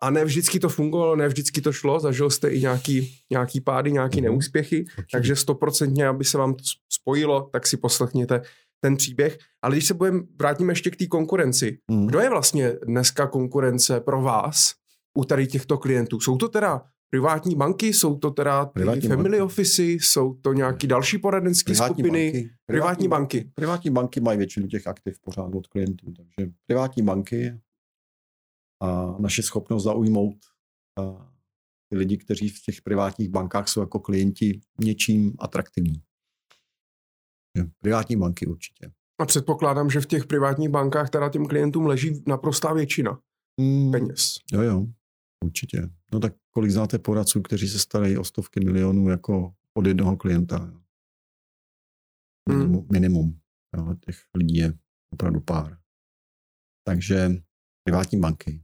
a 0.00 0.10
ne 0.10 0.24
vždycky 0.24 0.60
to 0.60 0.68
fungovalo, 0.68 1.16
ne 1.16 1.28
vždycky 1.28 1.60
to 1.60 1.72
šlo, 1.72 2.00
zažil 2.00 2.30
jste 2.30 2.48
i 2.48 2.60
nějaký, 2.60 3.14
nějaký 3.30 3.60
pády, 3.60 3.92
nějaký 3.92 4.20
mm 4.20 4.24
neúspěchy, 4.24 4.80
Určitě. 4.80 5.02
takže 5.12 5.36
stoprocentně, 5.36 6.08
aby 6.08 6.24
se 6.24 6.38
vám 6.38 6.54
to 6.54 6.64
spojilo, 6.92 7.48
tak 7.52 7.66
si 7.66 7.76
poslechněte 7.76 8.40
ten 8.80 8.96
příběh. 8.96 9.38
Ale 9.62 9.74
když 9.74 9.86
se 9.86 9.94
budeme, 9.94 10.20
vrátíme 10.38 10.72
ještě 10.72 10.90
k 10.90 10.96
té 10.96 11.06
konkurenci. 11.06 11.78
Mm. 11.90 12.06
Kdo 12.06 12.20
je 12.20 12.30
vlastně 12.30 12.72
dneska 12.86 13.26
konkurence 13.26 14.00
pro 14.00 14.22
vás 14.22 14.72
u 15.18 15.24
tady 15.24 15.46
těchto 15.46 15.78
klientů? 15.78 16.20
Jsou 16.20 16.36
to 16.36 16.48
teda 16.48 16.82
privátní 17.14 17.54
banky, 17.54 17.86
jsou 17.86 18.18
to 18.18 18.30
teda 18.30 18.66
privátní 18.66 19.08
family 19.08 19.38
banky. 19.38 19.42
office, 19.42 19.82
jsou 19.82 20.34
to 20.34 20.52
nějaký 20.52 20.86
další 20.86 21.18
poradenské 21.18 21.74
skupiny, 21.74 22.08
banky. 22.08 22.30
Privátní, 22.30 22.56
privátní 22.66 23.08
banky. 23.08 23.50
Privátní 23.54 23.90
banky 23.90 24.20
mají 24.20 24.38
většinu 24.38 24.66
těch 24.66 24.86
aktiv 24.86 25.20
pořád 25.20 25.54
od 25.54 25.66
klientů, 25.66 26.12
takže 26.12 26.52
privátní 26.66 27.02
banky 27.02 27.60
a 28.82 29.16
naše 29.18 29.42
schopnost 29.42 29.82
zaujmout 29.82 30.36
ty 31.90 31.96
lidi, 31.98 32.16
kteří 32.16 32.48
v 32.48 32.62
těch 32.62 32.82
privátních 32.82 33.28
bankách 33.28 33.68
jsou 33.68 33.80
jako 33.80 34.00
klienti 34.00 34.60
něčím 34.80 35.32
atraktivní. 35.38 36.02
Privátní 37.80 38.16
banky 38.16 38.46
určitě. 38.46 38.92
A 39.20 39.26
předpokládám, 39.26 39.90
že 39.90 40.00
v 40.00 40.06
těch 40.06 40.26
privátních 40.26 40.68
bankách 40.68 41.10
teda 41.10 41.28
těm 41.28 41.46
klientům 41.46 41.86
leží 41.86 42.22
naprostá 42.26 42.72
většina 42.72 43.18
hmm. 43.60 43.90
peněz. 43.90 44.36
Jo, 44.52 44.62
jo, 44.62 44.86
určitě. 45.44 45.90
No 46.12 46.20
tak 46.20 46.32
kolik 46.54 46.70
znáte 46.70 46.98
poradců, 46.98 47.42
kteří 47.42 47.68
se 47.68 47.78
starají 47.78 48.18
o 48.18 48.24
stovky 48.24 48.60
milionů 48.60 49.08
jako 49.08 49.54
od 49.74 49.86
jednoho 49.86 50.16
klienta? 50.16 50.80
Minimum. 52.48 52.76
Hmm. 52.76 52.86
minimum. 52.92 53.38
Jo, 53.76 53.94
těch 54.06 54.16
lidí 54.34 54.56
je 54.56 54.72
opravdu 55.12 55.40
pár. 55.40 55.78
Takže 56.86 57.30
privátní 57.84 58.20
banky, 58.20 58.62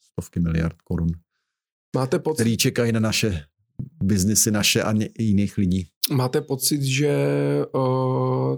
stovky 0.00 0.40
miliard 0.40 0.82
korun, 0.82 1.08
Máte 1.96 2.18
pocit, 2.18 2.42
který 2.42 2.56
čekají 2.56 2.92
na 2.92 3.00
naše 3.00 3.44
biznesy, 4.02 4.50
naše 4.50 4.82
a 4.82 4.94
jiných 5.18 5.58
lidí. 5.58 5.88
Máte 6.12 6.40
pocit, 6.40 6.82
že 6.82 7.16
uh, 7.74 8.56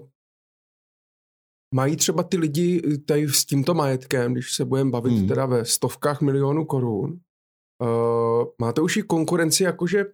mají 1.75 1.97
třeba 1.97 2.23
ty 2.23 2.37
lidi 2.37 2.83
tady 2.99 3.29
s 3.29 3.45
tímto 3.45 3.75
majetkem, 3.75 4.33
když 4.33 4.53
se 4.53 4.65
budeme 4.65 4.91
bavit 4.91 5.13
hmm. 5.13 5.29
teda 5.29 5.47
ve 5.47 5.65
stovkách 5.65 6.21
milionů 6.21 6.65
korun, 6.65 7.21
uh, 7.83 8.45
máte 8.61 8.81
už 8.81 8.97
i 8.97 9.03
konkurenci 9.03 9.63
jakože 9.63 10.05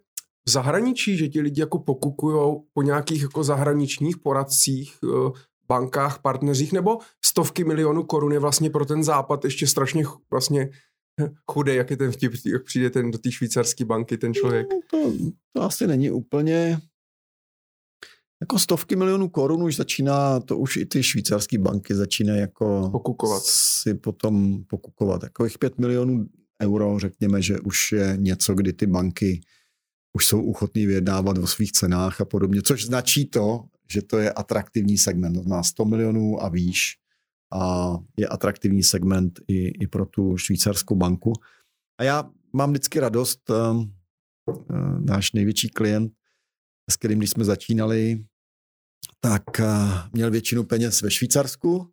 v 0.47 0.49
zahraničí, 0.49 1.17
že 1.17 1.27
ti 1.27 1.41
lidi 1.41 1.61
jako 1.61 1.79
pokukují 1.79 2.61
po 2.73 2.81
nějakých 2.81 3.21
jako 3.21 3.43
zahraničních 3.43 4.17
poradcích, 4.17 4.97
uh, 5.03 5.31
bankách, 5.67 6.21
partneřích, 6.21 6.73
nebo 6.73 6.97
stovky 7.25 7.63
milionů 7.63 8.03
korun 8.03 8.31
je 8.31 8.39
vlastně 8.39 8.69
pro 8.69 8.85
ten 8.85 9.03
západ 9.03 9.45
ještě 9.45 9.67
strašně 9.67 10.03
vlastně 10.31 10.69
chudej, 11.51 11.75
jak 11.77 11.91
je 11.91 11.97
ten 11.97 12.11
vtip, 12.11 12.33
jak 12.45 12.63
přijde 12.63 12.89
ten 12.89 13.11
do 13.11 13.17
té 13.17 13.31
švýcarské 13.31 13.85
banky 13.85 14.17
ten 14.17 14.33
člověk. 14.33 14.67
No, 14.69 14.79
to, 14.91 15.11
to 15.53 15.61
asi 15.61 15.87
není 15.87 16.11
úplně 16.11 16.81
jako 18.41 18.59
stovky 18.59 18.95
milionů 18.95 19.29
korun 19.29 19.63
už 19.63 19.75
začíná, 19.75 20.39
to 20.39 20.57
už 20.57 20.77
i 20.77 20.85
ty 20.85 21.03
švýcarské 21.03 21.57
banky 21.57 21.95
začínají 21.95 22.39
jako 22.39 22.89
pokukovat. 22.91 23.41
si 23.43 23.93
potom 23.93 24.63
pokukovat. 24.63 25.23
Jako 25.23 25.43
jich 25.43 25.57
pět 25.57 25.79
milionů 25.79 26.25
euro, 26.61 26.99
řekněme, 26.99 27.41
že 27.41 27.59
už 27.59 27.91
je 27.91 28.13
něco, 28.17 28.53
kdy 28.53 28.73
ty 28.73 28.87
banky 28.87 29.41
už 30.13 30.25
jsou 30.25 30.41
uchotní 30.41 30.85
vyjednávat 30.85 31.37
o 31.37 31.47
svých 31.47 31.71
cenách 31.71 32.21
a 32.21 32.25
podobně, 32.25 32.61
což 32.61 32.85
značí 32.85 33.25
to, 33.25 33.63
že 33.91 34.01
to 34.01 34.17
je 34.17 34.31
atraktivní 34.31 34.97
segment. 34.97 35.47
Má 35.47 35.63
100 35.63 35.85
milionů 35.85 36.43
a 36.43 36.49
výš 36.49 36.97
a 37.53 37.93
je 38.17 38.27
atraktivní 38.27 38.83
segment 38.83 39.39
i, 39.47 39.67
i 39.67 39.87
pro 39.87 40.05
tu 40.05 40.37
švýcarskou 40.37 40.95
banku. 40.95 41.33
A 41.99 42.03
já 42.03 42.29
mám 42.53 42.69
vždycky 42.69 42.99
radost, 42.99 43.49
um, 43.49 43.93
náš 44.99 45.31
největší 45.31 45.69
klient, 45.69 46.13
s 46.91 46.95
kterým, 46.95 47.17
když 47.17 47.29
jsme 47.29 47.45
začínali, 47.45 48.25
tak 49.19 49.43
uh, 49.59 49.65
měl 50.13 50.31
většinu 50.31 50.63
peněz 50.63 51.01
ve 51.01 51.11
Švýcarsku 51.11 51.91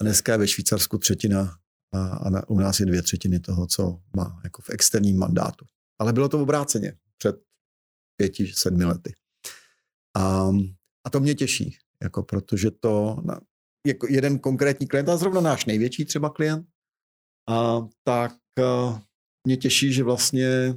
a 0.00 0.04
dneska 0.04 0.32
je 0.32 0.38
ve 0.38 0.48
Švýcarsku 0.48 0.98
třetina 0.98 1.58
a, 1.94 2.08
a 2.08 2.30
na, 2.30 2.48
u 2.48 2.58
nás 2.58 2.80
je 2.80 2.86
dvě 2.86 3.02
třetiny 3.02 3.40
toho, 3.40 3.66
co 3.66 4.00
má 4.16 4.40
jako 4.44 4.62
v 4.62 4.70
externím 4.70 5.18
mandátu. 5.18 5.66
Ale 6.00 6.12
bylo 6.12 6.28
to 6.28 6.42
obráceně 6.42 6.92
před 7.18 7.36
pěti, 8.16 8.46
sedmi 8.46 8.84
lety. 8.84 9.14
A, 10.16 10.50
a 11.06 11.10
to 11.10 11.20
mě 11.20 11.34
těší, 11.34 11.76
jako 12.02 12.22
protože 12.22 12.70
to, 12.70 13.16
na, 13.24 13.40
jako 13.86 14.06
jeden 14.10 14.38
konkrétní 14.38 14.86
klient, 14.86 15.08
a 15.08 15.16
zrovna 15.16 15.40
náš 15.40 15.66
největší 15.66 16.04
třeba 16.04 16.30
klient, 16.30 16.66
a 17.48 17.88
tak 18.04 18.32
a, 18.64 19.02
mě 19.46 19.56
těší, 19.56 19.92
že 19.92 20.04
vlastně 20.04 20.74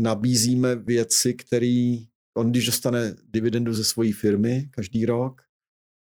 nabízíme 0.00 0.76
věci, 0.76 1.34
které 1.34 1.96
on, 2.36 2.50
když 2.50 2.66
dostane 2.66 3.16
dividendu 3.24 3.74
ze 3.74 3.84
své 3.84 4.12
firmy 4.12 4.68
každý 4.70 5.06
rok, 5.06 5.42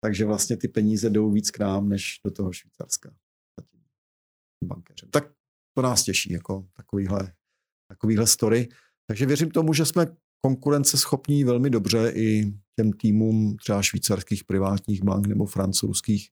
takže 0.04 0.24
vlastně 0.24 0.56
ty 0.56 0.68
peníze 0.68 1.10
jdou 1.10 1.30
víc 1.30 1.50
k 1.50 1.58
nám, 1.58 1.88
než 1.88 2.20
do 2.24 2.30
toho 2.30 2.52
Švýcarska. 2.52 3.14
Bankéře. 4.64 5.06
Tak 5.10 5.32
to 5.74 5.82
nás 5.82 6.02
těší, 6.02 6.32
jako 6.32 6.66
takovýhle, 6.76 7.32
takovýhle 7.88 8.26
story. 8.26 8.68
Takže 9.06 9.26
věřím 9.26 9.50
tomu, 9.50 9.74
že 9.74 9.86
jsme 9.86 10.06
konkurenceschopní 10.40 11.44
velmi 11.44 11.70
dobře 11.70 12.12
i 12.14 12.52
těm 12.76 12.92
týmům 12.92 13.56
třeba 13.56 13.82
švýcarských 13.82 14.44
privátních 14.44 15.04
bank 15.04 15.26
nebo 15.26 15.46
francouzských, 15.46 16.30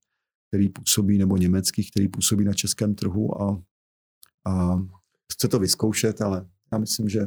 který 0.51 0.68
působí, 0.68 1.18
nebo 1.18 1.37
německých, 1.37 1.91
který 1.91 2.09
působí 2.09 2.45
na 2.45 2.53
českém 2.53 2.95
trhu 2.95 3.43
a, 3.43 3.62
a 4.47 4.83
chce 5.33 5.49
to 5.49 5.59
vyzkoušet, 5.59 6.20
ale 6.20 6.49
já 6.72 6.79
myslím, 6.79 7.09
že 7.09 7.20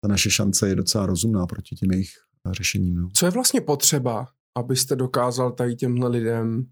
ta 0.00 0.08
naše 0.08 0.30
šance 0.30 0.68
je 0.68 0.74
docela 0.74 1.06
rozumná 1.06 1.46
proti 1.46 1.76
těm 1.76 1.90
jejich 1.90 2.10
řešením. 2.50 2.94
No. 2.94 3.08
Co 3.14 3.26
je 3.26 3.30
vlastně 3.30 3.60
potřeba, 3.60 4.28
abyste 4.58 4.96
dokázal 4.96 5.52
tady 5.52 5.76
těmhle 5.76 6.08
lidem 6.08 6.66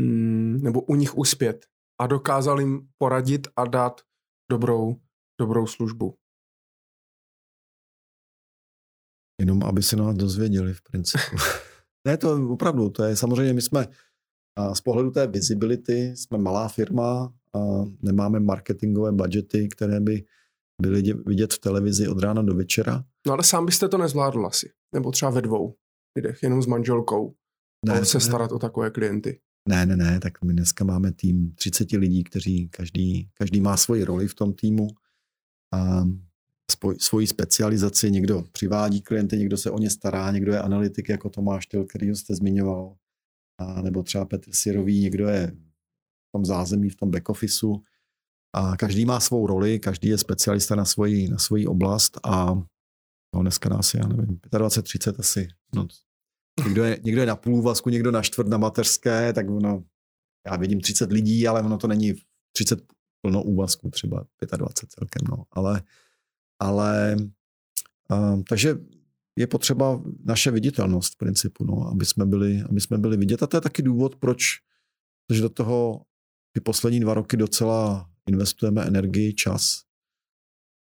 mm, 0.00 0.62
nebo 0.62 0.80
u 0.80 0.94
nich 0.94 1.18
uspět 1.18 1.66
a 2.00 2.06
dokázal 2.06 2.60
jim 2.60 2.88
poradit 2.98 3.48
a 3.56 3.64
dát 3.64 4.00
dobrou, 4.50 4.96
dobrou 5.40 5.66
službu? 5.66 6.14
Jenom 9.40 9.62
aby 9.62 9.82
se 9.82 9.96
nás 9.96 10.16
dozvěděli 10.16 10.74
v 10.74 10.82
principu. 10.82 11.36
ne, 12.06 12.16
to 12.16 12.52
opravdu, 12.52 12.90
to 12.90 13.04
je 13.04 13.16
samozřejmě, 13.16 13.52
my 13.52 13.62
jsme 13.62 13.86
z 14.72 14.80
pohledu 14.80 15.10
té 15.10 15.26
visibility, 15.26 16.16
jsme 16.16 16.38
malá 16.38 16.68
firma, 16.68 17.34
a 17.54 17.58
nemáme 18.02 18.40
marketingové 18.40 19.12
budgety, 19.12 19.68
které 19.68 20.00
by 20.00 20.24
byly 20.82 21.02
vidět 21.26 21.54
v 21.54 21.58
televizi 21.58 22.08
od 22.08 22.18
rána 22.18 22.42
do 22.42 22.54
večera. 22.54 23.04
No 23.26 23.32
ale 23.32 23.44
sám 23.44 23.66
byste 23.66 23.88
to 23.88 23.98
nezvládl 23.98 24.46
asi. 24.46 24.72
Nebo 24.94 25.10
třeba 25.10 25.30
ve 25.30 25.42
dvou 25.42 25.74
lidech, 26.16 26.42
jenom 26.42 26.62
s 26.62 26.66
manželkou. 26.66 27.34
Ne, 27.86 28.04
se 28.04 28.18
ne. 28.18 28.20
starat 28.20 28.52
o 28.52 28.58
takové 28.58 28.90
klienty. 28.90 29.40
Ne, 29.70 29.86
ne, 29.86 29.96
ne, 29.96 30.20
tak 30.20 30.42
my 30.42 30.52
dneska 30.52 30.84
máme 30.84 31.12
tým 31.12 31.54
30 31.54 31.92
lidí, 31.92 32.24
kteří 32.24 32.68
každý, 32.68 33.28
každý 33.34 33.60
má 33.60 33.76
svoji 33.76 34.04
roli 34.04 34.28
v 34.28 34.34
tom 34.34 34.52
týmu 34.52 34.88
a 35.74 36.04
spoj, 36.70 36.96
svoji 37.00 37.26
specializaci. 37.26 38.10
Někdo 38.10 38.44
přivádí 38.52 39.00
klienty, 39.00 39.36
někdo 39.36 39.56
se 39.56 39.70
o 39.70 39.78
ně 39.78 39.90
stará, 39.90 40.30
někdo 40.30 40.52
je 40.52 40.60
analytik 40.60 41.08
jako 41.08 41.30
Tomáš 41.30 41.66
Tyl, 41.66 41.84
který 41.84 42.08
jste 42.08 42.34
zmiňoval, 42.34 42.96
a 43.58 43.82
nebo 43.82 44.02
třeba 44.02 44.24
Petr 44.24 44.52
Sirový, 44.52 45.00
někdo 45.00 45.28
je 45.28 45.52
v 46.28 46.32
tom 46.32 46.44
zázemí, 46.44 46.90
v 46.90 46.96
tom 46.96 47.10
back 47.10 47.28
officeu 47.28 47.82
a 48.56 48.76
každý 48.76 49.04
má 49.04 49.20
svou 49.20 49.46
roli, 49.46 49.78
každý 49.78 50.08
je 50.08 50.18
specialista 50.18 50.74
na 50.74 50.84
svoji, 50.84 51.28
na 51.28 51.38
svoji 51.38 51.66
oblast 51.66 52.18
a 52.24 52.54
no 53.34 53.42
dneska 53.42 53.68
nás 53.68 53.94
je, 53.94 54.00
já 54.00 54.08
nevím, 54.08 54.36
25-30 54.36 55.14
asi. 55.18 55.48
No, 55.74 55.88
někdo, 56.64 56.84
je, 56.84 56.98
někdo 57.02 57.20
je 57.20 57.26
na 57.26 57.36
půl 57.36 57.54
úvazku, 57.54 57.90
někdo 57.90 58.10
na 58.10 58.22
čtvrt 58.22 58.48
na 58.48 58.58
mateřské, 58.58 59.32
tak 59.32 59.50
ono, 59.50 59.84
já 60.46 60.56
vidím 60.56 60.80
30 60.80 61.12
lidí, 61.12 61.48
ale 61.48 61.62
ono 61.62 61.78
to 61.78 61.86
není 61.86 62.14
30 62.52 62.80
plno 63.22 63.42
úvazku, 63.42 63.90
třeba 63.90 64.26
25 64.56 64.90
celkem, 64.90 65.22
no. 65.30 65.44
Ale, 65.50 65.82
ale 66.58 67.16
um, 68.10 68.44
takže 68.44 68.78
je 69.36 69.46
potřeba 69.46 70.02
naše 70.24 70.50
viditelnost 70.50 71.14
v 71.14 71.16
principu, 71.16 71.64
no, 71.64 71.88
aby, 71.88 72.06
jsme 72.06 72.26
byli, 72.26 72.62
aby 72.70 72.80
jsme 72.80 72.98
byli 72.98 73.16
vidět. 73.16 73.42
A 73.42 73.46
to 73.46 73.56
je 73.56 73.60
taky 73.60 73.82
důvod, 73.82 74.16
proč 74.16 74.42
že 75.32 75.42
do 75.42 75.48
toho 75.48 76.04
ty 76.52 76.60
poslední 76.60 77.00
dva 77.00 77.14
roky 77.14 77.36
docela 77.36 78.10
investujeme 78.26 78.84
energii, 78.84 79.34
čas, 79.34 79.82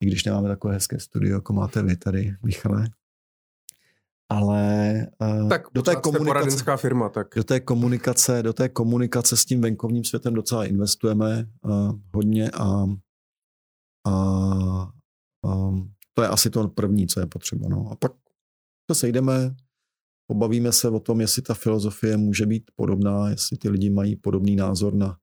i 0.03 0.05
když 0.05 0.23
nemáme 0.23 0.49
takové 0.49 0.73
hezké 0.73 0.99
studio, 0.99 1.33
jako 1.33 1.53
máte 1.53 1.83
vy 1.83 1.97
tady, 1.97 2.35
Michale. 2.45 2.89
Ale 4.31 5.07
uh, 5.21 5.49
tak 5.49 5.61
do 5.73 5.81
té 5.81 5.95
komunikace, 5.95 6.77
firma, 6.77 7.09
tak. 7.09 7.27
Do 7.35 7.43
té 7.43 7.59
komunikace, 7.59 8.43
do 8.43 8.53
té 8.53 8.69
komunikace 8.69 9.37
s 9.37 9.45
tím 9.45 9.61
venkovním 9.61 10.03
světem 10.03 10.33
docela 10.33 10.65
investujeme 10.65 11.49
uh, 11.65 11.99
hodně 12.15 12.51
a, 12.51 12.85
a 14.07 14.13
um, 15.45 15.93
to 16.13 16.21
je 16.21 16.27
asi 16.27 16.49
to 16.49 16.67
první, 16.67 17.07
co 17.07 17.19
je 17.19 17.25
potřeba. 17.25 17.69
No. 17.69 17.89
A 17.91 17.95
pak 17.95 18.11
se 18.91 18.99
sejdeme, 18.99 19.55
pobavíme 20.27 20.71
se 20.71 20.89
o 20.89 20.99
tom, 20.99 21.21
jestli 21.21 21.41
ta 21.41 21.53
filozofie 21.53 22.17
může 22.17 22.45
být 22.45 22.71
podobná, 22.75 23.29
jestli 23.29 23.57
ty 23.57 23.69
lidi 23.69 23.89
mají 23.89 24.15
podobný 24.15 24.55
názor 24.55 24.93
na 24.93 25.17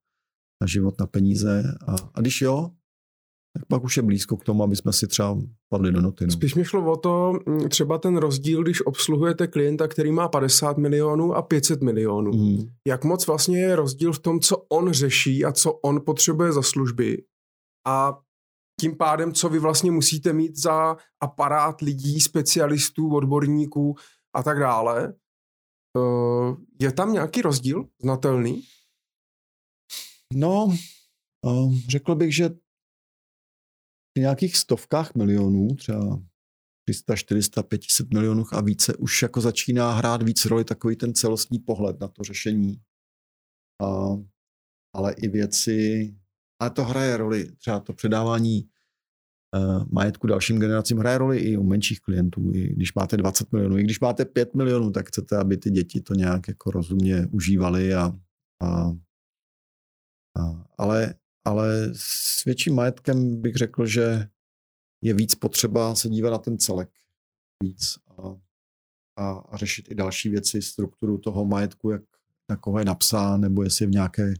na 0.61 0.67
život, 0.67 0.99
na 0.99 1.07
peníze. 1.07 1.63
A, 1.87 1.95
a 2.13 2.21
když 2.21 2.41
jo, 2.41 2.71
tak 3.59 3.67
pak 3.67 3.83
už 3.83 3.97
je 3.97 4.03
blízko 4.03 4.37
k 4.37 4.43
tomu, 4.43 4.63
aby 4.63 4.75
jsme 4.75 4.93
si 4.93 5.07
třeba 5.07 5.37
padli 5.69 5.91
do 5.91 6.01
noty. 6.01 6.25
No. 6.25 6.31
Spíš 6.31 6.55
mi 6.55 6.65
šlo 6.65 6.91
o 6.91 6.95
to, 6.95 7.33
mm, 7.45 7.69
třeba 7.69 7.97
ten 7.97 8.17
rozdíl, 8.17 8.63
když 8.63 8.85
obsluhujete 8.85 9.47
klienta, 9.47 9.87
který 9.87 10.11
má 10.11 10.27
50 10.27 10.77
milionů 10.77 11.33
a 11.33 11.41
500 11.41 11.81
milionů. 11.81 12.31
Mm. 12.33 12.69
Jak 12.87 13.03
moc 13.03 13.27
vlastně 13.27 13.59
je 13.59 13.75
rozdíl 13.75 14.13
v 14.13 14.19
tom, 14.19 14.39
co 14.39 14.57
on 14.57 14.93
řeší 14.93 15.45
a 15.45 15.51
co 15.51 15.71
on 15.71 16.01
potřebuje 16.05 16.51
za 16.51 16.61
služby 16.61 17.23
a 17.87 18.19
tím 18.79 18.97
pádem, 18.97 19.33
co 19.33 19.49
vy 19.49 19.59
vlastně 19.59 19.91
musíte 19.91 20.33
mít 20.33 20.57
za 20.57 20.97
aparát 21.21 21.81
lidí, 21.81 22.21
specialistů, 22.21 23.15
odborníků 23.15 23.95
a 24.35 24.43
tak 24.43 24.59
dále. 24.59 25.13
Eh, 25.97 26.55
je 26.81 26.91
tam 26.91 27.13
nějaký 27.13 27.41
rozdíl 27.41 27.85
znatelný? 28.01 28.63
No, 30.33 30.75
řekl 31.89 32.15
bych, 32.15 32.35
že 32.35 32.49
v 34.17 34.19
nějakých 34.19 34.57
stovkách 34.57 35.15
milionů, 35.15 35.75
třeba 35.75 36.21
300, 36.87 37.15
400, 37.15 37.63
500 37.63 38.13
milionů 38.13 38.43
a 38.51 38.61
více, 38.61 38.95
už 38.95 39.21
jako 39.21 39.41
začíná 39.41 39.93
hrát 39.93 40.23
víc 40.23 40.45
roli 40.45 40.65
takový 40.65 40.95
ten 40.95 41.13
celostní 41.13 41.59
pohled 41.59 41.99
na 41.99 42.07
to 42.07 42.23
řešení. 42.23 42.81
A, 43.81 44.17
ale 44.95 45.13
i 45.13 45.27
věci, 45.27 46.13
ale 46.61 46.69
to 46.69 46.83
hraje 46.83 47.17
roli, 47.17 47.51
třeba 47.51 47.79
to 47.79 47.93
předávání 47.93 48.69
uh, 49.57 49.83
majetku 49.91 50.27
dalším 50.27 50.59
generacím 50.59 50.97
hraje 50.97 51.17
roli 51.17 51.39
i 51.39 51.57
u 51.57 51.63
menších 51.63 51.99
klientů. 51.99 52.51
I 52.53 52.73
když 52.73 52.93
máte 52.93 53.17
20 53.17 53.51
milionů, 53.51 53.77
i 53.77 53.83
když 53.83 53.99
máte 53.99 54.25
5 54.25 54.55
milionů, 54.55 54.91
tak 54.91 55.07
chcete, 55.07 55.37
aby 55.37 55.57
ty 55.57 55.71
děti 55.71 56.01
to 56.01 56.13
nějak 56.13 56.47
jako 56.47 56.71
rozumně 56.71 57.27
užívali 57.31 57.93
a, 57.93 58.19
a 58.63 58.91
ale, 60.77 61.13
ale 61.45 61.89
s 61.93 62.45
větším 62.45 62.75
majetkem 62.75 63.41
bych 63.41 63.55
řekl, 63.55 63.85
že 63.85 64.29
je 65.01 65.13
víc 65.13 65.35
potřeba 65.35 65.95
se 65.95 66.09
dívat 66.09 66.29
na 66.29 66.37
ten 66.37 66.57
celek 66.57 66.89
víc 67.63 67.99
a, 68.17 68.21
a, 69.15 69.31
a 69.31 69.57
řešit 69.57 69.91
i 69.91 69.95
další 69.95 70.29
věci, 70.29 70.61
strukturu 70.61 71.17
toho 71.17 71.45
majetku, 71.45 71.89
jak, 71.89 72.01
na 72.49 72.55
koho 72.55 72.79
je 72.79 72.85
napsán, 72.85 73.41
nebo 73.41 73.63
jestli 73.63 73.83
je 73.83 73.87
v 73.87 73.91
nějaké, 73.91 74.33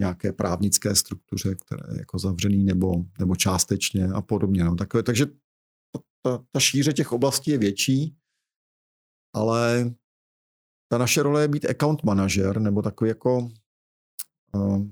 nějaké 0.00 0.32
právnické 0.32 0.94
struktuře, 0.94 1.54
které 1.54 1.94
je 1.94 1.98
jako 1.98 2.18
zavřený 2.18 2.64
nebo, 2.64 2.94
nebo 3.18 3.36
částečně 3.36 4.04
a 4.06 4.22
podobně. 4.22 4.64
No. 4.64 4.76
Takové, 4.76 5.02
takže 5.02 5.26
ta, 6.22 6.44
ta 6.50 6.60
šíře 6.60 6.92
těch 6.92 7.12
oblastí 7.12 7.50
je 7.50 7.58
větší, 7.58 8.16
ale 9.34 9.94
ta 10.88 10.98
naše 10.98 11.22
role 11.22 11.42
je 11.42 11.48
být 11.48 11.70
account 11.70 12.04
manager, 12.04 12.60
nebo 12.60 12.82
takový 12.82 13.08
jako 13.08 13.50
uh, 14.54 14.86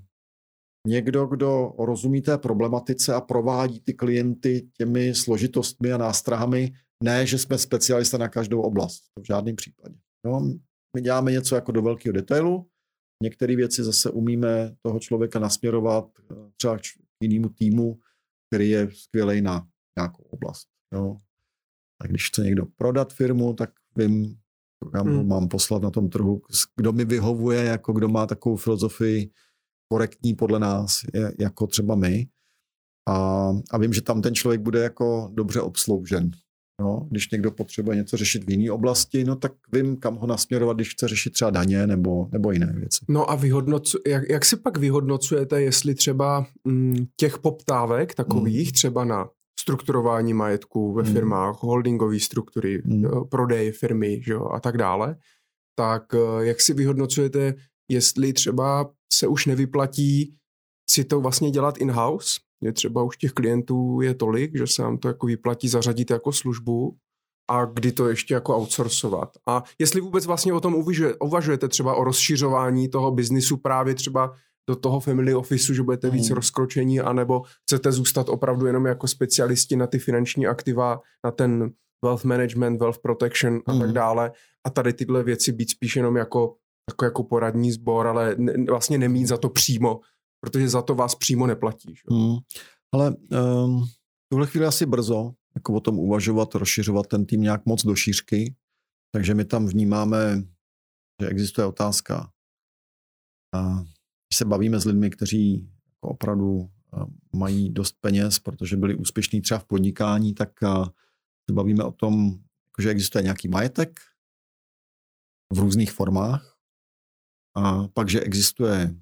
někdo, 0.87 1.26
kdo 1.26 1.74
rozumí 1.78 2.22
té 2.22 2.39
problematice 2.39 3.14
a 3.14 3.20
provádí 3.20 3.81
ty 3.81 3.95
klienty 3.95 4.68
těmi 4.76 5.14
složitostmi 5.14 5.93
a 5.93 5.99
nástrahami, 5.99 6.72
ne, 7.05 7.26
že 7.26 7.39
jsme 7.39 7.59
specialista 7.59 8.18
na 8.18 8.28
každou 8.28 8.61
oblast. 8.61 9.01
To 9.14 9.22
v 9.22 9.26
žádném 9.26 9.57
případě. 9.57 9.95
No, 10.26 10.41
my 10.97 11.03
děláme 11.03 11.33
něco 11.33 11.55
jako 11.55 11.72
do 11.72 11.83
velkého 11.83 12.12
detailu, 12.12 12.66
některé 13.22 13.57
věci 13.57 13.85
zase 13.85 14.11
umíme 14.11 14.74
toho 14.83 15.01
člověka 15.01 15.39
nasměrovat 15.39 16.05
eh, 16.18 16.35
třeba 16.57 16.78
k 16.78 16.83
jinému 17.22 17.49
týmu, 17.49 17.99
který 18.51 18.70
je 18.70 18.89
skvělý 18.93 19.41
na 19.41 19.66
nějakou 19.99 20.22
oblast. 20.22 20.68
Jo. 20.95 21.16
A 22.01 22.07
když 22.07 22.28
chce 22.28 22.43
někdo 22.43 22.66
prodat 22.76 23.12
firmu, 23.12 23.55
tak 23.55 23.70
vím, 23.97 24.37
kam 24.93 25.07
hmm. 25.07 25.28
mám 25.28 25.49
poslat 25.49 25.83
na 25.83 25.91
tom 25.91 26.09
trhu, 26.09 26.43
kdo 26.76 26.93
mi 26.93 27.05
vyhovuje, 27.05 27.64
jako 27.64 27.93
kdo 27.93 28.09
má 28.09 28.26
takovou 28.26 28.57
filozofii 28.57 29.31
korektní 29.93 30.34
podle 30.34 30.59
nás, 30.59 31.01
jako 31.38 31.66
třeba 31.66 31.95
my. 31.95 32.26
A, 33.09 33.49
a 33.70 33.78
vím, 33.78 33.93
že 33.93 34.03
tam 34.03 34.22
ten 34.22 34.34
člověk 34.34 34.61
bude 34.61 34.82
jako 34.82 35.30
dobře 35.32 35.61
obsloužen. 35.61 36.30
No, 36.80 37.07
když 37.11 37.30
někdo 37.30 37.51
potřebuje 37.51 37.97
něco 37.97 38.16
řešit 38.16 38.45
v 38.45 38.51
jiné 38.51 38.72
oblasti, 38.72 39.24
no 39.24 39.36
tak 39.36 39.53
vím, 39.72 39.97
kam 39.97 40.16
ho 40.16 40.26
nasměrovat, 40.26 40.76
když 40.76 40.93
chce 40.93 41.09
řešit 41.09 41.30
třeba 41.30 41.51
daně 41.51 41.86
nebo, 41.86 42.28
nebo 42.32 42.53
jiné 42.53 42.72
věci. 42.76 43.05
No 43.09 43.30
a 43.30 43.34
vyhodnocu, 43.34 43.99
jak, 44.07 44.30
jak 44.30 44.45
si 44.45 44.57
pak 44.57 44.76
vyhodnocujete, 44.76 45.62
jestli 45.62 45.95
třeba 45.95 46.47
m, 46.66 46.72
mm, 46.72 47.07
těch 47.16 47.38
poptávek 47.38 48.14
takových, 48.14 48.66
hmm. 48.68 48.72
třeba 48.72 49.05
na 49.05 49.28
strukturování 49.61 50.34
majetku 50.34 50.93
ve 50.93 51.03
hmm. 51.03 51.12
firmách, 51.12 51.62
holdingové 51.62 52.20
struktury, 52.20 52.82
hmm. 52.84 53.05
prodej 53.28 53.72
firmy 53.72 54.22
že 54.22 54.32
jo, 54.32 54.49
a 54.55 54.61
tak 54.61 54.76
dále, 54.76 55.16
tak 55.74 56.14
eh, 56.14 56.45
jak 56.47 56.61
si 56.61 56.74
vyhodnocujete, 56.74 57.55
jestli 57.91 58.32
třeba 58.32 58.91
se 59.12 59.26
už 59.26 59.47
nevyplatí 59.47 60.34
si 60.91 61.05
to 61.05 61.20
vlastně 61.20 61.51
dělat 61.51 61.78
in-house, 61.78 62.41
je 62.62 62.72
třeba 62.72 63.03
už 63.03 63.16
těch 63.16 63.32
klientů 63.32 64.01
je 64.01 64.14
tolik, 64.14 64.59
že 64.59 64.66
se 64.66 64.82
nám 64.82 64.99
to 64.99 65.09
jako 65.09 65.26
vyplatí 65.26 65.68
zařadit 65.68 66.11
jako 66.11 66.32
službu 66.32 66.97
a 67.51 67.64
kdy 67.64 67.93
to 67.93 68.09
ještě 68.09 68.34
jako 68.34 68.57
outsourcovat. 68.57 69.28
A 69.49 69.62
jestli 69.78 70.01
vůbec 70.01 70.26
vlastně 70.26 70.53
o 70.53 70.61
tom 70.61 70.84
uvažujete 71.20 71.68
třeba 71.68 71.95
o 71.95 72.05
rozšiřování 72.05 72.88
toho 72.88 73.11
biznisu 73.11 73.57
právě 73.57 73.95
třeba 73.95 74.34
do 74.68 74.76
toho 74.76 75.01
family 75.01 75.34
officeu, 75.34 75.74
že 75.74 75.82
budete 75.82 76.11
víc 76.11 76.26
hmm. 76.26 76.34
rozkročení, 76.34 77.01
anebo 77.01 77.43
chcete 77.62 77.93
zůstat 77.93 78.28
opravdu 78.28 78.66
jenom 78.66 78.86
jako 78.86 79.09
specialisti 79.09 79.76
na 79.76 79.86
ty 79.86 79.99
finanční 79.99 80.47
aktiva, 80.47 81.01
na 81.24 81.30
ten 81.30 81.72
wealth 82.05 82.24
management, 82.24 82.78
wealth 82.78 82.99
protection 82.99 83.61
a 83.66 83.72
hmm. 83.72 83.80
tak 83.80 83.93
dále. 83.93 84.32
A 84.66 84.70
tady 84.70 84.93
tyhle 84.93 85.22
věci 85.22 85.53
být 85.53 85.70
spíš 85.70 85.97
jenom 85.97 86.16
jako, 86.16 86.55
jako, 86.91 87.05
jako 87.05 87.24
poradní 87.24 87.72
sbor, 87.72 88.07
ale 88.07 88.34
ne, 88.38 88.55
vlastně 88.68 88.99
nemít 88.99 89.26
za 89.26 89.36
to 89.36 89.51
přímo, 89.51 90.01
protože 90.41 90.68
za 90.68 90.82
to 90.82 90.95
vás 90.95 91.14
přímo 91.14 91.47
neplatí. 91.47 91.95
Že? 91.95 92.03
Hmm. 92.11 92.36
Ale 92.95 93.14
um, 93.32 93.84
tuhle 94.32 94.47
chvíli 94.47 94.66
asi 94.66 94.86
brzo, 94.86 95.32
jako 95.55 95.74
o 95.74 95.80
tom 95.80 95.99
uvažovat, 95.99 96.55
rozšiřovat 96.55 97.07
ten 97.07 97.26
tým 97.26 97.41
nějak 97.41 97.66
moc 97.66 97.84
do 97.84 97.95
šířky, 97.95 98.55
takže 99.12 99.34
my 99.34 99.45
tam 99.45 99.66
vnímáme, 99.66 100.43
že 101.22 101.28
existuje 101.28 101.66
otázka, 101.66 102.30
a 103.55 103.74
když 103.74 104.36
se 104.36 104.45
bavíme 104.45 104.80
s 104.80 104.84
lidmi, 104.84 105.11
kteří 105.11 105.70
jako 105.88 106.09
opravdu 106.09 106.70
eh, 106.95 107.05
mají 107.36 107.70
dost 107.70 107.97
peněz, 108.01 108.38
protože 108.38 108.76
byli 108.76 108.95
úspěšní 108.95 109.41
třeba 109.41 109.61
v 109.61 109.64
podnikání, 109.64 110.34
tak 110.34 110.51
se 111.51 111.55
bavíme 111.55 111.84
o 111.84 111.93
tom, 111.93 112.38
že 112.80 112.91
existuje 112.91 113.22
nějaký 113.22 113.49
majetek 113.49 114.01
v 115.53 115.59
různých 115.59 115.93
formách, 115.93 116.59
a 117.61 117.88
pak, 117.88 118.08
že 118.08 118.20
existuje 118.20 118.94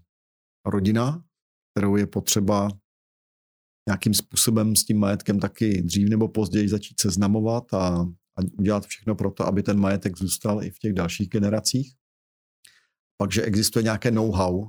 rodina, 0.66 1.24
kterou 1.72 1.96
je 1.96 2.06
potřeba 2.06 2.68
nějakým 3.88 4.14
způsobem 4.14 4.76
s 4.76 4.84
tím 4.84 4.98
majetkem 4.98 5.40
taky 5.40 5.82
dřív 5.82 6.08
nebo 6.08 6.28
později 6.28 6.68
začít 6.68 7.00
seznamovat 7.00 7.74
a, 7.74 7.88
a 8.36 8.40
udělat 8.58 8.86
všechno 8.86 9.14
pro 9.14 9.30
to, 9.30 9.46
aby 9.46 9.62
ten 9.62 9.80
majetek 9.80 10.18
zůstal 10.18 10.64
i 10.64 10.70
v 10.70 10.78
těch 10.78 10.92
dalších 10.92 11.28
generacích. 11.28 11.94
Pak, 13.20 13.32
že 13.32 13.42
existuje 13.42 13.82
nějaké 13.82 14.10
know-how, 14.10 14.68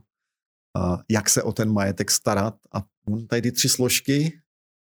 jak 1.10 1.30
se 1.30 1.44
o 1.44 1.52
ten 1.52 1.74
majetek 1.74 2.12
starat. 2.12 2.56
A 2.74 2.86
tady 3.30 3.42
ty 3.42 3.52
tři 3.52 3.70
složky, 3.70 4.42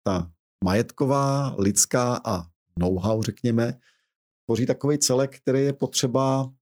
ta 0.03 0.31
majetková, 0.63 1.55
lidská 1.57 2.21
a 2.25 2.43
know-how, 2.79 3.23
řekněme, 3.23 3.79
tvoří 4.45 4.65
takový 4.65 4.99
celek, 4.99 5.39
který 5.39 5.59
je 5.59 5.73
potřeba 5.73 6.53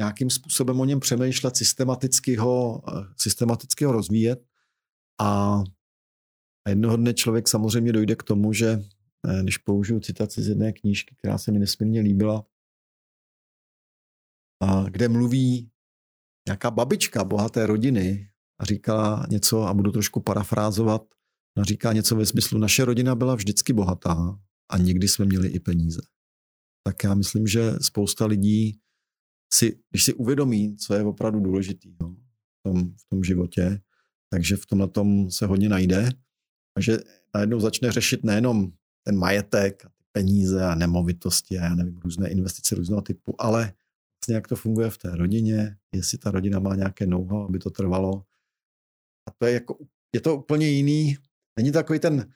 nějakým 0.00 0.30
způsobem 0.30 0.80
o 0.80 0.84
něm 0.84 1.00
přemýšlet, 1.00 1.56
systematicky 1.56 2.36
ho, 2.36 2.82
systematicky 3.16 3.84
ho 3.84 3.92
rozvíjet. 3.92 4.46
A 5.20 5.58
jednoho 6.68 6.96
dne 6.96 7.14
člověk 7.14 7.48
samozřejmě 7.48 7.92
dojde 7.92 8.16
k 8.16 8.22
tomu, 8.22 8.52
že 8.52 8.82
eh, 9.28 9.42
když 9.42 9.58
použiju 9.58 10.00
citaci 10.00 10.42
z 10.42 10.48
jedné 10.48 10.72
knížky, 10.72 11.14
která 11.18 11.38
se 11.38 11.52
mi 11.52 11.58
nesmírně 11.58 12.00
líbila, 12.00 12.44
a 14.62 14.82
kde 14.88 15.08
mluví 15.08 15.70
nějaká 16.48 16.70
babička 16.70 17.24
bohaté 17.24 17.66
rodiny 17.66 18.30
a 18.60 18.64
říká 18.64 19.26
něco, 19.30 19.62
a 19.62 19.74
budu 19.74 19.92
trošku 19.92 20.20
parafrázovat, 20.20 21.02
a 21.56 21.64
říká 21.64 21.92
něco 21.92 22.16
ve 22.16 22.26
smyslu, 22.26 22.58
naše 22.58 22.84
rodina 22.84 23.14
byla 23.14 23.34
vždycky 23.34 23.72
bohatá 23.72 24.38
a 24.68 24.78
nikdy 24.78 25.08
jsme 25.08 25.24
měli 25.24 25.48
i 25.48 25.60
peníze. 25.60 26.00
Tak 26.86 27.04
já 27.04 27.14
myslím, 27.14 27.46
že 27.46 27.72
spousta 27.80 28.26
lidí 28.26 28.80
si, 29.54 29.78
když 29.90 30.04
si 30.04 30.14
uvědomí, 30.14 30.76
co 30.76 30.94
je 30.94 31.02
opravdu 31.02 31.40
důležitý 31.40 31.96
no, 32.00 32.16
v, 32.58 32.62
tom, 32.62 32.94
v 32.94 33.08
tom 33.10 33.24
životě, 33.24 33.80
takže 34.30 34.56
v 34.56 34.66
tomhle 34.66 34.88
tom 34.88 35.30
se 35.30 35.46
hodně 35.46 35.68
najde 35.68 36.08
a 36.76 36.80
že 36.80 36.98
najednou 37.34 37.60
začne 37.60 37.92
řešit 37.92 38.24
nejenom 38.24 38.72
ten 39.02 39.18
majetek, 39.18 39.86
peníze 40.12 40.64
a 40.64 40.74
nemovitosti 40.74 41.58
a 41.58 41.64
já 41.64 41.74
nevím, 41.74 42.00
různé 42.04 42.28
investice 42.28 42.74
různého 42.74 43.02
typu, 43.02 43.34
ale 43.38 43.72
vlastně 44.20 44.34
jak 44.34 44.48
to 44.48 44.56
funguje 44.56 44.90
v 44.90 44.98
té 44.98 45.16
rodině, 45.16 45.76
jestli 45.92 46.18
ta 46.18 46.30
rodina 46.30 46.58
má 46.58 46.74
nějaké 46.74 47.06
know 47.06 47.44
aby 47.48 47.58
to 47.58 47.70
trvalo. 47.70 48.24
A 49.28 49.30
to 49.38 49.46
je 49.46 49.52
jako, 49.52 49.78
je 50.14 50.20
to 50.20 50.36
úplně 50.36 50.68
jiný. 50.68 51.16
Není 51.58 51.72
to 51.72 51.78
takový 51.78 51.98
ten, 51.98 52.32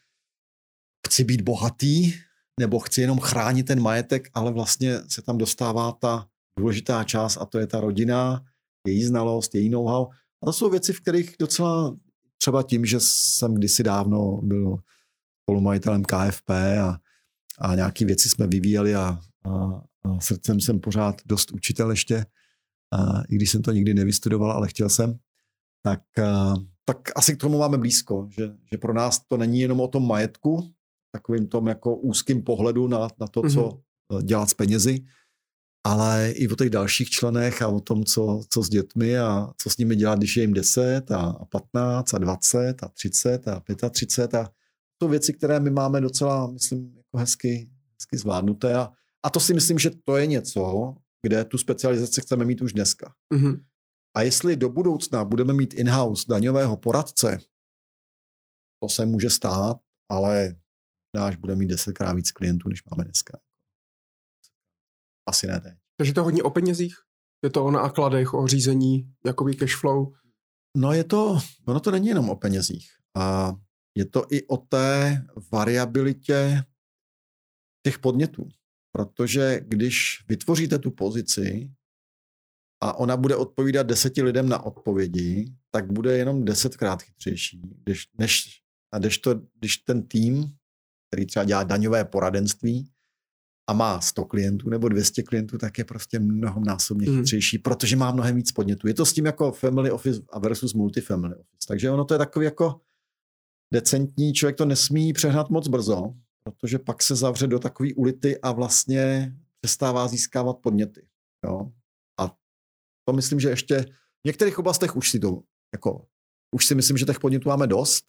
chci 1.08 1.24
být 1.24 1.40
bohatý, 1.40 2.14
nebo 2.60 2.78
chci 2.78 3.00
jenom 3.00 3.18
chránit 3.18 3.66
ten 3.66 3.80
majetek, 3.80 4.28
ale 4.34 4.52
vlastně 4.52 4.98
se 5.08 5.22
tam 5.22 5.38
dostává 5.38 5.92
ta 5.92 6.28
důležitá 6.58 7.04
část 7.04 7.36
a 7.36 7.44
to 7.44 7.58
je 7.58 7.66
ta 7.66 7.80
rodina, 7.80 8.42
její 8.86 9.04
znalost, 9.04 9.54
její 9.54 9.68
know-how. 9.68 10.06
A 10.42 10.46
to 10.46 10.52
jsou 10.52 10.70
věci, 10.70 10.92
v 10.92 11.00
kterých 11.00 11.36
docela 11.40 11.96
třeba 12.38 12.62
tím, 12.62 12.86
že 12.86 12.98
jsem 13.00 13.54
kdysi 13.54 13.82
dávno 13.82 14.40
byl 14.42 14.76
spolumajitelem 15.44 16.02
KFP 16.04 16.50
a, 16.80 16.98
a 17.58 17.74
nějaké 17.74 18.04
věci 18.04 18.28
jsme 18.28 18.46
vyvíjeli 18.46 18.94
a, 18.94 19.18
a, 19.44 19.50
a 20.04 20.20
srdcem 20.20 20.60
jsem 20.60 20.80
pořád 20.80 21.22
dost 21.26 21.52
učitel 21.52 21.90
ještě, 21.90 22.26
a, 22.92 23.22
i 23.28 23.34
když 23.34 23.50
jsem 23.50 23.62
to 23.62 23.72
nikdy 23.72 23.94
nevystudoval, 23.94 24.52
ale 24.52 24.68
chtěl 24.68 24.88
jsem, 24.88 25.18
tak, 25.82 26.18
a, 26.18 26.54
tak 26.84 26.98
asi 27.16 27.36
k 27.36 27.40
tomu 27.40 27.58
máme 27.58 27.78
blízko, 27.78 28.28
že, 28.30 28.50
že 28.72 28.78
pro 28.78 28.94
nás 28.94 29.20
to 29.28 29.36
není 29.36 29.60
jenom 29.60 29.80
o 29.80 29.88
tom 29.88 30.06
majetku, 30.06 30.72
takovým 31.12 31.48
tom 31.48 31.66
jako 31.66 31.96
úzkým 31.96 32.42
pohledu 32.42 32.88
na, 32.88 33.08
na 33.20 33.26
to, 33.26 33.42
co 33.42 33.68
mm-hmm. 33.68 34.22
dělat 34.22 34.50
s 34.50 34.54
penězi, 34.54 35.00
ale 35.88 36.30
i 36.30 36.48
o 36.48 36.56
těch 36.56 36.70
dalších 36.70 37.10
členech 37.10 37.62
a 37.62 37.68
o 37.68 37.80
tom, 37.80 38.04
co, 38.04 38.42
co 38.50 38.62
s 38.62 38.68
dětmi 38.68 39.18
a 39.18 39.52
co 39.56 39.70
s 39.70 39.76
nimi 39.76 39.96
dělat, 39.96 40.18
když 40.18 40.36
je 40.36 40.42
jim 40.42 40.52
10 40.52 41.10
a, 41.10 41.20
a 41.20 41.44
15 41.44 42.14
a 42.14 42.18
20 42.18 42.82
a 42.82 42.88
30 42.88 43.48
a 43.48 43.60
35 43.90 44.34
a 44.34 44.50
to 44.98 45.08
věci, 45.08 45.32
které 45.32 45.60
my 45.60 45.70
máme 45.70 46.00
docela, 46.00 46.46
myslím, 46.46 46.96
jako 46.96 47.18
hezky, 47.18 47.70
hezky 47.92 48.18
zvládnuté 48.18 48.74
a, 48.74 48.92
a 49.22 49.30
to 49.30 49.40
si 49.40 49.54
myslím, 49.54 49.78
že 49.78 49.90
to 50.04 50.16
je 50.16 50.26
něco, 50.26 50.94
kde 51.22 51.44
tu 51.44 51.58
specializaci 51.58 52.20
chceme 52.20 52.44
mít 52.44 52.62
už 52.62 52.72
dneska. 52.72 53.14
Mm-hmm. 53.34 53.64
A 54.16 54.22
jestli 54.22 54.56
do 54.56 54.68
budoucna 54.68 55.24
budeme 55.24 55.52
mít 55.52 55.74
in-house 55.74 56.24
daňového 56.28 56.76
poradce, 56.76 57.38
to 58.82 58.88
se 58.88 59.06
může 59.06 59.30
stát, 59.30 59.76
ale 60.08 60.54
náš 61.14 61.36
bude 61.36 61.56
mít 61.56 61.66
desetkrát 61.66 62.16
víc 62.16 62.32
klientů, 62.32 62.68
než 62.68 62.84
máme 62.84 63.04
dneska. 63.04 63.38
Asi 65.28 65.46
ne 65.46 65.60
teď. 65.60 65.72
Takže 65.96 66.12
to 66.12 66.20
je 66.20 66.24
hodně 66.24 66.42
o 66.42 66.50
penězích? 66.50 66.94
Je 67.44 67.50
to 67.50 67.64
o 67.64 67.70
nákladech, 67.70 68.34
o 68.34 68.46
řízení, 68.46 69.12
jakoby 69.26 69.54
cash 69.54 69.76
flow? 69.80 70.12
No 70.76 70.92
je 70.92 71.04
to, 71.04 71.38
ono 71.66 71.80
to 71.80 71.90
není 71.90 72.08
jenom 72.08 72.30
o 72.30 72.36
penězích. 72.36 72.88
A 73.16 73.54
je 73.96 74.04
to 74.04 74.26
i 74.30 74.46
o 74.46 74.56
té 74.56 75.22
variabilitě 75.52 76.64
těch 77.86 77.98
podnětů. 77.98 78.48
Protože 78.92 79.60
když 79.64 80.24
vytvoříte 80.28 80.78
tu 80.78 80.90
pozici, 80.90 81.70
a 82.82 82.92
ona 82.96 83.16
bude 83.16 83.36
odpovídat 83.36 83.82
deseti 83.82 84.22
lidem 84.22 84.48
na 84.48 84.62
odpovědi, 84.62 85.54
tak 85.70 85.92
bude 85.92 86.18
jenom 86.18 86.44
desetkrát 86.44 87.02
chytřejší, 87.02 87.62
když, 87.84 88.08
než, 88.18 88.62
a 88.92 88.98
když, 88.98 89.18
to, 89.18 89.34
když 89.58 89.76
ten 89.76 90.08
tým, 90.08 90.56
který 91.10 91.26
třeba 91.26 91.44
dělá 91.44 91.64
daňové 91.64 92.04
poradenství 92.04 92.92
a 93.68 93.72
má 93.72 94.00
100 94.00 94.24
klientů 94.24 94.70
nebo 94.70 94.88
200 94.88 95.22
klientů, 95.22 95.58
tak 95.58 95.78
je 95.78 95.84
prostě 95.84 96.18
mnohonásobně 96.18 97.10
mm. 97.10 97.18
chytřejší, 97.18 97.58
protože 97.58 97.96
má 97.96 98.12
mnohem 98.12 98.36
víc 98.36 98.52
podnětů. 98.52 98.88
Je 98.88 98.94
to 98.94 99.06
s 99.06 99.12
tím 99.12 99.26
jako 99.26 99.52
family 99.52 99.90
office 99.90 100.22
versus 100.38 100.74
multifamily 100.74 101.34
office. 101.34 101.66
Takže 101.68 101.90
ono 101.90 102.04
to 102.04 102.14
je 102.14 102.18
takový 102.18 102.44
jako 102.44 102.80
decentní, 103.72 104.32
člověk 104.32 104.56
to 104.56 104.64
nesmí 104.64 105.12
přehnat 105.12 105.50
moc 105.50 105.68
brzo, 105.68 106.14
protože 106.44 106.78
pak 106.78 107.02
se 107.02 107.16
zavře 107.16 107.46
do 107.46 107.58
takové 107.58 107.88
ulity 107.94 108.40
a 108.40 108.52
vlastně 108.52 109.34
přestává 109.60 110.08
získávat 110.08 110.58
podněty. 110.62 111.06
Jo? 111.44 111.72
A 112.20 112.36
to 113.04 113.12
myslím, 113.12 113.40
že 113.40 113.48
ještě 113.48 113.80
v 114.22 114.26
některých 114.26 114.58
oblastech 114.58 114.96
už 114.96 115.10
si 115.10 115.18
to, 115.18 115.42
jako, 115.74 116.06
už 116.54 116.66
si 116.66 116.74
myslím, 116.74 116.96
že 116.96 117.06
těch 117.06 117.20
podnětů 117.20 117.48
máme 117.48 117.66
dost. 117.66 118.04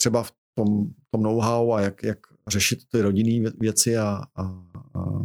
Třeba 0.00 0.22
v 0.22 0.32
tom, 0.54 0.90
tom 1.10 1.22
know-how 1.22 1.72
a 1.72 1.80
jak, 1.80 2.02
jak 2.02 2.18
řešit 2.48 2.78
ty 2.88 3.00
rodinné 3.00 3.50
věci 3.60 3.96
a, 3.96 4.22
a, 4.36 4.42
a, 4.94 5.22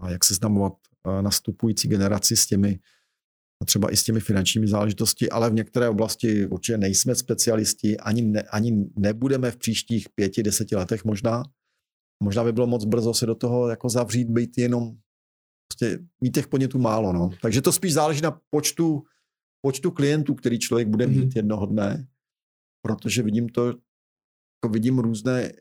a 0.00 0.10
jak 0.10 0.24
se 0.24 0.34
znamovat 0.34 0.72
nastupující 1.20 1.88
generaci 1.88 2.36
s 2.36 2.46
těmi 2.46 2.78
a 3.62 3.64
třeba 3.64 3.92
i 3.92 3.96
s 3.96 4.04
těmi 4.04 4.20
finančními 4.20 4.68
záležitosti, 4.68 5.30
ale 5.30 5.50
v 5.50 5.54
některé 5.54 5.88
oblasti 5.88 6.46
určitě 6.46 6.78
nejsme 6.78 7.14
specialisti, 7.14 7.96
ani, 7.96 8.22
ne, 8.22 8.42
ani 8.42 8.86
nebudeme 8.96 9.50
v 9.50 9.56
příštích 9.56 10.08
pěti, 10.14 10.42
deseti 10.42 10.76
letech 10.76 11.04
možná. 11.04 11.42
Možná 12.22 12.44
by 12.44 12.52
bylo 12.52 12.66
moc 12.66 12.84
brzo 12.84 13.14
se 13.14 13.26
do 13.26 13.34
toho 13.34 13.68
jako 13.68 13.88
zavřít, 13.88 14.28
být 14.28 14.58
jenom 14.58 14.96
prostě 15.70 15.98
mít 16.20 16.34
těch 16.34 16.48
podnětů 16.48 16.78
málo. 16.78 17.12
No. 17.12 17.30
Takže 17.42 17.62
to 17.62 17.72
spíš 17.72 17.92
záleží 17.92 18.20
na 18.20 18.40
počtu, 18.50 19.02
počtu 19.66 19.90
klientů, 19.90 20.34
který 20.34 20.58
člověk 20.58 20.88
bude 20.88 21.06
mít 21.06 21.24
mm. 21.24 21.32
jednoho 21.36 21.66
dne, 21.66 22.06
protože 22.82 23.22
vidím 23.22 23.48
to, 23.48 23.66
jako 23.66 24.72
vidím 24.72 24.98
různé 24.98 25.52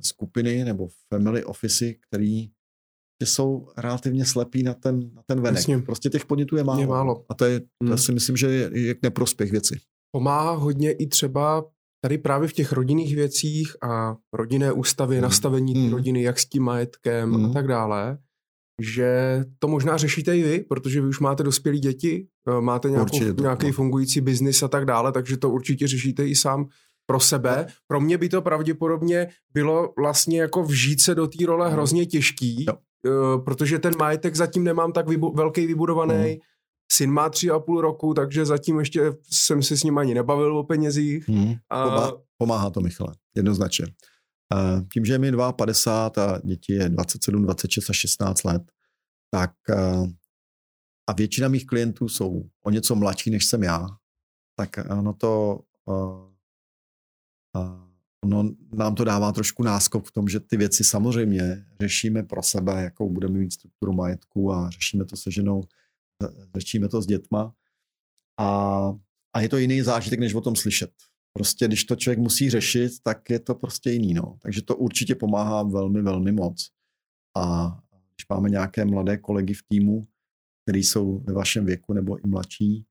skupiny 0.00 0.64
nebo 0.64 0.88
family 1.14 1.44
office, 1.44 1.92
který 1.94 2.50
jsou 3.22 3.68
relativně 3.76 4.24
slepí 4.24 4.62
na 4.62 4.74
ten, 4.74 5.10
na 5.14 5.22
ten 5.26 5.40
venek. 5.40 5.58
Jasně. 5.58 5.78
Prostě 5.78 6.10
těch 6.10 6.26
podnětů 6.26 6.56
je 6.56 6.64
málo. 6.64 6.80
Je 6.80 6.86
málo. 6.86 7.24
A 7.28 7.34
to, 7.34 7.44
je, 7.44 7.60
to 7.60 7.66
hmm. 7.84 7.98
si 7.98 8.12
myslím, 8.12 8.36
že 8.36 8.46
je, 8.46 8.70
je 8.78 8.94
k 8.94 9.02
neprospěch 9.02 9.50
věci. 9.50 9.80
Pomáhá 10.16 10.52
hodně 10.52 10.92
i 10.92 11.06
třeba 11.06 11.64
tady 12.04 12.18
právě 12.18 12.48
v 12.48 12.52
těch 12.52 12.72
rodinných 12.72 13.14
věcích 13.14 13.76
a 13.82 14.16
rodinné 14.32 14.72
ústavy, 14.72 15.14
hmm. 15.14 15.22
nastavení 15.22 15.74
hmm. 15.74 15.92
rodiny, 15.92 16.22
jak 16.22 16.38
s 16.38 16.46
tím 16.46 16.62
majetkem 16.62 17.32
hmm. 17.32 17.44
a 17.44 17.52
tak 17.52 17.66
dále, 17.66 18.18
že 18.82 19.40
to 19.58 19.68
možná 19.68 19.96
řešíte 19.96 20.38
i 20.38 20.42
vy, 20.42 20.60
protože 20.60 21.00
vy 21.00 21.08
už 21.08 21.20
máte 21.20 21.42
dospělé 21.42 21.78
děti, 21.78 22.26
eh, 22.48 22.60
máte 22.60 22.90
nějakou, 22.90 23.18
nějaký 23.40 23.72
fungující 23.72 24.20
biznis 24.20 24.62
a 24.62 24.68
tak 24.68 24.84
dále, 24.84 25.12
takže 25.12 25.36
to 25.36 25.50
určitě 25.50 25.88
řešíte 25.88 26.28
i 26.28 26.36
sám 26.36 26.68
pro 27.06 27.20
sebe. 27.20 27.66
Pro 27.86 28.00
mě 28.00 28.18
by 28.18 28.28
to 28.28 28.42
pravděpodobně 28.42 29.28
bylo 29.52 29.92
vlastně 29.98 30.40
jako 30.40 30.62
vžít 30.62 31.00
se 31.00 31.14
do 31.14 31.26
té 31.26 31.46
role 31.46 31.70
hrozně 31.70 32.06
těžký, 32.06 32.64
jo. 32.68 32.74
Eh, 33.06 33.38
protože 33.44 33.78
ten 33.78 33.96
majetek 33.98 34.36
zatím 34.36 34.64
nemám 34.64 34.92
tak 34.92 35.06
vybu- 35.06 35.36
velký 35.36 35.66
vybudovaný. 35.66 36.14
Hmm. 36.14 36.38
Syn 36.92 37.10
má 37.10 37.28
tři 37.28 37.50
a 37.50 37.58
půl 37.58 37.80
roku, 37.80 38.14
takže 38.14 38.46
zatím 38.46 38.78
ještě 38.78 39.12
jsem 39.32 39.62
se 39.62 39.76
s 39.76 39.82
ním 39.82 39.98
ani 39.98 40.14
nebavil 40.14 40.58
o 40.58 40.64
penězích. 40.64 41.28
Hmm. 41.28 41.54
A... 41.70 42.12
Pomáhá 42.38 42.70
to, 42.70 42.80
Michale, 42.80 43.14
jednoznačně. 43.36 43.86
Tím, 44.92 45.04
že 45.04 45.12
je 45.12 45.18
mi 45.18 45.32
52 45.56 46.34
a 46.34 46.38
děti 46.44 46.72
je 46.72 46.88
27, 46.88 47.42
26 47.42 47.90
a 47.90 47.92
16 47.92 48.44
let, 48.44 48.62
tak 49.30 49.50
a 51.06 51.12
většina 51.12 51.48
mých 51.48 51.66
klientů 51.66 52.08
jsou 52.08 52.42
o 52.64 52.70
něco 52.70 52.94
mladší, 52.94 53.30
než 53.30 53.44
jsem 53.46 53.62
já, 53.62 53.86
tak 54.56 54.70
ono 54.90 55.12
to 55.12 55.60
ono 58.24 58.50
nám 58.72 58.94
to 58.94 59.04
dává 59.04 59.32
trošku 59.32 59.62
náskok 59.62 60.08
v 60.08 60.12
tom, 60.12 60.28
že 60.28 60.40
ty 60.40 60.56
věci 60.56 60.84
samozřejmě 60.84 61.64
řešíme 61.80 62.22
pro 62.22 62.42
sebe, 62.42 62.82
jakou 62.82 63.10
budeme 63.10 63.38
mít 63.38 63.52
strukturu 63.52 63.92
majetku 63.92 64.52
a 64.52 64.70
řešíme 64.70 65.04
to 65.04 65.16
se 65.16 65.30
ženou, 65.30 65.62
řešíme 66.54 66.88
to 66.88 67.02
s 67.02 67.06
dětma. 67.06 67.54
A, 68.40 68.48
a 69.32 69.40
je 69.40 69.48
to 69.48 69.56
jiný 69.56 69.82
zážitek, 69.82 70.20
než 70.20 70.34
o 70.34 70.40
tom 70.40 70.56
slyšet. 70.56 70.90
Prostě 71.32 71.66
když 71.66 71.84
to 71.84 71.96
člověk 71.96 72.18
musí 72.18 72.50
řešit, 72.50 72.92
tak 73.02 73.30
je 73.30 73.38
to 73.38 73.54
prostě 73.54 73.90
jiný. 73.90 74.14
No. 74.14 74.38
Takže 74.42 74.62
to 74.62 74.76
určitě 74.76 75.14
pomáhá 75.14 75.62
velmi, 75.62 76.02
velmi 76.02 76.32
moc. 76.32 76.70
A 77.36 77.66
když 78.16 78.28
máme 78.28 78.50
nějaké 78.50 78.84
mladé 78.84 79.16
kolegy 79.16 79.54
v 79.54 79.62
týmu, 79.68 80.06
kteří 80.64 80.84
jsou 80.84 81.18
ve 81.18 81.32
vašem 81.32 81.66
věku 81.66 81.92
nebo 81.92 82.18
i 82.18 82.26
mladší, 82.26 82.86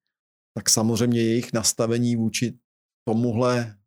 tak 0.54 0.70
samozřejmě 0.70 1.22
jejich 1.22 1.54
nastavení 1.54 2.16
vůči 2.16 2.58
tomuhle 3.08 3.78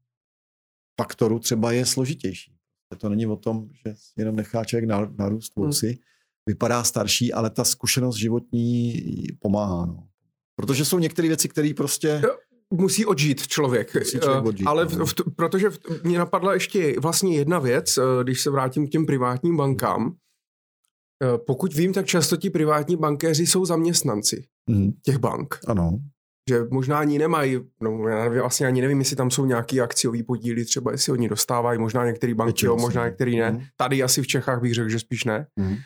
faktoru 1.01 1.39
třeba 1.39 1.73
je 1.73 1.87
složitější. 1.87 2.53
To 2.99 3.09
není 3.09 3.27
o 3.27 3.37
tom, 3.37 3.69
že 3.87 3.95
jenom 4.17 4.37
nechá 4.37 4.65
člověk 4.65 4.91
narůst 5.19 5.57
vousy, 5.57 5.87
hmm. 5.87 5.97
vypadá 6.47 6.85
starší, 6.85 7.33
ale 7.33 7.51
ta 7.51 7.65
zkušenost 7.65 8.17
životní 8.17 9.03
pomáhá. 9.39 9.87
No. 9.87 10.09
Protože 10.57 10.85
jsou 10.85 10.99
některé 10.99 11.29
věci, 11.29 11.49
které 11.49 11.75
prostě... 11.77 12.23
Musí 12.71 13.07
odžít 13.07 13.47
člověk. 13.47 13.95
Musí 13.95 14.19
člověk 14.19 14.45
eh, 14.45 14.49
odžít, 14.49 14.67
ale 14.67 14.85
v, 14.85 15.05
v, 15.05 15.15
protože 15.37 15.71
v, 15.71 15.79
mě 16.05 16.19
napadla 16.19 16.55
ještě 16.55 17.01
vlastně 17.01 17.37
jedna 17.37 17.59
věc, 17.59 17.99
eh, 17.99 18.03
když 18.23 18.41
se 18.41 18.51
vrátím 18.51 18.87
k 18.87 18.91
těm 18.91 19.07
privátním 19.07 19.57
bankám. 19.57 20.17
Eh, 21.23 21.39
pokud 21.39 21.75
vím, 21.75 21.93
tak 21.93 22.07
často 22.07 22.37
ti 22.37 22.51
privátní 22.51 22.97
bankéři 22.97 23.47
jsou 23.47 23.65
zaměstnanci 23.65 24.45
hmm. 24.69 24.93
těch 25.03 25.19
bank. 25.19 25.59
Ano 25.67 26.01
že 26.49 26.65
možná 26.71 26.99
ani 26.99 27.19
nemají, 27.19 27.61
no 27.81 28.09
já 28.09 28.29
vlastně 28.29 28.67
ani 28.67 28.81
nevím, 28.81 28.99
jestli 28.99 29.17
tam 29.17 29.31
jsou 29.31 29.45
nějaký 29.45 29.81
akciový 29.81 30.23
podíly, 30.23 30.65
třeba 30.65 30.93
jestli 30.93 31.13
oni 31.13 31.29
dostávají, 31.29 31.79
možná 31.79 32.07
některý 32.07 32.35
banky, 32.35 32.67
jo, 32.67 32.77
možná 32.77 33.07
některý 33.07 33.39
ne. 33.39 33.51
Mm. 33.51 33.61
Tady 33.77 34.03
asi 34.03 34.23
v 34.23 34.27
Čechách 34.27 34.61
bych 34.61 34.75
řekl, 34.75 34.89
že 34.89 34.99
spíš 34.99 35.25
ne. 35.25 35.47
Mm. 35.57 35.69
Uh, 35.69 35.77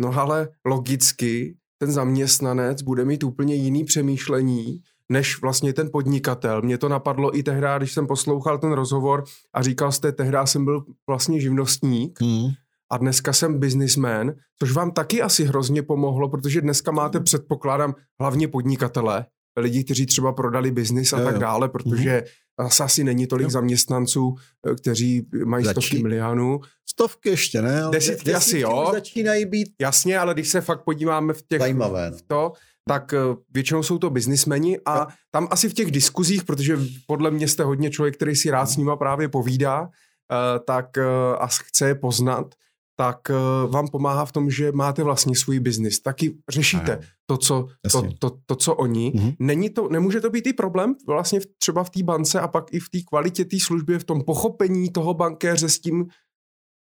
no 0.00 0.18
ale 0.20 0.48
logicky 0.64 1.56
ten 1.78 1.92
zaměstnanec 1.92 2.82
bude 2.82 3.04
mít 3.04 3.24
úplně 3.24 3.54
jiný 3.54 3.84
přemýšlení, 3.84 4.80
než 5.08 5.40
vlastně 5.40 5.72
ten 5.72 5.88
podnikatel. 5.92 6.62
Mně 6.62 6.78
to 6.78 6.88
napadlo 6.88 7.38
i 7.38 7.42
tehdy, 7.42 7.66
když 7.76 7.92
jsem 7.92 8.06
poslouchal 8.06 8.58
ten 8.58 8.72
rozhovor 8.72 9.24
a 9.54 9.62
říkal 9.62 9.92
jste, 9.92 10.12
tehdy 10.12 10.38
jsem 10.44 10.64
byl 10.64 10.84
vlastně 11.06 11.40
živnostník, 11.40 12.20
mm 12.20 12.50
a 12.92 12.96
dneska 12.96 13.32
jsem 13.32 13.58
businessman, 13.58 14.32
což 14.58 14.72
vám 14.72 14.90
taky 14.90 15.22
asi 15.22 15.44
hrozně 15.44 15.82
pomohlo, 15.82 16.28
protože 16.28 16.60
dneska 16.60 16.90
máte, 16.90 17.18
hmm. 17.18 17.24
předpokládám, 17.24 17.94
hlavně 18.20 18.48
podnikatele, 18.48 19.26
lidi, 19.56 19.84
kteří 19.84 20.06
třeba 20.06 20.32
prodali 20.32 20.70
biznis 20.70 21.12
a 21.12 21.18
jo, 21.18 21.24
tak 21.24 21.38
dále, 21.38 21.68
protože 21.68 22.24
mm-hmm. 22.60 22.84
asi 22.84 23.04
není 23.04 23.26
tolik 23.26 23.44
jo. 23.44 23.50
zaměstnanců, 23.50 24.34
eh, 24.70 24.74
kteří 24.74 25.26
mají 25.44 25.64
Začí... 25.64 25.86
stovky 25.86 26.02
milionů. 26.02 26.60
Stovky 26.90 27.28
ještě 27.28 27.62
ne, 27.62 27.82
ale 27.82 27.92
desítky, 27.92 28.12
desítky 28.14 28.34
asi 28.34 28.58
jo. 28.58 28.90
Začínají 28.92 29.46
být 29.46 29.68
Jasně, 29.80 30.18
ale 30.18 30.34
když 30.34 30.48
se 30.48 30.60
fakt 30.60 30.84
podíváme 30.84 31.32
v 31.32 31.42
těch 31.48 31.58
Zajímavé, 31.58 32.10
no. 32.10 32.16
v 32.16 32.22
to, 32.22 32.52
tak 32.88 33.14
eh, 33.14 33.18
většinou 33.50 33.82
jsou 33.82 33.98
to 33.98 34.10
biznismeni 34.10 34.78
a 34.84 34.98
jo. 34.98 35.06
tam 35.30 35.48
asi 35.50 35.68
v 35.68 35.74
těch 35.74 35.90
diskuzích, 35.90 36.44
protože 36.44 36.78
podle 37.06 37.30
mě 37.30 37.48
jste 37.48 37.62
hodně 37.62 37.90
člověk, 37.90 38.16
který 38.16 38.36
si 38.36 38.50
rád 38.50 38.66
s 38.66 38.76
nima 38.76 38.96
právě 38.96 39.28
povídá, 39.28 39.88
eh, 40.32 40.58
tak 40.66 40.98
a 41.38 41.46
chce 41.46 41.88
je 41.88 41.94
poznat, 41.94 42.54
tak 42.96 43.18
uh, 43.30 43.70
vám 43.72 43.88
pomáhá 43.88 44.24
v 44.24 44.32
tom, 44.32 44.50
že 44.50 44.72
máte 44.72 45.02
vlastně 45.02 45.36
svůj 45.36 45.60
biznis. 45.60 46.00
Taky 46.00 46.36
řešíte 46.50 46.92
Aha. 46.92 47.02
to, 47.26 47.38
co, 47.38 47.68
to, 47.92 48.02
to, 48.18 48.38
to, 48.46 48.56
co 48.56 48.74
oni. 48.74 49.12
Mm-hmm. 49.12 49.36
Není 49.38 49.70
to, 49.70 49.88
nemůže 49.88 50.20
to 50.20 50.30
být 50.30 50.46
i 50.46 50.52
problém 50.52 50.94
vlastně 51.06 51.40
v, 51.40 51.46
třeba 51.58 51.84
v 51.84 51.90
té 51.90 52.02
bance 52.02 52.40
a 52.40 52.48
pak 52.48 52.74
i 52.74 52.80
v 52.80 52.88
té 52.90 52.98
kvalitě 53.08 53.44
té 53.44 53.56
služby, 53.60 53.98
v 53.98 54.04
tom 54.04 54.22
pochopení 54.22 54.90
toho 54.90 55.14
bankéře 55.14 55.68
s 55.68 55.78
tím, 55.78 56.06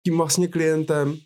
tím 0.05 0.17
vlastně 0.17 0.47
klientem? 0.47 1.17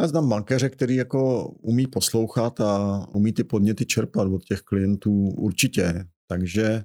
Já 0.00 0.08
znám 0.08 0.28
bankéře, 0.28 0.68
který 0.68 0.94
jako 0.94 1.48
umí 1.48 1.86
poslouchat 1.86 2.60
a 2.60 3.06
umí 3.14 3.32
ty 3.32 3.44
podněty 3.44 3.86
čerpat 3.86 4.28
od 4.28 4.44
těch 4.44 4.60
klientů 4.60 5.12
určitě. 5.28 6.04
Takže, 6.28 6.84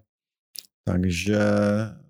takže 0.86 1.40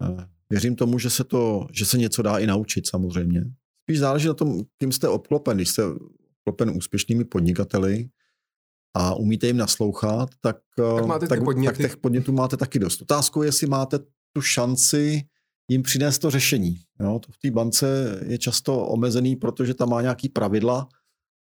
eh, 0.01 0.27
věřím 0.49 0.75
tomu, 0.75 0.99
že 0.99 1.09
se, 1.09 1.23
to, 1.23 1.67
že 1.71 1.85
se 1.85 1.97
něco 1.97 2.21
dá 2.21 2.37
i 2.37 2.47
naučit 2.47 2.87
samozřejmě. 2.87 3.43
Spíš 3.89 3.99
záleží 3.99 4.27
na 4.27 4.33
tom, 4.33 4.61
kým 4.77 4.91
jste 4.91 5.07
obklopen. 5.07 5.57
Když 5.57 5.69
jste 5.69 5.83
obklopen 6.39 6.77
úspěšnými 6.77 7.25
podnikateli 7.25 8.09
a 8.93 9.15
umíte 9.15 9.47
jim 9.47 9.57
naslouchat, 9.57 10.29
tak, 10.41 10.57
tak, 10.75 11.05
máte 11.05 11.27
tak, 11.27 11.39
tak 11.65 11.77
těch 11.77 11.97
podnětů 11.97 12.31
máte 12.31 12.57
taky 12.57 12.79
dost. 12.79 13.01
Otázkou 13.01 13.41
je, 13.41 13.47
jestli 13.47 13.67
máte 13.67 13.99
tu 14.33 14.41
šanci 14.41 15.21
jim 15.71 15.83
přinést 15.83 16.19
to 16.19 16.31
řešení. 16.31 16.75
Jo, 16.99 17.19
to 17.19 17.31
v 17.31 17.37
té 17.37 17.51
bance 17.51 18.19
je 18.25 18.37
často 18.37 18.87
omezený, 18.87 19.35
protože 19.35 19.73
tam 19.73 19.89
má 19.89 20.01
nějaký 20.01 20.29
pravidla, 20.29 20.87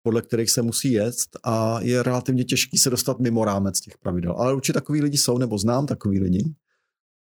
podle 0.03 0.23
kterých 0.23 0.51
se 0.51 0.63
musí 0.63 0.93
jet 0.93 1.17
a 1.45 1.81
je 1.81 2.03
relativně 2.03 2.45
těžký 2.45 2.79
se 2.79 2.91
dostat 2.91 3.21
mimo 3.21 3.45
rámec 3.45 3.81
těch 3.81 3.99
pravidel. 3.99 4.33
Ale 4.33 4.55
určitě 4.55 4.73
takový 4.73 5.03
lidi 5.03 5.19
jsou, 5.19 5.39
nebo 5.39 5.59
znám 5.59 5.87
takový 5.87 6.21
lidi. 6.21 6.55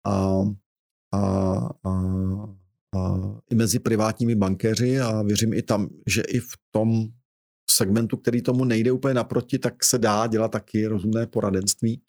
A, 0.06 0.42
a, 1.12 1.20
a 1.84 2.02
i 3.50 3.54
mezi 3.54 3.78
privátními 3.78 4.34
bankéři 4.34 5.00
a 5.00 5.22
věřím 5.22 5.52
i 5.52 5.62
tam, 5.62 5.88
že 6.06 6.22
i 6.22 6.40
v 6.40 6.52
tom 6.70 7.08
segmentu, 7.70 8.16
který 8.16 8.42
tomu 8.42 8.64
nejde 8.64 8.92
úplně 8.92 9.14
naproti, 9.14 9.58
tak 9.58 9.84
se 9.84 9.98
dá 9.98 10.26
dělat 10.26 10.48
taky 10.48 10.86
rozumné 10.86 11.26
poradenství. 11.26 12.02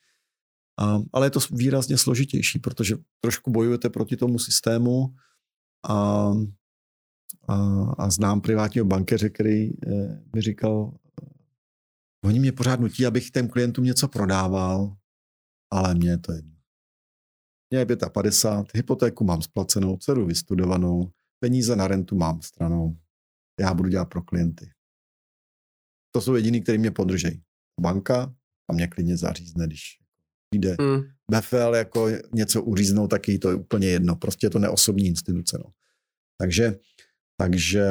A, 0.80 1.00
ale 1.14 1.26
je 1.26 1.30
to 1.30 1.40
výrazně 1.52 1.98
složitější, 1.98 2.60
protože 2.60 2.96
trošku 3.20 3.52
bojujete 3.52 3.90
proti 3.90 4.18
tomu 4.18 4.40
systému 4.40 5.16
a, 5.88 6.32
a, 7.48 7.56
a 7.98 8.10
znám 8.10 8.42
privátního 8.42 8.86
bankeře, 8.86 9.30
který 9.30 9.70
eh, 9.70 10.24
mi 10.36 10.42
říkal, 10.42 10.94
oni 12.24 12.40
mě 12.40 12.52
pořád 12.52 12.80
nutí, 12.80 13.06
abych 13.06 13.32
těm 13.32 13.48
klientům 13.48 13.86
něco 13.86 14.08
prodával, 14.08 14.96
ale 15.72 15.96
mě 15.96 16.18
to 16.18 16.32
je 16.32 16.42
mě 17.70 17.80
je 17.80 17.86
55, 18.14 18.78
hypotéku 18.80 19.24
mám 19.24 19.42
splacenou, 19.42 19.98
dceru 19.98 20.26
vystudovanou, 20.26 21.12
peníze 21.40 21.76
na 21.76 21.88
rentu 21.88 22.16
mám 22.16 22.42
stranou, 22.42 22.98
já 23.60 23.74
budu 23.74 23.90
dělat 23.90 24.06
pro 24.06 24.22
klienty. 24.22 24.72
To 26.12 26.22
jsou 26.22 26.36
jediný, 26.36 26.62
který 26.62 26.78
mě 26.78 26.92
podržejí. 26.92 27.44
Banka 27.82 28.36
a 28.70 28.74
mě 28.74 28.88
klidně 28.88 29.18
zařízne, 29.18 29.68
když 29.68 29.82
jde 30.56 30.76
mm. 30.82 31.02
BFL 31.32 31.76
jako 31.76 32.08
něco 32.34 32.64
uříznout, 32.64 33.10
tak 33.10 33.28
jí 33.28 33.40
to 33.40 33.50
je 33.50 33.56
úplně 33.56 33.88
jedno. 33.88 34.16
Prostě 34.16 34.46
je 34.46 34.50
to 34.50 34.60
neosobní 34.60 35.06
instituce. 35.06 35.58
No. 35.58 35.72
Takže, 36.38 36.76
takže, 37.38 37.86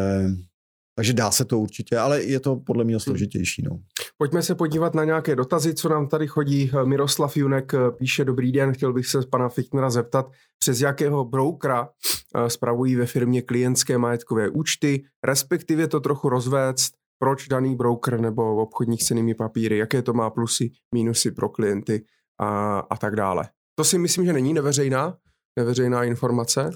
takže 0.97 1.13
dá 1.13 1.31
se 1.31 1.45
to 1.45 1.59
určitě, 1.59 1.99
ale 1.99 2.23
je 2.23 2.41
to 2.41 2.57
podle 2.57 2.85
mě 2.85 3.01
složitější. 3.01 3.63
No. 3.63 3.83
Pojďme 4.19 4.43
se 4.43 4.55
podívat 4.55 4.95
na 4.95 5.05
nějaké 5.05 5.37
dotazy, 5.37 5.75
co 5.75 5.89
nám 5.89 6.09
tady 6.09 6.27
chodí. 6.27 6.71
Miroslav 6.85 7.37
Junek 7.37 7.73
píše, 7.91 8.25
dobrý 8.25 8.53
den, 8.53 8.73
chtěl 8.73 8.93
bych 8.93 9.07
se 9.07 9.19
pana 9.31 9.49
Fichtnera 9.49 9.91
zeptat, 9.91 10.27
přes 10.59 10.81
jakého 10.81 11.25
broukra 11.25 11.89
eh, 12.37 12.51
spravují 12.51 12.97
ve 12.97 13.07
firmě 13.07 13.43
klientské 13.43 13.99
majetkové 13.99 14.49
účty, 14.49 15.05
respektive 15.25 15.89
to 15.89 16.01
trochu 16.01 16.29
rozvéct, 16.29 16.93
proč 17.19 17.49
daný 17.49 17.77
broker 17.77 18.21
nebo 18.21 18.57
obchodník 18.57 19.03
s 19.03 19.07
cenými 19.07 19.35
papíry, 19.35 19.79
jaké 19.79 20.03
to 20.03 20.13
má 20.13 20.31
plusy, 20.31 20.71
mínusy 20.95 21.31
pro 21.31 21.49
klienty 21.49 22.05
a, 22.41 22.79
a 22.79 22.97
tak 22.97 23.17
dále. 23.17 23.49
To 23.75 23.85
si 23.85 23.99
myslím, 23.99 24.27
že 24.27 24.33
není 24.33 24.55
neveřejná, 24.55 25.17
neveřejná 25.59 26.05
informace. 26.05 26.71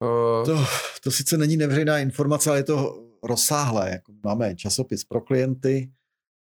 Uh... 0.00 0.46
To, 0.46 0.64
to 1.04 1.10
sice 1.10 1.36
není 1.36 1.56
neveřejná 1.56 1.98
informace, 1.98 2.50
ale 2.50 2.58
je 2.58 2.64
to 2.64 3.04
rozsáhlé. 3.22 3.90
Jako 3.90 4.12
máme 4.24 4.56
časopis 4.56 5.04
pro 5.04 5.20
klienty 5.20 5.90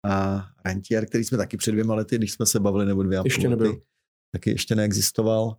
a 0.06 0.46
rentier, 0.66 1.06
který 1.06 1.24
jsme 1.24 1.38
taky 1.38 1.58
před 1.58 1.72
dvěma 1.72 1.96
lety, 1.96 2.18
když 2.18 2.32
jsme 2.32 2.46
se 2.46 2.60
bavili, 2.60 2.86
nebo 2.86 3.04
dvě 3.04 3.20
a 3.20 3.22
ještě 3.26 3.48
půl 3.50 3.58
lety, 3.58 3.82
taky 4.36 4.50
ještě 4.50 4.76
neexistoval. 4.76 5.58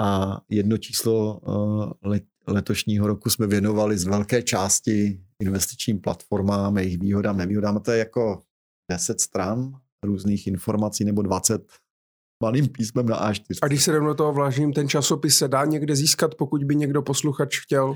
A 0.00 0.40
jedno 0.48 0.78
číslo 0.78 1.40
uh, 1.40 1.92
let, 2.02 2.24
letošního 2.46 3.06
roku 3.06 3.30
jsme 3.30 3.46
věnovali 3.46 3.98
z 3.98 4.04
velké 4.04 4.42
části 4.42 5.20
investičním 5.42 6.00
platformám, 6.00 6.78
jejich 6.78 6.98
výhodám, 6.98 7.36
nevýhodám. 7.36 7.76
A 7.76 7.80
to 7.80 7.90
je 7.90 7.98
jako 7.98 8.42
10 8.90 9.20
stran 9.20 9.72
různých 10.04 10.46
informací 10.46 11.04
nebo 11.04 11.22
20 11.22 11.72
malým 12.42 12.68
písmem 12.68 13.06
na 13.06 13.32
A4. 13.32 13.58
A 13.62 13.66
když 13.66 13.84
se 13.84 13.92
rovnou 13.92 14.14
toho 14.14 14.32
vlážím, 14.32 14.72
ten 14.72 14.88
časopis 14.88 15.38
se 15.38 15.48
dá 15.48 15.64
někde 15.64 15.96
získat, 15.96 16.34
pokud 16.34 16.64
by 16.64 16.76
někdo 16.76 17.02
posluchač 17.02 17.60
chtěl? 17.60 17.94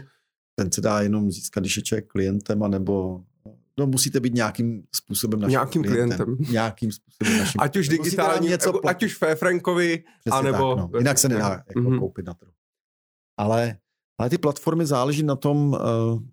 Ten 0.59 0.73
se 0.73 0.81
dá 0.81 1.01
jenom 1.01 1.31
získat, 1.31 1.61
když 1.61 1.77
je 1.77 1.83
člověk 1.83 2.07
klientem, 2.07 2.63
anebo 2.63 3.25
No 3.81 3.87
musíte 3.87 4.21
být 4.21 4.35
nějakým 4.35 4.83
způsobem 4.95 5.41
naším 5.41 5.51
Nějakým 5.51 5.83
klientem. 5.83 6.27
klientem. 6.27 6.53
Nějakým 6.53 6.93
způsobem 6.93 7.39
naším 7.39 7.61
Ať 7.61 7.77
už 7.77 7.89
digitální, 7.89 8.49
něco 8.49 8.89
ať 8.89 9.03
už 9.03 9.19
Frankovi, 9.35 10.05
anebo... 10.31 10.77
Tak, 10.77 10.91
no. 10.93 10.99
Jinak 10.99 11.19
se 11.19 11.29
nedá 11.29 11.51
jako 11.69 11.81
mm-hmm. 11.81 11.99
koupit 11.99 12.27
na 12.27 12.35
trhu. 12.35 12.53
Ale, 13.37 13.77
ale 14.19 14.31
ty 14.31 14.39
platformy 14.39 14.87
záleží 14.87 15.23
na 15.23 15.37
tom, 15.37 15.69
uh, 15.69 15.79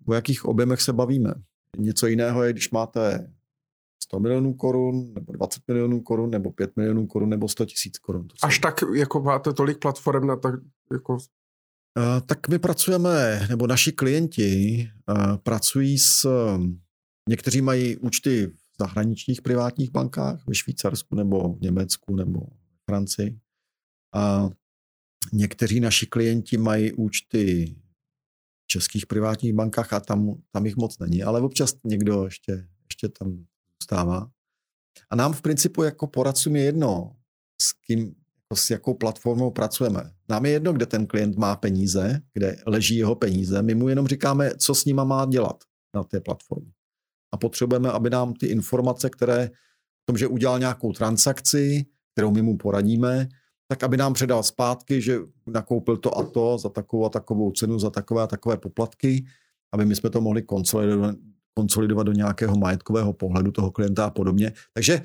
o 0.06 0.14
jakých 0.14 0.44
objemech 0.44 0.80
se 0.80 0.92
bavíme. 0.92 1.34
Něco 1.78 2.06
jiného 2.06 2.42
je, 2.42 2.52
když 2.52 2.70
máte 2.70 3.32
100 4.02 4.20
milionů 4.20 4.54
korun, 4.54 5.14
nebo 5.14 5.32
20 5.32 5.62
milionů 5.68 6.00
korun, 6.00 6.30
nebo 6.30 6.52
5 6.52 6.76
milionů 6.76 7.06
korun, 7.06 7.28
nebo 7.28 7.48
100 7.48 7.64
tisíc 7.64 7.98
korun. 7.98 8.28
Až 8.42 8.58
tak, 8.58 8.74
jako 8.94 9.22
máte 9.22 9.52
tolik 9.52 9.78
platform 9.78 10.26
na 10.26 10.36
tak, 10.36 10.54
jako... 10.92 11.12
Uh, 11.12 12.20
tak 12.26 12.48
my 12.48 12.58
pracujeme, 12.58 13.46
nebo 13.48 13.66
naši 13.66 13.92
klienti 13.92 14.84
uh, 15.08 15.36
pracují 15.36 15.98
s... 15.98 16.26
Někteří 17.28 17.62
mají 17.62 17.96
účty 17.96 18.46
v 18.46 18.58
zahraničních 18.80 19.42
privátních 19.42 19.90
bankách, 19.90 20.46
ve 20.46 20.54
Švýcarsku, 20.54 21.14
nebo 21.14 21.54
v 21.54 21.60
Německu, 21.60 22.16
nebo 22.16 22.40
v 22.40 22.84
Francii. 22.84 23.38
A 24.14 24.50
někteří 25.32 25.80
naši 25.80 26.06
klienti 26.06 26.56
mají 26.56 26.92
účty 26.92 27.74
v 28.64 28.66
českých 28.66 29.06
privátních 29.06 29.52
bankách 29.52 29.92
a 29.92 30.00
tam, 30.00 30.42
tam 30.50 30.66
jich 30.66 30.76
moc 30.76 30.98
není, 30.98 31.22
ale 31.22 31.40
občas 31.40 31.76
někdo 31.84 32.24
ještě, 32.24 32.68
ještě 32.88 33.08
tam 33.08 33.44
zůstává. 33.80 34.30
A 35.10 35.16
nám 35.16 35.32
v 35.32 35.42
principu 35.42 35.82
jako 35.82 36.06
poradcům 36.06 36.56
je 36.56 36.62
jedno, 36.62 37.16
s 37.62 37.72
kým, 37.72 38.00
jako 38.00 38.56
s 38.56 38.70
jakou 38.70 38.94
platformou 38.94 39.50
pracujeme. 39.50 40.12
Nám 40.28 40.46
je 40.46 40.52
jedno, 40.52 40.72
kde 40.72 40.86
ten 40.86 41.06
klient 41.06 41.36
má 41.36 41.56
peníze, 41.56 42.20
kde 42.32 42.56
leží 42.66 42.96
jeho 42.96 43.14
peníze. 43.14 43.62
My 43.62 43.74
mu 43.74 43.88
jenom 43.88 44.06
říkáme, 44.06 44.50
co 44.56 44.74
s 44.74 44.84
nima 44.84 45.04
má 45.04 45.26
dělat 45.26 45.64
na 45.94 46.04
té 46.04 46.20
platformě. 46.20 46.77
A 47.32 47.36
potřebujeme, 47.36 47.90
aby 47.90 48.10
nám 48.10 48.34
ty 48.34 48.46
informace, 48.46 49.10
které 49.10 49.50
v 50.02 50.06
tom, 50.06 50.18
že 50.18 50.26
udělal 50.26 50.58
nějakou 50.58 50.92
transakci, 50.92 51.86
kterou 52.12 52.30
my 52.30 52.42
mu 52.42 52.56
poradíme, 52.56 53.28
tak 53.68 53.82
aby 53.82 53.96
nám 53.96 54.14
předal 54.14 54.42
zpátky, 54.42 55.00
že 55.02 55.18
nakoupil 55.46 55.96
to 55.96 56.18
a 56.18 56.24
to 56.24 56.58
za 56.58 56.68
takovou 56.68 57.04
a 57.04 57.08
takovou 57.08 57.50
cenu, 57.50 57.78
za 57.78 57.90
takové 57.90 58.22
a 58.22 58.26
takové 58.26 58.56
poplatky, 58.56 59.24
aby 59.72 59.84
my 59.84 59.96
jsme 59.96 60.10
to 60.10 60.20
mohli 60.20 60.42
konsolidovat, 60.42 61.16
konsolidovat 61.54 62.06
do 62.06 62.12
nějakého 62.12 62.56
majetkového 62.56 63.12
pohledu 63.12 63.52
toho 63.52 63.70
klienta 63.70 64.04
a 64.04 64.10
podobně. 64.10 64.52
Takže 64.74 65.02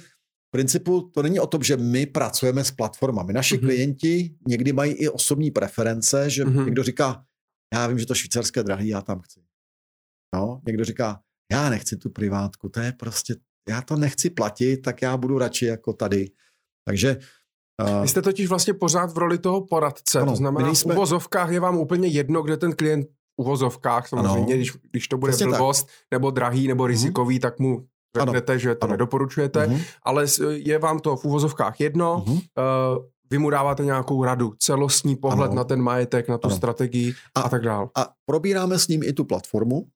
v 0.48 0.52
principu 0.52 1.02
to 1.02 1.24
není 1.24 1.40
o 1.40 1.48
tom, 1.48 1.64
že 1.64 1.78
my 1.78 2.06
pracujeme 2.06 2.64
s 2.64 2.72
platformami. 2.72 3.34
Naši 3.34 3.58
mm-hmm. 3.58 3.66
klienti 3.66 4.36
někdy 4.48 4.74
mají 4.74 4.94
i 4.94 5.10
osobní 5.10 5.52
preference, 5.52 6.30
že 6.30 6.45
mm-hmm. 6.45 6.66
někdo 6.66 6.84
říká, 6.84 7.26
já 7.74 7.88
vím, 7.88 8.00
že 8.00 8.06
to 8.06 8.16
švýcarské 8.16 8.64
drahý, 8.64 8.88
já 8.88 9.02
tam 9.02 9.20
chci. 9.20 9.40
No, 10.36 10.62
někdo 10.68 10.86
říká, 10.86 11.22
já 11.52 11.70
nechci 11.70 11.98
tu 11.98 12.10
privátku, 12.10 12.70
to 12.70 12.80
je 12.80 12.91
prostě, 12.91 13.36
já 13.70 13.82
to 13.82 13.95
nechci 13.95 14.30
platit, 14.30 14.78
tak 14.78 15.02
já 15.02 15.18
budu 15.18 15.38
radši 15.38 15.65
jako 15.65 15.94
tady. 15.94 16.30
Takže 16.86 17.18
Uh, 17.82 18.02
Vy 18.02 18.07
jste 18.07 18.22
totiž 18.22 18.49
vlastně 18.49 18.74
pořád 18.74 19.14
v 19.14 19.18
roli 19.18 19.38
toho 19.38 19.65
poradce, 19.65 20.20
ano, 20.20 20.32
to 20.32 20.36
znamená, 20.36 20.76
jsme... 20.76 20.94
v 20.94 20.98
uvozovkách 20.98 21.52
je 21.52 21.60
vám 21.60 21.78
úplně 21.78 22.07
jedno, 22.07 22.41
kde 22.41 22.57
ten 22.57 22.74
klient 22.74 23.07
uvozovkách 23.38 24.07
samozřejmě, 24.07 24.56
když, 24.56 24.72
když 24.91 25.07
to 25.07 25.18
bude 25.18 25.32
Přesně 25.32 25.48
blbost, 25.48 25.84
tak. 25.84 25.94
nebo 26.11 26.32
drahý, 26.32 26.68
nebo 26.68 26.84
mhm. 26.84 26.88
rizikový, 26.88 27.38
mm-hmm. 27.38 27.41
tak 27.41 27.60
mu 27.60 27.86
řeknete, 28.18 28.53
ano. 28.53 28.60
že 28.60 28.76
to 28.76 28.84
ano. 28.84 28.91
nedoporučujete, 28.91 29.68
mm-hmm. 29.68 29.82
ale 30.03 30.26
je 30.49 30.80
vám 30.80 30.99
to 30.99 31.15
v 31.15 31.26
uvozovkách 31.26 31.80
jedno, 31.80 32.24
mm-hmm. 32.28 32.34
uh, 32.36 33.03
vy 33.30 33.38
mu 33.38 33.49
dáváte 33.49 33.86
nějakou 33.86 34.24
radu, 34.24 34.53
celostní 34.60 35.15
pohled 35.15 35.48
ano. 35.48 35.56
na 35.56 35.64
ten 35.64 35.82
majetek, 35.82 36.30
na 36.30 36.38
tu 36.38 36.48
ano. 36.48 36.57
strategii 36.57 37.14
a, 37.36 37.41
a 37.41 37.49
tak 37.49 37.61
dále. 37.61 37.88
A 37.98 38.10
probíráme 38.26 38.80
s 38.80 38.88
ním 38.88 39.03
i 39.03 39.14
tu 39.14 39.26
platformu, 39.26 39.88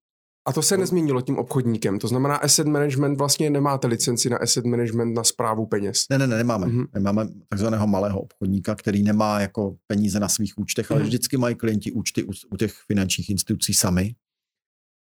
a 0.47 0.53
to 0.53 0.61
se 0.61 0.77
nezměnilo 0.77 1.21
tím 1.21 1.37
obchodníkem. 1.37 1.99
To 1.99 2.07
znamená, 2.07 2.35
asset 2.35 2.67
management 2.67 3.17
vlastně 3.17 3.49
nemáte 3.49 3.87
licenci 3.87 4.29
na 4.29 4.37
asset 4.37 4.65
management 4.65 5.13
na 5.13 5.23
zprávu 5.23 5.65
peněz. 5.65 6.05
Ne, 6.09 6.17
ne, 6.17 6.27
ne, 6.27 6.37
nemáme. 6.37 6.67
Mm-hmm. 6.67 6.87
Nemáme 6.93 7.27
takzvaného 7.49 7.87
malého 7.87 8.19
obchodníka, 8.21 8.75
který 8.75 9.03
nemá 9.03 9.39
jako 9.39 9.77
peníze 9.87 10.19
na 10.19 10.29
svých 10.29 10.57
účtech, 10.57 10.91
ale 10.91 10.99
mm-hmm. 10.99 11.03
vždycky 11.03 11.37
mají 11.37 11.55
klienti 11.55 11.91
účty 11.91 12.23
u, 12.23 12.31
u 12.51 12.57
těch 12.57 12.73
finančních 12.73 13.29
institucí 13.29 13.73
sami. 13.73 14.15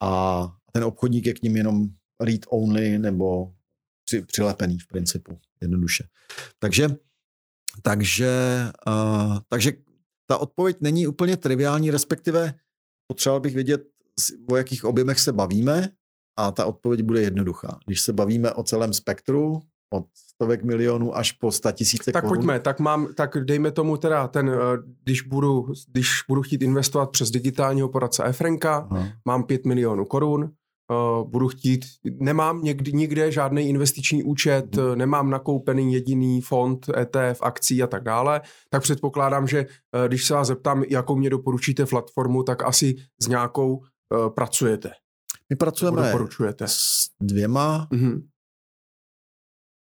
A 0.04 0.52
ten 0.72 0.84
obchodník 0.84 1.26
je 1.26 1.34
k 1.34 1.42
ním 1.42 1.58
jenom 1.58 1.88
read 2.22 2.42
only 2.50 3.00
nebo 3.00 3.54
při, 4.06 4.22
přilepený 4.22 4.80
v 4.80 4.88
principu, 4.88 5.40
jednoduše. 5.62 6.04
Takže, 6.60 6.90
takže, 7.82 8.30
uh, 8.88 9.38
takže 9.50 9.72
ta 10.28 10.38
odpověď 10.38 10.78
není 10.82 11.08
úplně 11.08 11.38
triviální, 11.38 11.92
respektive 11.92 12.54
potřeboval 13.08 13.40
bych 13.40 13.54
vědět, 13.54 13.91
o 14.52 14.56
jakých 14.56 14.86
objemech 14.86 15.20
se 15.20 15.32
bavíme 15.32 15.90
a 16.40 16.52
ta 16.52 16.66
odpověď 16.66 17.02
bude 17.02 17.22
jednoduchá. 17.22 17.80
Když 17.86 18.02
se 18.02 18.14
bavíme 18.14 18.52
o 18.52 18.64
celém 18.64 18.94
spektru, 18.94 19.62
od 19.94 20.06
stovek 20.14 20.64
milionů 20.64 21.18
až 21.18 21.32
po 21.32 21.52
sta 21.52 21.72
tisíce 21.72 22.12
Tak 22.12 22.24
korun. 22.24 22.38
pojďme, 22.38 22.60
tak, 22.60 22.80
mám, 22.80 23.08
tak 23.14 23.38
dejme 23.44 23.72
tomu 23.72 23.98
teda 23.98 24.28
ten, 24.28 24.50
eh, 24.50 24.78
když 25.04 25.22
budu, 25.22 25.68
když 25.92 26.10
budu 26.28 26.42
chtít 26.42 26.62
investovat 26.62 27.10
přes 27.12 27.32
digitálního 27.32 27.90
poradce 27.90 28.24
Efrenka, 28.24 28.88
mám 29.26 29.44
5 29.44 29.66
milionů 29.66 30.06
korun, 30.06 30.42
uh, 30.44 31.30
budu 31.30 31.48
chtít, 31.48 31.86
nemám 32.20 32.64
někdy, 32.64 32.94
nikde 32.94 33.32
žádný 33.32 33.70
investiční 33.70 34.24
účet, 34.24 34.76
hmm. 34.76 34.98
nemám 34.98 35.30
nakoupený 35.30 35.94
jediný 35.94 36.42
fond, 36.42 36.90
ETF, 36.98 37.42
akcí 37.42 37.84
a 37.84 37.88
tak 37.88 38.04
dále, 38.04 38.42
tak 38.70 38.82
předpokládám, 38.82 39.48
že 39.48 39.66
když 40.08 40.26
se 40.26 40.34
vás 40.34 40.48
zeptám, 40.48 40.84
jakou 40.90 41.16
mě 41.16 41.30
doporučíte 41.30 41.86
platformu, 41.86 42.44
tak 42.44 42.64
asi 42.64 42.96
s 43.22 43.28
nějakou 43.28 43.82
pracujete. 44.36 44.92
My 45.50 45.56
pracujeme 45.56 46.14
s 46.66 47.10
dvěma 47.22 47.88
mm-hmm. 47.92 48.24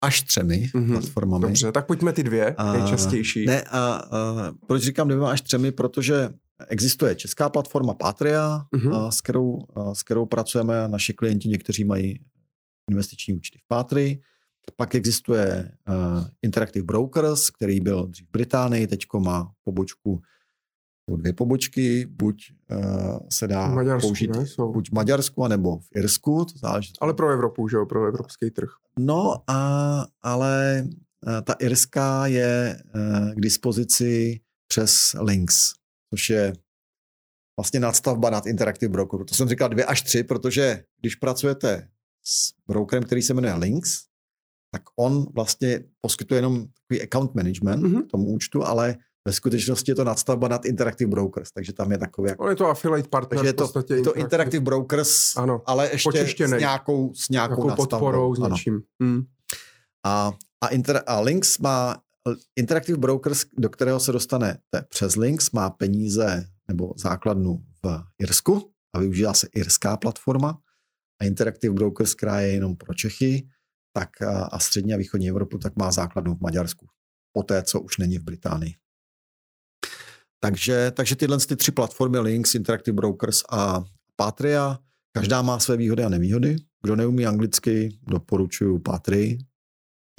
až 0.03 0.21
třemi 0.21 0.69
mm-hmm. 0.73 0.91
platformami. 0.91 1.41
Dobře, 1.41 1.71
tak 1.71 1.87
pojďme 1.87 2.13
ty 2.13 2.23
dvě 2.23 2.55
a, 2.55 2.73
nejčastější. 2.73 3.45
Ne, 3.45 3.61
a, 3.61 3.93
a 3.93 4.51
proč 4.67 4.81
říkám 4.81 5.07
dvěma 5.07 5.31
až 5.31 5.41
třemi? 5.41 5.71
Protože 5.71 6.29
existuje 6.67 7.15
česká 7.15 7.49
platforma 7.49 7.93
Patria, 7.93 8.65
mm-hmm. 8.75 8.95
a, 8.95 9.11
s, 9.11 9.21
kterou, 9.21 9.59
a, 9.75 9.95
s 9.95 10.03
kterou 10.03 10.25
pracujeme. 10.25 10.87
Naši 10.87 11.13
klienti 11.13 11.49
někteří 11.49 11.83
mají 11.83 12.19
investiční 12.91 13.33
účty 13.33 13.59
v 13.59 13.67
Pátry. 13.67 14.21
Pak 14.75 14.95
existuje 14.95 15.71
uh, 15.89 16.25
Interactive 16.41 16.85
Brokers, 16.85 17.49
který 17.49 17.79
byl 17.79 18.07
dřív 18.07 18.27
v 18.27 18.31
Británii, 18.31 18.87
teď 18.87 19.05
má 19.19 19.51
pobočku 19.63 20.21
dvě 21.07 21.33
pobočky, 21.33 22.05
buď 22.05 22.51
uh, 22.71 23.17
se 23.31 23.47
dá 23.47 23.67
Maďarsku, 23.67 24.07
použít 24.07 24.35
ne? 24.35 24.45
Jsou. 24.47 24.73
buď 24.73 24.89
v 24.89 24.93
Maďarsku, 24.93 25.43
anebo 25.43 25.77
v 25.77 25.87
Irsku. 25.95 26.45
To 26.45 26.57
záleží. 26.57 26.93
Ale 27.01 27.13
pro 27.13 27.29
Evropu, 27.29 27.67
že 27.67 27.77
jo, 27.77 27.85
pro 27.85 28.05
evropský 28.07 28.51
trh. 28.51 28.69
No, 28.99 29.35
a, 29.47 30.07
ale 30.21 30.83
uh, 31.27 31.41
ta 31.43 31.53
irská 31.53 32.27
je 32.27 32.83
uh, 32.95 33.33
k 33.33 33.39
dispozici 33.39 34.39
přes 34.67 35.15
Links, 35.21 35.73
což 36.13 36.29
je 36.29 36.53
vlastně 37.59 37.79
nadstavba 37.79 38.29
nad 38.29 38.45
Interactive 38.45 38.91
Brokeru. 38.91 39.23
To 39.23 39.35
jsem 39.35 39.49
říkal 39.49 39.69
dvě 39.69 39.85
až 39.85 40.01
tři, 40.01 40.23
protože 40.23 40.83
když 41.01 41.15
pracujete 41.15 41.87
s 42.23 42.53
brokerem, 42.67 43.03
který 43.03 43.21
se 43.21 43.33
jmenuje 43.33 43.53
Links, 43.53 44.03
tak 44.73 44.81
on 44.95 45.25
vlastně 45.33 45.83
poskytuje 46.01 46.37
jenom 46.37 46.65
takový 46.67 47.01
account 47.01 47.35
management 47.35 47.83
mm-hmm. 47.83 48.07
tomu 48.07 48.25
účtu, 48.25 48.63
ale 48.63 48.97
ve 49.27 49.33
skutečnosti 49.33 49.91
je 49.91 49.95
to 49.95 50.03
nadstavba 50.03 50.47
nad 50.47 50.65
Interactive 50.65 51.09
Brokers, 51.09 51.51
takže 51.51 51.73
tam 51.73 51.91
je 51.91 51.97
takový 51.97 52.29
jako... 52.29 52.43
On 52.43 52.49
je 52.49 52.55
to 52.55 52.67
affiliate 52.67 53.09
partner 53.09 53.37
takže 53.37 53.49
je 53.49 53.53
to, 53.53 53.63
v 53.63 53.67
podstatě. 53.67 53.93
Je 53.93 54.01
to 54.01 54.13
Interactive 54.13 54.63
Brokers, 54.63 55.37
ano, 55.37 55.61
ale 55.65 55.89
ještě 55.93 56.47
s 56.47 56.51
nějakou, 56.51 57.13
s 57.13 57.29
nějakou, 57.29 57.63
nějakou 57.63 57.75
podporou, 57.75 58.35
s 58.35 58.39
něčím. 58.39 58.81
Hmm. 59.01 59.23
A, 60.05 60.31
a, 60.63 60.67
inter, 60.67 61.03
a 61.07 61.19
Links 61.19 61.57
má, 61.57 62.01
Interactive 62.55 62.97
Brokers, 62.97 63.45
do 63.57 63.69
kterého 63.69 63.99
se 63.99 64.11
dostanete 64.11 64.85
přes 64.89 65.15
Links, 65.15 65.51
má 65.51 65.69
peníze 65.69 66.45
nebo 66.67 66.93
základnu 66.97 67.63
v 67.85 68.03
Irsku 68.19 68.71
a 68.95 68.99
využívá 68.99 69.33
se 69.33 69.47
irská 69.55 69.97
platforma 69.97 70.59
a 71.21 71.25
Interactive 71.25 71.73
Brokers, 71.73 72.15
která 72.15 72.39
je 72.39 72.53
jenom 72.53 72.75
pro 72.75 72.93
Čechy, 72.93 73.47
tak 73.93 74.21
a, 74.21 74.43
a 74.43 74.59
střední 74.59 74.93
a 74.93 74.97
východní 74.97 75.29
Evropu, 75.29 75.57
tak 75.57 75.75
má 75.75 75.91
základnu 75.91 76.35
v 76.35 76.41
Maďarsku. 76.41 76.87
Poté, 77.33 77.63
co 77.63 77.81
už 77.81 77.97
není 77.97 78.17
v 78.17 78.23
Británii. 78.23 78.80
Takže, 80.43 80.91
takže 80.91 81.15
tyhle 81.15 81.37
ty 81.39 81.55
tři 81.55 81.71
platformy, 81.71 82.19
Links, 82.19 82.55
Interactive 82.55 82.95
Brokers 82.95 83.43
a 83.49 83.83
Patria, 84.15 84.79
každá 85.11 85.41
má 85.41 85.59
své 85.59 85.77
výhody 85.77 86.03
a 86.03 86.09
nevýhody. 86.09 86.55
Kdo 86.83 86.95
neumí 86.95 87.25
anglicky, 87.25 87.97
doporučuju 88.07 88.79
Patrii, 88.79 89.37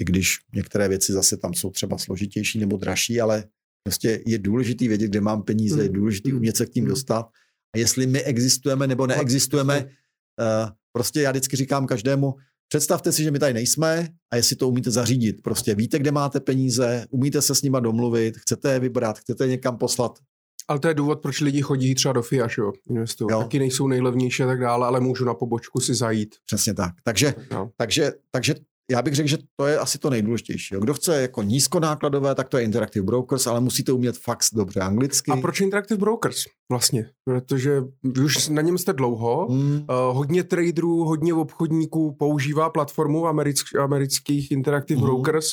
i 0.01 0.05
když 0.05 0.39
některé 0.55 0.87
věci 0.87 1.13
zase 1.13 1.37
tam 1.37 1.53
jsou 1.53 1.69
třeba 1.69 1.97
složitější 1.97 2.59
nebo 2.59 2.77
dražší, 2.77 3.21
ale 3.21 3.43
prostě 3.83 4.23
je 4.25 4.39
důležité 4.39 4.87
vědět, 4.87 5.07
kde 5.07 5.21
mám 5.21 5.43
peníze, 5.43 5.79
je 5.79 5.85
hmm. 5.85 5.93
důležité 5.93 6.29
hmm. 6.29 6.37
umět 6.37 6.57
se 6.57 6.65
k 6.65 6.69
tím 6.69 6.83
hmm. 6.83 6.89
dostat. 6.89 7.29
A 7.75 7.77
jestli 7.77 8.07
my 8.07 8.23
existujeme 8.23 8.87
nebo 8.87 9.07
neexistujeme, 9.07 9.85
uh, 9.85 10.69
prostě 10.91 11.21
já 11.21 11.31
vždycky 11.31 11.55
říkám 11.55 11.87
každému, 11.87 12.35
Představte 12.73 13.11
si, 13.11 13.23
že 13.23 13.31
my 13.31 13.39
tady 13.39 13.53
nejsme 13.53 14.07
a 14.31 14.35
jestli 14.35 14.55
to 14.55 14.69
umíte 14.69 14.91
zařídit. 14.91 15.41
Prostě 15.41 15.75
víte, 15.75 15.99
kde 15.99 16.11
máte 16.11 16.39
peníze, 16.39 17.05
umíte 17.09 17.41
se 17.41 17.55
s 17.55 17.61
nima 17.61 17.79
domluvit, 17.79 18.37
chcete 18.37 18.73
je 18.73 18.79
vybrat, 18.79 19.19
chcete 19.19 19.43
je 19.43 19.47
někam 19.47 19.77
poslat. 19.77 20.19
Ale 20.67 20.79
to 20.79 20.87
je 20.87 20.93
důvod, 20.93 21.21
proč 21.21 21.41
lidi 21.41 21.61
chodí 21.61 21.95
třeba 21.95 22.13
do 22.13 22.21
Fiaš, 22.21 22.57
jo, 22.57 22.71
investují. 22.89 23.31
Jo. 23.31 23.39
Taky 23.39 23.59
nejsou 23.59 23.87
nejlevnější 23.87 24.43
a 24.43 24.47
tak 24.47 24.59
dále, 24.59 24.87
ale 24.87 24.99
můžu 24.99 25.25
na 25.25 25.33
pobočku 25.33 25.79
si 25.79 25.95
zajít. 25.95 26.35
Přesně 26.45 26.73
tak. 26.73 26.91
Takže, 27.03 27.33
takže, 27.77 28.11
takže 28.31 28.55
já 28.91 29.01
bych 29.01 29.13
řekl, 29.13 29.29
že 29.29 29.37
to 29.55 29.65
je 29.65 29.79
asi 29.79 29.97
to 29.97 30.09
nejdůležitější. 30.09 30.75
Kdo 30.79 30.93
chce 30.93 31.21
jako 31.21 31.43
nízkonákladové, 31.43 32.35
tak 32.35 32.49
to 32.49 32.57
je 32.57 32.63
Interactive 32.63 33.05
Brokers, 33.05 33.47
ale 33.47 33.59
musíte 33.59 33.91
umět 33.91 34.17
fakt 34.17 34.43
dobře 34.53 34.79
anglicky. 34.79 35.31
A 35.31 35.35
proč 35.35 35.61
Interactive 35.61 35.97
Brokers 35.97 36.43
vlastně? 36.71 37.09
Protože 37.25 37.81
už 38.23 38.47
na 38.49 38.61
něm 38.61 38.77
jste 38.77 38.93
dlouho, 38.93 39.47
hmm. 39.49 39.75
uh, 39.75 39.85
hodně 40.15 40.43
traderů, 40.43 41.03
hodně 41.03 41.33
obchodníků 41.33 42.15
používá 42.19 42.69
platformu 42.69 43.27
americk, 43.27 43.75
amerických 43.79 44.51
Interactive 44.51 44.99
hmm. 44.99 45.09
Brokers. 45.09 45.47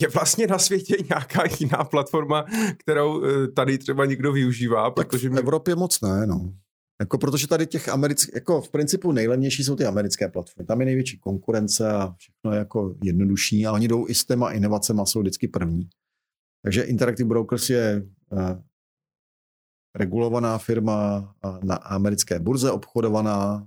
Je 0.00 0.08
vlastně 0.08 0.46
na 0.46 0.58
světě 0.58 0.96
nějaká 1.08 1.42
jiná 1.60 1.84
platforma, 1.84 2.44
kterou 2.78 3.18
uh, 3.18 3.26
tady 3.56 3.78
třeba 3.78 4.04
někdo 4.04 4.32
využívá? 4.32 4.90
Tak 4.90 5.08
protože 5.08 5.28
v 5.28 5.38
Evropě 5.38 5.74
moc 5.74 6.00
ne, 6.00 6.26
no. 6.26 6.52
Jako 7.02 7.18
protože 7.18 7.48
tady 7.48 7.66
těch 7.66 7.88
amerických, 7.88 8.34
jako 8.34 8.60
v 8.60 8.70
principu 8.70 9.12
nejlevnější 9.12 9.64
jsou 9.64 9.76
ty 9.76 9.84
americké 9.84 10.28
platformy. 10.28 10.66
Tam 10.66 10.80
je 10.80 10.86
největší 10.86 11.18
konkurence 11.18 11.90
a 11.90 12.14
všechno 12.18 12.52
je 12.52 12.58
jako 12.58 12.94
jednodušší 13.02 13.66
a 13.66 13.72
oni 13.72 13.88
jdou 13.88 14.08
i 14.08 14.14
s 14.14 14.24
těma 14.24 14.52
inovacemi 14.52 15.00
a 15.00 15.04
jsou 15.04 15.20
vždycky 15.20 15.48
první. 15.48 15.88
Takže 16.64 16.82
Interactive 16.82 17.28
Brokers 17.28 17.70
je 17.70 18.06
uh, 18.30 18.62
regulovaná 19.96 20.58
firma 20.58 21.34
na 21.62 21.74
americké 21.74 22.38
burze 22.38 22.70
obchodovaná, 22.70 23.66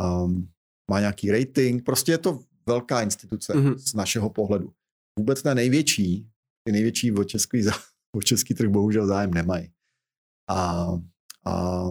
um, 0.00 0.48
má 0.90 1.00
nějaký 1.00 1.30
rating, 1.30 1.84
prostě 1.84 2.12
je 2.12 2.18
to 2.18 2.40
velká 2.66 3.02
instituce 3.02 3.52
mm-hmm. 3.52 3.76
z 3.76 3.94
našeho 3.94 4.30
pohledu. 4.30 4.72
Vůbec 5.18 5.42
ne 5.42 5.54
největší, 5.54 6.28
ty 6.66 6.72
největší 6.72 7.12
o 7.12 7.24
český, 7.24 7.62
o 8.16 8.22
český 8.22 8.54
trh 8.54 8.70
bohužel 8.70 9.06
zájem 9.06 9.34
nemají. 9.34 9.72
A, 10.50 10.88
a 11.46 11.84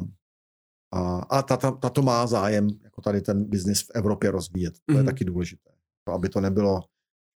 a, 0.94 1.18
a 1.30 1.42
tato, 1.42 1.72
tato 1.72 2.02
má 2.02 2.28
zájem 2.28 2.68
jako 2.84 3.02
tady 3.02 3.22
ten 3.22 3.44
biznis 3.44 3.82
v 3.82 3.92
Evropě 3.96 4.32
rozvíjet. 4.32 4.74
To 4.74 4.80
mm-hmm. 4.80 4.98
je 4.98 5.04
mhm. 5.04 5.06
taky 5.06 5.26
důležité. 5.26 5.72
To, 6.08 6.14
aby 6.14 6.30
to 6.30 6.42
nebylo, 6.42 6.80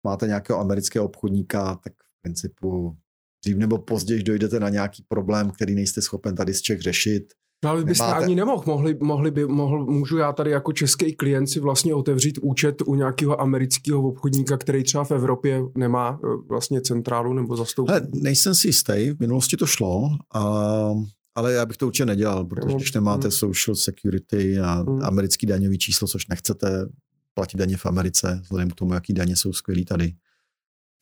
máte 0.06 0.26
nějakého 0.26 0.58
amerického 0.60 1.06
obchodníka, 1.06 1.74
tak 1.84 1.92
v 1.92 2.22
principu 2.22 2.96
dřív 3.44 3.56
nebo 3.56 3.78
později 3.78 4.22
dojdete 4.22 4.60
na 4.60 4.68
nějaký 4.68 5.04
problém, 5.08 5.50
který 5.50 5.74
nejste 5.74 6.02
schopen 6.02 6.34
tady 6.34 6.54
z 6.54 6.62
Čech 6.62 6.80
řešit. 6.80 7.34
No 7.64 7.70
ale 7.70 7.84
byste 7.84 8.04
Nemáte... 8.04 8.24
ani 8.24 8.34
nemohl, 8.34 8.62
mohli, 8.66 8.96
mohli 9.02 9.30
by, 9.30 9.46
mohl, 9.46 9.86
můžu 9.86 10.18
já 10.18 10.32
tady 10.32 10.50
jako 10.50 10.72
český 10.72 11.16
klient 11.16 11.46
si 11.46 11.60
vlastně 11.60 11.94
otevřít 11.94 12.38
účet 12.42 12.82
u 12.86 12.94
nějakého 12.94 13.40
amerického 13.40 14.08
obchodníka, 14.08 14.56
který 14.56 14.84
třeba 14.84 15.04
v 15.04 15.10
Evropě 15.10 15.62
nemá 15.76 16.20
e, 16.24 16.26
vlastně 16.48 16.80
centrálu 16.80 17.32
nebo 17.32 17.56
zastoupení? 17.56 18.06
Nejsem 18.14 18.54
si 18.54 18.68
jistý, 18.68 19.10
v 19.10 19.20
minulosti 19.20 19.56
to 19.56 19.66
šlo 19.66 20.08
a 20.34 20.90
ale 21.36 21.52
já 21.52 21.66
bych 21.66 21.76
to 21.76 21.86
určitě 21.86 22.06
nedělal, 22.06 22.44
protože 22.44 22.76
když 22.76 22.92
nemáte 22.92 23.30
social 23.30 23.74
security 23.74 24.58
a 24.58 24.72
hmm. 24.72 25.04
americký 25.04 25.46
daňový 25.46 25.78
číslo, 25.78 26.08
což 26.08 26.26
nechcete 26.26 26.88
platit 27.34 27.56
daně 27.56 27.76
v 27.76 27.86
Americe, 27.86 28.40
vzhledem 28.42 28.70
k 28.70 28.74
tomu, 28.74 28.94
jaký 28.94 29.12
daně 29.12 29.36
jsou 29.36 29.52
skvělý 29.52 29.84
tady 29.84 30.14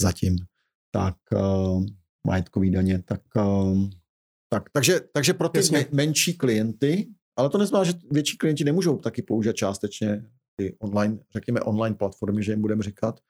zatím, 0.01 0.37
tak 0.91 1.17
uh, 1.33 1.85
majetkový 2.27 2.71
daně, 2.71 3.03
tak, 3.03 3.21
uh, 3.37 3.89
tak 4.49 4.71
takže, 4.73 5.01
takže 5.13 5.35
pro 5.35 5.49
ty 5.49 5.59
Jasně. 5.59 5.87
menší 5.93 6.35
klienty, 6.35 7.09
ale 7.37 7.51
to 7.51 7.59
neznamená, 7.59 7.91
že 7.91 7.99
větší 8.11 8.39
klienti 8.39 8.65
nemůžou 8.65 8.99
taky 8.99 9.23
použít 9.23 9.57
částečně 9.57 10.25
ty 10.57 10.77
online, 10.79 11.19
řekněme 11.33 11.61
online 11.61 11.97
platformy, 11.97 12.43
že 12.43 12.53
jim 12.53 12.61
budeme 12.61 12.83
říkat, 12.83 13.21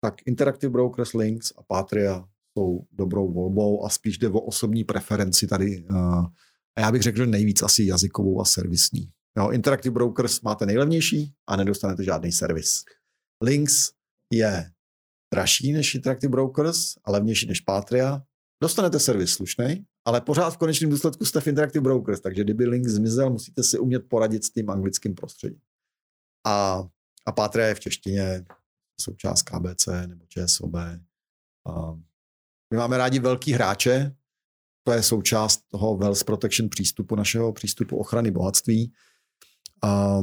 tak 0.00 0.14
Interactive 0.26 0.70
Brokers, 0.70 1.12
Links 1.12 1.52
a 1.58 1.62
Patria 1.62 2.24
jsou 2.58 2.86
dobrou 2.92 3.32
volbou 3.32 3.84
a 3.84 3.88
spíš 3.88 4.18
jde 4.18 4.28
o 4.28 4.40
osobní 4.40 4.84
preferenci 4.84 5.46
tady 5.46 5.84
uh, 5.90 6.26
a 6.78 6.80
já 6.80 6.92
bych 6.92 7.02
řekl, 7.02 7.18
že 7.18 7.26
nejvíc 7.26 7.62
asi 7.62 7.84
jazykovou 7.84 8.40
a 8.40 8.44
servisní. 8.44 9.10
Jo, 9.38 9.50
Interactive 9.50 9.92
Brokers 9.92 10.40
máte 10.40 10.66
nejlevnější 10.66 11.34
a 11.48 11.56
nedostanete 11.56 12.04
žádný 12.04 12.32
servis. 12.32 12.84
Links 13.44 13.90
je 14.32 14.70
dražší 15.34 15.72
než 15.72 15.94
Interactive 15.94 16.30
Brokers 16.30 16.96
a 17.04 17.10
levnější 17.10 17.46
než 17.46 17.60
Patria. 17.60 18.22
Dostanete 18.62 19.00
servis 19.00 19.32
slušný, 19.32 19.86
ale 20.04 20.20
pořád 20.20 20.50
v 20.50 20.56
konečném 20.56 20.90
důsledku 20.90 21.24
jste 21.24 21.40
v 21.40 21.46
Interactive 21.46 21.82
Brokers, 21.82 22.20
takže 22.20 22.44
kdyby 22.44 22.66
link 22.66 22.86
zmizel, 22.86 23.30
musíte 23.30 23.62
si 23.62 23.78
umět 23.78 24.08
poradit 24.08 24.44
s 24.44 24.50
tím 24.50 24.70
anglickým 24.70 25.14
prostředím. 25.14 25.60
A, 26.46 26.84
a 27.26 27.32
Patria 27.32 27.68
je 27.68 27.74
v 27.74 27.80
češtině 27.80 28.44
součást 29.00 29.42
KBC 29.42 29.86
nebo 30.06 30.26
ČSOB. 30.26 30.74
A 31.66 31.92
my 32.72 32.76
máme 32.76 32.98
rádi 32.98 33.18
velký 33.18 33.52
hráče, 33.52 34.16
to 34.82 34.92
je 34.92 35.02
součást 35.02 35.60
toho 35.70 35.96
Wealth 35.96 36.24
Protection 36.24 36.68
přístupu, 36.68 37.16
našeho 37.16 37.52
přístupu 37.52 37.96
ochrany 37.96 38.30
bohatství. 38.30 38.92
A, 39.82 40.20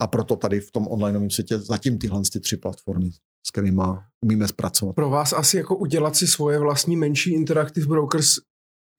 a 0.00 0.06
proto 0.06 0.36
tady 0.36 0.60
v 0.60 0.70
tom 0.70 0.86
onlineovém 0.88 1.30
světě 1.30 1.58
zatím 1.58 1.98
tyhle 1.98 2.22
ty 2.32 2.40
tři 2.40 2.56
platformy, 2.56 3.10
s 3.46 3.50
kterými 3.50 3.82
umíme 4.24 4.48
zpracovat. 4.48 4.94
Pro 4.94 5.10
vás 5.10 5.32
asi 5.32 5.56
jako 5.56 5.76
udělat 5.76 6.16
si 6.16 6.26
svoje 6.26 6.58
vlastní 6.58 6.96
menší 6.96 7.34
Interactive 7.34 7.86
Brokers 7.86 8.28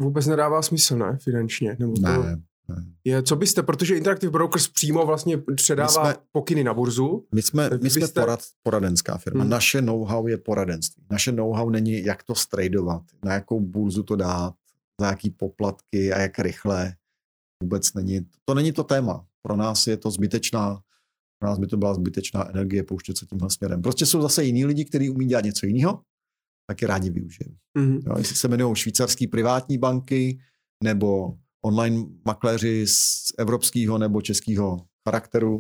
vůbec 0.01 0.27
nedává 0.27 0.61
smysl, 0.61 0.97
ne? 0.97 1.17
Finančně? 1.23 1.75
Nebo 1.79 1.93
to... 1.93 2.01
Ne, 2.01 2.41
je, 3.03 3.23
co 3.23 3.35
byste, 3.35 3.63
protože 3.63 3.95
Interactive 3.95 4.31
Brokers 4.31 4.67
přímo 4.67 5.05
vlastně 5.05 5.37
předává 5.55 5.87
jsme, 5.89 6.15
pokyny 6.31 6.63
na 6.63 6.73
burzu. 6.73 7.27
My 7.35 7.41
jsme, 7.41 7.69
my 7.81 7.89
jsme 7.89 7.99
byste... 7.99 8.21
porad, 8.21 8.39
poradenská 8.63 9.17
firma. 9.17 9.41
Hmm. 9.41 9.49
Naše 9.49 9.81
know-how 9.81 10.27
je 10.27 10.37
poradenství. 10.37 11.05
Naše 11.11 11.31
know-how 11.31 11.69
není, 11.69 12.03
jak 12.03 12.23
to 12.23 12.35
stradovat, 12.35 13.01
na 13.25 13.33
jakou 13.33 13.59
burzu 13.59 14.03
to 14.03 14.15
dát, 14.15 14.53
za 14.99 15.07
jaký 15.07 15.29
poplatky 15.29 16.13
a 16.13 16.19
jak 16.19 16.39
rychle. 16.39 16.95
Vůbec 17.63 17.93
není, 17.93 18.19
to 18.45 18.53
není 18.53 18.71
to 18.71 18.83
téma. 18.83 19.25
Pro 19.41 19.55
nás 19.55 19.87
je 19.87 19.97
to 19.97 20.11
zbytečná, 20.11 20.79
pro 21.39 21.49
nás 21.49 21.59
by 21.59 21.67
to 21.67 21.77
byla 21.77 21.93
zbytečná 21.93 22.49
energie 22.49 22.83
pouštět 22.83 23.17
se 23.17 23.25
tímhle 23.25 23.49
směrem. 23.49 23.81
Prostě 23.81 24.05
jsou 24.05 24.21
zase 24.21 24.43
jiní 24.43 24.65
lidi, 24.65 24.85
kteří 24.85 25.09
umí 25.09 25.25
dělat 25.25 25.45
něco 25.45 25.65
jiného, 25.65 26.01
tak 26.69 26.81
je 26.81 26.87
rádi 26.87 27.09
využijí. 27.09 27.57
Mm-hmm. 27.77 28.01
Jo, 28.07 28.17
jestli 28.17 28.35
se 28.35 28.47
jmenují 28.47 28.75
švýcarský 28.75 29.27
privátní 29.27 29.77
banky 29.77 30.39
nebo 30.83 31.37
online 31.65 32.05
makléři 32.25 32.87
z 32.87 33.25
evropského 33.37 33.97
nebo 33.97 34.21
českého 34.21 34.77
charakteru, 35.07 35.59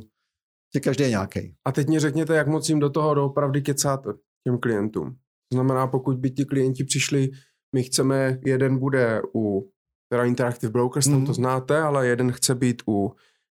je 0.75 0.81
každý 0.81 1.03
nějaký. 1.03 1.55
A 1.65 1.71
teď 1.71 1.87
mě 1.87 1.99
řekněte, 1.99 2.35
jak 2.35 2.47
moc 2.47 2.69
jim 2.69 2.79
do 2.79 2.89
toho 2.89 3.13
doopravdy 3.13 3.61
kecáte 3.61 4.09
těm 4.47 4.57
klientům. 4.59 5.15
To 5.51 5.55
znamená, 5.55 5.87
pokud 5.87 6.17
by 6.17 6.31
ti 6.31 6.45
klienti 6.45 6.83
přišli, 6.83 7.29
my 7.75 7.83
chceme, 7.83 8.39
jeden 8.45 8.77
bude 8.77 9.21
u 9.35 9.69
teda 10.09 10.25
Interactive 10.25 10.71
Brokers, 10.71 11.07
mm. 11.07 11.13
tam 11.13 11.25
to 11.25 11.33
znáte, 11.33 11.81
ale 11.81 12.07
jeden 12.07 12.31
chce 12.31 12.55
být 12.55 12.81
u 12.87 13.11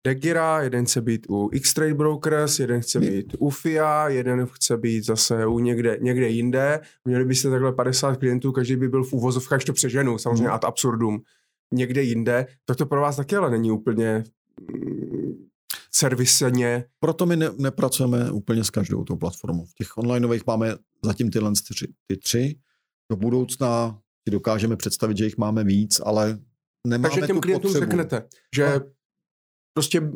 Degira, 0.05 0.61
jeden 0.61 0.85
chce 0.85 1.01
být 1.01 1.25
u 1.29 1.49
X-Trade 1.53 1.93
Brokers, 1.93 2.59
jeden 2.59 2.81
chce 2.81 2.99
být 2.99 3.35
u 3.39 3.49
FIA, 3.49 4.09
jeden 4.09 4.45
chce 4.45 4.77
být 4.77 5.05
zase 5.05 5.45
u 5.45 5.59
někde, 5.59 5.97
někde 6.01 6.29
jinde. 6.29 6.79
Měli 7.05 7.25
byste 7.25 7.49
takhle 7.49 7.73
50 7.73 8.17
klientů, 8.17 8.51
každý 8.51 8.75
by 8.75 8.89
byl 8.89 9.03
v 9.03 9.13
úvozovkách, 9.13 9.63
to 9.63 9.73
přeženu, 9.73 10.17
samozřejmě 10.17 10.47
mm. 10.47 10.53
ad 10.53 10.65
absurdum, 10.65 11.21
někde 11.73 12.03
jinde, 12.03 12.47
tak 12.65 12.77
to 12.77 12.85
pro 12.85 13.01
vás 13.01 13.15
taky 13.15 13.35
ale 13.35 13.51
není 13.51 13.71
úplně 13.71 14.23
mm, 14.71 15.47
servisně. 15.91 16.85
Proto 16.99 17.25
my 17.25 17.35
ne, 17.35 17.49
nepracujeme 17.57 18.31
úplně 18.31 18.63
s 18.63 18.69
každou 18.69 19.03
tou 19.03 19.15
platformou. 19.15 19.65
V 19.65 19.73
těch 19.73 19.97
onlineových 19.97 20.47
máme 20.47 20.75
zatím 21.05 21.31
tyhle 21.31 21.51
tři, 21.51 21.87
ty 22.07 22.17
tři. 22.17 22.55
Do 23.11 23.17
budoucna 23.17 23.99
si 24.27 24.31
dokážeme 24.31 24.75
představit, 24.75 25.17
že 25.17 25.25
jich 25.25 25.37
máme 25.37 25.63
víc, 25.63 26.01
ale 26.05 26.39
nemáme 26.87 27.09
Takže 27.09 27.27
těm 27.27 27.35
tu 27.35 27.41
klientům 27.41 27.71
potřebu. 27.71 27.85
řeknete, 27.85 28.27
že 28.55 28.73
a... 28.73 28.81
prostě 29.77 30.11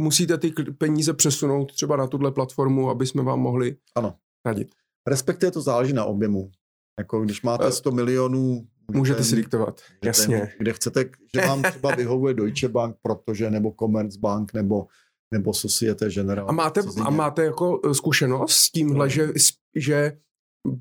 musíte 0.00 0.38
ty 0.38 0.52
peníze 0.78 1.14
přesunout 1.14 1.72
třeba 1.72 1.96
na 1.96 2.06
tuhle 2.06 2.32
platformu, 2.32 2.90
aby 2.90 3.06
jsme 3.06 3.22
vám 3.22 3.40
mohli 3.40 3.76
ano. 3.96 4.16
radit. 4.46 4.74
Respektive 5.08 5.52
to 5.52 5.62
záleží 5.62 5.92
na 5.92 6.04
objemu. 6.04 6.50
Jako 6.98 7.20
když 7.20 7.42
máte 7.42 7.72
100 7.72 7.90
milionů, 7.90 8.66
můžete 8.90 9.24
si 9.24 9.36
diktovat, 9.36 9.80
můžete, 9.90 10.06
jasně. 10.06 10.54
Kde 10.58 10.72
chcete, 10.72 11.04
že 11.34 11.40
vám 11.46 11.62
třeba 11.70 11.94
vyhovuje 11.94 12.34
Deutsche 12.34 12.68
Bank, 12.68 12.96
protože, 13.02 13.50
nebo 13.50 13.74
Commerzbank, 13.78 14.54
nebo 14.54 14.86
nebo 15.32 15.54
Societe 15.54 16.10
Generale. 16.10 16.48
A 16.48 16.52
máte, 16.52 16.80
a 17.04 17.10
máte 17.10 17.44
jako 17.44 17.80
eh, 17.84 17.94
zkušenost 17.94 18.52
s 18.52 18.70
tímhle, 18.70 19.06
no. 19.06 19.08
že, 19.08 19.28
že 19.76 20.18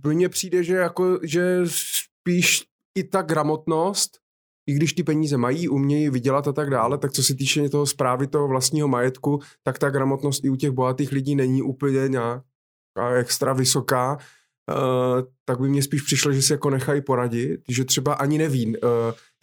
mně 0.07 0.29
přijde, 0.29 0.63
že, 0.63 0.75
jako, 0.75 1.19
že 1.23 1.59
spíš 2.21 2.63
i 2.95 3.03
ta 3.03 3.21
gramotnost, 3.21 4.17
i 4.69 4.73
když 4.73 4.93
ty 4.93 5.03
peníze 5.03 5.37
mají, 5.37 5.69
umějí 5.69 6.09
vydělat 6.09 6.47
a 6.47 6.53
tak 6.53 6.69
dále, 6.69 6.97
tak 6.97 7.11
co 7.11 7.23
se 7.23 7.35
týče 7.35 7.69
toho 7.69 7.85
zprávy 7.85 8.27
toho 8.27 8.47
vlastního 8.47 8.87
majetku, 8.87 9.39
tak 9.63 9.79
ta 9.79 9.89
gramotnost 9.89 10.45
i 10.45 10.49
u 10.49 10.55
těch 10.55 10.71
bohatých 10.71 11.11
lidí 11.11 11.35
není 11.35 11.61
úplně 11.61 12.07
nějak 12.07 12.43
extra 13.17 13.53
vysoká, 13.53 14.17
uh, 14.17 15.21
tak 15.45 15.59
by 15.59 15.69
mě 15.69 15.83
spíš 15.83 16.01
přišlo, 16.01 16.33
že 16.33 16.41
si 16.41 16.53
jako 16.53 16.69
nechají 16.69 17.01
poradit, 17.01 17.61
že 17.69 17.85
třeba 17.85 18.13
ani 18.13 18.37
neví, 18.37 18.77
uh, 18.77 18.89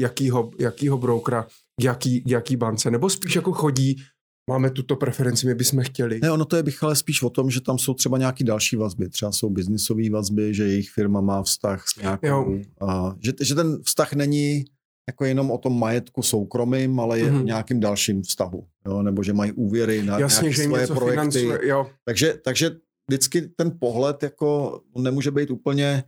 jakýho, 0.01 0.51
jakýho 0.59 0.99
brokera, 0.99 1.47
jaký, 1.81 2.25
jaký 2.27 2.57
bance, 2.57 2.91
nebo 2.91 3.11
spíš 3.11 3.37
jako 3.37 3.53
chodí 3.53 4.03
máme 4.49 4.70
tuto 4.70 4.97
preferenci, 4.97 5.47
my 5.47 5.55
bychom 5.55 5.83
chtěli. 5.83 6.20
Ne, 6.23 6.31
ono 6.31 6.45
to 6.45 6.57
je 6.57 6.62
bych 6.62 6.83
ale 6.83 6.97
spíš 6.97 7.23
o 7.23 7.31
tom, 7.31 7.51
že 7.51 7.61
tam 7.61 7.79
jsou 7.79 7.95
třeba 7.95 8.19
nějaké 8.19 8.45
další 8.45 8.77
vazby, 8.77 9.09
třeba 9.09 9.33
jsou 9.33 9.51
biznisové 9.51 10.11
vazby, 10.11 10.55
že 10.55 10.69
jejich 10.69 10.91
firma 10.91 11.20
má 11.20 11.43
vztah 11.43 11.85
s 11.89 11.97
nějakou, 11.97 12.61
a, 12.89 13.15
že, 13.20 13.33
že 13.41 13.55
ten 13.55 13.83
vztah 13.83 14.12
není 14.12 14.65
jako 15.09 15.25
jenom 15.25 15.51
o 15.51 15.59
tom 15.59 15.79
majetku 15.79 16.23
soukromým, 16.23 17.01
ale 17.01 17.19
je 17.19 17.31
mm-hmm. 17.31 17.45
nějakým 17.45 17.81
dalším 17.81 18.23
vztahu, 18.23 18.66
jo? 18.87 19.03
nebo 19.03 19.23
že 19.23 19.33
mají 19.33 19.53
úvěry 19.53 20.03
na 20.03 20.19
Jasně, 20.19 20.53
že 20.53 20.62
svoje 20.62 20.87
projekty. 20.87 21.39
Financuje, 21.41 21.69
jo. 21.69 21.91
Takže, 22.05 22.35
takže 22.45 22.70
vždycky 23.11 23.43
ten 23.43 23.73
pohled 23.81 24.23
jako 24.23 24.81
nemůže 24.99 25.31
být 25.31 25.51
úplně 25.51 26.05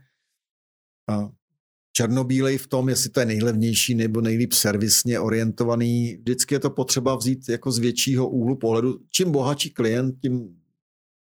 černobílej 1.93 2.57
v 2.57 2.67
tom, 2.67 2.89
jestli 2.89 3.09
to 3.09 3.19
je 3.19 3.25
nejlevnější 3.25 3.95
nebo 3.95 4.21
nejlíp 4.21 4.53
servisně 4.53 5.19
orientovaný. 5.19 6.17
Vždycky 6.17 6.55
je 6.55 6.59
to 6.59 6.69
potřeba 6.69 7.15
vzít 7.15 7.49
jako 7.49 7.71
z 7.71 7.79
většího 7.79 8.29
úhlu 8.29 8.55
pohledu. 8.57 8.99
Čím 9.11 9.31
bohatší 9.31 9.69
klient, 9.69 10.15
tím, 10.21 10.61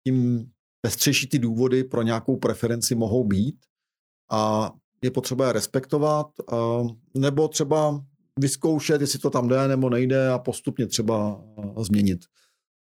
tím 0.08 0.46
pestřejší 0.82 1.28
ty 1.28 1.40
důvody 1.40 1.84
pro 1.84 2.02
nějakou 2.02 2.38
preferenci 2.38 2.96
mohou 2.96 3.24
být 3.24 3.56
a 4.32 4.72
je 5.04 5.12
potřeba 5.12 5.48
je 5.48 5.54
respektovat, 5.54 6.28
nebo 7.18 7.48
třeba 7.48 8.06
vyzkoušet, 8.40 9.02
jestli 9.02 9.20
to 9.20 9.30
tam 9.30 9.48
jde 9.48 9.68
nebo 9.68 9.90
nejde 9.90 10.30
a 10.30 10.40
postupně 10.40 10.88
třeba 10.88 11.44
změnit, 11.82 12.20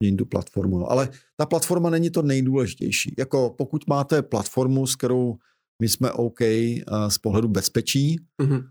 změnit 0.01 0.17
tu 0.17 0.25
platformu. 0.25 0.91
Ale 0.91 1.09
ta 1.37 1.45
platforma 1.45 1.89
není 1.89 2.09
to 2.09 2.21
nejdůležitější. 2.21 3.15
Jako 3.17 3.55
pokud 3.57 3.87
máte 3.87 4.21
platformu, 4.21 4.87
s 4.87 4.95
kterou 4.95 5.35
my 5.81 5.89
jsme 5.89 6.11
OK 6.11 6.41
uh, 6.41 7.07
z 7.07 7.17
pohledu 7.17 7.47
bezpečí 7.47 8.15
mm-hmm. 8.41 8.63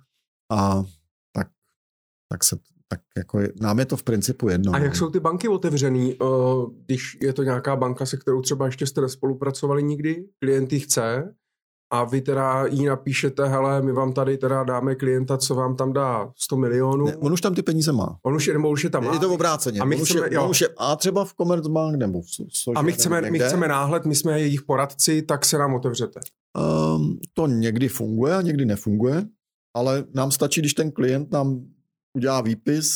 a 0.52 0.84
tak, 1.32 1.48
tak 2.32 2.44
se 2.44 2.56
tak 2.88 3.00
jako 3.16 3.40
je, 3.40 3.52
nám 3.60 3.78
je 3.78 3.86
to 3.86 3.96
v 3.96 4.02
principu 4.02 4.48
jedno. 4.48 4.74
A 4.74 4.78
jak 4.78 4.88
no. 4.92 4.94
jsou 4.94 5.10
ty 5.10 5.20
banky 5.20 5.48
otevřený, 5.48 6.14
uh, 6.14 6.70
když 6.86 7.18
je 7.22 7.32
to 7.32 7.42
nějaká 7.42 7.76
banka, 7.76 8.06
se 8.06 8.16
kterou 8.16 8.40
třeba 8.40 8.66
ještě 8.66 8.86
jste 8.86 9.00
nespolupracovali 9.00 9.82
nikdy, 9.82 10.24
klient 10.38 10.72
chce 10.72 11.34
a 11.92 12.04
vy 12.04 12.20
teda 12.20 12.66
jí 12.66 12.84
napíšete, 12.84 13.48
hele, 13.48 13.82
my 13.82 13.92
vám 13.92 14.12
tady 14.12 14.38
teda 14.38 14.64
dáme 14.64 14.94
klienta, 14.94 15.38
co 15.38 15.54
vám 15.54 15.76
tam 15.76 15.92
dá 15.92 16.32
100 16.36 16.56
milionů. 16.56 17.06
Ne, 17.06 17.16
on 17.16 17.32
už 17.32 17.40
tam 17.40 17.54
ty 17.54 17.62
peníze 17.62 17.92
má. 17.92 18.18
On 18.22 18.34
už 18.34 18.46
je, 18.46 18.52
nebo 18.52 18.70
už 18.70 18.84
je 18.84 18.90
tam 18.90 19.04
má. 19.04 19.12
Je 19.12 19.18
to 19.18 19.34
obráceně. 19.34 19.80
A 19.80 19.84
my 19.84 19.96
on 19.96 20.04
chceme, 20.04 20.20
už 20.20 20.30
je, 20.30 20.34
jo. 20.34 20.44
On 20.44 20.50
už 20.50 20.60
je, 20.60 20.68
a 20.78 20.96
třeba 20.96 21.24
v 21.24 21.34
Commerzbank 21.34 21.96
nebo 21.96 22.22
v 22.22 22.26
Sožě, 22.30 22.74
A 22.76 22.82
my 22.82 22.92
chceme, 22.92 23.30
my 23.30 23.38
chceme 23.38 23.68
náhled, 23.68 24.04
my 24.04 24.14
jsme 24.14 24.40
jejich 24.40 24.62
poradci, 24.62 25.22
tak 25.22 25.44
se 25.44 25.58
nám 25.58 25.74
otevřete. 25.74 26.20
Um, 26.56 27.18
to 27.34 27.46
někdy 27.46 27.88
funguje 27.88 28.34
a 28.34 28.42
někdy 28.42 28.64
nefunguje, 28.64 29.24
ale 29.76 30.04
nám 30.14 30.30
stačí, 30.30 30.60
když 30.60 30.74
ten 30.74 30.92
klient 30.92 31.32
nám 31.32 31.66
udělá 32.16 32.40
výpis 32.40 32.90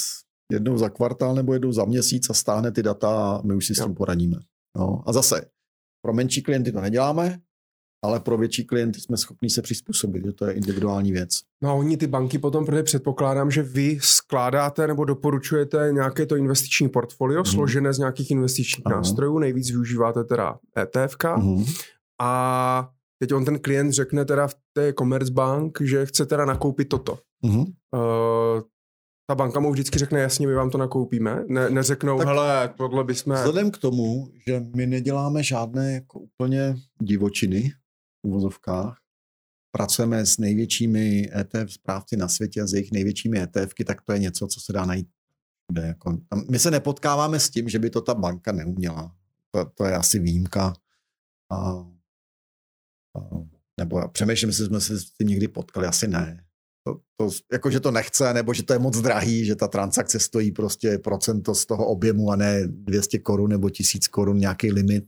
jednou 0.52 0.78
za 0.78 0.88
kvartál 0.88 1.34
nebo 1.34 1.52
jednou 1.52 1.72
za 1.72 1.84
měsíc 1.84 2.30
a 2.30 2.34
stáhne 2.34 2.72
ty 2.72 2.82
data 2.82 3.36
a 3.36 3.42
my 3.42 3.54
už 3.54 3.66
si 3.66 3.72
jo. 3.72 3.82
s 3.82 3.86
tím 3.86 3.94
poradíme. 3.94 4.36
No. 4.78 5.02
A 5.06 5.12
zase, 5.12 5.44
pro 6.02 6.12
menší 6.12 6.42
klienty 6.42 6.72
to 6.72 6.80
neděláme, 6.80 7.38
ale 8.04 8.20
pro 8.20 8.38
větší 8.38 8.64
klienty 8.64 9.00
jsme 9.00 9.16
schopni 9.16 9.50
se 9.50 9.62
přizpůsobit, 9.62 10.24
že 10.24 10.32
to 10.32 10.46
je 10.46 10.52
individuální 10.52 11.12
věc. 11.12 11.40
No 11.62 11.70
a 11.70 11.72
oni 11.72 11.96
ty 11.96 12.06
banky 12.06 12.38
potom, 12.38 12.66
protože 12.66 12.82
předpokládám, 12.82 13.50
že 13.50 13.62
vy 13.62 13.98
skládáte 14.02 14.86
nebo 14.86 15.04
doporučujete 15.04 15.88
nějaké 15.92 16.26
to 16.26 16.36
investiční 16.36 16.88
portfolio 16.88 17.40
mm. 17.40 17.44
složené 17.44 17.92
z 17.92 17.98
nějakých 17.98 18.30
investičních 18.30 18.86
Aha. 18.86 18.96
nástrojů, 18.96 19.38
nejvíc 19.38 19.70
využíváte 19.70 20.24
teda 20.24 20.58
ETF. 20.78 21.16
Mm. 21.36 21.64
A 22.20 22.90
teď 23.22 23.32
on 23.32 23.44
ten 23.44 23.58
klient 23.58 23.92
řekne 23.92 24.24
teda 24.24 24.46
v 24.46 24.54
té 24.72 24.92
Commerzbank, 24.92 25.78
že 25.80 26.06
chce 26.06 26.26
teda 26.26 26.44
nakoupit 26.44 26.88
toto. 26.88 27.18
Mm. 27.42 27.58
Uh, 27.58 27.66
ta 29.30 29.34
banka 29.34 29.60
mu 29.60 29.72
vždycky 29.72 29.98
řekne, 29.98 30.20
jasně, 30.20 30.46
my 30.46 30.54
vám 30.54 30.70
to 30.70 30.78
nakoupíme. 30.78 31.44
Ne, 31.48 31.70
neřeknou, 31.70 32.18
tak 32.18 32.26
hele, 32.26 32.74
tohle 32.76 33.04
bychom... 33.04 33.34
Vzhledem 33.34 33.70
k 33.70 33.78
tomu, 33.78 34.28
že 34.46 34.62
my 34.76 34.86
neděláme 34.86 35.42
žádné 35.42 35.92
jako 35.92 36.20
úplně 36.20 36.76
divočiny, 37.00 37.72
uvozovkách. 38.22 38.96
Pracujeme 39.72 40.26
s 40.26 40.38
největšími 40.38 41.30
ETF 41.40 41.72
správci 41.72 42.16
na 42.16 42.28
světě 42.28 42.60
a 42.60 42.66
s 42.66 42.72
jejich 42.72 42.92
největšími 42.92 43.42
ETFky, 43.42 43.84
tak 43.84 44.02
to 44.02 44.12
je 44.12 44.18
něco, 44.18 44.46
co 44.46 44.60
se 44.60 44.72
dá 44.72 44.84
najít. 44.84 45.08
Jako, 45.82 46.18
tam, 46.28 46.44
my 46.50 46.58
se 46.58 46.70
nepotkáváme 46.70 47.40
s 47.40 47.50
tím, 47.50 47.68
že 47.68 47.78
by 47.78 47.90
to 47.90 48.00
ta 48.00 48.14
banka 48.14 48.52
neuměla. 48.52 49.14
To, 49.50 49.64
to 49.74 49.84
je 49.84 49.94
asi 49.94 50.18
výjimka. 50.18 50.74
A, 51.52 51.86
nebo 53.80 54.08
přemýšlím, 54.08 54.48
jestli 54.50 54.66
jsme 54.66 54.80
se 54.80 54.94
tím 55.18 55.28
někdy 55.28 55.48
potkali, 55.48 55.86
asi 55.86 56.08
ne. 56.08 56.44
To, 56.86 57.00
to, 57.16 57.30
jako, 57.52 57.70
že 57.70 57.80
to 57.80 57.90
nechce, 57.90 58.34
nebo 58.34 58.54
že 58.54 58.62
to 58.62 58.72
je 58.72 58.78
moc 58.78 59.00
drahý, 59.00 59.44
že 59.44 59.56
ta 59.56 59.68
transakce 59.68 60.20
stojí 60.20 60.52
prostě 60.52 60.98
procento 60.98 61.54
z 61.54 61.66
toho 61.66 61.86
objemu 61.86 62.30
a 62.30 62.36
ne 62.36 62.62
200 62.66 63.18
korun 63.18 63.50
nebo 63.50 63.70
1000 63.70 64.08
korun 64.08 64.38
nějaký 64.38 64.72
limit, 64.72 65.04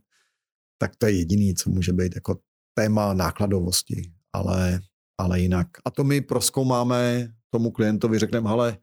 tak 0.78 0.96
to 0.96 1.06
je 1.06 1.12
jediný, 1.12 1.54
co 1.54 1.70
může 1.70 1.92
být 1.92 2.14
jako 2.14 2.38
téma 2.74 3.14
nákladovosti, 3.14 4.12
ale, 4.32 4.80
ale 5.18 5.40
jinak. 5.40 5.68
A 5.84 5.90
to 5.90 6.04
my 6.04 6.20
proskoumáme 6.20 7.28
tomu 7.50 7.70
klientovi, 7.70 8.18
řekneme, 8.18 8.48
hele, 8.48 8.78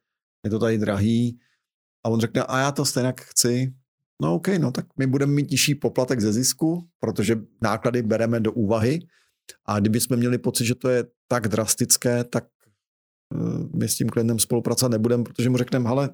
je 0.45 0.49
to 0.49 0.59
tady 0.59 0.77
drahý, 0.77 1.39
a 2.05 2.09
on 2.09 2.19
řekne, 2.19 2.43
a 2.43 2.59
já 2.59 2.71
to 2.71 2.85
stejně 2.85 3.13
chci. 3.21 3.73
No 4.21 4.35
OK, 4.35 4.47
no 4.47 4.71
tak 4.71 4.85
my 4.97 5.07
budeme 5.07 5.33
mít 5.33 5.51
nižší 5.51 5.75
poplatek 5.75 6.21
ze 6.21 6.33
zisku, 6.33 6.89
protože 6.99 7.35
náklady 7.61 8.01
bereme 8.01 8.39
do 8.39 8.53
úvahy. 8.53 8.99
A 9.65 9.79
kdyby 9.79 9.99
jsme 9.99 10.17
měli 10.17 10.37
pocit, 10.37 10.65
že 10.65 10.75
to 10.75 10.89
je 10.89 11.03
tak 11.27 11.47
drastické, 11.47 12.23
tak 12.23 12.43
eh, 13.35 13.77
my 13.77 13.87
s 13.89 13.95
tím 13.95 14.09
klientem 14.09 14.39
spolupracovat 14.39 14.91
nebudeme, 14.91 15.23
protože 15.23 15.49
mu 15.49 15.57
řekneme, 15.57 15.89
hele, 15.89 16.09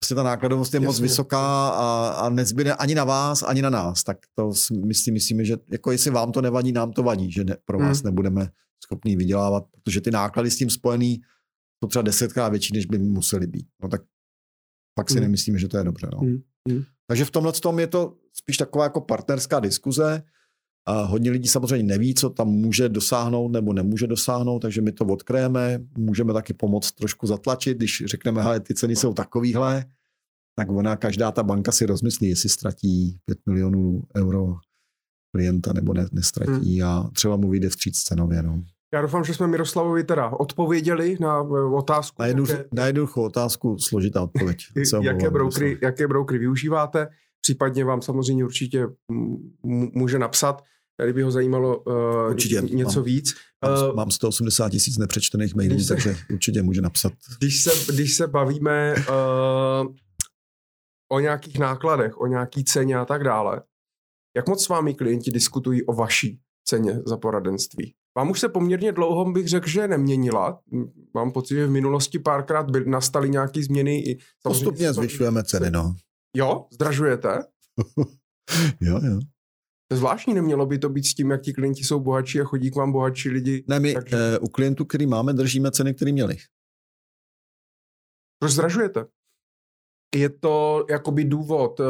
prostě 0.00 0.14
ta 0.14 0.22
nákladovost 0.22 0.74
je 0.74 0.78
Jasně. 0.78 0.86
moc 0.86 1.00
vysoká 1.00 1.68
a, 1.68 2.08
a 2.08 2.28
nezbyde 2.28 2.74
ani 2.74 2.94
na 2.94 3.04
vás, 3.04 3.42
ani 3.42 3.62
na 3.62 3.70
nás. 3.70 4.04
Tak 4.04 4.18
to 4.34 4.52
my 4.86 4.94
si 4.94 5.12
myslíme, 5.12 5.44
že 5.44 5.56
jako 5.72 5.92
jestli 5.92 6.10
vám 6.10 6.32
to 6.32 6.42
nevadí, 6.42 6.72
nám 6.72 6.92
to 6.92 7.02
vadí, 7.02 7.32
že 7.32 7.44
ne, 7.44 7.56
pro 7.64 7.78
vás 7.78 7.98
hmm. 7.98 8.06
nebudeme 8.06 8.48
schopní 8.84 9.16
vydělávat, 9.16 9.64
protože 9.70 10.00
ty 10.00 10.10
náklady 10.10 10.50
s 10.50 10.56
tím 10.56 10.70
spojený 10.70 11.20
jsou 11.82 11.88
třeba 11.88 12.02
desetkrát 12.02 12.52
větší, 12.52 12.74
než 12.74 12.86
by 12.86 12.98
museli 12.98 13.46
být. 13.46 13.66
No 13.82 13.88
tak 13.88 14.02
pak 14.94 15.10
si 15.10 15.14
hmm. 15.14 15.22
nemyslíme, 15.22 15.58
že 15.58 15.68
to 15.68 15.78
je 15.78 15.84
dobře. 15.84 16.08
No. 16.12 16.18
Hmm. 16.18 16.42
Hmm. 16.68 16.84
Takže 17.06 17.24
v 17.24 17.30
tomhle 17.30 17.52
tom 17.52 17.78
je 17.78 17.86
to 17.86 18.16
spíš 18.32 18.56
taková 18.56 18.84
jako 18.84 19.00
partnerská 19.00 19.60
diskuze. 19.60 20.22
A 20.86 21.02
hodně 21.02 21.30
lidí 21.30 21.48
samozřejmě 21.48 21.82
neví, 21.82 22.14
co 22.14 22.30
tam 22.30 22.48
může 22.48 22.88
dosáhnout 22.88 23.48
nebo 23.48 23.72
nemůže 23.72 24.06
dosáhnout, 24.06 24.58
takže 24.58 24.80
my 24.80 24.92
to 24.92 25.04
odkryjeme. 25.04 25.78
Můžeme 25.98 26.32
taky 26.32 26.54
pomoct 26.54 26.92
trošku 26.92 27.26
zatlačit, 27.26 27.76
když 27.76 28.02
řekneme, 28.06 28.42
že 28.42 28.60
ty 28.60 28.74
ceny 28.74 28.96
jsou 28.96 29.14
takovýhle, 29.14 29.84
tak 30.56 30.70
ona, 30.70 30.96
každá 30.96 31.32
ta 31.32 31.42
banka 31.42 31.72
si 31.72 31.86
rozmyslí, 31.86 32.28
jestli 32.28 32.48
ztratí 32.48 33.18
5 33.24 33.38
milionů 33.46 34.02
euro 34.16 34.56
klienta 35.34 35.72
nebo 35.72 35.94
ne, 35.94 36.06
nestratí 36.12 36.80
hmm. 36.80 36.88
a 36.88 37.10
třeba 37.14 37.36
mu 37.36 37.50
vyjde 37.50 37.68
vstříc 37.68 38.02
cenově. 38.02 38.42
No. 38.42 38.62
Já 38.94 39.02
doufám, 39.02 39.24
že 39.24 39.34
jsme 39.34 39.46
Miroslavovi 39.46 40.04
teda 40.04 40.28
odpověděli 40.28 41.16
na 41.20 41.38
eh, 41.38 41.74
otázku. 41.74 42.22
Na, 42.22 42.26
jednu, 42.26 42.46
jaké, 42.48 42.64
na 42.72 42.86
jednoduchou 42.86 43.22
otázku 43.22 43.78
složitá 43.78 44.22
odpověď. 44.22 44.66
jaké, 45.02 45.30
broukry, 45.30 45.78
jaké 45.82 46.08
broukry 46.08 46.38
využíváte? 46.38 47.08
Případně 47.40 47.84
vám 47.84 48.02
samozřejmě 48.02 48.44
určitě 48.44 48.86
může 49.94 50.18
napsat, 50.18 50.62
kdyby 51.02 51.22
ho 51.22 51.30
zajímalo 51.30 51.78
uh, 51.78 51.94
určitě, 52.30 52.60
něco 52.60 52.98
mám, 52.98 53.04
víc. 53.04 53.34
Mám, 53.64 53.88
uh, 53.88 53.94
mám 53.94 54.10
180 54.10 54.68
tisíc 54.68 54.98
nepřečtených 54.98 55.54
mailů, 55.54 55.80
se, 55.80 55.94
takže 55.94 56.16
určitě 56.32 56.62
může 56.62 56.80
napsat. 56.80 57.12
Když 57.38 57.62
se, 57.62 57.92
když 57.92 58.16
se 58.16 58.26
bavíme 58.26 58.94
uh, 58.98 59.94
o 61.12 61.20
nějakých 61.20 61.58
nákladech, 61.58 62.20
o 62.20 62.26
nějaký 62.26 62.64
ceně 62.64 62.96
a 62.96 63.04
tak 63.04 63.24
dále, 63.24 63.62
jak 64.36 64.48
moc 64.48 64.64
s 64.64 64.68
vámi 64.68 64.94
klienti 64.94 65.30
diskutují 65.30 65.86
o 65.86 65.92
vaší 65.92 66.40
ceně 66.64 67.00
za 67.06 67.16
poradenství? 67.16 67.94
Vám 68.16 68.30
už 68.30 68.40
se 68.40 68.48
poměrně 68.48 68.92
dlouho 68.92 69.32
bych 69.32 69.48
řekl, 69.48 69.68
že 69.68 69.88
neměnila. 69.88 70.60
Mám 71.14 71.32
pocit, 71.32 71.54
že 71.54 71.66
v 71.66 71.70
minulosti 71.70 72.18
párkrát 72.18 72.70
by, 72.70 72.84
nastaly 72.84 73.30
nějaké 73.30 73.62
změny. 73.62 73.98
I 73.98 74.18
Postupně 74.42 74.92
zvyšujeme 74.92 75.44
ceny, 75.44 75.70
no. 75.70 75.94
Jo? 76.36 76.66
Zdražujete? 76.72 77.44
jo, 78.80 79.00
jo. 79.04 79.20
To 79.88 79.96
zvláštní, 79.96 80.34
nemělo 80.34 80.66
by 80.66 80.78
to 80.78 80.88
být 80.88 81.06
s 81.06 81.14
tím, 81.14 81.30
jak 81.30 81.42
ti 81.42 81.52
klienti 81.52 81.84
jsou 81.84 82.00
bohatší 82.00 82.40
a 82.40 82.44
chodí 82.44 82.70
k 82.70 82.76
vám 82.76 82.92
bohatší 82.92 83.30
lidi. 83.30 83.64
Ne, 83.68 83.80
my 83.80 83.94
takže... 83.94 84.16
uh, 84.16 84.44
u 84.44 84.48
klientů, 84.48 84.84
který 84.84 85.06
máme, 85.06 85.32
držíme 85.32 85.70
ceny, 85.70 85.94
které 85.94 86.12
měli. 86.12 86.36
Proč 88.38 88.52
zdražujete? 88.52 89.04
Je 90.14 90.28
to 90.28 90.86
jakoby 90.90 91.24
důvod 91.24 91.80
uh, 91.80 91.86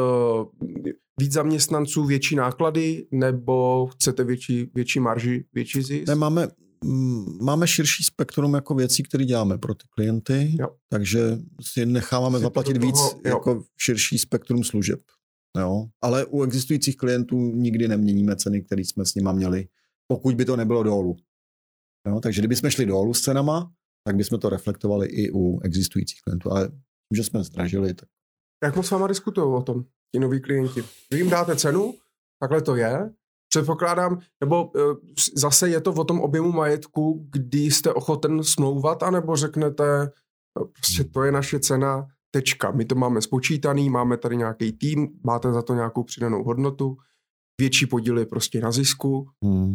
víc 1.19 1.33
zaměstnanců, 1.33 2.05
větší 2.05 2.35
náklady, 2.35 3.07
nebo 3.11 3.87
chcete 3.87 4.23
větší, 4.23 4.71
větší 4.75 4.99
marži, 4.99 5.45
větší 5.53 5.81
zisk? 5.81 6.07
Ne, 6.07 6.15
máme, 6.15 6.47
máme 7.41 7.67
širší 7.67 8.03
spektrum 8.03 8.53
jako 8.53 8.75
věcí, 8.75 9.03
které 9.03 9.25
děláme 9.25 9.57
pro 9.57 9.73
ty 9.73 9.87
klienty, 9.89 10.55
jo. 10.59 10.67
takže 10.89 11.37
si 11.61 11.85
necháváme 11.85 12.39
zaplatit 12.39 12.73
toho, 12.73 12.85
víc 12.85 12.97
jo. 12.99 13.19
jako 13.25 13.63
širší 13.77 14.17
spektrum 14.17 14.63
služeb. 14.63 14.99
Jo? 15.57 15.85
Ale 16.01 16.25
u 16.25 16.43
existujících 16.43 16.97
klientů 16.97 17.37
nikdy 17.37 17.87
neměníme 17.87 18.35
ceny, 18.35 18.61
které 18.61 18.81
jsme 18.81 19.05
s 19.05 19.15
nima 19.15 19.31
měli, 19.31 19.67
pokud 20.07 20.35
by 20.35 20.45
to 20.45 20.55
nebylo 20.55 20.83
dolů. 20.83 21.15
Jo? 22.07 22.19
Takže 22.19 22.41
kdybychom 22.41 22.69
šli 22.69 22.85
dolů 22.85 23.13
s 23.13 23.21
cenama, 23.21 23.71
tak 24.07 24.15
bychom 24.15 24.39
to 24.39 24.49
reflektovali 24.49 25.07
i 25.07 25.31
u 25.31 25.59
existujících 25.63 26.19
klientů. 26.23 26.51
Ale 26.51 26.67
tím, 26.67 27.15
že 27.15 27.23
jsme 27.23 27.43
zdražili, 27.43 27.93
tak... 27.93 28.09
Jak 28.65 28.75
moc 28.75 28.87
s 28.87 28.91
váma 28.91 29.07
diskutují 29.07 29.53
o 29.53 29.61
tom, 29.61 29.83
ti 30.11 30.19
noví 30.19 30.41
klienti? 30.41 30.83
Vy 31.11 31.17
jim 31.17 31.29
dáte 31.29 31.55
cenu, 31.55 31.93
takhle 32.39 32.61
to 32.61 32.75
je, 32.75 33.13
předpokládám, 33.49 34.19
nebo 34.41 34.71
e, 34.77 34.79
zase 35.35 35.69
je 35.69 35.81
to 35.81 35.93
o 35.93 36.03
tom 36.03 36.21
objemu 36.21 36.51
majetku, 36.51 37.27
kdy 37.31 37.59
jste 37.59 37.93
ochoten 37.93 38.43
smlouvat, 38.43 39.03
anebo 39.03 39.35
řeknete, 39.35 40.11
no, 40.59 40.65
prostě 40.65 41.03
to 41.03 41.23
je 41.23 41.31
naše 41.31 41.59
cena, 41.59 42.07
tečka. 42.31 42.71
My 42.71 42.85
to 42.85 42.95
máme 42.95 43.21
spočítaný, 43.21 43.89
máme 43.89 44.17
tady 44.17 44.37
nějaký 44.37 44.71
tým, 44.71 45.07
máte 45.23 45.53
za 45.53 45.61
to 45.61 45.73
nějakou 45.73 46.03
přidanou 46.03 46.43
hodnotu, 46.43 46.97
větší 47.61 47.85
podíl 47.85 48.19
je 48.19 48.25
prostě 48.25 48.61
na 48.61 48.71
zisku. 48.71 49.29
Hmm. 49.43 49.73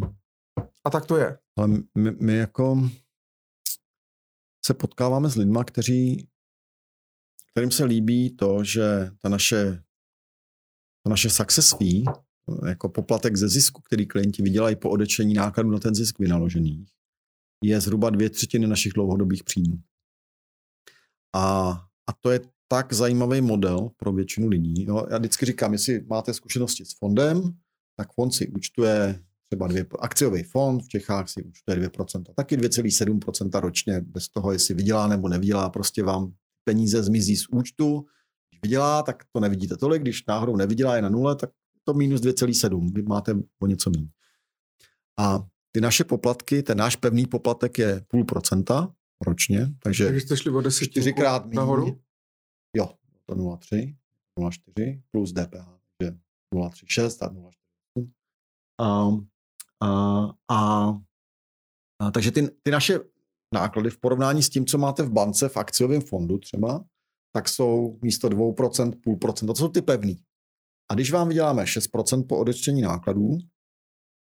A 0.85 0.89
tak 0.89 1.05
to 1.05 1.17
je. 1.17 1.37
Ale 1.57 1.67
my, 1.97 2.11
my 2.19 2.37
jako 2.37 2.89
se 4.65 4.73
potkáváme 4.73 5.29
s 5.29 5.35
lidmi, 5.35 5.59
kteří, 5.65 6.27
kterým 7.51 7.71
se 7.71 7.85
líbí 7.85 8.35
to, 8.35 8.63
že 8.63 9.11
ta 9.21 9.29
naše, 9.29 9.83
ta 11.03 11.09
naše 11.09 11.29
success 11.29 11.73
fee, 11.77 12.03
jako 12.67 12.89
poplatek 12.89 13.35
ze 13.35 13.49
zisku, 13.49 13.81
který 13.81 14.05
klienti 14.05 14.43
vydělají 14.43 14.75
po 14.75 14.89
odečení 14.89 15.33
nákladů 15.33 15.71
na 15.71 15.79
ten 15.79 15.95
zisk 15.95 16.19
vynaložený, 16.19 16.85
je 17.63 17.81
zhruba 17.81 18.09
dvě 18.09 18.29
třetiny 18.29 18.67
našich 18.67 18.93
dlouhodobých 18.93 19.43
příjmů. 19.43 19.81
A, 21.35 21.71
a 22.09 22.13
to 22.19 22.31
je 22.31 22.39
tak 22.67 22.93
zajímavý 22.93 23.41
model 23.41 23.89
pro 23.97 24.11
většinu 24.13 24.47
lidí. 24.47 24.85
Jo. 24.85 25.05
Já 25.09 25.17
vždycky 25.17 25.45
říkám, 25.45 25.73
jestli 25.73 26.05
máte 26.07 26.33
zkušenosti 26.33 26.85
s 26.85 26.93
fondem, 26.93 27.57
tak 27.97 28.13
fond 28.13 28.31
si 28.31 28.47
účtuje 28.47 29.23
třeba 29.49 29.67
dvě, 29.67 29.85
akciový 29.99 30.43
fond 30.43 30.83
v 30.83 30.87
Čechách 30.87 31.29
si 31.29 31.43
účtuje 31.43 31.77
2%, 31.77 32.23
taky 32.35 32.57
2,7% 32.57 33.59
ročně, 33.59 34.01
bez 34.01 34.29
toho, 34.29 34.51
jestli 34.51 34.73
vydělá 34.73 35.07
nebo 35.07 35.29
nevydělá, 35.29 35.69
prostě 35.69 36.03
vám 36.03 36.33
peníze 36.63 37.03
zmizí 37.03 37.37
z 37.37 37.47
účtu. 37.51 38.05
Když 38.49 38.61
vydělá, 38.63 39.03
tak 39.03 39.23
to 39.31 39.39
nevidíte 39.39 39.77
tolik, 39.77 40.01
když 40.01 40.25
náhodou 40.25 40.55
nevydělá 40.55 40.95
je 40.95 41.01
na 41.01 41.09
nule, 41.09 41.35
tak 41.35 41.49
to 41.83 41.93
minus 41.93 42.21
2,7, 42.21 42.93
vy 42.93 43.01
máte 43.01 43.33
o 43.61 43.67
něco 43.67 43.89
méně. 43.89 44.09
A 45.19 45.39
ty 45.71 45.81
naše 45.81 46.03
poplatky, 46.03 46.63
ten 46.63 46.77
náš 46.77 46.95
pevný 46.95 47.25
poplatek 47.25 47.77
je 47.77 48.05
půl 48.07 48.25
procenta 48.25 48.93
ročně, 49.21 49.67
takže, 49.83 50.05
takže 50.05 50.21
jste 50.21 50.37
šli 50.37 50.51
o 50.51 50.61
10 50.61 50.85
čtyřikrát 50.85 51.53
nahoru? 51.53 52.01
Jo, 52.77 52.89
to 53.25 53.35
0,3, 53.35 53.95
0,4 54.39 55.01
plus 55.11 55.33
DPH, 55.33 55.79
takže 55.97 56.17
0,36 56.55 57.25
a 57.25 57.29
0,48. 57.29 57.51
A, 58.79 59.11
a, 59.87 60.29
a, 60.49 60.89
a, 61.99 62.11
takže 62.11 62.31
ty, 62.31 62.47
ty 62.63 62.71
naše 62.71 62.99
náklady 63.53 63.89
v 63.89 63.99
porovnání 63.99 64.43
s 64.43 64.49
tím, 64.49 64.65
co 64.65 64.77
máte 64.77 65.03
v 65.03 65.11
bance, 65.11 65.49
v 65.49 65.57
akciovém 65.57 66.01
fondu 66.01 66.37
třeba, 66.37 66.85
tak 67.33 67.49
jsou 67.49 67.99
místo 68.01 68.29
2%, 68.29 68.93
půl 69.03 69.17
procenta, 69.17 69.53
to 69.53 69.59
jsou 69.59 69.67
ty 69.67 69.81
pevný. 69.81 70.23
A 70.91 70.93
když 70.93 71.11
vám 71.11 71.27
vyděláme 71.27 71.63
6% 71.63 72.27
po 72.27 72.37
odečtení 72.37 72.81
nákladů 72.81 73.37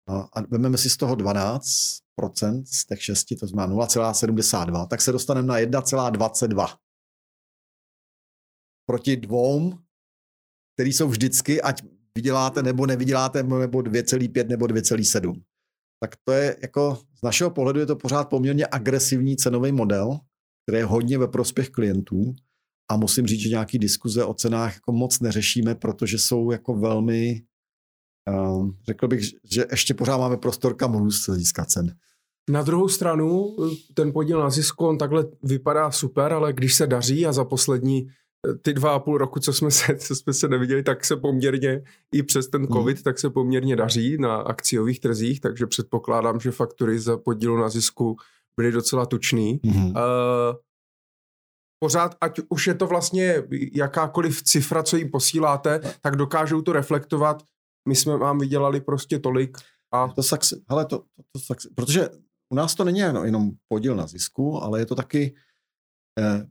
a, 0.09 0.21
a 0.21 0.41
vezmeme 0.41 0.79
si 0.79 0.91
z 0.91 0.97
toho 0.97 1.17
12% 1.17 2.65
z 2.65 2.87
těch 2.87 3.03
6, 3.03 3.25
to 3.41 3.47
znamená 3.47 3.87
0,72, 3.87 4.87
tak 4.87 5.01
se 5.01 5.13
dostaneme 5.13 5.47
na 5.47 5.59
1,22 5.59 6.77
proti 8.87 9.17
dvou, 9.17 9.73
který 10.75 10.93
jsou 10.93 11.09
vždycky, 11.09 11.63
ať 11.63 11.83
vyděláte 12.15 12.63
nebo 12.63 12.87
nevyděláte, 12.87 13.43
nebo 13.43 13.79
2,5 13.79 14.47
nebo 14.47 14.67
2,7. 14.67 15.43
Tak 16.01 16.17
to 16.25 16.33
je 16.33 16.57
jako, 16.63 16.99
z 17.19 17.23
našeho 17.23 17.51
pohledu 17.51 17.81
je 17.81 17.87
to 17.87 17.97
pořád 17.97 18.29
poměrně 18.29 18.67
agresivní 18.71 19.37
cenový 19.37 19.73
model, 19.73 20.19
který 20.67 20.79
je 20.79 20.85
hodně 20.85 21.19
ve 21.19 21.29
prospěch 21.29 21.71
klientů 21.71 22.35
a 22.91 22.97
musím 22.97 23.27
říct, 23.27 23.41
že 23.41 23.49
nějaký 23.49 23.79
diskuze 23.79 24.25
o 24.25 24.35
cenách 24.35 24.75
jako 24.75 24.93
moc 24.93 25.21
neřešíme, 25.21 25.75
protože 25.75 26.19
jsou 26.19 26.51
jako 26.51 26.75
velmi, 26.75 27.43
uh, 28.31 28.71
řekl 28.87 29.09
bych, 29.09 29.21
že 29.53 29.65
ještě 29.71 29.95
pořád 29.95 30.19
máme 30.19 30.37
prostor 30.37 30.77
kam 30.77 30.95
růst 30.99 31.31
získat 31.31 31.71
cen. 31.71 31.97
Na 32.51 32.63
druhou 32.63 32.89
stranu, 32.89 33.57
ten 33.95 34.13
podíl 34.13 34.41
na 34.41 34.51
zisku, 34.51 34.87
on 34.87 34.99
takhle 34.99 35.25
vypadá 35.43 35.91
super, 35.91 36.33
ale 36.33 36.53
když 36.53 36.75
se 36.75 36.87
daří 36.87 37.27
a 37.27 37.33
za 37.33 37.45
poslední 37.45 38.07
ty 38.63 38.73
dva 38.73 38.95
a 38.95 38.99
půl 38.99 39.19
roku, 39.19 39.41
co 39.41 39.53
jsme 39.53 39.71
se, 39.71 39.97
co 39.97 40.17
jsme 40.17 40.33
se 40.33 40.49
neviděli, 40.49 40.83
tak 40.83 41.05
se 41.05 41.17
poměrně 41.17 41.83
i 42.13 42.23
přes 42.23 42.49
ten 42.49 42.67
hmm. 42.67 42.73
covid, 42.73 42.97
mm. 42.97 43.03
tak 43.03 43.19
se 43.19 43.31
poměrně 43.31 43.77
daří 43.77 44.19
na 44.19 44.37
akciových 44.37 45.01
trzích, 45.01 45.41
takže 45.41 45.67
předpokládám, 45.67 46.41
že 46.41 46.51
faktury 46.51 46.99
za 46.99 47.17
podílu 47.17 47.57
na 47.57 47.69
zisku 47.69 48.17
byly 48.57 48.73
docela 48.73 49.07
tučný. 49.07 49.61
Mm. 49.63 49.87
Uh, 49.87 49.93
pořád, 51.85 52.17
ať 52.21 52.41
už 52.49 52.67
je 52.67 52.75
to 52.75 52.87
vlastně 52.87 53.43
jakákoliv 53.73 54.43
cifra, 54.43 54.83
co 54.83 54.97
jim 54.97 55.11
posíláte, 55.11 55.81
tak 56.01 56.17
dokážou 56.17 56.63
to 56.63 56.73
reflektovat. 56.73 57.43
My 57.89 57.95
jsme 57.95 58.17
vám 58.17 58.39
vydělali 58.39 58.81
prostě 58.81 59.19
tolik. 59.19 59.59
A... 59.93 60.09
To 60.09 60.23
saxi, 60.23 60.63
hele, 60.69 60.87
to, 60.87 60.99
to, 60.99 61.23
to 61.33 61.41
saxi, 61.41 61.69
protože 61.75 62.09
u 62.53 62.55
nás 62.55 62.75
to 62.75 62.85
není 62.85 62.99
jenom 62.99 63.51
podíl 63.69 63.97
na 63.97 64.07
zisku, 64.07 64.63
ale 64.63 64.81
je 64.81 64.87
to 64.87 64.95
taky 64.95 65.35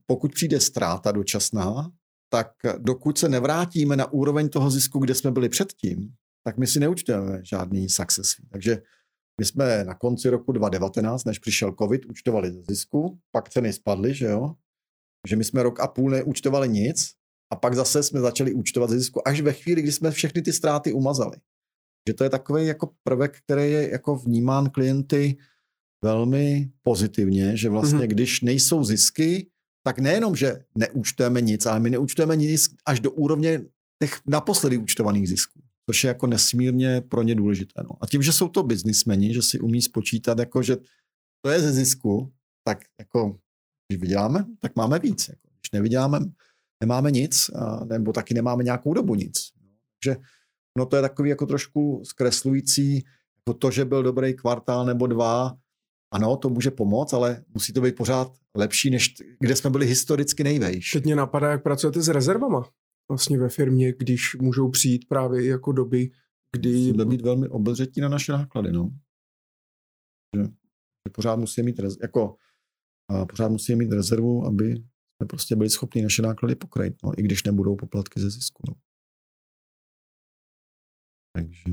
pokud 0.05 0.33
přijde 0.33 0.59
ztráta 0.59 1.11
dočasná, 1.11 1.91
tak 2.29 2.51
dokud 2.77 3.17
se 3.17 3.29
nevrátíme 3.29 3.95
na 3.95 4.11
úroveň 4.11 4.49
toho 4.49 4.71
zisku, 4.71 4.99
kde 4.99 5.15
jsme 5.15 5.31
byli 5.31 5.49
předtím, 5.49 6.13
tak 6.43 6.57
my 6.57 6.67
si 6.67 6.79
neúčtujeme 6.79 7.41
žádný 7.43 7.89
success. 7.89 8.35
Takže 8.51 8.81
my 9.41 9.45
jsme 9.45 9.83
na 9.83 9.95
konci 9.95 10.29
roku 10.29 10.51
2019, 10.51 11.23
než 11.23 11.39
přišel 11.39 11.75
covid, 11.81 12.05
účtovali 12.05 12.51
ze 12.51 12.61
zisku, 12.69 13.19
pak 13.31 13.49
ceny 13.49 13.73
spadly, 13.73 14.13
že 14.13 14.25
jo? 14.25 14.55
že 15.27 15.35
my 15.35 15.43
jsme 15.43 15.63
rok 15.63 15.79
a 15.79 15.87
půl 15.87 16.09
neúčtovali 16.09 16.69
nic 16.69 17.11
a 17.53 17.55
pak 17.55 17.75
zase 17.75 18.03
jsme 18.03 18.19
začali 18.19 18.53
účtovat 18.53 18.89
ze 18.89 18.99
zisku 18.99 19.27
až 19.27 19.41
ve 19.41 19.53
chvíli, 19.53 19.81
kdy 19.81 19.91
jsme 19.91 20.11
všechny 20.11 20.41
ty 20.41 20.53
ztráty 20.53 20.93
umazali. 20.93 21.37
Že 22.07 22.13
to 22.13 22.23
je 22.23 22.29
takový 22.29 22.65
jako 22.65 22.91
prvek, 23.03 23.37
který 23.37 23.71
je 23.71 23.91
jako 23.91 24.15
vnímán 24.15 24.69
klienty 24.69 25.37
velmi 26.03 26.71
pozitivně, 26.83 27.57
že 27.57 27.69
vlastně 27.69 27.99
mm-hmm. 27.99 28.07
když 28.07 28.41
nejsou 28.41 28.83
zisky, 28.83 29.49
tak 29.87 30.03
nejenom, 30.03 30.35
že 30.35 30.67
neúčtujeme 30.75 31.39
nic, 31.39 31.63
ale 31.63 31.79
my 31.79 31.95
neúčtujeme 31.95 32.35
nic 32.35 32.75
až 32.83 32.99
do 32.99 33.11
úrovně 33.15 33.63
těch 34.03 34.19
naposledy 34.27 34.77
účtovaných 34.77 35.29
zisků, 35.29 35.63
což 35.89 36.03
je 36.03 36.07
jako 36.07 36.27
nesmírně 36.27 37.01
pro 37.01 37.23
ně 37.23 37.35
důležité. 37.35 37.83
No. 37.83 37.95
A 38.01 38.07
tím, 38.07 38.21
že 38.21 38.33
jsou 38.33 38.47
to 38.47 38.63
biznismeni, 38.63 39.33
že 39.33 39.41
si 39.41 39.59
umí 39.59 39.81
spočítat, 39.81 40.39
jako, 40.39 40.63
že 40.63 40.77
to 41.41 41.51
je 41.51 41.59
ze 41.59 41.71
zisku, 41.71 42.33
tak 42.67 42.83
jako, 42.99 43.39
když 43.87 44.01
vyděláme, 44.01 44.45
tak 44.59 44.75
máme 44.75 44.99
víc. 44.99 45.27
Jako. 45.27 45.47
Když 45.59 45.71
nevyděláme, 45.71 46.19
nemáme 46.83 47.11
nic, 47.11 47.49
a, 47.55 47.85
nebo 47.85 48.13
taky 48.13 48.33
nemáme 48.33 48.63
nějakou 48.63 48.93
dobu 48.93 49.15
nic. 49.15 49.51
Takže 49.95 50.19
no 50.77 50.85
to 50.85 50.95
je 50.95 51.01
takový 51.01 51.29
jako 51.29 51.45
trošku 51.45 52.01
zkreslující, 52.05 52.93
jako 53.39 53.57
to, 53.59 53.71
že 53.71 53.85
byl 53.85 54.03
dobrý 54.03 54.33
kvartál 54.33 54.85
nebo 54.85 55.07
dva, 55.07 55.55
ano, 56.13 56.37
to 56.37 56.49
může 56.49 56.71
pomoct, 56.71 57.13
ale 57.13 57.45
musí 57.53 57.73
to 57.73 57.81
být 57.81 57.95
pořád 57.95 58.33
lepší, 58.55 58.89
než 58.89 59.15
kde 59.39 59.55
jsme 59.55 59.69
byli 59.69 59.85
historicky 59.85 60.43
nejvejš. 60.43 60.91
Teď 60.91 61.05
mě 61.05 61.15
napadá, 61.15 61.51
jak 61.51 61.63
pracujete 61.63 62.01
s 62.01 62.07
rezervama 62.07 62.69
vlastně 63.11 63.37
ve 63.37 63.49
firmě, 63.49 63.93
když 63.93 64.35
můžou 64.35 64.69
přijít 64.69 65.07
právě 65.07 65.45
jako 65.45 65.71
doby, 65.71 66.11
kdy... 66.55 66.73
Musíme 66.73 67.05
být 67.05 67.21
velmi 67.21 67.47
obezřetní 67.47 68.01
na 68.01 68.09
naše 68.09 68.31
náklady, 68.31 68.71
no. 68.71 68.89
Že, 70.35 70.43
že 70.43 71.11
pořád 71.11 71.35
musíme 71.35 71.65
mít, 71.65 71.79
rez, 71.79 71.97
jako, 72.01 72.35
a 73.09 73.25
pořád 73.25 73.49
musíme 73.49 73.75
mít 73.75 73.91
rezervu, 73.91 74.45
aby 74.45 74.75
jsme 74.75 75.27
prostě 75.29 75.55
byli 75.55 75.69
schopni 75.69 76.01
naše 76.01 76.21
náklady 76.21 76.55
pokrýt, 76.55 76.93
no, 77.03 77.11
i 77.19 77.21
když 77.23 77.43
nebudou 77.43 77.75
poplatky 77.75 78.19
ze 78.19 78.29
zisku, 78.29 78.63
no. 78.67 78.73
Takže... 81.35 81.63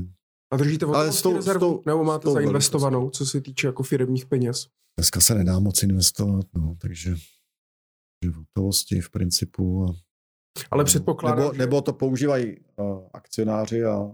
A 0.55 0.57
držíte 0.57 0.85
Ale 0.85 1.11
s 1.11 1.21
tou, 1.21 1.35
rezervu, 1.35 1.59
s 1.59 1.59
tou, 1.59 1.83
nebo 1.85 2.03
máte 2.03 2.31
zainvestovanou, 2.31 3.09
co 3.09 3.25
se 3.25 3.41
týče 3.41 3.67
jako 3.67 3.83
firmních 3.83 4.25
peněz? 4.25 4.67
Dneska 4.99 5.21
se 5.21 5.35
nedá 5.35 5.59
moc 5.59 5.83
investovat, 5.83 6.45
no, 6.53 6.75
takže 6.81 7.15
v 8.25 8.33
hotovosti 8.35 9.01
v 9.01 9.09
principu. 9.09 9.85
A, 9.85 9.93
Ale 10.71 10.83
předpokládám, 10.83 11.39
nebo, 11.39 11.53
že... 11.53 11.59
nebo 11.59 11.81
to 11.81 11.93
používají 11.93 12.57
uh, 12.75 12.99
akcionáři 13.13 13.83
a 13.83 14.11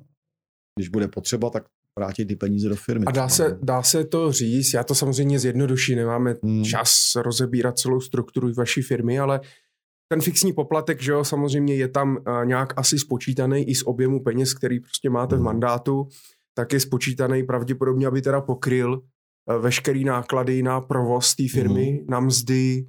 když 0.80 0.90
bude 0.90 1.08
potřeba, 1.08 1.50
tak 1.50 1.64
vrátit 2.00 2.26
ty 2.26 2.36
peníze 2.36 2.70
do 2.70 2.76
firmy. 2.76 3.06
A 3.06 3.12
dá 3.12 3.30
se, 3.30 3.60
dá 3.62 3.84
se 3.84 4.06
to 4.06 4.32
říct, 4.32 4.74
já 4.74 4.84
to 4.84 4.96
samozřejmě 4.96 5.40
zjednoduší, 5.40 5.96
nemáme 5.96 6.36
hmm. 6.44 6.64
čas 6.64 7.16
rozebírat 7.16 7.80
celou 7.80 8.02
strukturu 8.02 8.54
vaší 8.54 8.82
firmy, 8.82 9.20
ale 9.20 9.42
ten 10.12 10.22
fixní 10.22 10.54
poplatek, 10.54 11.02
že 11.02 11.12
jo, 11.12 11.24
samozřejmě 11.24 11.76
je 11.76 11.88
tam 11.88 12.18
uh, 12.18 12.46
nějak 12.46 12.74
asi 12.78 13.00
spočítaný 13.00 13.70
i 13.70 13.76
z 13.76 13.84
objemu 13.84 14.24
peněz, 14.24 14.54
který 14.54 14.80
prostě 14.80 15.10
máte 15.10 15.36
v 15.36 15.42
mandátu, 15.42 16.08
tak 16.54 16.74
je 16.74 16.80
spočítaný 16.80 17.44
pravděpodobně, 17.44 18.08
aby 18.08 18.22
teda 18.22 18.42
pokryl 18.42 18.94
uh, 18.94 19.56
veškerý 19.56 20.04
náklady 20.04 20.64
na 20.64 20.82
provoz 20.82 21.36
té 21.36 21.44
firmy, 21.52 21.86
hmm. 21.86 22.06
na 22.10 22.20
mzdy, 22.20 22.88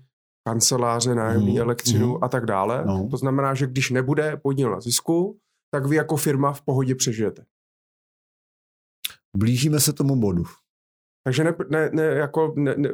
kanceláře, 0.48 1.14
nájemní, 1.14 1.50
hmm. 1.50 1.60
elektřinu 1.60 2.08
hmm. 2.08 2.24
a 2.24 2.28
tak 2.28 2.46
dále. 2.46 2.84
No. 2.86 3.08
To 3.10 3.16
znamená, 3.16 3.54
že 3.54 3.66
když 3.66 3.90
nebude 3.90 4.36
podíl 4.36 4.70
na 4.70 4.80
zisku, 4.80 5.38
tak 5.74 5.86
vy 5.86 5.96
jako 5.96 6.16
firma 6.16 6.52
v 6.52 6.62
pohodě 6.62 6.94
přežijete. 6.94 7.44
Blížíme 9.36 9.80
se 9.80 9.92
tomu 9.92 10.20
bodu. 10.20 10.42
Takže 11.24 11.44
ne, 11.44 11.54
ne, 11.70 11.90
ne, 11.92 12.02
jako 12.02 12.54
ne, 12.56 12.74
ne, 12.76 12.90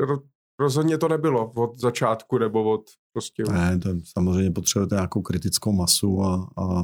rozhodně 0.61 0.99
to 0.99 1.09
nebylo 1.09 1.53
od 1.53 1.79
začátku 1.79 2.39
nebo 2.39 2.73
od 2.73 2.85
prostě... 3.19 3.43
Ne, 3.53 3.79
to 3.79 3.91
samozřejmě 4.05 4.51
potřebujete 4.51 4.95
nějakou 4.95 5.23
kritickou 5.23 5.73
masu 5.73 6.23
a, 6.23 6.51
a 6.57 6.83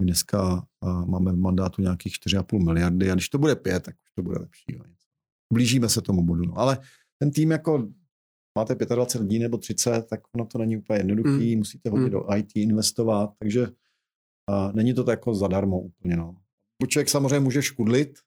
my 0.00 0.04
dneska 0.04 0.66
a 0.82 1.04
máme 1.04 1.32
v 1.32 1.38
mandátu 1.38 1.82
nějakých 1.82 2.12
4,5 2.12 2.64
miliardy 2.64 3.10
a 3.10 3.14
když 3.14 3.28
to 3.28 3.38
bude 3.38 3.56
5, 3.56 3.82
tak 3.82 3.94
už 3.94 4.12
to 4.14 4.22
bude 4.22 4.38
lepší. 4.38 4.64
Jo. 4.68 4.80
Blížíme 5.52 5.88
se 5.88 6.02
tomu 6.02 6.24
bodu. 6.24 6.44
No. 6.44 6.58
Ale 6.58 6.78
ten 7.18 7.30
tým 7.30 7.50
jako 7.50 7.88
máte 8.58 8.74
25 8.74 9.22
lidí 9.22 9.38
nebo 9.38 9.58
30, 9.58 10.02
tak 10.02 10.20
ono 10.34 10.46
to 10.46 10.58
není 10.58 10.76
úplně 10.76 10.98
jednoduchý, 10.98 11.54
mm. 11.54 11.58
musíte 11.58 11.90
hodně 11.90 12.06
mm. 12.06 12.12
do 12.12 12.36
IT 12.36 12.56
investovat, 12.56 13.30
takže 13.38 13.68
a 14.48 14.72
není 14.72 14.94
to 14.94 15.04
tak 15.04 15.18
jako 15.18 15.34
zadarmo 15.34 15.80
úplně. 15.80 16.16
No. 16.16 16.36
Člověk 16.88 17.08
samozřejmě 17.08 17.40
může 17.40 17.62
škudlit, 17.62 18.18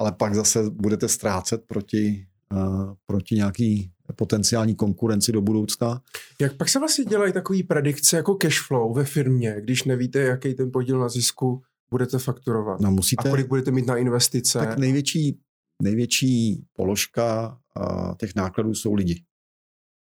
ale 0.00 0.12
pak 0.12 0.34
zase 0.34 0.70
budete 0.70 1.08
ztrácet 1.08 1.64
proti, 1.66 2.26
uh, 2.52 2.94
proti 3.06 3.34
nějaký 3.34 3.92
potenciální 4.12 4.74
konkurenci 4.74 5.32
do 5.32 5.40
budoucna. 5.40 6.02
Jak 6.40 6.56
pak 6.56 6.68
se 6.68 6.78
vlastně 6.78 7.04
dělají 7.04 7.32
takové 7.32 7.58
predikce 7.68 8.16
jako 8.16 8.34
cash 8.34 8.66
flow 8.66 8.94
ve 8.94 9.04
firmě, 9.04 9.56
když 9.60 9.84
nevíte, 9.84 10.18
jaký 10.18 10.54
ten 10.54 10.70
podíl 10.72 10.98
na 10.98 11.08
zisku 11.08 11.62
budete 11.90 12.18
fakturovat? 12.18 12.80
No 12.80 12.90
musíte, 12.90 13.28
a 13.28 13.30
kolik 13.30 13.48
budete 13.48 13.70
mít 13.70 13.86
na 13.86 13.96
investice? 13.96 14.58
Tak 14.58 14.78
největší, 14.78 15.38
největší 15.82 16.64
položka 16.72 17.58
uh, 17.76 18.14
těch 18.16 18.34
nákladů 18.34 18.74
jsou 18.74 18.94
lidi. 18.94 19.22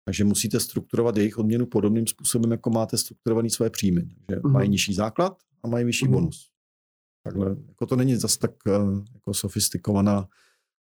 Takže 0.04 0.24
musíte 0.24 0.60
strukturovat 0.60 1.16
jejich 1.16 1.38
odměnu 1.38 1.66
podobným 1.66 2.06
způsobem, 2.06 2.50
jako 2.50 2.70
máte 2.70 2.98
strukturovaný 2.98 3.50
své 3.50 3.70
příjmy. 3.70 4.02
Takže 4.26 4.40
uh-huh. 4.40 4.50
mají 4.50 4.68
nižší 4.68 4.94
základ 4.94 5.38
a 5.62 5.68
mají 5.68 5.84
vyšší 5.84 6.06
uh-huh. 6.06 6.10
bonus. 6.10 6.50
Takhle, 7.24 7.56
jako 7.68 7.86
to 7.86 7.96
není 7.96 8.16
zase 8.16 8.38
tak 8.38 8.50
uh, 8.66 9.04
jako 9.14 9.34
sofistikovaná, 9.34 10.28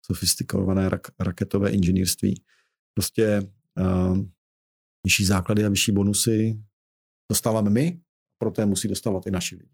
sofistikované 0.05 0.89
rak, 0.89 1.07
raketové 1.19 1.69
inženýrství. 1.69 2.41
Prostě 2.93 3.41
uh, 3.79 4.17
nižší 5.05 5.25
základy 5.25 5.65
a 5.65 5.69
vyšší 5.69 5.91
bonusy 5.91 6.63
dostáváme 7.31 7.69
my, 7.69 7.99
proto 8.37 8.61
je 8.61 8.65
musí 8.65 8.87
dostávat 8.87 9.27
i 9.27 9.31
naši 9.31 9.55
lidi. 9.55 9.69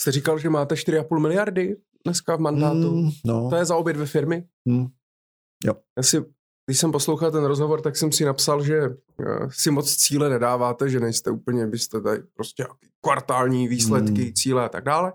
Jste 0.00 0.12
říkal, 0.12 0.38
že 0.38 0.50
máte 0.50 0.74
4,5 0.74 1.20
miliardy 1.20 1.76
dneska 2.04 2.36
v 2.36 2.40
mandátu. 2.40 2.94
Mm, 2.94 3.10
no. 3.24 3.50
To 3.50 3.56
je 3.56 3.64
za 3.64 3.76
obě 3.76 3.92
dvě 3.92 4.06
firmy? 4.06 4.48
Mm. 4.64 4.86
Jo. 5.64 5.74
Já 5.96 6.02
si 6.02 6.24
když 6.68 6.78
jsem 6.78 6.92
poslouchal 6.92 7.30
ten 7.30 7.44
rozhovor, 7.44 7.80
tak 7.80 7.96
jsem 7.96 8.12
si 8.12 8.24
napsal, 8.24 8.64
že 8.64 8.78
eh, 8.78 9.48
si 9.50 9.70
moc 9.70 9.96
cíle 9.96 10.28
nedáváte, 10.28 10.90
že 10.90 11.00
nejste 11.00 11.30
úplně, 11.30 11.66
byste 11.66 12.00
tady 12.00 12.22
prostě 12.34 12.66
kvartální 13.00 13.68
výsledky, 13.68 14.22
hmm. 14.22 14.32
cíle 14.32 14.64
a 14.64 14.68
tak 14.68 14.84
dále, 14.84 15.12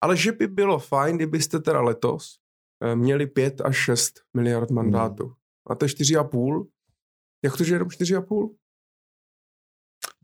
ale 0.00 0.16
že 0.16 0.32
by 0.32 0.46
bylo 0.46 0.78
fajn, 0.78 1.16
kdybyste 1.16 1.58
teda 1.60 1.80
letos 1.80 2.38
eh, 2.82 2.96
měli 2.96 3.26
5 3.26 3.60
až 3.60 3.76
6 3.76 4.14
miliard 4.36 4.70
mandátů. 4.70 5.32
Je 5.70 5.76
4,5. 5.76 6.66
Jak 7.46 7.56
to, 7.56 7.64
že 7.64 7.74
jenom 7.74 7.88
4,5? 7.88 8.54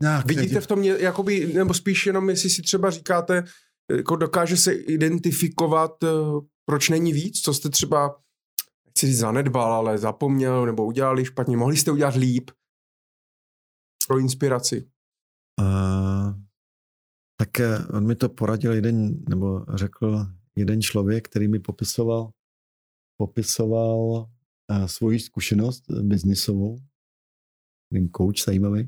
No, 0.03 0.23
Vidíte 0.27 0.61
v 0.61 0.67
tom, 0.67 0.85
jakoby, 0.85 1.55
nebo 1.55 1.75
spíš 1.75 2.07
jenom, 2.07 2.31
jestli 2.31 2.51
si 2.51 2.63
třeba 2.63 2.91
říkáte, 2.91 3.45
jako 3.97 4.17
dokáže 4.17 4.57
se 4.57 4.73
identifikovat, 4.73 6.05
eh, 6.05 6.09
proč 6.65 6.89
není 6.89 7.13
víc, 7.13 7.41
co 7.41 7.55
jste 7.55 7.71
třeba 7.71 8.21
nechci 8.87 9.07
říct 9.07 9.19
zanedbal, 9.19 9.73
ale 9.73 9.99
zapomněl 9.99 10.67
nebo 10.67 10.87
udělali 10.87 11.25
špatně. 11.25 11.57
Mohli 11.57 11.77
jste 11.77 11.91
udělat 11.91 12.15
líp 12.15 12.51
pro 14.09 14.19
inspiraci? 14.19 14.91
Uh, 15.61 16.35
tak 17.37 17.61
eh, 17.61 17.87
on 17.87 18.07
mi 18.07 18.15
to 18.17 18.29
poradil 18.29 18.73
jeden, 18.73 19.25
nebo 19.29 19.65
řekl 19.75 20.27
jeden 20.57 20.83
člověk, 20.83 21.29
který 21.29 21.49
mi 21.49 21.59
popisoval, 21.59 22.31
popisoval 23.17 23.99
uh, 23.99 24.87
svoji 24.87 25.21
zkušenost 25.21 25.91
biznisovou, 25.91 26.79
ten 27.93 28.09
coach 28.09 28.45
zajímavý. 28.47 28.87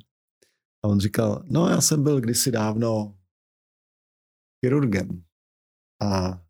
A 0.85 0.89
on 0.89 1.01
říkal, 1.01 1.45
no 1.51 1.69
já 1.69 1.81
jsem 1.81 2.03
byl 2.03 2.21
kdysi 2.21 2.51
dávno 2.51 3.19
chirurgem 4.65 5.25
a 6.03 6.45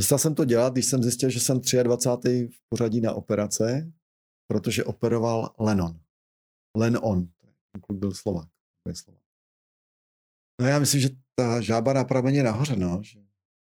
Přestal 0.00 0.18
jsem 0.18 0.34
to 0.34 0.44
dělat, 0.44 0.72
když 0.72 0.86
jsem 0.86 1.02
zjistil, 1.02 1.30
že 1.30 1.40
jsem 1.40 1.60
23. 1.82 2.48
v 2.52 2.68
pořadí 2.68 3.00
na 3.00 3.12
operace, 3.12 3.92
protože 4.50 4.84
operoval 4.84 5.54
Lenon. 5.58 6.00
Lenon, 6.76 7.26
ten 7.72 7.80
kluk 7.80 7.98
byl 7.98 8.14
Slovak. 8.14 8.48
Slovak. 8.94 9.22
No 10.60 10.66
já 10.66 10.78
myslím, 10.78 11.00
že 11.00 11.08
ta 11.34 11.60
žába 11.60 11.92
na 11.92 12.04
prameni 12.04 12.42
nahoře, 12.42 12.76
no, 12.76 13.00
že 13.02 13.20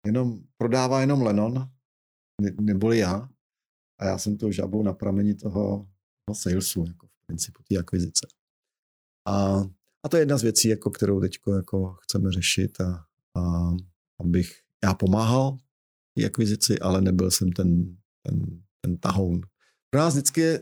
jenom 0.05 0.43
prodává 0.57 1.01
jenom 1.01 1.21
Lenon, 1.21 1.53
ne, 2.41 2.51
neboli 2.61 2.97
já. 2.97 3.29
A 3.99 4.05
já 4.05 4.17
jsem 4.17 4.37
tou 4.37 4.51
žábou 4.51 4.83
na 4.83 4.93
prameni 4.93 5.35
toho, 5.35 5.87
toho 6.25 6.35
salesu, 6.35 6.85
jako 6.87 7.08
principu 7.29 7.63
té 7.63 7.77
akvizice. 7.77 8.27
A, 9.27 9.63
a 10.03 10.09
to 10.09 10.17
je 10.17 10.21
jedna 10.21 10.37
z 10.37 10.43
věcí, 10.43 10.67
jako, 10.67 10.89
kterou 10.89 11.21
teď 11.21 11.37
jako 11.55 11.93
chceme 12.01 12.31
řešit 12.31 12.81
a, 12.81 13.05
a 13.39 13.71
abych 14.19 14.51
já 14.83 14.93
pomáhal 14.93 15.57
akvizici, 16.25 16.79
ale 16.79 17.01
nebyl 17.01 17.31
jsem 17.31 17.51
ten, 17.51 17.97
ten, 18.23 18.61
ten 18.81 18.97
tahoun. 18.97 19.41
Pro 19.89 19.99
nás 19.99 20.13
vždycky 20.13 20.59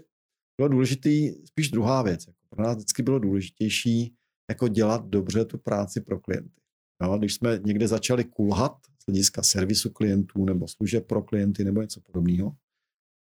bylo 0.58 0.68
důležitý, 0.68 1.46
spíš 1.46 1.72
druhá 1.72 2.02
věc. 2.02 2.28
Jako 2.28 2.40
pro 2.50 2.64
nás 2.64 2.76
vždycky 2.76 3.04
bylo 3.04 3.20
důležitější 3.20 4.16
jako 4.50 4.68
dělat 4.68 5.06
dobře 5.06 5.46
tu 5.46 5.58
práci 5.58 6.02
pro 6.02 6.20
klienty. 6.20 6.62
Jo, 7.04 7.18
když 7.18 7.34
jsme 7.34 7.60
někde 7.66 7.88
začali 7.88 8.24
kulhat 8.24 8.78
z 9.02 9.06
hlediska 9.08 9.44
servisu 9.44 9.90
klientů 9.90 10.46
nebo 10.46 10.68
služeb 10.68 11.08
pro 11.08 11.24
klienty 11.24 11.64
nebo 11.64 11.82
něco 11.82 12.02
podobného, 12.02 12.56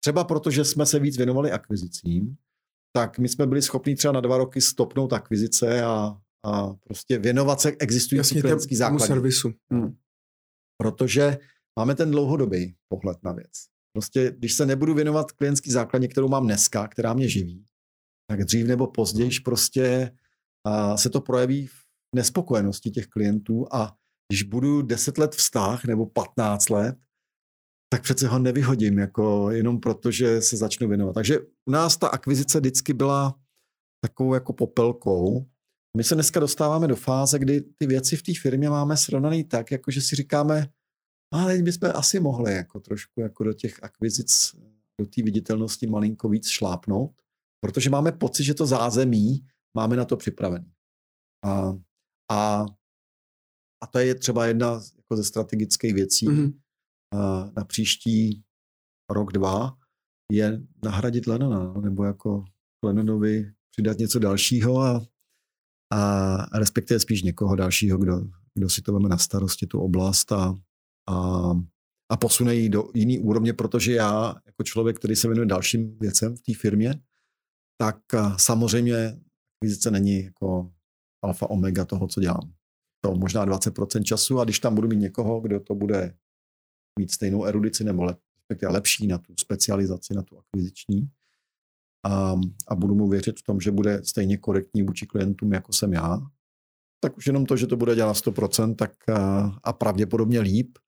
třeba 0.00 0.24
protože 0.24 0.64
jsme 0.64 0.86
se 0.86 0.98
víc 0.98 1.16
věnovali 1.16 1.50
akvizicím, 1.52 2.36
tak 2.92 3.18
my 3.18 3.28
jsme 3.28 3.46
byli 3.46 3.62
schopni 3.62 3.94
třeba 3.96 4.12
na 4.12 4.20
dva 4.20 4.38
roky 4.38 4.60
stopnout 4.60 5.12
akvizice 5.12 5.82
a, 5.82 6.16
a 6.46 6.74
prostě 6.84 7.18
věnovat 7.18 7.60
se 7.60 7.72
existující 7.78 8.40
klientský 8.40 8.76
základě. 8.76 9.06
servisu. 9.06 9.52
Hmm. 9.72 9.96
Protože 10.82 11.38
máme 11.78 11.94
ten 11.94 12.10
dlouhodobý 12.10 12.74
pohled 12.88 13.18
na 13.22 13.32
věc. 13.32 13.50
Prostě, 13.92 14.34
když 14.38 14.54
se 14.54 14.66
nebudu 14.66 14.94
věnovat 14.94 15.32
klientský 15.32 15.70
základně, 15.70 16.08
kterou 16.08 16.28
mám 16.28 16.44
dneska, 16.44 16.88
která 16.88 17.14
mě 17.14 17.28
živí, 17.28 17.64
tak 18.30 18.44
dřív 18.44 18.66
nebo 18.66 18.86
později 18.86 19.40
prostě 19.44 20.12
a, 20.64 20.96
se 20.96 21.10
to 21.10 21.20
projeví 21.20 21.66
v 21.66 21.74
nespokojenosti 22.14 22.90
těch 22.90 23.06
klientů 23.06 23.66
a 23.72 23.96
když 24.28 24.42
budu 24.42 24.82
10 24.82 25.18
let 25.18 25.34
vztah 25.34 25.84
nebo 25.84 26.06
15 26.06 26.70
let, 26.70 26.96
tak 27.88 28.02
přece 28.02 28.28
ho 28.28 28.38
nevyhodím, 28.38 28.98
jako 28.98 29.50
jenom 29.50 29.80
proto, 29.80 30.10
že 30.10 30.42
se 30.42 30.56
začnu 30.56 30.88
věnovat. 30.88 31.12
Takže 31.12 31.40
u 31.40 31.70
nás 31.70 31.96
ta 31.96 32.08
akvizice 32.08 32.60
vždycky 32.60 32.92
byla 32.92 33.38
takovou 34.00 34.34
jako 34.34 34.52
popelkou, 34.52 35.46
My 35.96 36.04
se 36.04 36.14
dneska 36.14 36.40
dostáváme 36.40 36.88
do 36.88 36.96
fáze, 36.96 37.38
kdy 37.38 37.60
ty 37.60 37.86
věci 37.86 38.16
v 38.16 38.22
té 38.22 38.32
firmě 38.42 38.70
máme 38.70 38.96
srovnaný 38.96 39.44
tak, 39.44 39.70
jako 39.70 39.90
že 39.90 40.00
si 40.00 40.16
říkáme, 40.16 40.68
ale 41.34 41.58
my 41.58 41.72
jsme 41.72 41.92
asi 41.92 42.20
mohli 42.20 42.52
jako 42.52 42.80
trošku 42.80 43.20
jako 43.20 43.44
do 43.44 43.52
těch 43.52 43.82
akvizic, 43.82 44.56
do 45.00 45.06
té 45.06 45.22
viditelnosti 45.22 45.86
malinko 45.86 46.28
víc 46.28 46.48
šlápnout, 46.48 47.22
protože 47.60 47.90
máme 47.90 48.12
pocit, 48.12 48.44
že 48.44 48.54
to 48.54 48.66
zázemí 48.66 49.46
máme 49.76 49.96
na 49.96 50.04
to 50.04 50.16
připravený. 50.16 50.72
A, 51.44 51.78
a, 52.30 52.66
a 53.82 53.86
to 53.86 53.98
je 53.98 54.14
třeba 54.14 54.46
jedna 54.46 54.80
jako 54.96 55.16
ze 55.16 55.24
strategických 55.24 55.94
věcí 55.94 56.28
mm-hmm. 56.28 56.52
A, 57.16 57.50
na 57.56 57.64
příští 57.64 58.42
rok, 59.10 59.32
dva, 59.32 59.76
je 60.32 60.60
nahradit 60.84 61.26
Lenona, 61.26 61.58
no, 61.58 61.80
nebo 61.80 62.04
jako 62.04 62.44
Lenonovi 62.84 63.52
přidat 63.70 63.98
něco 63.98 64.18
dalšího 64.18 64.80
a, 64.80 65.06
a 65.92 66.58
respektive 66.58 67.00
spíš 67.00 67.22
někoho 67.22 67.56
dalšího, 67.56 67.98
kdo, 67.98 68.20
kdo 68.54 68.68
si 68.68 68.82
to 68.82 68.92
veme 68.92 69.08
na 69.08 69.18
starosti, 69.18 69.66
tu 69.66 69.80
oblast 69.80 70.32
a, 70.32 70.54
a, 71.10 71.50
a 72.12 72.16
posune 72.16 72.54
ji 72.54 72.68
do 72.68 72.84
jiný 72.94 73.18
úrovně, 73.18 73.52
protože 73.52 73.92
já 73.92 74.34
jako 74.46 74.62
člověk, 74.62 74.98
který 74.98 75.16
se 75.16 75.28
věnuje 75.28 75.46
dalším 75.46 75.98
věcem 75.98 76.36
v 76.36 76.42
té 76.42 76.54
firmě, 76.54 76.94
tak 77.80 77.98
samozřejmě 78.36 79.20
akvizice 79.56 79.90
není 79.90 80.24
jako 80.24 80.72
alfa 81.24 81.50
omega 81.50 81.84
toho, 81.84 82.08
co 82.08 82.20
dělám. 82.20 82.52
To 83.04 83.14
možná 83.14 83.46
20% 83.46 84.02
času 84.02 84.40
a 84.40 84.44
když 84.44 84.58
tam 84.58 84.74
budu 84.74 84.88
mít 84.88 84.96
někoho, 84.96 85.40
kdo 85.40 85.60
to 85.60 85.74
bude 85.74 86.14
mít 86.98 87.10
stejnou 87.10 87.44
erudici 87.44 87.84
nebo 87.84 88.06
respektive 88.06 88.72
lepší 88.72 89.06
na 89.06 89.18
tu 89.18 89.34
specializaci, 89.40 90.14
na 90.14 90.22
tu 90.22 90.38
akviziční, 90.38 91.08
a, 92.06 92.34
a 92.68 92.74
budu 92.74 92.94
mu 92.94 93.08
věřit 93.08 93.38
v 93.38 93.42
tom, 93.42 93.60
že 93.60 93.70
bude 93.70 94.04
stejně 94.04 94.36
korektní 94.36 94.82
vůči 94.82 95.06
klientům, 95.06 95.52
jako 95.52 95.72
jsem 95.72 95.92
já, 95.92 96.20
tak 97.00 97.16
už 97.16 97.26
jenom 97.26 97.46
to, 97.46 97.56
že 97.56 97.66
to 97.66 97.76
bude 97.76 97.94
dělat 97.94 98.16
100% 98.16 98.74
tak, 98.74 99.08
a, 99.08 99.52
a 99.64 99.72
pravděpodobně 99.72 100.40
líp, 100.40 100.78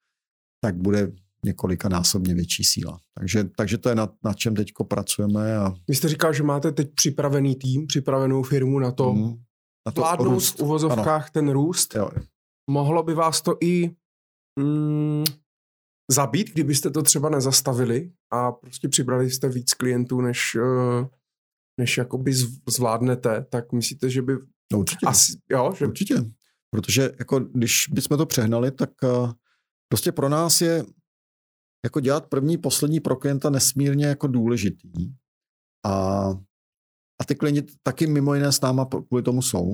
tak 0.60 0.76
bude 0.76 1.12
několika 1.44 1.88
násobně 1.88 2.34
větší 2.34 2.64
síla. 2.64 2.98
Takže, 3.14 3.44
takže 3.56 3.78
to 3.78 3.88
je 3.88 3.94
na, 3.94 4.08
na 4.24 4.34
čem 4.34 4.54
teď 4.54 4.72
pracujeme. 4.88 5.56
A... 5.56 5.74
Vy 5.88 5.94
jste 5.94 6.08
říkal, 6.08 6.32
že 6.32 6.42
máte 6.42 6.72
teď 6.72 6.94
připravený 6.94 7.56
tým, 7.56 7.86
připravenou 7.86 8.42
firmu 8.42 8.78
na 8.78 8.92
to, 8.92 9.12
mm, 9.12 9.42
na 9.86 9.92
to 9.92 10.00
vládnout 10.00 10.24
růst. 10.24 10.58
v 10.58 10.62
uvozovkách 10.62 11.22
ano. 11.22 11.30
ten 11.32 11.48
růst. 11.50 11.94
Jo. 11.94 12.10
Mohlo 12.70 13.02
by 13.02 13.14
vás 13.14 13.42
to 13.42 13.56
i 13.60 13.90
mm, 14.58 15.24
zabít, 16.10 16.50
kdybyste 16.52 16.90
to 16.90 17.02
třeba 17.02 17.28
nezastavili 17.28 18.12
a 18.30 18.52
prostě 18.52 18.88
přibrali 18.88 19.30
jste 19.30 19.48
víc 19.48 19.74
klientů, 19.74 20.20
než, 20.20 20.54
eh, 20.54 21.08
než 21.80 21.96
jakoby 21.96 22.32
zvládnete, 22.68 23.46
tak 23.50 23.72
myslíte, 23.72 24.10
že 24.10 24.22
by... 24.22 24.32
No 24.72 24.78
určitě. 24.78 25.06
Asi, 25.06 25.32
jo, 25.50 25.72
že... 25.76 25.86
Určitě. 25.86 26.14
Protože 26.70 27.12
jako 27.18 27.40
když 27.40 27.88
bychom 27.88 28.18
to 28.18 28.26
přehnali, 28.26 28.70
tak 28.70 28.90
uh, 29.02 29.32
prostě 29.88 30.12
pro 30.12 30.28
nás 30.28 30.60
je 30.60 30.84
jako 31.84 32.00
dělat 32.00 32.26
první, 32.26 32.58
poslední 32.58 33.00
pro 33.00 33.16
klienta 33.16 33.50
nesmírně 33.50 34.06
jako 34.06 34.26
důležitý. 34.26 34.92
A, 35.86 35.90
a 37.20 37.24
ty 37.26 37.34
klienti 37.34 37.74
taky 37.82 38.06
mimo 38.06 38.34
jiné 38.34 38.52
s 38.52 38.60
náma 38.60 38.88
kvůli 39.08 39.22
tomu 39.22 39.42
jsou. 39.42 39.72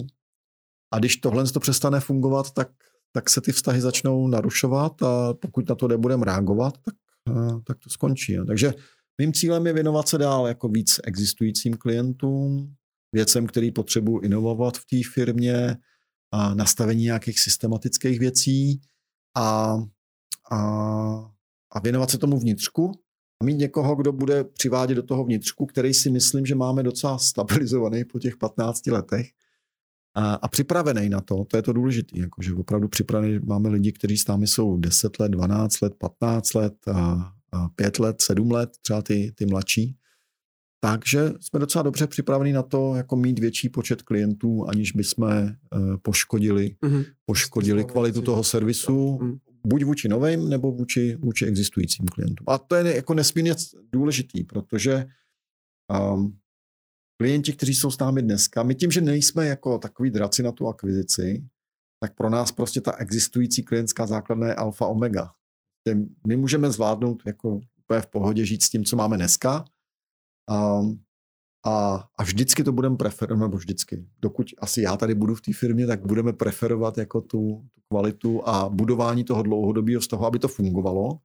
A 0.92 0.98
když 0.98 1.16
tohle 1.16 1.44
to 1.44 1.60
přestane 1.60 2.00
fungovat, 2.00 2.50
tak 2.50 2.68
tak 3.14 3.30
se 3.30 3.40
ty 3.40 3.52
vztahy 3.52 3.80
začnou 3.80 4.28
narušovat 4.28 5.02
a 5.02 5.34
pokud 5.34 5.68
na 5.68 5.74
to 5.74 5.88
nebudeme 5.88 6.24
reagovat, 6.24 6.78
tak, 6.84 6.94
eh, 7.28 7.60
tak 7.66 7.78
to 7.78 7.90
skončí. 7.90 8.36
Takže 8.46 8.74
mým 9.20 9.32
cílem 9.32 9.66
je 9.66 9.72
věnovat 9.72 10.08
se 10.08 10.18
dál 10.18 10.46
jako 10.46 10.68
víc 10.68 11.00
existujícím 11.04 11.74
klientům, 11.74 12.74
věcem, 13.12 13.46
který 13.46 13.70
potřebuji 13.70 14.20
inovovat 14.20 14.76
v 14.76 14.86
té 14.86 14.96
firmě, 15.12 15.76
a 16.34 16.54
nastavení 16.54 17.04
nějakých 17.04 17.40
systematických 17.40 18.18
věcí 18.18 18.80
a, 19.36 19.76
a, 20.50 20.58
a 21.72 21.80
věnovat 21.82 22.10
se 22.10 22.18
tomu 22.18 22.38
vnitřku 22.38 22.92
a 23.40 23.44
mít 23.44 23.54
někoho, 23.54 23.96
kdo 23.96 24.12
bude 24.12 24.44
přivádět 24.44 24.96
do 24.96 25.02
toho 25.02 25.24
vnitřku, 25.24 25.66
který 25.66 25.94
si 25.94 26.10
myslím, 26.10 26.46
že 26.46 26.54
máme 26.54 26.82
docela 26.82 27.18
stabilizovaný 27.18 28.04
po 28.04 28.18
těch 28.18 28.36
15 28.36 28.86
letech 28.86 29.26
a, 30.14 30.34
a 30.34 30.48
připravený 30.48 31.08
na 31.08 31.20
to, 31.20 31.44
to 31.44 31.56
je 31.56 31.62
to 31.62 31.72
důležité, 31.72 32.18
jako, 32.18 32.42
že 32.42 32.54
opravdu 32.54 32.88
připravený, 32.88 33.38
máme 33.44 33.68
lidi, 33.68 33.92
kteří 33.92 34.18
s 34.18 34.26
námi 34.26 34.46
jsou 34.46 34.76
10 34.76 35.20
let, 35.20 35.28
12 35.28 35.80
let, 35.80 35.94
15 35.98 36.54
let, 36.54 36.74
a, 36.88 37.32
a 37.52 37.68
5 37.68 37.98
let, 37.98 38.22
7 38.22 38.50
let, 38.50 38.70
třeba 38.82 39.02
ty, 39.02 39.32
ty 39.34 39.46
mladší. 39.46 39.96
Takže 40.80 41.32
jsme 41.40 41.60
docela 41.60 41.82
dobře 41.82 42.06
připraveni 42.06 42.52
na 42.52 42.62
to, 42.62 42.94
jako 42.94 43.16
mít 43.16 43.38
větší 43.38 43.68
počet 43.68 44.02
klientů, 44.02 44.68
aniž 44.68 44.92
bychom 44.92 45.28
uh, 45.28 45.96
poškodili, 46.02 46.76
mm-hmm. 46.82 47.04
poškodili 47.26 47.84
kvalitu 47.84 48.22
toho 48.22 48.44
servisu, 48.44 49.18
mm. 49.22 49.36
buď 49.66 49.84
vůči 49.84 50.08
novým, 50.08 50.48
nebo 50.48 50.72
vůči, 50.72 51.16
vůči 51.16 51.46
existujícím 51.46 52.06
klientům. 52.06 52.44
A 52.48 52.58
to 52.58 52.74
je 52.74 52.96
jako 52.96 53.14
nesmírně 53.14 53.54
důležitý, 53.92 54.44
protože 54.44 55.06
um, 56.14 56.36
klienti, 57.16 57.52
kteří 57.52 57.74
jsou 57.74 57.90
s 57.90 57.98
námi 57.98 58.22
dneska, 58.22 58.62
my 58.62 58.74
tím, 58.74 58.90
že 58.90 59.00
nejsme 59.00 59.46
jako 59.46 59.78
takový 59.78 60.10
draci 60.10 60.42
na 60.42 60.52
tu 60.52 60.68
akvizici, 60.68 61.44
tak 62.00 62.14
pro 62.14 62.30
nás 62.30 62.52
prostě 62.52 62.80
ta 62.80 62.96
existující 62.96 63.62
klientská 63.62 64.06
základna 64.06 64.46
je 64.46 64.54
alfa 64.54 64.86
omega. 64.86 65.30
My 66.26 66.36
můžeme 66.36 66.70
zvládnout 66.70 67.22
jako 67.26 67.60
úplně 67.84 68.00
v 68.00 68.06
pohodě 68.06 68.46
žít 68.46 68.62
s 68.62 68.70
tím, 68.70 68.84
co 68.84 68.96
máme 68.96 69.16
dneska 69.16 69.64
a, 70.50 70.80
a, 71.66 72.04
a 72.18 72.22
vždycky 72.22 72.64
to 72.64 72.72
budeme 72.72 72.96
preferovat, 72.96 73.46
nebo 73.46 73.56
vždycky, 73.56 74.06
dokud 74.22 74.46
asi 74.58 74.82
já 74.82 74.96
tady 74.96 75.14
budu 75.14 75.34
v 75.34 75.40
té 75.40 75.52
firmě, 75.52 75.86
tak 75.86 76.06
budeme 76.06 76.32
preferovat 76.32 76.98
jako 76.98 77.20
tu, 77.20 77.68
tu 77.74 77.80
kvalitu 77.88 78.48
a 78.48 78.68
budování 78.68 79.24
toho 79.24 79.42
dlouhodobého 79.42 80.00
z 80.00 80.08
toho, 80.08 80.26
aby 80.26 80.38
to 80.38 80.48
fungovalo 80.48 81.18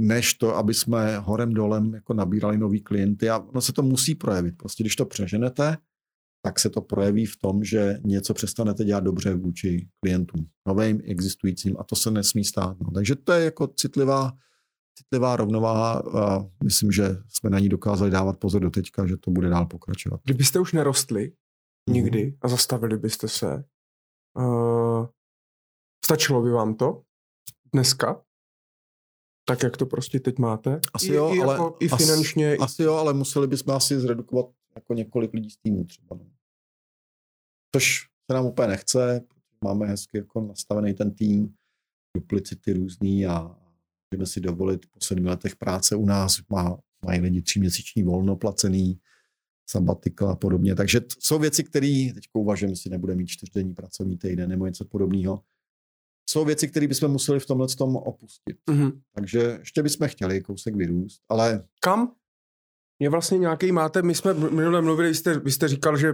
než 0.00 0.34
to, 0.34 0.56
aby 0.56 0.74
jsme 0.74 1.18
horem 1.18 1.54
dolem 1.54 1.94
jako 1.94 2.14
nabírali 2.14 2.58
nový 2.58 2.80
klienty 2.80 3.30
a 3.30 3.38
ono 3.38 3.60
se 3.60 3.72
to 3.72 3.82
musí 3.82 4.14
projevit. 4.14 4.56
Prostě 4.56 4.82
když 4.82 4.96
to 4.96 5.06
přeženete, 5.06 5.76
tak 6.42 6.58
se 6.58 6.70
to 6.70 6.80
projeví 6.80 7.26
v 7.26 7.36
tom, 7.36 7.64
že 7.64 7.98
něco 8.04 8.34
přestanete 8.34 8.84
dělat 8.84 9.04
dobře 9.04 9.34
vůči 9.34 9.88
klientům, 10.00 10.46
novým, 10.68 11.00
existujícím 11.04 11.76
a 11.78 11.84
to 11.84 11.96
se 11.96 12.10
nesmí 12.10 12.44
stát. 12.44 12.76
No. 12.80 12.90
Takže 12.90 13.16
to 13.16 13.32
je 13.32 13.44
jako 13.44 13.66
citlivá, 13.66 14.32
citlivá 14.98 15.36
rovnováha 15.36 16.02
a 16.14 16.46
myslím, 16.64 16.92
že 16.92 17.16
jsme 17.28 17.50
na 17.50 17.58
ní 17.58 17.68
dokázali 17.68 18.10
dávat 18.10 18.38
pozor 18.38 18.62
do 18.62 18.70
teďka, 18.70 19.06
že 19.06 19.16
to 19.16 19.30
bude 19.30 19.48
dál 19.48 19.66
pokračovat. 19.66 20.20
Kdybyste 20.24 20.60
už 20.60 20.72
nerostli 20.72 21.32
nikdy 21.90 22.24
mm. 22.24 22.32
a 22.42 22.48
zastavili 22.48 22.98
byste 22.98 23.28
se, 23.28 23.64
uh, 24.38 25.06
stačilo 26.04 26.42
by 26.42 26.50
vám 26.50 26.74
to 26.74 27.02
dneska? 27.74 28.22
Tak, 29.48 29.62
jak 29.62 29.76
to 29.76 29.86
prostě 29.86 30.20
teď 30.20 30.38
máte. 30.38 30.80
Asi 30.92 31.06
I, 31.06 31.14
jo, 31.14 31.34
i, 31.34 31.42
ale, 31.42 31.54
jako, 31.54 31.76
i 31.80 31.88
finančně. 31.88 32.52
Asi, 32.52 32.58
asi 32.58 32.82
jo, 32.82 32.94
ale 32.94 33.14
museli 33.14 33.46
bychom 33.46 33.74
asi 33.74 34.00
zredukovat 34.00 34.46
jako 34.74 34.94
několik 34.94 35.34
lidí 35.34 35.50
z 35.50 35.56
týmu 35.56 35.84
třeba. 35.84 36.16
No. 36.16 36.26
Což 37.74 38.06
se 38.30 38.34
nám 38.34 38.46
úplně 38.46 38.68
nechce, 38.68 39.24
máme 39.64 39.86
hezky 39.86 40.18
jako 40.18 40.40
nastavený 40.40 40.94
ten 40.94 41.14
tým, 41.14 41.54
duplicity 42.16 42.72
různý 42.72 43.26
a 43.26 43.56
můžeme 44.10 44.26
si 44.26 44.40
dovolit 44.40 44.86
po 44.86 45.00
sedmi 45.00 45.28
letech 45.28 45.56
práce 45.56 45.96
u 45.96 46.06
nás, 46.06 46.38
má, 46.48 46.78
mají 47.04 47.20
lidi 47.20 47.42
tříměsíční 47.42 48.02
volno 48.02 48.36
placený, 48.36 49.00
sabatikl 49.70 50.26
a 50.26 50.36
podobně. 50.36 50.74
Takže 50.74 51.00
t- 51.00 51.14
jsou 51.18 51.38
věci, 51.38 51.64
které 51.64 52.10
teď 52.14 52.24
uvažujeme, 52.32 52.72
jestli 52.72 52.90
nebude 52.90 53.14
mít 53.14 53.26
čtyřdenní 53.26 53.74
pracovní 53.74 54.18
týden 54.18 54.50
nebo 54.50 54.66
něco 54.66 54.84
podobného 54.84 55.42
jsou 56.30 56.44
věci, 56.44 56.68
které 56.68 56.86
bychom 56.88 57.10
museli 57.10 57.40
v 57.40 57.46
tomhle 57.46 57.66
tom 57.68 57.96
opustit. 57.96 58.56
Mm-hmm. 58.70 59.00
Takže 59.14 59.38
ještě 59.38 59.82
bychom 59.82 60.08
chtěli 60.08 60.40
kousek 60.40 60.76
vyrůst, 60.76 61.22
ale... 61.28 61.64
Kam? 61.80 62.12
Je 63.00 63.10
vlastně 63.10 63.38
nějaký 63.38 63.72
máte, 63.72 64.02
my 64.02 64.14
jsme 64.14 64.34
minule 64.34 64.82
mluvili, 64.82 65.08
vy 65.08 65.14
jste, 65.14 65.38
vy 65.38 65.52
jste 65.52 65.68
říkal, 65.68 65.96
že, 65.96 66.12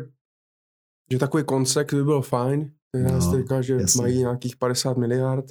že 1.13 1.19
takový 1.19 1.45
koncept 1.45 1.95
by 1.95 2.05
byl 2.05 2.23
fajn. 2.23 2.73
Já 2.97 3.13
no, 3.13 3.21
jste 3.21 3.37
říkal, 3.37 3.63
že 3.63 3.75
jasný. 3.75 4.03
mají 4.03 4.19
nějakých 4.19 4.57
50 4.57 4.97
miliard 4.97 5.45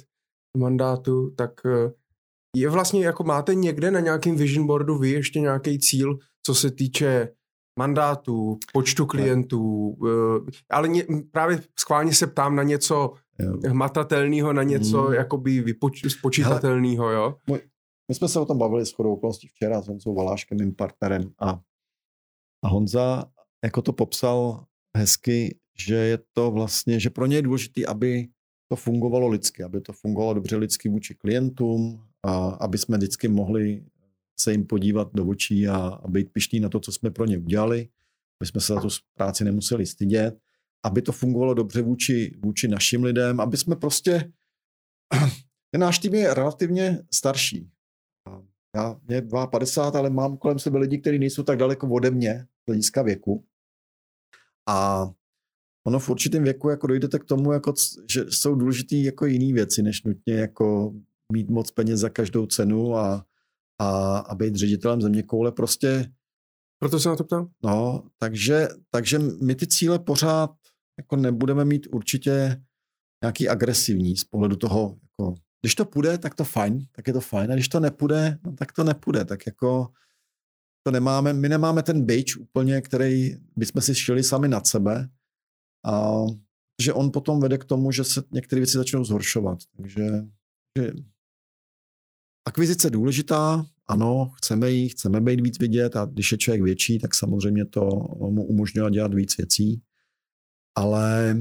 mandátu, 0.58 1.30
tak 1.30 1.66
eh, 1.66 1.92
je 2.56 2.70
vlastně, 2.70 3.04
jako 3.04 3.24
máte 3.24 3.54
někde 3.54 3.90
na 3.90 4.00
nějakém 4.00 4.36
vision 4.36 4.66
boardu 4.66 4.98
vy 4.98 5.10
ještě 5.10 5.40
nějaký 5.40 5.78
cíl, 5.78 6.18
co 6.46 6.54
se 6.54 6.70
týče 6.70 7.28
mandátů, 7.78 8.58
počtu 8.72 9.06
klientů, 9.06 9.96
eh, 10.06 10.50
ale 10.70 10.88
ně, 10.88 11.06
právě 11.30 11.62
schválně 11.78 12.14
se 12.14 12.26
ptám 12.26 12.56
na 12.56 12.62
něco 12.62 13.14
hmatatelného, 13.68 14.52
na 14.52 14.62
něco 14.62 15.02
hmm. 15.02 15.14
jakoby 15.14 15.60
vypoč, 15.60 16.12
spočítatelného, 16.12 17.10
jo? 17.10 17.36
Můj, 17.46 17.60
my 18.08 18.14
jsme 18.14 18.28
se 18.28 18.40
o 18.40 18.46
tom 18.46 18.58
bavili 18.58 18.86
s 18.86 18.92
chodou 18.92 19.12
okolností 19.12 19.48
včera 19.48 19.82
s 19.82 19.88
Honzou 19.88 20.14
Valáškem, 20.14 20.58
mým 20.58 20.74
partnerem 20.74 21.30
a, 21.38 21.60
a 22.64 22.68
Honza 22.68 23.24
jako 23.64 23.82
to 23.82 23.92
popsal 23.92 24.64
hezky, 24.96 25.58
že 25.86 25.94
je 25.94 26.18
to 26.32 26.50
vlastně, 26.50 27.00
že 27.00 27.10
pro 27.10 27.26
ně 27.26 27.36
je 27.36 27.42
důležité, 27.42 27.86
aby 27.86 28.28
to 28.68 28.76
fungovalo 28.76 29.28
lidsky, 29.28 29.62
aby 29.62 29.80
to 29.80 29.92
fungovalo 29.92 30.34
dobře 30.34 30.56
lidsky 30.56 30.88
vůči 30.88 31.14
klientům, 31.14 32.04
a 32.22 32.48
aby 32.48 32.78
jsme 32.78 32.96
vždycky 32.96 33.28
mohli 33.28 33.84
se 34.40 34.52
jim 34.52 34.66
podívat 34.66 35.10
do 35.14 35.26
očí 35.26 35.68
a, 35.68 35.76
a 35.76 36.08
být 36.08 36.32
piští 36.32 36.60
na 36.60 36.68
to, 36.68 36.80
co 36.80 36.92
jsme 36.92 37.10
pro 37.10 37.24
ně 37.24 37.38
udělali, 37.38 37.88
aby 38.40 38.46
jsme 38.46 38.60
se 38.60 38.74
za 38.74 38.80
tu 38.80 38.88
práci 39.14 39.44
nemuseli 39.44 39.86
stydět 39.86 40.38
aby 40.84 41.02
to 41.02 41.12
fungovalo 41.12 41.54
dobře 41.54 41.82
vůči, 41.82 42.36
vůči 42.44 42.68
našim 42.68 43.04
lidem, 43.04 43.40
aby 43.40 43.56
jsme 43.56 43.76
prostě, 43.76 44.32
ten 45.70 45.80
náš 45.80 45.98
tým 45.98 46.14
je 46.14 46.34
relativně 46.34 47.02
starší. 47.14 47.70
Já 48.76 49.00
mě 49.06 49.22
52, 49.50 50.00
ale 50.00 50.10
mám 50.10 50.36
kolem 50.36 50.58
sebe 50.58 50.78
lidi, 50.78 50.98
kteří 50.98 51.18
nejsou 51.18 51.42
tak 51.42 51.58
daleko 51.58 51.88
ode 51.88 52.10
mě, 52.10 52.46
z 52.62 52.66
hlediska 52.66 53.02
věku. 53.02 53.44
A 54.68 55.06
ono 55.86 55.98
v 55.98 56.08
určitém 56.08 56.44
věku 56.44 56.68
jako 56.68 56.86
dojdete 56.86 57.18
k 57.18 57.24
tomu, 57.24 57.52
jako, 57.52 57.74
že 58.10 58.24
jsou 58.28 58.54
důležité 58.54 58.96
jako 58.96 59.26
jiné 59.26 59.54
věci, 59.54 59.82
než 59.82 60.02
nutně 60.02 60.34
jako 60.34 60.94
mít 61.32 61.50
moc 61.50 61.70
peněz 61.70 62.00
za 62.00 62.08
každou 62.08 62.46
cenu 62.46 62.96
a, 62.96 63.26
a, 63.78 64.18
a 64.18 64.34
být 64.34 64.56
ředitelem 64.56 65.00
země 65.00 65.22
koule. 65.22 65.52
Prostě 65.52 66.12
proto 66.78 67.00
se 67.00 67.08
na 67.08 67.16
to 67.16 67.24
ptám. 67.24 67.50
No, 67.64 68.08
takže, 68.18 68.68
takže 68.90 69.18
my 69.18 69.54
ty 69.54 69.66
cíle 69.66 69.98
pořád 69.98 70.50
jako 70.98 71.16
nebudeme 71.16 71.64
mít 71.64 71.86
určitě 71.90 72.62
nějaký 73.22 73.48
agresivní 73.48 74.16
z 74.16 74.24
pohledu 74.24 74.56
toho, 74.56 74.98
jako, 75.02 75.34
když 75.62 75.74
to 75.74 75.84
půjde, 75.84 76.18
tak 76.18 76.34
to 76.34 76.44
fajn, 76.44 76.86
tak 76.92 77.06
je 77.06 77.12
to 77.12 77.20
fajn, 77.20 77.52
a 77.52 77.54
když 77.54 77.68
to 77.68 77.80
nepůjde, 77.80 78.38
no, 78.44 78.52
tak 78.52 78.72
to 78.72 78.84
nepůjde, 78.84 79.24
tak 79.24 79.46
jako 79.46 79.88
to 80.86 80.90
nemáme, 80.90 81.32
my 81.32 81.48
nemáme 81.48 81.82
ten 81.82 82.06
bejč 82.06 82.36
úplně, 82.36 82.80
který 82.80 83.36
bychom 83.56 83.82
si 83.82 83.94
šili 83.94 84.24
sami 84.24 84.48
nad 84.48 84.66
sebe, 84.66 85.08
a 85.86 86.12
že 86.82 86.92
on 86.92 87.10
potom 87.12 87.40
vede 87.40 87.58
k 87.58 87.64
tomu, 87.64 87.92
že 87.92 88.04
se 88.04 88.22
některé 88.30 88.60
věci 88.60 88.78
začnou 88.78 89.04
zhoršovat, 89.04 89.58
takže 89.76 90.04
že 90.78 90.92
akvizice 92.48 92.90
důležitá, 92.90 93.66
ano, 93.86 94.30
chceme 94.36 94.70
jí, 94.70 94.88
chceme 94.88 95.20
být 95.20 95.40
víc 95.40 95.58
vidět 95.58 95.96
a 95.96 96.04
když 96.04 96.32
je 96.32 96.38
člověk 96.38 96.62
větší, 96.62 96.98
tak 96.98 97.14
samozřejmě 97.14 97.64
to 97.64 97.80
mu 98.30 98.46
umožňuje 98.46 98.90
dělat 98.90 99.14
víc 99.14 99.36
věcí, 99.36 99.82
ale, 100.74 101.40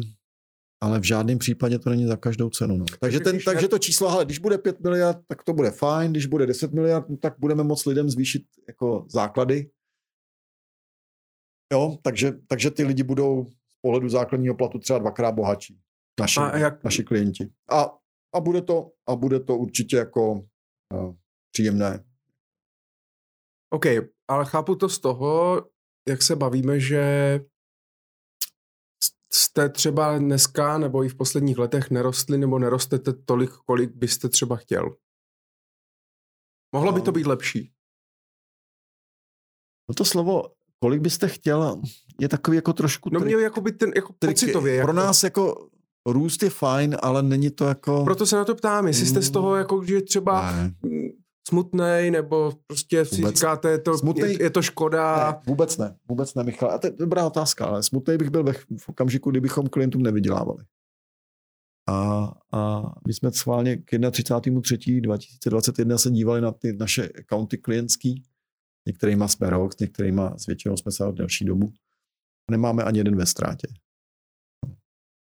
ale 0.82 1.00
v 1.00 1.04
žádném 1.04 1.40
případě 1.40 1.80
to 1.80 1.90
není 1.90 2.08
za 2.08 2.18
každou 2.18 2.50
cenu. 2.50 2.78
No. 2.78 2.86
Takže, 3.00 3.20
ten, 3.20 3.40
takže 3.46 3.68
to 3.68 3.80
číslo, 3.80 4.10
ale 4.10 4.26
když 4.26 4.40
bude 4.40 4.58
5 4.58 4.80
miliard, 4.80 5.20
tak 5.28 5.44
to 5.44 5.54
bude 5.54 5.72
fajn, 5.72 6.12
když 6.12 6.26
bude 6.26 6.46
10 6.46 6.74
miliard, 6.74 7.10
no, 7.10 7.18
tak 7.18 7.36
budeme 7.40 7.64
moct 7.64 7.86
lidem 7.86 8.10
zvýšit 8.10 8.44
jako 8.68 9.06
základy. 9.10 9.70
Jo, 11.74 11.98
takže, 12.02 12.32
takže 12.48 12.72
ty 12.72 12.84
lidi 12.84 13.04
budou 13.04 13.46
z 13.46 13.78
pohledu 13.82 14.10
základního 14.10 14.56
platu 14.56 14.80
třeba 14.80 15.00
dvakrát 15.00 15.32
bohatší. 15.32 15.80
Naši, 16.20 16.40
a 16.40 16.58
jak... 16.58 16.84
naši 16.84 17.04
klienti. 17.04 17.50
A, 17.72 17.98
a, 18.36 18.40
bude 18.40 18.62
to, 18.62 18.92
a 19.08 19.16
bude 19.16 19.40
to 19.40 19.58
určitě 19.58 19.96
jako 19.96 20.32
uh, 20.32 21.16
příjemné 21.52 22.04
OK, 23.74 23.86
ale 24.28 24.46
chápu 24.46 24.76
to 24.76 24.90
z 24.90 25.00
toho, 25.00 25.64
jak 26.08 26.22
se 26.22 26.36
bavíme, 26.36 26.80
že 26.80 27.40
jste 29.34 29.70
třeba 29.70 30.18
dneska 30.18 30.78
nebo 30.78 31.04
i 31.04 31.10
v 31.10 31.16
posledních 31.16 31.58
letech 31.58 31.90
nerostli 31.90 32.38
nebo 32.38 32.60
nerostete 32.60 33.14
tolik, 33.14 33.52
kolik 33.52 33.92
byste 33.92 34.30
třeba 34.30 34.56
chtěl. 34.56 34.96
Mohlo 36.76 36.92
by 36.92 37.02
to 37.02 37.12
být 37.12 37.28
lepší? 37.28 37.72
No 39.90 39.96
to 39.96 40.06
slovo, 40.06 40.44
kolik 40.80 41.02
byste 41.02 41.28
chtěl, 41.28 41.82
je 42.20 42.30
takový 42.30 42.56
jako 42.58 42.74
trošku... 42.74 43.10
No 43.14 43.20
mě 43.20 43.36
jako 43.36 43.62
by 43.62 43.72
ten, 43.72 43.92
jako 43.96 44.14
pocitově. 44.20 44.82
Pro 44.82 44.92
jako... 44.92 45.06
nás 45.06 45.24
jako 45.24 45.70
růst 46.08 46.44
je 46.44 46.50
fajn, 46.50 46.98
ale 47.02 47.24
není 47.24 47.52
to 47.52 47.66
jako... 47.66 48.04
Proto 48.04 48.26
se 48.26 48.36
na 48.36 48.46
to 48.46 48.56
ptám, 48.56 48.88
jestli 48.88 49.06
jste 49.06 49.22
z 49.22 49.32
toho 49.32 49.52
mm. 49.52 49.58
jako, 49.58 49.84
že 49.84 50.02
třeba 50.02 50.52
ne 50.52 50.74
smutnej, 51.48 52.12
nebo 52.12 52.54
prostě 52.68 53.06
si 53.06 53.16
vůbec. 53.16 53.36
říkáte, 53.36 53.78
to, 53.78 53.98
smutnej, 53.98 54.32
je, 54.32 54.44
je 54.44 54.50
to 54.50 54.62
škoda? 54.62 55.32
Ne, 55.32 55.42
vůbec 55.48 55.78
ne, 55.78 55.96
vůbec 56.10 56.36
ne, 56.36 56.44
Michal. 56.44 56.72
A 56.72 56.78
to 56.78 56.88
je 56.88 56.92
dobrá 56.92 57.28
otázka, 57.28 57.66
ale 57.66 57.84
smutnej 57.84 58.18
bych 58.18 58.30
byl 58.30 58.44
ve, 58.44 58.54
v 58.54 58.90
okamžiku, 58.90 59.32
kdybychom 59.32 59.68
klientům 59.68 60.04
nevydělávali. 60.04 60.64
A, 61.90 62.32
a 62.52 62.82
my 63.08 63.14
jsme 63.14 63.32
schválně 63.32 63.78
k 63.78 63.94
31.3.2021 63.94 65.96
se 65.96 66.12
dívali 66.12 66.42
na 66.42 66.52
ty 66.52 66.74
naše 66.74 67.10
accounty 67.10 67.58
klientský, 67.58 68.24
některýma 68.88 69.28
jsme 69.28 69.50
rok, 69.50 69.74
s 69.74 69.80
některýma 69.80 70.38
s 70.38 70.46
většinou 70.46 70.78
jsme 70.78 70.92
se 70.92 71.04
delší 71.12 71.46
dobu. 71.46 71.74
Nemáme 72.52 72.84
ani 72.84 73.00
jeden 73.00 73.16
ve 73.16 73.26
ztrátě. 73.26 73.68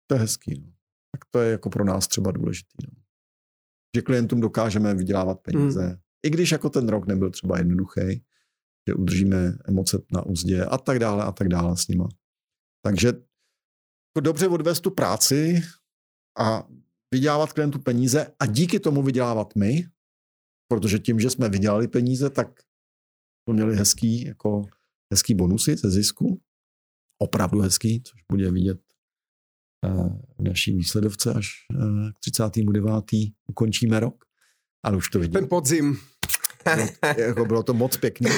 To 0.07 0.15
je 0.15 0.21
hezký. 0.21 0.61
No. 0.61 0.73
Tak 1.13 1.25
to 1.31 1.41
je 1.41 1.51
jako 1.51 1.71
pro 1.71 1.85
nás 1.85 2.09
třeba 2.09 2.31
důležitý. 2.31 2.87
No. 2.87 2.93
Že 3.97 4.03
klientům 4.03 4.41
dokážeme 4.41 4.95
vydělávat 4.95 5.41
peníze, 5.41 5.87
hmm 5.87 5.97
i 6.27 6.31
když 6.31 6.53
jako 6.53 6.71
ten 6.71 6.89
rok 6.89 7.07
nebyl 7.07 7.31
třeba 7.31 7.59
jednoduchý, 7.59 8.25
že 8.89 8.95
udržíme 8.95 9.53
emoce 9.69 10.03
na 10.13 10.27
úzdě 10.27 10.65
a 10.65 10.79
tak 10.79 10.99
dále 10.99 11.25
a 11.25 11.33
tak 11.33 11.49
dále 11.49 11.77
s 11.77 11.89
nima. 11.89 12.09
Takže 12.85 13.09
jako 13.09 14.21
dobře 14.21 14.49
odvést 14.49 14.81
tu 14.81 14.91
práci 14.91 15.63
a 16.39 16.69
vydělávat 17.15 17.53
klientu 17.53 17.79
peníze 17.79 18.35
a 18.39 18.47
díky 18.47 18.81
tomu 18.81 19.03
vydělávat 19.03 19.57
my, 19.57 19.85
protože 20.69 20.99
tím, 20.99 21.21
že 21.21 21.31
jsme 21.31 21.49
vydělali 21.49 21.89
peníze, 21.89 22.31
tak 22.31 22.61
to 23.49 23.53
měli 23.53 23.77
hezký, 23.77 24.25
jako 24.25 24.63
hezký 25.13 25.35
bonusy 25.35 25.77
ze 25.77 25.91
zisku. 25.91 26.43
Opravdu 27.23 27.61
hezký, 27.61 28.03
což 28.03 28.21
bude 28.33 28.51
vidět 28.51 28.81
eh, 29.85 30.19
v 30.39 30.43
naší 30.43 30.73
výsledovce, 30.73 31.35
až 31.35 31.47
eh, 31.75 32.13
k 32.13 32.19
39. 32.19 33.05
ukončíme 33.49 34.01
rok. 34.01 34.30
Ale 34.83 34.97
už 34.97 35.11
to 35.11 35.19
vidím. 35.19 35.33
Ten 35.33 35.49
podzim. 35.49 35.99
Bylo, 36.75 36.89
jako 37.17 37.45
bylo 37.45 37.63
to 37.63 37.75
moc 37.75 37.97
pěkný. 37.97 38.31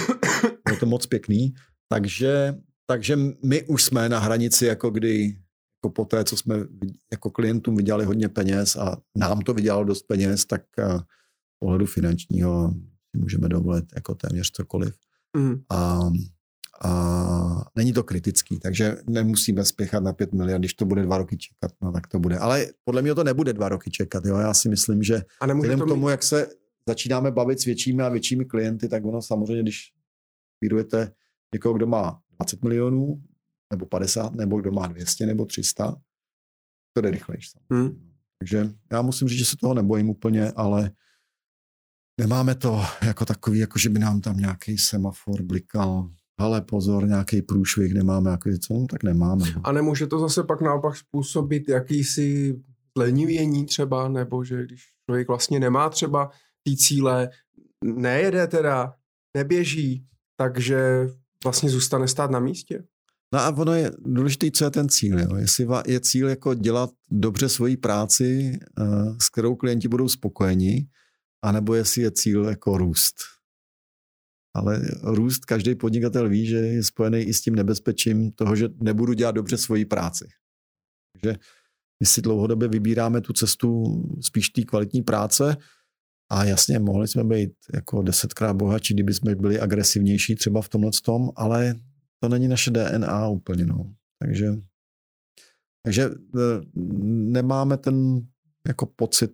Bylo 0.64 0.76
to 0.80 0.86
moc 0.86 1.06
pěkný. 1.06 1.54
Takže, 1.88 2.54
takže 2.86 3.16
my 3.44 3.62
už 3.62 3.84
jsme 3.84 4.08
na 4.08 4.18
hranici, 4.18 4.66
jako 4.66 4.90
kdy 4.90 5.36
jako 5.84 5.92
po 5.92 6.04
té, 6.04 6.24
co 6.24 6.36
jsme 6.36 6.56
jako 7.12 7.30
klientům 7.30 7.76
vydělali 7.76 8.04
hodně 8.04 8.28
peněz 8.28 8.76
a 8.76 8.96
nám 9.16 9.40
to 9.40 9.54
vydělalo 9.54 9.84
dost 9.84 10.02
peněz, 10.02 10.44
tak 10.44 10.62
z 10.78 11.58
pohledu 11.58 11.86
finančního 11.86 12.74
můžeme 13.16 13.48
dovolit 13.48 13.84
jako 13.94 14.14
téměř 14.14 14.50
cokoliv. 14.50 14.94
Mm. 15.36 15.62
A, 15.70 16.00
a 16.84 17.64
není 17.76 17.92
to 17.92 18.02
kritický, 18.02 18.58
takže 18.58 18.96
nemusíme 19.08 19.64
spěchat 19.64 20.02
na 20.02 20.12
5 20.12 20.32
miliard, 20.32 20.60
když 20.60 20.74
to 20.74 20.84
bude 20.84 21.02
dva 21.02 21.18
roky 21.18 21.36
čekat, 21.36 21.72
no 21.82 21.92
tak 21.92 22.06
to 22.06 22.18
bude. 22.18 22.38
Ale 22.38 22.66
podle 22.84 23.02
mě 23.02 23.14
to 23.14 23.24
nebude 23.24 23.52
dva 23.52 23.68
roky 23.68 23.90
čekat, 23.90 24.24
jo. 24.24 24.36
Já 24.36 24.54
si 24.54 24.68
myslím, 24.68 25.02
že 25.02 25.22
vzhledem 25.54 25.78
to 25.78 25.84
k 25.84 25.88
tomu, 25.88 26.08
jak 26.08 26.22
se 26.22 26.48
začínáme 26.88 27.30
bavit 27.30 27.60
s 27.60 27.64
většími 27.64 28.02
a 28.02 28.08
většími 28.08 28.44
klienty, 28.44 28.88
tak 28.88 29.04
ono 29.04 29.22
samozřejmě, 29.22 29.62
když 29.62 29.92
vyrujete 30.60 31.12
někoho, 31.54 31.74
kdo 31.74 31.86
má 31.86 32.20
20 32.38 32.62
milionů, 32.62 33.22
nebo 33.72 33.86
50, 33.86 34.34
nebo 34.34 34.60
kdo 34.60 34.72
má 34.72 34.86
200 34.86 35.26
nebo 35.26 35.44
300, 35.44 35.96
to 36.92 37.00
jde 37.00 37.10
rychlejší. 37.10 37.58
Hmm. 37.70 38.12
Takže 38.38 38.70
já 38.92 39.02
musím 39.02 39.28
říct, 39.28 39.38
že 39.38 39.44
se 39.44 39.56
toho 39.56 39.74
nebojím 39.74 40.10
úplně, 40.10 40.52
ale 40.52 40.90
nemáme 42.20 42.54
to 42.54 42.80
jako 43.06 43.24
takový, 43.24 43.58
jako 43.58 43.78
že 43.78 43.88
by 43.88 43.98
nám 43.98 44.20
tam 44.20 44.36
nějaký 44.36 44.78
semafor 44.78 45.42
blikal, 45.42 46.10
ale 46.42 46.60
pozor, 46.60 47.08
nějaký 47.08 47.42
průšvih 47.42 47.94
nemáme, 47.94 48.30
jako 48.30 48.50
co, 48.60 48.74
no, 48.74 48.86
tak 48.86 49.02
nemáme. 49.02 49.44
A 49.64 49.72
nemůže 49.72 50.06
to 50.06 50.18
zase 50.18 50.44
pak 50.44 50.60
naopak 50.60 50.96
způsobit 50.96 51.68
jakýsi 51.68 52.56
lenivění 52.96 53.66
třeba, 53.66 54.08
nebo 54.08 54.44
že 54.44 54.64
když 54.64 54.82
člověk 55.06 55.28
vlastně 55.28 55.60
nemá 55.60 55.88
třeba 55.88 56.30
ty 56.62 56.76
cíle, 56.76 57.30
nejede 57.84 58.46
teda, 58.46 58.94
neběží, 59.36 60.06
takže 60.36 61.08
vlastně 61.44 61.70
zůstane 61.70 62.08
stát 62.08 62.30
na 62.30 62.40
místě. 62.40 62.84
No 63.34 63.40
a 63.40 63.50
ono 63.56 63.72
je 63.72 63.90
důležité, 63.98 64.50
co 64.50 64.64
je 64.64 64.70
ten 64.70 64.88
cíl. 64.88 65.20
Jo? 65.20 65.36
Jestli 65.36 65.66
je 65.86 66.00
cíl 66.00 66.28
jako 66.28 66.54
dělat 66.54 66.90
dobře 67.10 67.48
svoji 67.48 67.76
práci, 67.76 68.58
eh, 68.80 68.84
s 69.22 69.28
kterou 69.28 69.54
klienti 69.54 69.88
budou 69.88 70.08
spokojeni, 70.08 70.86
anebo 71.42 71.74
jestli 71.74 72.02
je 72.02 72.10
cíl 72.10 72.44
jako 72.44 72.78
růst. 72.78 73.14
Ale 74.54 74.82
růst 75.02 75.44
každý 75.44 75.74
podnikatel 75.74 76.28
ví, 76.28 76.46
že 76.46 76.56
je 76.56 76.82
spojený 76.82 77.18
i 77.18 77.34
s 77.34 77.40
tím 77.40 77.54
nebezpečím 77.54 78.32
toho, 78.32 78.56
že 78.56 78.68
nebudu 78.80 79.12
dělat 79.12 79.32
dobře 79.32 79.56
svoji 79.56 79.84
práci. 79.84 80.28
Takže 81.12 81.38
my 82.02 82.06
si 82.06 82.22
dlouhodobě 82.22 82.68
vybíráme 82.68 83.20
tu 83.20 83.32
cestu 83.32 83.84
spíš 84.20 84.48
té 84.48 84.62
kvalitní 84.62 85.02
práce, 85.02 85.56
a 86.32 86.44
jasně, 86.44 86.78
mohli 86.78 87.08
jsme 87.08 87.24
být 87.24 87.52
jako 87.74 88.02
desetkrát 88.02 88.56
bohatší, 88.56 88.94
kdyby 88.94 89.14
jsme 89.14 89.34
byli 89.34 89.60
agresivnější 89.60 90.34
třeba 90.34 90.62
v 90.62 90.68
tomhle 90.68 90.90
tom, 91.04 91.30
ale 91.36 91.74
to 92.22 92.28
není 92.28 92.48
naše 92.48 92.70
DNA 92.70 93.28
úplně, 93.28 93.66
no. 93.66 93.94
Takže, 94.18 94.46
takže 95.84 96.02
e, 96.02 96.10
nemáme 97.32 97.76
ten 97.76 98.26
jako 98.68 98.86
pocit, 98.86 99.32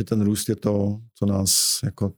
že 0.00 0.04
ten 0.04 0.20
růst 0.20 0.48
je 0.48 0.56
to, 0.56 1.00
co 1.14 1.26
nás 1.26 1.80
jako 1.84 2.12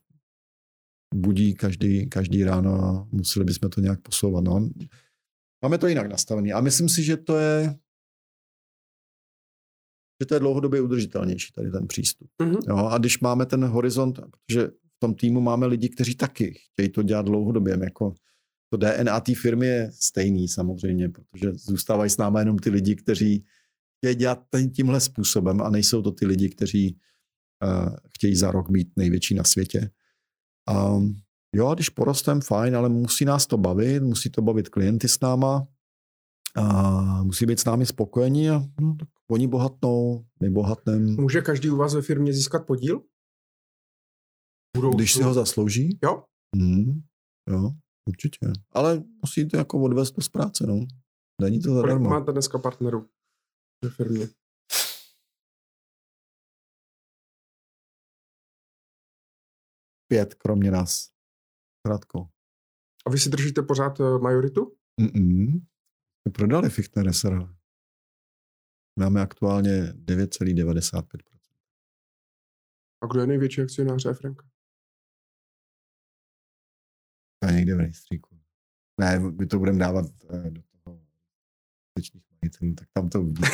budí 1.13 1.53
každý, 1.53 2.09
každý 2.09 2.43
ráno 2.43 2.83
a 2.83 3.07
museli 3.11 3.45
bychom 3.45 3.69
to 3.69 3.81
nějak 3.81 4.01
posouvat. 4.01 4.43
No. 4.43 4.69
Máme 5.63 5.77
to 5.77 5.87
jinak 5.87 6.09
nastavené. 6.09 6.53
A 6.53 6.61
myslím 6.61 6.89
si, 6.89 7.03
že 7.03 7.17
to 7.17 7.37
je 7.37 7.75
že 10.21 10.27
to 10.27 10.33
je 10.33 10.39
dlouhodobě 10.39 10.81
udržitelnější, 10.81 11.53
tady 11.53 11.71
ten 11.71 11.87
přístup. 11.87 12.29
Mm-hmm. 12.41 12.59
Jo, 12.69 12.77
a 12.77 12.97
když 12.97 13.19
máme 13.19 13.45
ten 13.45 13.65
horizont, 13.65 14.19
protože 14.19 14.67
v 14.67 14.99
tom 14.99 15.13
týmu 15.13 15.41
máme 15.41 15.65
lidi, 15.65 15.89
kteří 15.89 16.15
taky 16.15 16.59
chtějí 16.71 16.89
to 16.89 17.03
dělat 17.03 17.25
dlouhodobě, 17.25 17.77
jako 17.83 18.13
to 18.69 18.77
DNA 18.77 19.19
té 19.19 19.35
firmy 19.35 19.67
je 19.67 19.91
stejný 19.93 20.47
samozřejmě, 20.47 21.09
protože 21.09 21.51
zůstávají 21.53 22.09
s 22.09 22.17
námi 22.17 22.39
jenom 22.39 22.59
ty 22.59 22.69
lidi, 22.69 22.95
kteří 22.95 23.45
chtějí 23.97 24.15
dělat 24.15 24.39
tímhle 24.75 25.01
způsobem 25.01 25.61
a 25.61 25.69
nejsou 25.69 26.01
to 26.01 26.11
ty 26.11 26.25
lidi, 26.25 26.49
kteří 26.49 26.97
uh, 27.63 27.95
chtějí 28.15 28.35
za 28.35 28.51
rok 28.51 28.69
být 28.69 28.87
největší 28.95 29.35
na 29.35 29.43
světě. 29.43 29.89
Um, 30.71 31.17
jo, 31.55 31.73
když 31.73 31.89
porostem, 31.89 32.41
fajn, 32.41 32.75
ale 32.75 32.89
musí 32.89 33.25
nás 33.25 33.47
to 33.47 33.57
bavit, 33.57 34.03
musí 34.03 34.29
to 34.29 34.41
bavit 34.41 34.69
klienty 34.69 35.07
s 35.07 35.19
náma, 35.19 35.67
a 36.55 37.23
musí 37.23 37.45
být 37.45 37.59
s 37.59 37.65
námi 37.65 37.85
spokojení 37.85 38.49
a 38.49 38.59
no, 38.81 38.95
tak 38.99 39.09
oni 39.31 39.47
bohatnou, 39.47 40.25
my 40.41 40.49
bohatneme. 40.49 41.11
Může 41.11 41.41
každý 41.41 41.69
u 41.69 41.75
vás 41.75 41.93
ve 41.93 42.01
firmě 42.01 42.33
získat 42.33 42.65
podíl? 42.67 43.01
Budou 44.77 44.93
Když 44.95 45.13
si 45.13 45.23
ho 45.23 45.33
zaslouží? 45.33 45.99
Jo. 46.03 46.23
Hmm, 46.55 47.01
jo, 47.49 47.71
určitě. 48.09 48.51
Ale 48.71 49.03
musíte 49.21 49.57
jako 49.57 49.81
odvést 49.81 50.11
to 50.11 50.21
z 50.21 50.29
práce, 50.29 50.67
no. 50.67 50.79
Není 51.41 51.59
to 51.59 51.73
zadarmo. 51.73 52.09
Kolik 52.09 52.09
máte 52.09 52.31
dneska 52.31 52.59
partnerů 52.59 53.07
ve 53.83 53.89
firmě? 53.89 54.27
Pět, 60.13 60.33
kromě 60.33 60.71
nás. 60.71 61.09
Krátko. 61.87 62.29
A 63.05 63.09
vy 63.09 63.19
si 63.19 63.29
držíte 63.29 63.61
pořád 63.61 63.99
eh, 63.99 64.19
majoritu? 64.21 64.75
Mm-mm. 65.01 65.61
My 66.27 66.31
prodali 66.31 66.69
Fichtner 66.69 67.13
SRL. 67.13 67.55
Máme 68.99 69.21
aktuálně 69.21 69.93
9,95%. 69.93 71.17
A 73.03 73.07
kdo 73.07 73.21
je 73.21 73.27
největší 73.27 73.61
akcionář 73.61 74.05
Efrenka? 74.05 74.45
To 77.39 77.49
je 77.49 77.55
někde 77.55 77.75
v 77.75 77.79
rejstříku. 77.79 78.39
Ne, 78.99 79.19
my 79.19 79.45
to 79.45 79.59
budeme 79.59 79.79
dávat 79.79 80.05
eh, 80.29 80.51
do 80.51 80.61
toho 80.61 81.01
skutečných 81.89 82.23
majitelů, 82.41 82.75
tak 82.75 82.87
tam 82.93 83.09
to 83.09 83.21
uvidíte. 83.21 83.47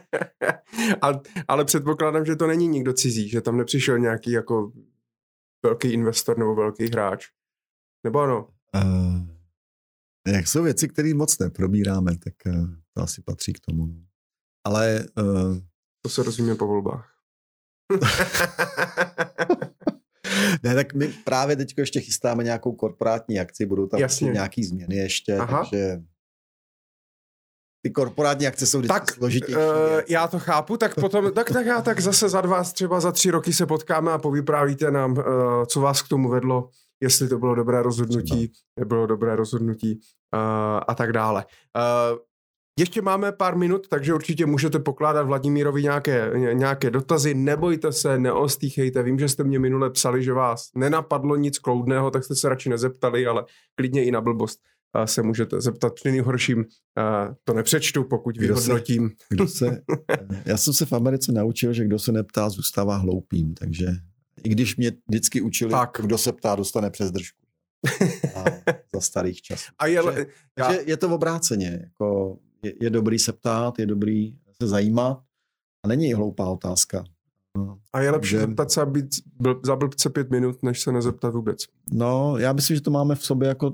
ale, 1.00 1.20
ale 1.48 1.64
předpokládám, 1.64 2.24
že 2.24 2.36
to 2.36 2.46
není 2.46 2.68
nikdo 2.68 2.92
cizí, 2.92 3.28
že 3.28 3.40
tam 3.40 3.56
nepřišel 3.56 3.98
nějaký 3.98 4.30
jako 4.30 4.72
velký 5.64 5.92
investor 5.92 6.38
nebo 6.38 6.54
velký 6.54 6.86
hráč. 6.86 7.26
Nebo 8.04 8.20
ano? 8.20 8.48
Uh, 8.74 9.20
jak 10.26 10.48
jsou 10.48 10.62
věci, 10.62 10.88
které 10.88 11.14
moc 11.14 11.38
neprobíráme, 11.38 12.18
tak 12.18 12.34
uh, 12.46 12.68
to 12.94 13.02
asi 13.02 13.22
patří 13.22 13.52
k 13.52 13.60
tomu. 13.60 13.86
No. 13.86 13.94
Ale... 14.66 15.06
Uh, 15.18 15.56
to 16.02 16.08
se 16.08 16.22
rozumíme 16.22 16.54
po 16.54 16.66
volbách. 16.66 17.10
ne, 20.62 20.74
tak 20.74 20.94
my 20.94 21.08
právě 21.08 21.56
teď 21.56 21.74
ještě 21.78 22.00
chystáme 22.00 22.44
nějakou 22.44 22.72
korporátní 22.72 23.40
akci, 23.40 23.66
budou 23.66 23.86
tam 23.86 24.00
Jasně. 24.00 24.30
nějaký 24.30 24.64
změny 24.64 24.96
ještě, 24.96 25.36
Aha. 25.36 25.58
takže 25.58 26.02
ty 27.84 27.90
korporátní 27.90 28.46
akce 28.46 28.66
jsou 28.66 28.82
tak, 28.82 29.12
složitější. 29.12 29.56
Uh, 29.56 30.00
já 30.08 30.28
to 30.28 30.38
chápu, 30.38 30.76
tak 30.76 30.94
potom, 30.94 31.32
tak, 31.32 31.52
tak 31.52 31.66
já 31.66 31.82
tak 31.82 32.00
zase 32.00 32.28
za 32.28 32.40
dva, 32.40 32.64
třeba 32.64 33.00
za 33.00 33.12
tři 33.12 33.30
roky 33.30 33.52
se 33.52 33.66
potkáme 33.66 34.12
a 34.12 34.18
povyprávíte 34.18 34.90
nám, 34.90 35.12
uh, 35.12 35.24
co 35.66 35.80
vás 35.80 36.02
k 36.02 36.08
tomu 36.08 36.28
vedlo, 36.28 36.68
jestli 37.02 37.28
to 37.28 37.38
bylo 37.38 37.54
dobré 37.54 37.82
rozhodnutí, 37.82 38.52
nebylo 38.78 39.06
dobré 39.06 39.36
rozhodnutí 39.36 40.00
uh, 40.34 40.80
a 40.88 40.94
tak 40.94 41.12
dále. 41.12 41.44
Uh, 41.76 42.18
ještě 42.78 43.02
máme 43.02 43.32
pár 43.32 43.56
minut, 43.56 43.88
takže 43.88 44.14
určitě 44.14 44.46
můžete 44.46 44.78
pokládat 44.78 45.22
Vladimírovi 45.22 45.82
nějaké, 45.82 46.30
nějaké 46.52 46.90
dotazy. 46.90 47.34
Nebojte 47.34 47.92
se, 47.92 48.18
neostýchejte. 48.18 49.02
Vím, 49.02 49.18
že 49.18 49.28
jste 49.28 49.44
mě 49.44 49.58
minule 49.58 49.90
psali, 49.90 50.24
že 50.24 50.32
vás 50.32 50.68
nenapadlo 50.74 51.36
nic 51.36 51.58
kloudného, 51.58 52.10
tak 52.10 52.24
jste 52.24 52.34
se 52.34 52.48
radši 52.48 52.68
nezeptali, 52.68 53.26
ale 53.26 53.44
klidně 53.74 54.04
i 54.04 54.10
na 54.10 54.20
blbost 54.20 54.60
se 55.04 55.22
můžete 55.22 55.60
zeptat. 55.60 55.94
Při 55.94 56.10
nejhorším 56.10 56.64
to 57.44 57.54
nepřečtu, 57.54 58.04
pokud 58.04 58.36
kdo 58.36 58.54
vyhodnotím. 58.54 59.08
Se, 59.08 59.14
kdo 59.28 59.48
se, 59.48 59.82
já 60.44 60.56
jsem 60.56 60.72
se 60.72 60.86
v 60.86 60.92
Americe 60.92 61.32
naučil, 61.32 61.72
že 61.72 61.84
kdo 61.84 61.98
se 61.98 62.12
neptá, 62.12 62.48
zůstává 62.48 62.96
hloupým, 62.96 63.54
takže 63.54 63.86
i 64.44 64.48
když 64.48 64.76
mě 64.76 64.92
vždycky 65.08 65.40
učili, 65.40 65.70
tak. 65.70 65.98
kdo 66.00 66.18
se 66.18 66.32
ptá, 66.32 66.54
dostane 66.54 66.90
přes 66.90 67.10
držku. 67.10 67.44
A 68.34 68.44
za 68.94 69.00
starých 69.00 69.42
časů. 69.42 69.72
A 69.78 69.86
je, 69.86 70.02
takže, 70.02 70.26
já... 70.58 70.66
takže 70.66 70.82
je 70.86 70.96
to 70.96 71.14
obráceně. 71.14 71.78
Jako 71.82 72.38
je, 72.62 72.72
je 72.80 72.90
dobrý 72.90 73.18
se 73.18 73.32
ptát, 73.32 73.78
je 73.78 73.86
dobrý 73.86 74.36
se 74.62 74.68
zajímat 74.68 75.22
a 75.84 75.88
není 75.88 76.14
hloupá 76.14 76.48
otázka. 76.48 77.04
A 77.92 78.00
je 78.00 78.10
lepší 78.10 78.30
že... 78.30 78.40
zeptat 78.40 78.70
se 78.70 78.80
a 78.80 78.86
být 78.86 79.06
za 79.64 79.76
blbce 79.76 80.10
pět 80.10 80.30
minut, 80.30 80.62
než 80.62 80.80
se 80.80 80.92
nezeptat 80.92 81.34
vůbec. 81.34 81.64
No, 81.92 82.38
já 82.38 82.52
myslím, 82.52 82.76
že 82.76 82.80
to 82.80 82.90
máme 82.90 83.14
v 83.14 83.24
sobě 83.24 83.48
jako 83.48 83.72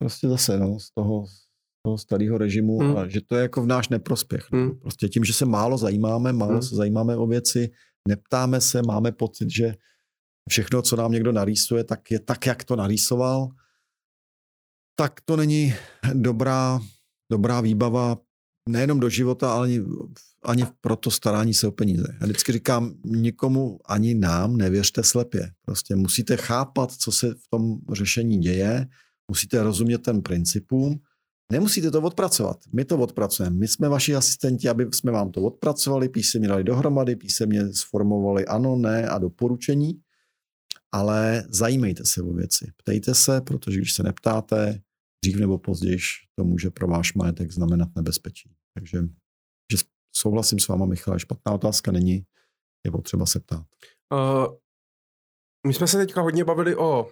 prostě 0.00 0.28
zase 0.28 0.58
no, 0.58 0.78
z 0.80 0.90
toho, 0.90 1.26
z 1.26 1.82
toho 1.82 1.98
starého 1.98 2.38
režimu 2.38 2.78
hmm. 2.78 2.96
a 2.96 3.08
že 3.08 3.20
to 3.20 3.36
je 3.36 3.42
jako 3.42 3.62
v 3.62 3.66
náš 3.66 3.88
neprospěch. 3.88 4.46
No. 4.52 4.58
Hmm. 4.58 4.78
Prostě 4.78 5.08
tím, 5.08 5.24
že 5.24 5.32
se 5.32 5.44
málo 5.44 5.78
zajímáme, 5.78 6.32
málo 6.32 6.52
hmm. 6.52 6.62
se 6.62 6.76
zajímáme 6.76 7.16
o 7.16 7.26
věci, 7.26 7.70
neptáme 8.08 8.60
se, 8.60 8.82
máme 8.82 9.12
pocit, 9.12 9.50
že 9.50 9.74
všechno, 10.50 10.82
co 10.82 10.96
nám 10.96 11.12
někdo 11.12 11.32
narýsuje, 11.32 11.84
tak 11.84 12.10
je 12.10 12.20
tak, 12.20 12.46
jak 12.46 12.64
to 12.64 12.76
narýsoval, 12.76 13.48
tak 14.96 15.20
to 15.24 15.36
není 15.36 15.74
dobrá, 16.12 16.80
dobrá 17.32 17.60
výbava 17.60 18.16
nejenom 18.68 19.00
do 19.00 19.08
života, 19.08 19.52
ale 19.52 19.66
ani, 19.66 19.80
ani 20.44 20.64
pro 20.80 20.96
to 20.96 21.10
starání 21.10 21.54
se 21.54 21.66
o 21.66 21.72
peníze. 21.72 22.06
Já 22.20 22.26
vždycky 22.26 22.52
říkám, 22.52 22.94
nikomu 23.04 23.78
ani 23.84 24.14
nám 24.14 24.56
nevěřte 24.56 25.02
slepě. 25.02 25.52
Prostě 25.64 25.96
musíte 25.96 26.36
chápat, 26.36 26.92
co 26.92 27.12
se 27.12 27.34
v 27.34 27.48
tom 27.50 27.78
řešení 27.92 28.38
děje, 28.38 28.86
musíte 29.30 29.62
rozumět 29.62 29.98
ten 29.98 30.22
principům, 30.22 31.00
nemusíte 31.52 31.90
to 31.90 32.02
odpracovat. 32.02 32.58
My 32.72 32.84
to 32.84 32.98
odpracujeme. 32.98 33.56
My 33.56 33.68
jsme 33.68 33.88
vaši 33.88 34.14
asistenti, 34.14 34.68
aby 34.68 34.86
jsme 34.94 35.12
vám 35.12 35.30
to 35.30 35.42
odpracovali, 35.42 36.08
písemně 36.08 36.48
dali 36.48 36.64
dohromady, 36.64 37.16
písemně 37.16 37.72
sformovali 37.72 38.46
ano, 38.46 38.76
ne 38.76 39.08
a 39.08 39.18
doporučení, 39.18 40.00
ale 40.92 41.44
zajímejte 41.48 42.04
se 42.04 42.22
o 42.22 42.32
věci. 42.32 42.72
Ptejte 42.76 43.14
se, 43.14 43.40
protože 43.40 43.76
když 43.76 43.92
se 43.92 44.02
neptáte, 44.02 44.80
dřív 45.24 45.36
nebo 45.36 45.58
později 45.58 45.98
to 46.34 46.44
může 46.44 46.70
pro 46.70 46.88
váš 46.88 47.14
majetek 47.14 47.52
znamenat 47.52 47.88
nebezpečí. 47.96 48.50
Takže 48.74 48.98
že 49.72 49.78
souhlasím 50.16 50.58
s 50.58 50.68
váma, 50.68 50.86
Michal, 50.86 51.18
špatná 51.18 51.52
otázka 51.52 51.92
není, 51.92 52.24
je 52.84 52.90
potřeba 52.90 53.26
se 53.26 53.40
ptát. 53.40 53.66
Uh, 54.12 54.54
my 55.66 55.74
jsme 55.74 55.86
se 55.86 55.96
teďka 55.96 56.20
hodně 56.20 56.44
bavili 56.44 56.76
o, 56.76 57.08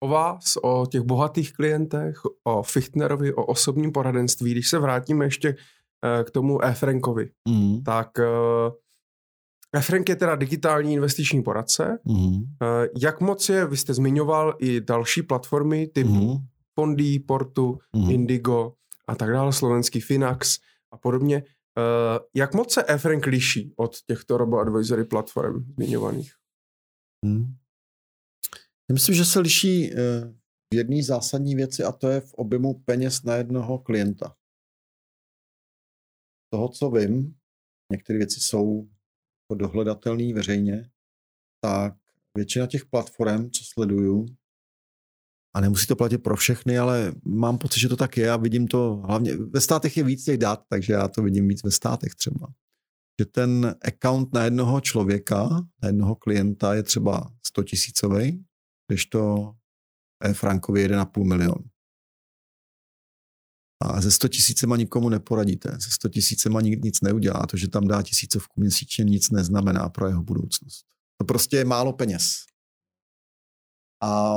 o 0.00 0.08
vás, 0.08 0.56
o 0.62 0.86
těch 0.86 1.02
bohatých 1.02 1.52
klientech, 1.52 2.16
o 2.44 2.62
Fichtnerovi, 2.62 3.34
o 3.34 3.44
osobním 3.44 3.92
poradenství. 3.92 4.50
Když 4.50 4.68
se 4.68 4.78
vrátíme 4.78 5.24
ještě 5.24 5.48
uh, 5.48 6.24
k 6.24 6.30
tomu 6.30 6.64
E-Frankovi, 6.64 7.30
mm. 7.48 7.82
tak 7.82 8.08
uh, 8.18 8.72
E-Frank 9.76 10.08
je 10.08 10.16
teda 10.16 10.36
digitální 10.36 10.92
investiční 10.92 11.42
poradce. 11.42 11.98
Mm. 12.04 12.40
Jak 13.02 13.20
moc 13.20 13.48
je, 13.48 13.66
vy 13.66 13.76
jste 13.76 13.94
zmiňoval 13.94 14.54
i 14.58 14.80
další 14.80 15.22
platformy 15.22 15.86
typu 15.86 16.10
mm. 16.10 16.36
Fondy, 16.74 17.18
Portu, 17.18 17.78
mm. 17.96 18.10
Indigo 18.10 18.72
a 19.08 19.14
tak 19.14 19.30
dále, 19.30 19.52
slovenský 19.52 20.00
Finax 20.00 20.58
a 20.92 20.96
podobně. 20.96 21.42
Jak 22.34 22.54
moc 22.54 22.72
se 22.72 22.84
Efrank 22.88 23.26
liší 23.26 23.72
od 23.76 23.96
těchto 24.06 24.36
robo-advisory 24.36 25.04
platform 25.04 25.64
zmiňovaných? 25.74 26.32
Hmm. 27.24 27.54
Já 28.90 28.94
myslím, 28.94 29.14
že 29.14 29.24
se 29.24 29.40
liší 29.40 29.90
uh, 29.90 29.98
v 30.72 30.74
jedné 30.74 31.02
zásadní 31.02 31.54
věci 31.54 31.84
a 31.84 31.92
to 31.92 32.08
je 32.08 32.20
v 32.20 32.34
objemu 32.34 32.74
peněz 32.74 33.22
na 33.22 33.34
jednoho 33.34 33.78
klienta. 33.78 34.36
Toho, 36.52 36.68
co 36.68 36.90
vím, 36.90 37.34
některé 37.92 38.18
věci 38.18 38.40
jsou 38.40 38.88
dohledatelné 39.54 40.34
veřejně, 40.34 40.90
tak 41.64 41.94
většina 42.36 42.66
těch 42.66 42.84
platform, 42.84 43.50
co 43.50 43.64
sleduju, 43.64 44.26
a 45.54 45.60
nemusí 45.60 45.86
to 45.86 45.96
platit 45.96 46.18
pro 46.18 46.36
všechny, 46.36 46.78
ale 46.78 47.12
mám 47.24 47.58
pocit, 47.58 47.80
že 47.80 47.88
to 47.88 47.96
tak 47.96 48.16
je 48.16 48.30
a 48.30 48.36
vidím 48.36 48.68
to 48.68 49.02
hlavně, 49.06 49.36
ve 49.36 49.60
státech 49.60 49.96
je 49.96 50.04
víc 50.04 50.24
těch 50.24 50.38
dat, 50.38 50.64
takže 50.68 50.92
já 50.92 51.08
to 51.08 51.22
vidím 51.22 51.48
víc 51.48 51.64
ve 51.64 51.70
státech 51.70 52.14
třeba. 52.14 52.52
Že 53.20 53.26
ten 53.26 53.74
account 53.82 54.34
na 54.34 54.44
jednoho 54.44 54.80
člověka, 54.80 55.48
na 55.82 55.86
jednoho 55.88 56.14
klienta 56.14 56.74
je 56.74 56.82
třeba 56.82 57.32
100 57.46 57.62
tisícový, 57.62 58.44
když 58.90 59.06
to 59.06 59.52
je 60.24 60.34
Frankovi 60.34 60.88
1,5 60.88 61.24
milion. 61.24 61.64
A 63.82 64.00
ze 64.00 64.10
100 64.10 64.28
tisícema 64.28 64.76
nikomu 64.76 65.08
neporadíte. 65.08 65.70
Ze 65.70 65.90
100 65.90 66.08
tisícema 66.08 66.60
nic 66.60 67.00
neudělá. 67.00 67.46
To, 67.46 67.56
že 67.56 67.68
tam 67.68 67.88
dá 67.88 68.02
tisícovku 68.02 68.60
měsíčně, 68.60 69.04
nic 69.04 69.30
neznamená 69.30 69.88
pro 69.88 70.06
jeho 70.06 70.22
budoucnost. 70.22 70.86
To 71.20 71.24
prostě 71.24 71.56
je 71.56 71.64
málo 71.64 71.92
peněz. 71.92 72.44
A 74.02 74.34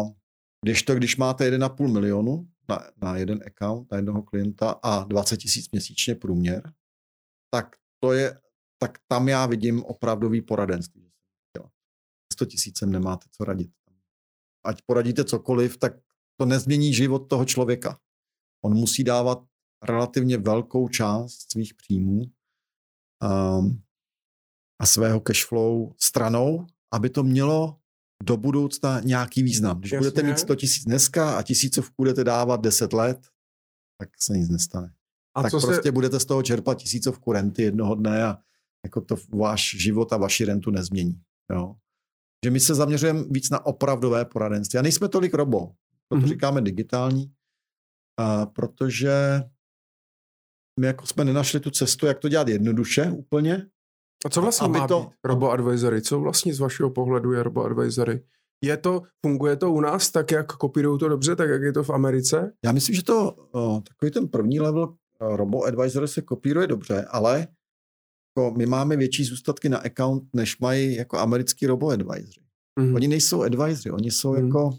když 0.65 0.83
to, 0.83 0.95
když 0.95 1.17
máte 1.17 1.51
1,5 1.51 1.93
milionu 1.93 2.47
na, 2.69 2.79
na 3.01 3.17
jeden 3.17 3.39
account, 3.47 3.91
na 3.91 3.97
jednoho 3.97 4.23
klienta 4.23 4.71
a 4.83 5.03
20 5.03 5.37
tisíc 5.37 5.71
měsíčně 5.71 6.15
průměr, 6.15 6.73
tak 7.53 7.75
to 7.99 8.13
je, 8.13 8.39
tak 8.81 8.97
tam 9.07 9.27
já 9.27 9.45
vidím 9.45 9.83
opravdový 9.83 10.41
poradenství. 10.41 11.03
100 12.33 12.45
tisícem 12.45 12.91
nemáte 12.91 13.27
co 13.31 13.43
radit. 13.43 13.71
Ať 14.63 14.81
poradíte 14.85 15.25
cokoliv, 15.25 15.77
tak 15.77 15.93
to 16.37 16.45
nezmění 16.45 16.93
život 16.93 17.19
toho 17.19 17.45
člověka. 17.45 17.99
On 18.65 18.73
musí 18.73 19.03
dávat 19.03 19.43
relativně 19.83 20.37
velkou 20.37 20.87
část 20.87 21.51
svých 21.51 21.73
příjmů 21.73 22.21
um, 22.21 23.81
a 24.81 24.85
svého 24.85 25.19
cashflow 25.19 25.93
stranou, 25.97 26.65
aby 26.93 27.09
to 27.09 27.23
mělo 27.23 27.77
do 28.23 28.37
budoucna 28.37 28.99
nějaký 28.99 29.43
význam. 29.43 29.79
Když 29.79 29.91
Jasně. 29.91 30.09
budete 30.09 30.27
mít 30.27 30.39
100 30.39 30.55
tisíc 30.55 30.83
dneska 30.83 31.37
a 31.37 31.41
tisícovku 31.41 31.93
budete 31.97 32.23
dávat 32.23 32.61
10 32.61 32.93
let, 32.93 33.27
tak 33.97 34.09
se 34.19 34.37
nic 34.37 34.49
nestane. 34.49 34.93
A 35.35 35.41
tak 35.41 35.51
prostě 35.51 35.83
se... 35.83 35.91
budete 35.91 36.19
z 36.19 36.25
toho 36.25 36.43
čerpat 36.43 36.77
tisícovku 36.77 37.31
renty 37.31 37.63
jednoho 37.63 37.95
dne 37.95 38.23
a 38.23 38.37
jako 38.85 39.01
to 39.01 39.15
váš 39.35 39.75
život 39.79 40.13
a 40.13 40.17
vaši 40.17 40.45
rentu 40.45 40.71
nezmění. 40.71 41.21
Jo. 41.51 41.75
Že 42.43 42.51
my 42.51 42.59
se 42.59 42.75
zaměřujeme 42.75 43.23
víc 43.29 43.49
na 43.49 43.65
opravdové 43.65 44.25
poradenství. 44.25 44.79
A 44.79 44.81
nejsme 44.81 45.09
tolik 45.09 45.33
robo. 45.33 45.71
To 46.07 46.17
mm-hmm. 46.17 46.27
říkáme 46.27 46.61
digitální, 46.61 47.31
a 48.19 48.45
protože 48.45 49.41
my 50.79 50.87
jako 50.87 51.05
jsme 51.05 51.25
nenašli 51.25 51.59
tu 51.59 51.71
cestu, 51.71 52.05
jak 52.05 52.19
to 52.19 52.29
dělat 52.29 52.47
jednoduše 52.47 53.11
úplně. 53.11 53.67
A 54.25 54.29
co 54.29 54.41
vlastně 54.41 54.67
má 54.67 54.87
to... 54.87 54.99
být 54.99 55.09
robo-advisory? 55.23 56.01
Co 56.01 56.19
vlastně 56.19 56.53
z 56.53 56.59
vašeho 56.59 56.89
pohledu 56.89 57.31
je 57.31 57.43
robo-advisory? 57.43 58.23
Je 58.63 58.77
to, 58.77 59.01
funguje 59.25 59.55
to 59.55 59.71
u 59.71 59.81
nás 59.81 60.11
tak, 60.11 60.31
jak 60.31 60.53
kopírují 60.53 60.99
to 60.99 61.09
dobře, 61.09 61.35
tak 61.35 61.49
jak 61.49 61.61
je 61.61 61.73
to 61.73 61.83
v 61.83 61.89
Americe? 61.89 62.53
Já 62.65 62.71
myslím, 62.71 62.95
že 62.95 63.03
to 63.03 63.35
o, 63.51 63.81
takový 63.81 64.11
ten 64.11 64.27
první 64.27 64.59
level 64.59 64.95
robo-advisory 65.21 66.07
se 66.07 66.21
kopíruje 66.21 66.67
dobře, 66.67 67.05
ale 67.09 67.47
jako 68.37 68.57
my 68.57 68.65
máme 68.65 68.97
větší 68.97 69.23
zůstatky 69.23 69.69
na 69.69 69.77
account, 69.77 70.23
než 70.33 70.59
mají 70.59 70.95
jako 70.95 71.17
americký 71.17 71.67
robo-advisory. 71.67 72.47
Mm. 72.79 72.95
Oni 72.95 73.07
nejsou 73.07 73.41
advisory, 73.41 73.91
oni 73.91 74.11
jsou 74.11 74.33
mm. 74.33 74.45
jako, 74.45 74.77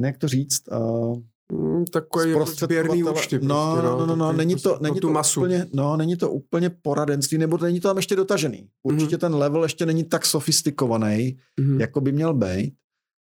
jak 0.00 0.18
to 0.18 0.28
říct, 0.28 0.68
uh, 0.68 1.22
Mm, 1.52 1.84
takový 1.84 2.34
sběrný 2.44 3.02
účty. 3.02 3.08
No, 3.08 3.12
prostě, 3.12 3.38
no, 3.38 3.82
no, 3.82 4.06
no, 4.06 4.16
no, 4.16 4.32
není 4.32 4.56
to, 4.56 4.78
není 4.82 5.00
to 5.00 5.10
masu. 5.10 5.40
Úplně, 5.40 5.66
no, 5.74 5.96
není 5.96 6.16
to 6.16 6.30
úplně 6.30 6.70
poradenství, 6.70 7.38
nebo 7.38 7.58
není 7.58 7.80
to 7.80 7.88
tam 7.88 7.96
ještě 7.96 8.16
dotažený. 8.16 8.68
Určitě 8.82 9.16
mm-hmm. 9.16 9.20
ten 9.20 9.34
level 9.34 9.62
ještě 9.62 9.86
není 9.86 10.04
tak 10.04 10.26
sofistikovaný, 10.26 11.38
mm-hmm. 11.60 11.80
jako 11.80 12.00
by 12.00 12.12
měl 12.12 12.34
být. 12.34 12.74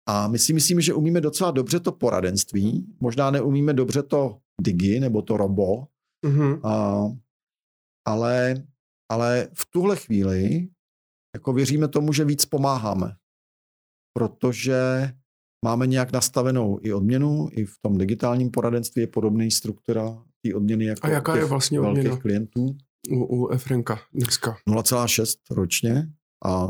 A 0.10 0.28
my 0.28 0.40
si 0.40 0.54
myslíme, 0.54 0.82
že 0.82 0.94
umíme 0.94 1.22
docela 1.22 1.52
dobře 1.52 1.80
to 1.80 1.92
poradenství, 1.92 2.88
možná 3.00 3.32
neumíme 3.32 3.74
dobře 3.74 4.04
to 4.04 4.38
digi 4.62 5.00
nebo 5.00 5.22
to 5.22 5.38
robo, 5.38 5.84
mm-hmm. 6.26 6.60
a, 6.64 7.06
ale, 8.06 8.56
ale 9.12 9.48
v 9.54 9.66
tuhle 9.70 9.96
chvíli 9.96 10.68
jako 11.36 11.54
věříme 11.54 11.88
tomu, 11.88 12.14
že 12.14 12.26
víc 12.26 12.46
pomáháme. 12.46 13.16
Protože 14.14 15.12
Máme 15.66 15.88
nějak 15.88 16.12
nastavenou 16.12 16.80
i 16.82 16.94
odměnu, 16.94 17.50
i 17.52 17.66
v 17.66 17.74
tom 17.82 17.98
digitálním 17.98 18.52
poradenství 18.52 19.02
je 19.02 19.08
podobný 19.08 19.52
struktura 19.52 20.24
té 20.46 20.56
odměny 20.56 20.86
jako 20.86 21.08
A 21.08 21.10
jaká 21.10 21.36
je 21.36 21.46
vlastně 21.46 21.80
velkých 21.80 22.00
odměna? 22.00 22.18
klientů. 22.18 22.78
U, 23.10 23.24
u 23.26 23.50
Efrenka 23.50 24.00
dneska? 24.14 24.58
0,6 24.70 25.36
ročně 25.52 26.10
a 26.46 26.68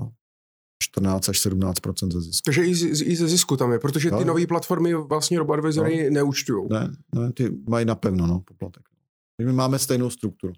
14 0.84 1.30
až 1.30 1.40
17 1.40 1.78
ze 2.14 2.22
zisku. 2.22 2.46
Takže 2.46 2.66
i, 2.66 2.76
z, 2.76 3.02
i 3.02 3.16
ze 3.16 3.28
zisku 3.28 3.58
tam 3.58 3.72
je, 3.72 3.80
protože 3.80 4.10
ty 4.10 4.16
no. 4.16 4.24
nové 4.24 4.48
platformy 4.48 4.94
vlastně 4.94 5.40
RoboAdvisory 5.40 6.04
no. 6.04 6.14
neúčtují. 6.14 6.68
Ne, 6.72 6.92
ne, 7.16 7.34
ty 7.34 7.58
mají 7.70 7.86
napevno 7.86 8.28
no, 8.28 8.40
poplatek. 8.40 8.84
My 9.42 9.54
máme 9.54 9.80
stejnou 9.80 10.10
strukturu. 10.10 10.54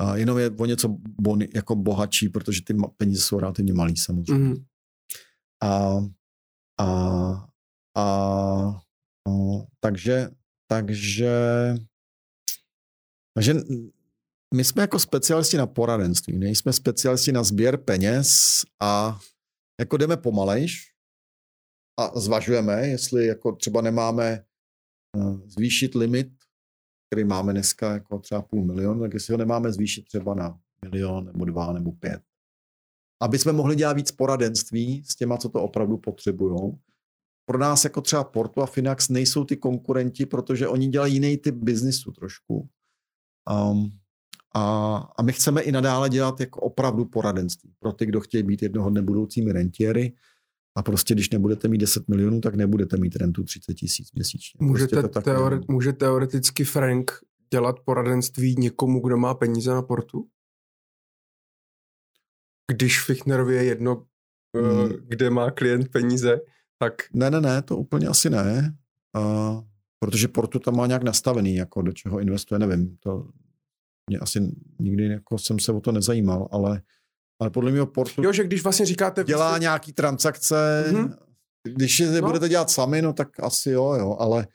A 0.00 0.16
jenom 0.16 0.38
je 0.38 0.50
o 0.50 0.66
něco 0.66 0.96
bony, 1.20 1.48
jako 1.54 1.76
bohatší, 1.76 2.28
protože 2.28 2.64
ty 2.64 2.74
peníze 2.96 3.22
jsou 3.22 3.38
relativně 3.38 3.72
malý 3.72 3.96
samozřejmě. 3.96 4.44
Mm. 4.44 4.64
A 5.62 5.98
a, 6.80 6.86
a 7.96 8.04
no, 9.28 9.66
takže, 9.80 10.30
takže, 10.70 11.34
takže 13.34 13.54
my 14.54 14.64
jsme 14.64 14.82
jako 14.82 14.98
specialisti 14.98 15.56
na 15.56 15.66
poradenství, 15.66 16.38
nejsme 16.38 16.72
specialisti 16.72 17.32
na 17.32 17.42
sběr 17.42 17.76
peněz 17.76 18.28
a 18.82 19.20
jako 19.80 19.96
jdeme 19.96 20.16
pomalejš 20.16 20.92
a 22.00 22.20
zvažujeme, 22.20 22.88
jestli 22.88 23.26
jako 23.26 23.52
třeba 23.52 23.80
nemáme 23.80 24.24
eh, 24.24 24.44
zvýšit 25.46 25.94
limit, 25.94 26.43
který 27.06 27.24
máme 27.24 27.52
dneska 27.52 27.92
jako 27.92 28.18
třeba 28.18 28.42
půl 28.42 28.64
milionu, 28.64 29.00
tak 29.00 29.14
jestli 29.14 29.32
ho 29.34 29.38
nemáme 29.38 29.72
zvýšit 29.72 30.04
třeba 30.04 30.34
na 30.34 30.58
milion 30.84 31.24
nebo 31.24 31.44
dva 31.44 31.72
nebo 31.72 31.92
pět 31.92 32.20
aby 33.24 33.38
jsme 33.38 33.52
mohli 33.52 33.76
dělat 33.76 33.92
víc 33.92 34.12
poradenství 34.12 35.04
s 35.04 35.16
těma, 35.16 35.36
co 35.36 35.48
to 35.48 35.62
opravdu 35.62 35.96
potřebují. 35.96 36.72
Pro 37.46 37.58
nás 37.58 37.84
jako 37.84 38.00
třeba 38.00 38.24
Porto 38.24 38.62
a 38.62 38.66
Finax 38.66 39.08
nejsou 39.08 39.44
ty 39.44 39.56
konkurenti, 39.56 40.26
protože 40.26 40.68
oni 40.68 40.88
dělají 40.88 41.14
jiný 41.14 41.36
typ 41.36 41.54
biznisu 41.54 42.12
trošku. 42.12 42.68
Um, 43.50 43.90
a, 44.54 44.96
a 45.18 45.22
my 45.22 45.32
chceme 45.32 45.62
i 45.62 45.72
nadále 45.72 46.08
dělat 46.08 46.40
jako 46.40 46.60
opravdu 46.60 47.04
poradenství 47.04 47.74
pro 47.78 47.92
ty, 47.92 48.06
kdo 48.06 48.20
chtějí 48.20 48.42
být 48.42 48.62
jednoho 48.62 48.90
dne 48.90 49.02
budoucími 49.02 49.52
rentiéry. 49.52 50.12
A 50.76 50.82
prostě, 50.82 51.14
když 51.14 51.30
nebudete 51.30 51.68
mít 51.68 51.78
10 51.78 52.08
milionů, 52.08 52.40
tak 52.40 52.54
nebudete 52.54 52.96
mít 52.96 53.16
rentu 53.16 53.44
30 53.44 53.74
tisíc 53.74 54.12
měsíčně. 54.12 54.58
Můžete 54.66 54.96
prostě 54.96 55.20
to 55.20 55.30
teore- 55.30 55.64
může 55.68 55.92
teoreticky 55.92 56.64
Frank 56.64 57.12
dělat 57.50 57.80
poradenství 57.84 58.54
někomu, 58.58 59.00
kdo 59.00 59.16
má 59.16 59.34
peníze 59.34 59.70
na 59.70 59.82
portu? 59.82 60.28
když 62.72 63.04
Fichtnerovi 63.04 63.54
je 63.54 63.64
jedno, 63.64 64.06
hmm. 64.56 64.88
kde 65.08 65.30
má 65.30 65.50
klient 65.50 65.88
peníze, 65.88 66.40
tak... 66.78 66.92
Ne, 67.12 67.30
ne, 67.30 67.40
ne, 67.40 67.62
to 67.62 67.76
úplně 67.76 68.08
asi 68.08 68.30
ne. 68.30 68.76
Uh, 69.16 69.64
protože 69.98 70.28
Portu 70.28 70.58
tam 70.58 70.76
má 70.76 70.86
nějak 70.86 71.02
nastavený, 71.02 71.54
jako 71.54 71.82
do 71.82 71.92
čeho 71.92 72.20
investuje, 72.20 72.58
nevím. 72.58 72.96
To 73.00 73.28
mě 74.10 74.18
asi 74.18 74.40
nikdy 74.80 75.06
jako 75.06 75.38
jsem 75.38 75.58
se 75.58 75.72
o 75.72 75.80
to 75.80 75.92
nezajímal, 75.92 76.48
ale, 76.50 76.82
ale 77.44 77.50
podle 77.50 77.72
mě 77.72 77.86
Portu 77.86 78.22
jo, 78.22 78.32
že 78.32 78.44
když 78.44 78.62
vlastně 78.62 78.86
říkáte... 78.86 79.24
Dělá 79.24 79.48
vlastně... 79.48 79.62
nějaký 79.62 79.92
transakce, 79.92 80.84
mm-hmm. 80.90 81.16
když 81.74 81.98
je 81.98 82.20
no. 82.20 82.26
budete 82.26 82.48
dělat 82.48 82.70
sami, 82.70 83.02
no 83.02 83.12
tak 83.12 83.28
asi 83.40 83.70
jo, 83.70 83.94
jo, 83.98 84.16
ale, 84.18 84.46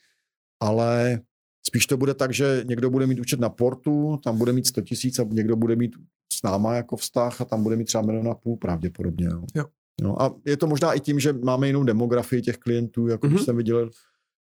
ale 0.61 1.19
spíš 1.67 1.85
to 1.85 1.97
bude 1.97 2.13
tak, 2.13 2.33
že 2.33 2.63
někdo 2.67 2.89
bude 2.89 3.07
mít 3.07 3.19
účet 3.19 3.39
na 3.39 3.49
Portu, 3.49 4.17
tam 4.23 4.37
bude 4.37 4.53
mít 4.53 4.67
100 4.67 4.81
tisíc 4.81 5.19
a 5.19 5.23
někdo 5.23 5.55
bude 5.55 5.75
mít 5.75 5.95
s 6.33 6.43
náma 6.43 6.75
jako 6.75 6.95
vztah 6.95 7.41
a 7.41 7.45
tam 7.45 7.63
bude 7.63 7.75
mít 7.75 7.85
třeba 7.85 8.01
milion 8.01 8.27
a 8.27 8.35
půl 8.35 8.57
pravděpodobně. 8.57 9.25
Jo. 9.25 9.43
Jo. 9.55 9.65
No, 10.01 10.21
a 10.21 10.35
je 10.45 10.57
to 10.57 10.67
možná 10.67 10.93
i 10.93 10.99
tím, 10.99 11.19
že 11.19 11.33
máme 11.33 11.67
jinou 11.67 11.83
demografii 11.83 12.41
těch 12.41 12.57
klientů, 12.57 13.07
jako 13.07 13.27
mm-hmm. 13.27 13.29
když 13.29 13.45
jsem 13.45 13.57
viděl, 13.57 13.89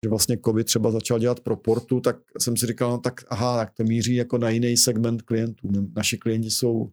že 0.03 0.09
vlastně 0.09 0.37
COVID 0.45 0.67
třeba 0.67 0.91
začal 0.91 1.19
dělat 1.19 1.39
pro 1.39 1.55
portu, 1.55 1.99
tak 1.99 2.17
jsem 2.39 2.57
si 2.57 2.65
říkal, 2.65 2.91
no 2.91 2.97
tak 2.97 3.13
aha, 3.29 3.57
tak 3.57 3.73
to 3.73 3.83
míří 3.83 4.15
jako 4.15 4.37
na 4.37 4.49
jiný 4.49 4.77
segment 4.77 5.21
klientů. 5.21 5.69
Naši 5.95 6.17
klienti 6.17 6.51
jsou 6.51 6.91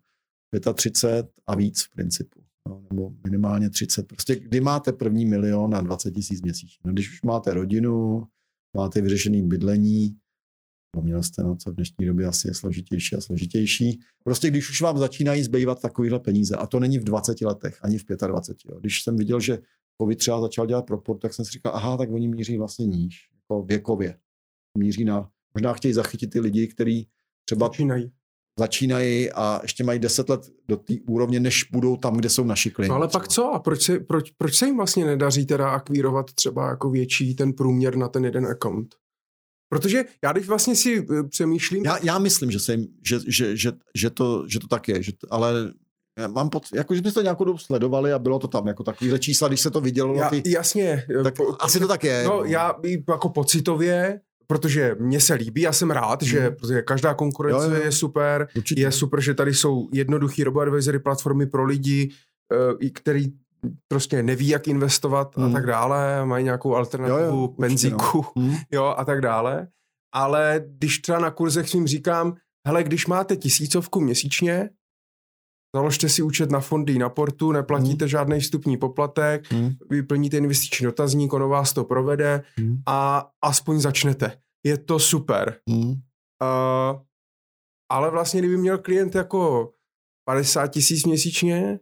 35 0.60 1.26
a 1.46 1.54
víc 1.54 1.82
v 1.82 1.90
principu. 1.90 2.40
No, 2.68 2.82
nebo 2.90 3.12
minimálně 3.24 3.70
30. 3.70 4.06
Prostě 4.06 4.36
kdy 4.36 4.60
máte 4.60 4.92
první 4.92 5.26
milion 5.26 5.74
a 5.74 5.80
20 5.80 6.10
tisíc 6.10 6.42
měsíčně. 6.42 6.82
No, 6.84 6.92
když 6.92 7.12
už 7.12 7.22
máte 7.22 7.54
rodinu, 7.54 8.24
máte 8.76 9.00
vyřešený 9.00 9.42
bydlení, 9.42 10.16
Měl 11.02 11.22
jste, 11.22 11.42
no, 11.42 11.56
co 11.56 11.70
v 11.70 11.74
dnešní 11.74 12.06
době 12.06 12.26
asi 12.26 12.48
je 12.48 12.54
složitější 12.54 13.16
a 13.16 13.20
složitější. 13.20 14.00
Prostě 14.24 14.50
když 14.50 14.70
už 14.70 14.80
vám 14.80 14.98
začínají 14.98 15.42
zbývat 15.42 15.82
takovýhle 15.82 16.20
peníze, 16.20 16.56
a 16.56 16.66
to 16.66 16.80
není 16.80 16.98
v 16.98 17.04
20 17.04 17.40
letech, 17.40 17.78
ani 17.82 17.98
v 17.98 18.04
25. 18.26 18.72
Jo. 18.72 18.80
Když 18.80 19.02
jsem 19.02 19.16
viděl, 19.16 19.40
že 19.40 19.58
COVID 20.00 20.18
třeba 20.18 20.40
začal 20.40 20.66
dělat 20.66 20.86
proport, 20.86 21.18
tak 21.18 21.34
jsem 21.34 21.44
si 21.44 21.50
říkal, 21.50 21.72
aha, 21.74 21.96
tak 21.96 22.10
oni 22.10 22.28
míří 22.28 22.58
vlastně 22.58 22.86
níž, 22.86 23.28
jako 23.34 23.62
věkově. 23.62 24.18
Míří 24.78 25.04
na, 25.04 25.30
možná 25.54 25.72
chtějí 25.72 25.94
zachytit 25.94 26.30
ty 26.30 26.40
lidi, 26.40 26.68
kteří 26.68 27.08
třeba 27.44 27.66
začínají. 27.66 28.12
Začínají 28.58 29.32
a 29.32 29.60
ještě 29.62 29.84
mají 29.84 29.98
10 29.98 30.28
let 30.28 30.40
do 30.68 30.76
té 30.76 30.94
úrovně, 31.06 31.40
než 31.40 31.64
budou 31.72 31.96
tam, 31.96 32.16
kde 32.16 32.28
jsou 32.28 32.44
naši 32.44 32.70
klienti. 32.70 32.90
No 32.90 32.96
ale 32.96 33.08
pak 33.08 33.28
co? 33.28 33.44
A 33.54 33.58
proč 33.58 33.82
se, 33.82 34.00
proč, 34.00 34.30
proč 34.30 34.54
se 34.56 34.66
jim 34.66 34.76
vlastně 34.76 35.04
nedaří 35.04 35.46
teda 35.46 35.70
akvírovat 35.70 36.32
třeba 36.32 36.68
jako 36.68 36.90
větší 36.90 37.34
ten 37.34 37.52
průměr 37.52 37.96
na 37.96 38.08
ten 38.08 38.24
jeden 38.24 38.46
account? 38.46 38.94
Protože 39.68 40.04
já 40.24 40.32
když 40.32 40.48
vlastně 40.48 40.76
si 40.76 41.06
eh, 41.18 41.24
přemýšlím... 41.24 41.84
Já, 41.84 41.98
já 42.02 42.18
myslím, 42.18 42.50
že, 42.50 42.60
jsem, 42.60 42.86
že, 43.06 43.18
že, 43.26 43.56
že, 43.56 43.72
že, 43.94 44.10
to, 44.10 44.44
že 44.48 44.60
to 44.60 44.66
tak 44.66 44.88
je, 44.88 45.02
že 45.02 45.12
to, 45.12 45.26
ale 45.30 45.72
já 46.18 46.28
mám 46.28 46.50
pod, 46.50 46.62
jako, 46.74 46.94
že 46.94 47.00
jsme 47.00 47.12
to 47.12 47.22
nějakou 47.22 47.44
dobu 47.44 47.58
sledovali 47.58 48.12
a 48.12 48.18
bylo 48.18 48.38
to 48.38 48.48
tam 48.48 48.66
jako 48.66 48.82
takovýhle 48.84 49.18
čísla, 49.18 49.48
když 49.48 49.60
se 49.60 49.70
to 49.70 49.80
vidělo. 49.80 50.14
Já, 50.14 50.30
ty, 50.30 50.42
jasně. 50.46 51.06
Tak 51.24 51.36
po, 51.36 51.56
asi 51.60 51.80
to 51.80 51.88
tak 51.88 52.04
je. 52.04 52.24
No, 52.24 52.30
no. 52.30 52.44
já 52.44 52.74
jako 53.08 53.28
pocitově, 53.28 54.20
protože 54.46 54.96
mně 54.98 55.20
se 55.20 55.34
líbí, 55.34 55.60
já 55.60 55.72
jsem 55.72 55.90
rád, 55.90 56.22
hmm. 56.22 56.30
že 56.30 56.50
protože 56.50 56.82
každá 56.82 57.14
konkurence 57.14 57.66
jo, 57.66 57.74
jo. 57.74 57.82
je 57.82 57.92
super, 57.92 58.48
Určitě. 58.56 58.80
je 58.80 58.92
super, 58.92 59.20
že 59.20 59.34
tady 59.34 59.54
jsou 59.54 59.88
jednoduchý 59.92 60.44
robo-advisory 60.44 60.98
platformy 60.98 61.46
pro 61.46 61.64
lidi, 61.64 62.10
uh, 62.72 62.88
který 62.94 63.32
prostě 63.88 64.22
neví, 64.22 64.48
jak 64.48 64.68
investovat 64.68 65.36
hmm. 65.36 65.46
a 65.46 65.52
tak 65.52 65.66
dále, 65.66 66.26
mají 66.26 66.44
nějakou 66.44 66.74
alternativu, 66.74 67.18
jo, 67.18 67.40
jo, 67.40 67.48
penzíku, 67.48 68.24
no. 68.36 68.42
hmm. 68.42 68.56
jo, 68.72 68.94
a 68.96 69.04
tak 69.04 69.20
dále. 69.20 69.68
Ale 70.14 70.64
když 70.66 70.98
třeba 70.98 71.18
na 71.18 71.30
kurzech 71.30 71.68
svým 71.68 71.86
říkám, 71.86 72.36
hele, 72.66 72.84
když 72.84 73.06
máte 73.06 73.36
tisícovku 73.36 74.00
měsíčně, 74.00 74.70
založte 75.74 76.08
si 76.08 76.22
účet 76.22 76.50
na 76.50 76.60
fondy 76.60 76.98
na 76.98 77.08
portu, 77.08 77.52
neplatíte 77.52 78.04
hmm. 78.04 78.08
žádný 78.08 78.40
vstupní 78.40 78.76
poplatek, 78.76 79.52
hmm. 79.52 79.70
vyplníte 79.90 80.36
investiční 80.36 80.84
dotazník, 80.84 81.32
ono 81.32 81.48
vás 81.48 81.72
to 81.72 81.84
provede 81.84 82.42
hmm. 82.56 82.76
a 82.86 83.28
aspoň 83.42 83.80
začnete. 83.80 84.38
Je 84.66 84.78
to 84.78 84.98
super. 84.98 85.56
Hmm. 85.70 85.90
Uh, 85.90 87.00
ale 87.92 88.10
vlastně, 88.10 88.40
kdyby 88.40 88.56
měl 88.56 88.78
klient 88.78 89.14
jako 89.14 89.70
50 90.28 90.66
tisíc 90.66 91.04
měsíčně, 91.04 91.80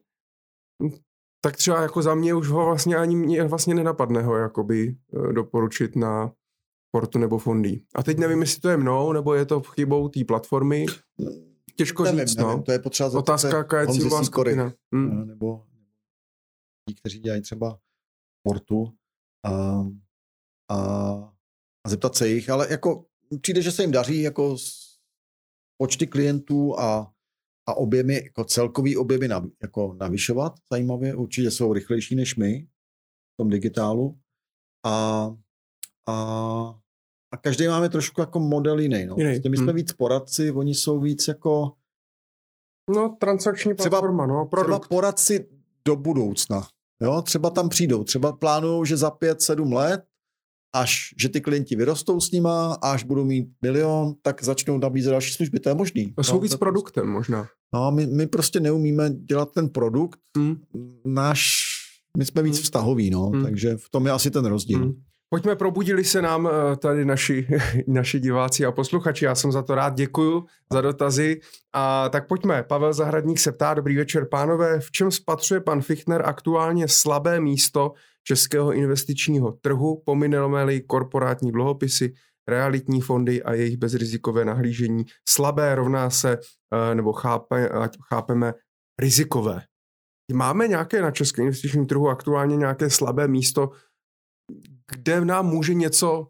tak 1.44 1.56
třeba 1.56 1.82
jako 1.82 2.02
za 2.02 2.14
mě 2.14 2.34
už 2.34 2.48
ho 2.48 2.64
vlastně 2.64 2.96
ani 2.96 3.16
mě 3.16 3.44
vlastně 3.44 3.74
nenapadne 3.74 4.22
ho 4.22 4.36
jakoby 4.36 4.96
eh, 5.14 5.32
doporučit 5.32 5.96
na 5.96 6.32
portu 6.94 7.18
nebo 7.18 7.38
fondy. 7.38 7.80
A 7.94 8.02
teď 8.02 8.18
nevím, 8.18 8.40
jestli 8.40 8.60
to 8.60 8.68
je 8.68 8.76
mnou, 8.76 9.12
nebo 9.12 9.34
je 9.34 9.46
to 9.46 9.60
chybou 9.60 10.08
té 10.08 10.24
platformy. 10.24 10.86
Těžko 11.76 12.04
nevím, 12.04 12.26
říct, 12.26 12.36
no. 12.36 12.46
nevím, 12.46 12.58
no. 12.58 12.62
To 12.62 12.72
je 12.72 12.78
potřeba 12.78 13.18
Otázka, 13.18 13.56
jaká 13.56 13.80
je 13.80 13.86
cílová 13.86 14.24
skupina. 14.24 14.72
Hmm. 14.94 15.26
Nebo 15.26 15.66
ti, 16.88 16.94
kteří 16.94 17.18
dělají 17.18 17.42
třeba 17.42 17.78
portu 18.42 18.94
a, 19.46 19.52
a, 20.70 20.76
a 21.86 21.88
zeptat 21.88 22.16
se 22.16 22.28
jich, 22.28 22.50
ale 22.50 22.66
jako 22.70 23.06
přijde, 23.40 23.62
že 23.62 23.72
se 23.72 23.82
jim 23.82 23.90
daří 23.90 24.22
jako 24.22 24.56
počty 25.82 26.06
klientů 26.06 26.78
a, 26.78 27.12
a 27.68 27.74
objemy, 27.74 28.14
jako 28.14 28.44
celkový 28.44 28.96
objemy 28.96 29.28
nav, 29.28 29.44
jako 29.62 29.96
navyšovat 30.00 30.52
zajímavě, 30.72 31.14
určitě 31.14 31.50
jsou 31.50 31.72
rychlejší 31.72 32.16
než 32.16 32.36
my 32.36 32.66
v 33.34 33.36
tom 33.36 33.48
digitálu 33.48 34.20
a, 34.86 35.26
a, 36.08 36.80
a 37.32 37.36
každý 37.36 37.68
máme 37.68 37.88
trošku 37.88 38.20
jako 38.20 38.40
model 38.40 38.78
jiný. 38.78 39.06
No. 39.06 39.14
Jiný. 39.18 39.30
Prostě 39.30 39.48
my 39.48 39.56
jsme 39.56 39.66
hmm. 39.66 39.76
víc 39.76 39.92
poradci, 39.92 40.50
oni 40.50 40.74
jsou 40.74 41.00
víc 41.00 41.28
jako 41.28 41.72
No, 42.90 43.16
transakční 43.20 43.74
platforma, 43.74 44.24
třeba, 44.24 44.38
no, 44.38 44.46
produkt. 44.46 44.80
Třeba 44.80 44.88
poradci 44.88 45.48
do 45.84 45.96
budoucna. 45.96 46.66
Jo, 47.02 47.22
třeba 47.22 47.50
tam 47.50 47.68
přijdou, 47.68 48.04
třeba 48.04 48.32
plánují, 48.32 48.86
že 48.86 48.96
za 48.96 49.10
pět, 49.10 49.42
sedm 49.42 49.72
let 49.72 50.04
až, 50.74 51.14
že 51.20 51.28
ty 51.28 51.40
klienti 51.40 51.76
vyrostou 51.76 52.20
s 52.20 52.30
nima, 52.30 52.74
až 52.82 53.04
budou 53.04 53.24
mít 53.24 53.48
milion, 53.62 54.14
tak 54.22 54.44
začnou 54.44 54.78
nabízet 54.78 55.10
další 55.10 55.32
služby. 55.32 55.60
To 55.60 55.68
je 55.68 55.74
možný. 55.74 56.12
To 56.12 56.22
jsou 56.22 56.34
no, 56.34 56.40
víc 56.40 56.56
produktem 56.56 57.06
možná. 57.06 57.48
No, 57.74 57.92
my, 57.92 58.06
my 58.06 58.26
prostě 58.26 58.60
neumíme 58.60 59.10
dělat 59.10 59.52
ten 59.52 59.68
produkt. 59.68 60.20
Hmm. 60.36 60.56
Náš, 61.04 61.50
my 62.18 62.24
jsme 62.24 62.42
víc 62.42 62.56
hmm. 62.56 62.62
vztahoví, 62.62 63.10
no, 63.10 63.26
hmm. 63.26 63.42
takže 63.42 63.76
v 63.76 63.88
tom 63.90 64.06
je 64.06 64.12
asi 64.12 64.30
ten 64.30 64.44
rozdíl. 64.44 64.78
Hmm. 64.78 65.02
Pojďme, 65.32 65.56
probudili 65.56 66.04
se 66.04 66.22
nám 66.22 66.48
eh, 66.48 66.76
tady 66.76 67.04
naši, 67.04 67.46
naši 67.86 68.20
diváci 68.20 68.66
a 68.66 68.72
posluchači. 68.72 69.24
Já 69.24 69.34
jsem 69.34 69.52
za 69.52 69.62
to 69.62 69.74
rád, 69.74 69.94
děkuju 69.94 70.46
za 70.72 70.80
dotazy. 70.80 71.40
A 71.72 72.08
tak 72.08 72.28
pojďme. 72.28 72.62
Pavel 72.62 72.92
Zahradník 72.92 73.38
se 73.38 73.52
ptá, 73.52 73.74
dobrý 73.74 73.96
večer 73.96 74.28
pánové, 74.30 74.80
v 74.80 74.90
čem 74.90 75.10
spatřuje 75.10 75.60
pan 75.60 75.82
Fichtner 75.82 76.22
aktuálně 76.26 76.88
slabé 76.88 77.40
místo 77.40 77.92
českého 78.24 78.72
investičního 78.72 79.52
trhu, 79.52 80.02
pomineme 80.04 80.80
korporátní 80.80 81.52
dluhopisy, 81.52 82.14
realitní 82.48 83.00
fondy 83.00 83.42
a 83.42 83.52
jejich 83.52 83.76
bezrizikové 83.76 84.44
nahlížení. 84.44 85.04
Slabé 85.28 85.74
rovná 85.74 86.10
se, 86.10 86.38
eh, 86.72 86.94
nebo 86.94 87.12
chápe, 87.12 87.68
chápeme, 88.08 88.54
rizikové. 88.98 89.60
Máme 90.32 90.68
nějaké 90.68 91.02
na 91.02 91.10
českém 91.10 91.44
investičním 91.44 91.86
trhu 91.86 92.08
aktuálně 92.08 92.56
nějaké 92.56 92.90
slabé 92.90 93.28
místo, 93.28 93.70
kde 94.90 95.24
nám 95.24 95.46
může 95.46 95.74
něco 95.74 96.26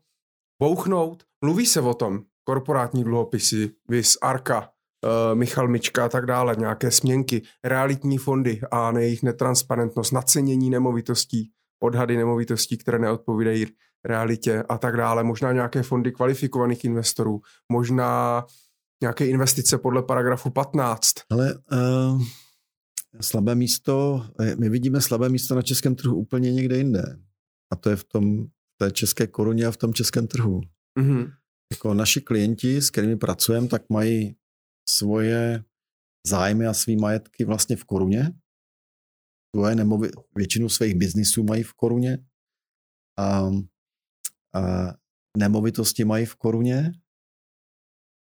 bouchnout? 0.63 1.23
Mluví 1.45 1.67
se 1.67 1.81
o 1.81 1.95
tom, 1.95 2.23
korporátní 2.45 3.05
dluhopisy, 3.05 3.71
vis 3.89 4.19
Arka, 4.23 4.61
uh, 4.61 5.39
Michal 5.39 5.69
Mička 5.69 6.05
a 6.05 6.09
tak 6.09 6.27
dále, 6.27 6.57
nějaké 6.59 6.91
směnky, 6.91 7.43
realitní 7.65 8.19
fondy 8.19 8.61
a 8.71 8.99
jejich 8.99 9.23
netransparentnost, 9.23 10.13
nacenění 10.13 10.71
nemovitostí, 10.71 11.51
odhady 11.83 12.17
nemovitostí, 12.17 12.79
které 12.79 12.99
neodpovídají 12.99 13.67
realitě 14.05 14.65
a 14.69 14.79
tak 14.79 14.97
dále. 14.97 15.25
Možná 15.25 15.53
nějaké 15.53 15.83
fondy 15.83 16.13
kvalifikovaných 16.13 16.85
investorů, 16.85 17.41
možná 17.73 18.45
nějaké 19.03 19.27
investice 19.27 19.79
podle 19.79 20.03
paragrafu 20.03 20.51
15. 20.51 21.13
Ale 21.31 21.55
uh, 21.55 22.23
slabé 23.21 23.55
místo, 23.55 24.27
eh, 24.41 24.57
my 24.57 24.69
vidíme 24.69 25.01
slabé 25.01 25.29
místo 25.29 25.55
na 25.55 25.63
českém 25.63 25.95
trhu 25.95 26.17
úplně 26.17 26.53
někde 26.53 26.77
jinde. 26.77 27.03
A 27.73 27.77
to 27.77 27.91
je 27.91 27.97
v 27.97 28.05
tom 28.05 28.47
v 28.47 28.79
té 28.79 28.91
české 28.91 29.27
koruně 29.27 29.67
a 29.67 29.71
v 29.71 29.77
tom 29.77 29.95
českém 29.95 30.27
trhu. 30.27 30.61
Mm-hmm. 30.99 31.33
Jako 31.73 31.95
naši 31.95 32.21
klienti, 32.21 32.83
s 32.83 32.91
kterými 32.91 33.17
pracujeme, 33.17 33.69
tak 33.69 33.91
mají 33.91 34.37
svoje 34.89 35.65
zájmy 36.27 36.67
a 36.67 36.75
svý 36.75 36.97
majetky 36.97 37.45
vlastně 37.45 37.77
v 37.77 37.85
koruně. 37.85 38.33
Svoje 39.57 39.75
nemovi, 39.75 40.11
většinu 40.37 40.69
svých 40.69 40.95
biznisů 40.95 41.45
mají 41.45 41.63
v 41.63 41.73
koruně. 41.73 42.19
A, 43.19 43.51
a 44.55 44.61
nemovitosti 45.39 46.05
mají 46.05 46.27
v 46.27 46.37
koruně 46.37 46.93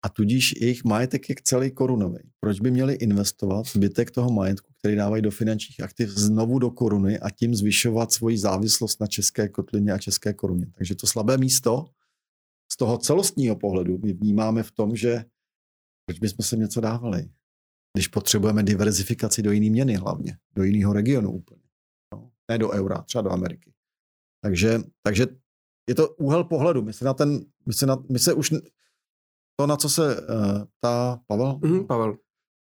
a 0.05 0.09
tudíž 0.09 0.53
jejich 0.61 0.85
majetek 0.85 1.29
je 1.29 1.35
celý 1.45 1.71
korunový. 1.71 2.31
Proč 2.41 2.61
by 2.61 2.71
měli 2.71 2.95
investovat 2.95 3.67
zbytek 3.67 4.11
toho 4.11 4.31
majetku, 4.31 4.68
který 4.79 4.97
dávají 4.97 5.23
do 5.23 5.31
finančních 5.31 5.81
aktiv, 5.81 6.09
znovu 6.09 6.59
do 6.59 6.71
koruny 6.71 7.19
a 7.19 7.31
tím 7.31 7.55
zvyšovat 7.55 8.13
svoji 8.13 8.39
závislost 8.39 9.01
na 9.01 9.07
české 9.07 9.49
kotlině 9.49 9.93
a 9.93 9.99
české 9.99 10.33
koruně? 10.33 10.67
Takže 10.75 10.95
to 10.95 11.07
slabé 11.07 11.39
místo 11.39 11.87
z 12.73 12.77
toho 12.77 12.99
celostního 12.99 13.57
pohledu 13.57 13.99
my 13.99 14.13
vnímáme 14.13 14.63
v 14.63 14.71
tom, 14.71 14.97
že 14.97 15.25
proč 16.07 16.19
bychom 16.19 16.45
se 16.45 16.57
něco 16.57 16.81
dávali, 16.81 17.31
když 17.97 18.09
potřebujeme 18.09 18.63
diverzifikaci 18.63 19.43
do 19.43 19.53
jiné 19.53 19.71
měny 19.71 19.95
hlavně, 19.95 20.39
do 20.55 20.63
jiného 20.63 20.93
regionu 20.93 21.33
úplně. 21.33 21.63
No, 22.15 22.31
ne 22.51 22.59
do 22.59 22.71
eura, 22.71 23.03
třeba 23.03 23.23
do 23.23 23.31
Ameriky. 23.31 23.73
Takže, 24.45 24.79
takže 25.03 25.27
je 25.89 25.95
to 25.95 26.09
úhel 26.09 26.45
pohledu. 26.45 26.83
My 26.83 26.93
se, 26.93 27.05
na 27.05 27.15
ten, 27.15 27.41
my 27.67 27.73
se, 27.73 27.87
na, 27.87 27.97
my 28.11 28.19
se 28.19 28.33
už 28.33 28.51
to, 29.57 29.67
na 29.67 29.77
co 29.77 29.89
se 29.89 30.21
uh, 30.21 30.25
ptá 30.79 31.21
Pavel, 31.27 31.53
mm-hmm, 31.53 31.87
Pavel, 31.87 32.17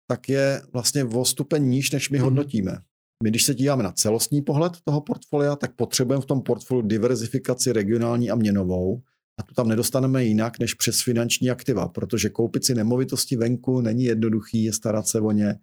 tak 0.08 0.30
je 0.30 0.62
vlastně 0.74 1.04
o 1.04 1.26
stupeň 1.26 1.70
níž, 1.70 1.92
než 1.92 2.10
my 2.10 2.18
mm-hmm. 2.18 2.24
hodnotíme. 2.24 2.78
My, 3.24 3.30
když 3.30 3.44
se 3.44 3.56
díváme 3.56 3.84
na 3.84 3.92
celostní 3.92 4.42
pohled 4.42 4.74
toho 4.84 5.02
portfolia, 5.02 5.56
tak 5.56 5.76
potřebujeme 5.76 6.22
v 6.22 6.26
tom 6.26 6.42
portfoliu 6.42 6.88
diverzifikaci 6.88 7.74
regionální 7.74 8.32
a 8.32 8.36
měnovou 8.36 9.02
a 9.40 9.44
tu 9.44 9.54
tam 9.54 9.68
nedostaneme 9.68 10.24
jinak 10.24 10.60
než 10.60 10.74
přes 10.74 11.02
finanční 11.02 11.50
aktiva, 11.50 11.88
protože 11.88 12.30
koupit 12.30 12.66
si 12.66 12.76
nemovitosti 12.76 13.38
venku 13.38 13.82
není 13.82 14.04
jednoduchý, 14.04 14.64
je 14.64 14.74
starat 14.74 15.08
se 15.08 15.22
o 15.22 15.32
ně. 15.32 15.56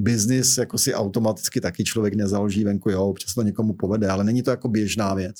Biznis 0.00 0.58
jako 0.58 0.78
si 0.78 0.94
automaticky 0.94 1.60
taky 1.60 1.84
člověk 1.84 2.14
nezaloží 2.14 2.64
venku, 2.64 2.90
jo, 2.90 3.06
občas 3.06 3.34
to 3.34 3.42
někomu 3.42 3.74
povede, 3.74 4.08
ale 4.08 4.24
není 4.24 4.42
to 4.42 4.50
jako 4.50 4.68
běžná 4.68 5.14
věc. 5.14 5.36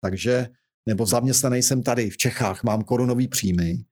Takže, 0.00 0.48
nebo 0.88 1.06
zaměstnaný 1.06 1.62
jsem 1.62 1.82
tady 1.82 2.10
v 2.10 2.16
Čechách, 2.16 2.64
mám 2.64 2.82
korunový 2.82 3.28
příjmy, 3.28 3.84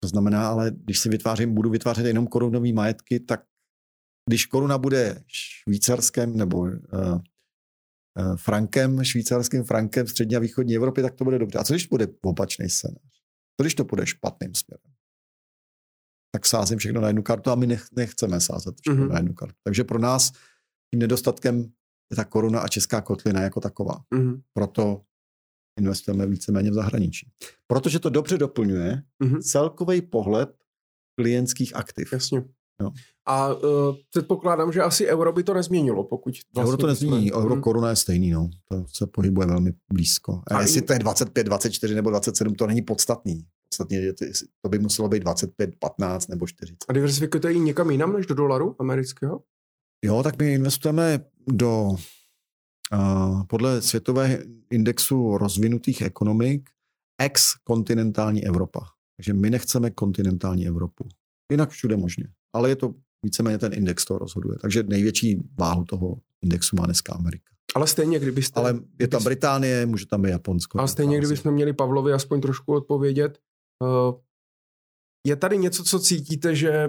to 0.00 0.08
znamená, 0.08 0.48
ale 0.48 0.70
když 0.70 0.98
si 0.98 1.08
vytvářím, 1.08 1.54
budu 1.54 1.70
vytvářet 1.70 2.06
jenom 2.06 2.26
korunové 2.26 2.72
majetky, 2.72 3.20
tak 3.20 3.44
když 4.28 4.46
koruna 4.46 4.78
bude 4.78 5.24
švýcarském 5.26 6.36
nebo 6.36 6.58
uh, 6.58 6.68
uh, 6.68 7.20
frankem, 8.36 9.04
švýcarským 9.04 9.64
frankem 9.64 10.06
v 10.06 10.10
střední 10.10 10.36
a 10.36 10.38
východní 10.38 10.76
Evropě, 10.76 11.02
tak 11.02 11.14
to 11.14 11.24
bude 11.24 11.38
dobře. 11.38 11.58
A 11.58 11.64
co 11.64 11.72
když 11.72 11.86
bude 11.86 12.06
opačný 12.24 12.68
scénář? 12.68 13.22
Co 13.56 13.62
když 13.62 13.74
to 13.74 13.84
bude 13.84 14.06
špatným 14.06 14.54
směrem? 14.54 14.92
Tak 16.34 16.46
sázím 16.46 16.78
všechno 16.78 17.00
na 17.00 17.06
jednu 17.06 17.22
kartu 17.22 17.50
a 17.50 17.54
my 17.54 17.66
nech, 17.66 17.86
nechceme 17.96 18.40
sázet 18.40 18.74
všechno 18.80 19.04
mm-hmm. 19.04 19.08
na 19.08 19.16
jednu 19.16 19.34
kartu. 19.34 19.58
Takže 19.64 19.84
pro 19.84 19.98
nás 19.98 20.32
tím 20.90 21.00
nedostatkem 21.00 21.72
je 22.10 22.16
ta 22.16 22.24
koruna 22.24 22.60
a 22.60 22.68
česká 22.68 23.00
kotlina 23.00 23.42
jako 23.42 23.60
taková. 23.60 24.04
Mm-hmm. 24.14 24.42
Proto 24.52 25.02
investujeme 25.78 26.26
víceméně 26.26 26.70
v 26.70 26.74
zahraničí. 26.74 27.30
Protože 27.66 27.98
to 27.98 28.10
dobře 28.10 28.38
doplňuje 28.38 29.02
mm-hmm. 29.24 29.40
celkový 29.42 30.02
pohled 30.02 30.50
klientských 31.20 31.76
aktiv. 31.76 32.12
Jasně. 32.12 32.44
No. 32.80 32.92
A 33.26 33.54
uh, 33.54 33.60
předpokládám, 34.10 34.72
že 34.72 34.82
asi 34.82 35.06
euro 35.06 35.32
by 35.32 35.42
to 35.42 35.54
nezměnilo, 35.54 36.04
pokud... 36.04 36.34
Vlastně 36.54 36.68
euro 36.68 36.76
to 36.76 36.86
nezmění, 36.86 37.28
jsme... 37.28 37.38
euro 37.38 37.54
mhm. 37.54 37.62
koruna 37.62 37.90
je 37.90 37.96
stejný, 37.96 38.30
no. 38.30 38.50
To 38.68 38.84
se 38.94 39.06
pohybuje 39.06 39.46
velmi 39.46 39.72
blízko. 39.92 40.42
A, 40.50 40.56
a 40.56 40.60
jestli 40.60 40.82
to 40.82 40.92
je 40.92 40.98
25, 40.98 41.44
24 41.44 41.94
nebo 41.94 42.10
27, 42.10 42.54
to 42.54 42.66
není 42.66 42.82
podstatný. 42.82 43.46
Podstatně, 43.68 44.02
že 44.02 44.12
to 44.62 44.68
by 44.68 44.78
muselo 44.78 45.08
být 45.08 45.22
25, 45.22 45.70
15 45.78 46.28
nebo 46.28 46.46
40. 46.46 46.76
A 46.88 46.92
diversifikujete 46.92 47.52
ji 47.52 47.60
někam 47.60 47.90
jinam 47.90 48.12
než 48.12 48.26
do 48.26 48.34
dolaru 48.34 48.76
amerického? 48.78 49.42
Jo, 50.04 50.22
tak 50.22 50.38
my 50.38 50.52
investujeme 50.52 51.20
do 51.48 51.96
podle 53.48 53.82
světového 53.82 54.38
indexu 54.70 55.38
rozvinutých 55.38 56.02
ekonomik 56.02 56.70
ex-kontinentální 57.20 58.46
Evropa. 58.46 58.80
Takže 59.16 59.32
my 59.32 59.50
nechceme 59.50 59.90
kontinentální 59.90 60.66
Evropu. 60.66 61.08
Jinak 61.52 61.70
všude 61.70 61.96
možně. 61.96 62.24
Ale 62.54 62.68
je 62.68 62.76
to 62.76 62.94
víceméně 63.24 63.58
ten 63.58 63.72
index 63.72 64.04
to 64.04 64.18
rozhoduje. 64.18 64.58
Takže 64.58 64.82
největší 64.82 65.38
váhu 65.58 65.84
toho 65.84 66.16
indexu 66.42 66.76
má 66.76 66.84
dneska 66.84 67.12
Amerika. 67.12 67.54
Ale 67.74 67.86
stejně, 67.86 68.18
kdybyste... 68.18 68.60
Ale 68.60 68.80
je 69.00 69.08
tam 69.08 69.24
Británie, 69.24 69.86
může 69.86 70.06
tam 70.06 70.22
být 70.22 70.30
Japonsko. 70.30 70.78
Ale 70.78 70.88
stejně, 70.88 71.18
kdybychom 71.18 71.54
měli 71.54 71.72
Pavlovi 71.72 72.12
aspoň 72.12 72.40
trošku 72.40 72.72
odpovědět, 72.72 73.38
eh, 73.84 74.12
je 75.26 75.36
tady 75.36 75.58
něco, 75.58 75.84
co 75.84 76.00
cítíte, 76.00 76.54
že 76.54 76.88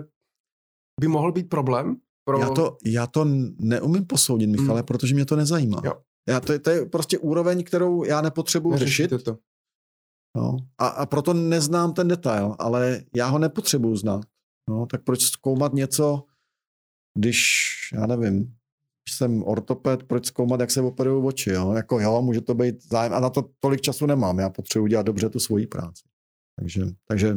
by 1.02 1.07
mohl 1.07 1.32
být 1.32 1.49
problém 1.49 1.95
pro... 2.28 2.40
Já 2.40 2.49
to, 2.49 2.78
já 2.86 3.08
to 3.08 3.26
neumím 3.60 4.06
posoudit, 4.06 4.48
Michale, 4.48 4.80
hmm. 4.80 4.86
protože 4.86 5.14
mě 5.14 5.26
to 5.26 5.36
nezajímá. 5.36 5.82
Jo. 5.86 5.94
Já 6.28 6.40
to, 6.40 6.60
to 6.60 6.70
je 6.70 6.86
prostě 6.86 7.18
úroveň, 7.18 7.64
kterou 7.64 8.04
já 8.04 8.22
nepotřebuji 8.22 8.78
řešit. 8.78 9.24
To. 9.24 9.38
No, 10.38 10.58
a, 10.78 10.88
a 10.88 11.06
proto 11.06 11.34
neznám 11.34 11.94
ten 11.94 12.08
detail, 12.08 12.56
ale 12.60 13.04
já 13.16 13.28
ho 13.28 13.40
nepotřebuji 13.40 13.95
znát. 13.95 14.26
No, 14.70 14.86
tak 14.86 15.04
proč 15.04 15.22
zkoumat 15.22 15.74
něco, 15.74 16.24
když, 17.18 17.66
já 17.94 18.06
nevím, 18.06 18.56
jsem 19.10 19.44
ortoped, 19.44 20.04
proč 20.04 20.26
zkoumat, 20.26 20.60
jak 20.60 20.72
se 20.72 20.82
operují 20.82 21.26
oči, 21.26 21.49
jo? 21.49 21.72
Jako 21.72 21.99
jo, 21.99 22.22
může 22.22 22.41
to 22.41 22.54
být 22.54 22.84
zájem, 22.84 23.14
a 23.14 23.20
na 23.20 23.30
to 23.30 23.49
tolik 23.60 23.82
času 23.82 24.06
nemám, 24.06 24.40
já 24.40 24.49
potřebuji 24.49 24.88
dělat 24.88 25.06
dobře 25.06 25.30
tu 25.30 25.40
svoji 25.40 25.68
práci. 25.68 26.04
Takže, 26.60 26.86
takže... 27.08 27.36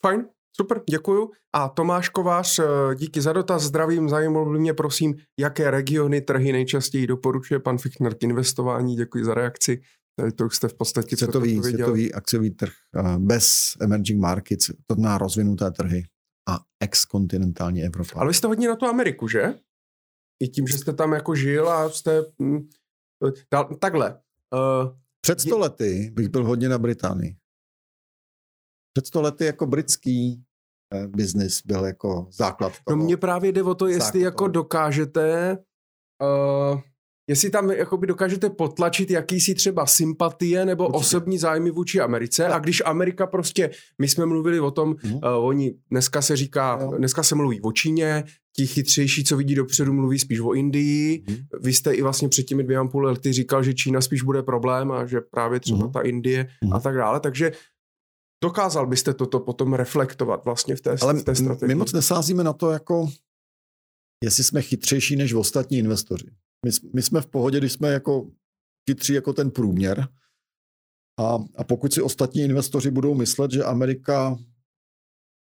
Fajn, 0.00 0.24
super, 0.56 0.82
děkuju. 0.90 1.30
A 1.54 1.68
Tomáš 1.68 2.08
Kovář, 2.08 2.58
eh, 2.58 2.94
díky 2.94 3.20
za 3.20 3.32
dotaz, 3.32 3.62
zdravím, 3.62 4.08
zajímalo 4.08 4.52
by 4.52 4.58
mě 4.58 4.74
prosím, 4.74 5.14
jaké 5.38 5.70
regiony, 5.70 6.20
trhy 6.20 6.52
nejčastěji 6.52 7.06
doporučuje 7.06 7.60
pan 7.60 7.78
Fichtner 7.78 8.14
k 8.14 8.22
investování, 8.22 8.96
děkuji 8.96 9.24
za 9.24 9.34
reakci. 9.34 9.82
Tady 10.16 10.32
to 10.32 10.46
už 10.46 10.56
jste 10.56 10.68
v 10.68 10.74
podstatě 10.74 11.16
světový, 11.16 11.62
světový 11.62 12.14
akciový 12.14 12.50
trh 12.50 12.72
eh, 12.96 13.18
bez 13.18 13.76
emerging 13.80 14.20
markets, 14.20 14.70
to 14.86 14.94
má 14.94 15.18
rozvinuté 15.18 15.70
trhy 15.70 16.04
a 16.48 16.58
ex-kontinentální 16.80 17.82
Evropa. 17.82 18.20
Ale 18.20 18.28
vy 18.28 18.34
jste 18.34 18.46
hodně 18.46 18.68
na 18.68 18.76
tu 18.76 18.86
Ameriku, 18.86 19.28
že? 19.28 19.54
I 20.42 20.48
tím, 20.48 20.66
že 20.66 20.78
jste 20.78 20.92
tam 20.92 21.12
jako 21.12 21.34
žil 21.34 21.68
a 21.68 21.90
jste... 21.90 22.22
Hm, 22.42 22.68
takhle. 23.78 24.20
Před 25.20 25.40
sto 25.40 25.58
lety 25.58 26.10
bych 26.12 26.28
byl 26.28 26.44
hodně 26.44 26.68
na 26.68 26.78
Británii. 26.78 27.36
Před 28.92 29.06
sto 29.06 29.22
lety 29.22 29.44
jako 29.44 29.66
britský 29.66 30.42
eh, 30.94 31.08
biznis 31.08 31.62
byl 31.66 31.84
jako 31.84 32.26
základ 32.30 32.72
toho. 32.84 32.96
No 32.96 33.04
mně 33.04 33.16
právě 33.16 33.52
jde 33.52 33.62
o 33.62 33.74
to, 33.74 33.86
jestli 33.86 34.20
jako 34.20 34.38
toho. 34.38 34.48
dokážete 34.48 35.58
uh, 36.72 36.80
jestli 37.28 37.50
tam 37.50 37.70
jakoby 37.70 38.06
dokážete 38.06 38.50
potlačit 38.50 39.10
jakýsi 39.10 39.54
třeba 39.54 39.86
sympatie 39.86 40.64
nebo 40.66 40.86
Určitě. 40.86 40.98
osobní 40.98 41.38
zájmy 41.38 41.70
vůči 41.70 42.00
Americe 42.00 42.42
tak. 42.42 42.52
a 42.52 42.58
když 42.58 42.82
Amerika 42.84 43.26
prostě, 43.26 43.70
my 44.00 44.08
jsme 44.08 44.26
mluvili 44.26 44.60
o 44.60 44.70
tom, 44.70 44.96
mm. 45.04 45.14
uh, 45.14 45.20
oni 45.22 45.74
dneska 45.90 46.22
se 46.22 46.36
říká, 46.36 46.78
jo. 46.82 46.92
dneska 46.98 47.22
se 47.22 47.34
mluví 47.34 47.60
o 47.60 47.72
Číně, 47.72 48.24
ti 48.56 48.66
chytřejší, 48.66 49.24
co 49.24 49.36
vidí 49.36 49.54
dopředu, 49.54 49.92
mluví 49.92 50.18
spíš 50.18 50.40
o 50.40 50.52
Indii. 50.52 51.24
Mm. 51.28 51.36
Vy 51.62 51.72
jste 51.72 51.92
i 51.92 52.02
vlastně 52.02 52.28
před 52.28 52.42
těmi 52.42 52.64
dvěma 52.64 52.88
půl 52.88 53.04
lety 53.04 53.32
říkal, 53.32 53.62
že 53.62 53.74
Čína 53.74 54.00
spíš 54.00 54.22
bude 54.22 54.42
problém 54.42 54.92
a 54.92 55.06
že 55.06 55.20
právě 55.20 55.60
třeba 55.60 55.86
mm. 55.86 55.92
ta 55.92 56.00
Indie 56.00 56.46
mm. 56.64 56.72
a 56.72 56.80
tak 56.80 56.94
dále, 56.94 57.20
takže 57.20 57.52
dokázal 58.42 58.86
byste 58.86 59.14
toto 59.14 59.40
potom 59.40 59.74
reflektovat 59.74 60.44
vlastně 60.44 60.76
v 60.76 60.80
té, 60.80 60.96
Ale 61.02 61.14
v 61.14 61.24
té 61.24 61.34
strategii? 61.34 61.68
my 61.68 61.74
moc 61.74 61.92
nesázíme 61.92 62.44
na 62.44 62.52
to 62.52 62.70
jako 62.70 63.08
jestli 64.22 64.44
jsme 64.44 64.62
chytřejší 64.62 65.16
než 65.16 65.32
ostatní 65.34 65.78
investoři. 65.78 66.26
My, 66.66 66.70
my 66.94 67.02
jsme 67.02 67.20
v 67.20 67.26
pohodě, 67.26 67.58
když 67.58 67.72
jsme 67.72 67.92
jako 67.92 68.30
chytří 68.90 69.12
jako 69.12 69.32
ten 69.32 69.50
průměr. 69.50 70.08
A, 71.20 71.38
a 71.56 71.64
pokud 71.64 71.92
si 71.92 72.02
ostatní 72.02 72.42
investoři 72.42 72.90
budou 72.90 73.14
myslet, 73.14 73.50
že 73.50 73.64
Amerika, 73.64 74.38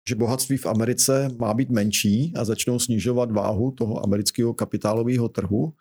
že 0.09 0.15
bohatství 0.15 0.57
v 0.57 0.65
Americe 0.65 1.29
má 1.39 1.53
být 1.53 1.69
menší 1.69 2.33
a 2.35 2.45
začnou 2.45 2.79
snižovat 2.79 3.31
váhu 3.31 3.71
toho 3.71 4.03
amerického 4.03 4.53
kapitálového 4.53 5.29
trhu 5.29 5.73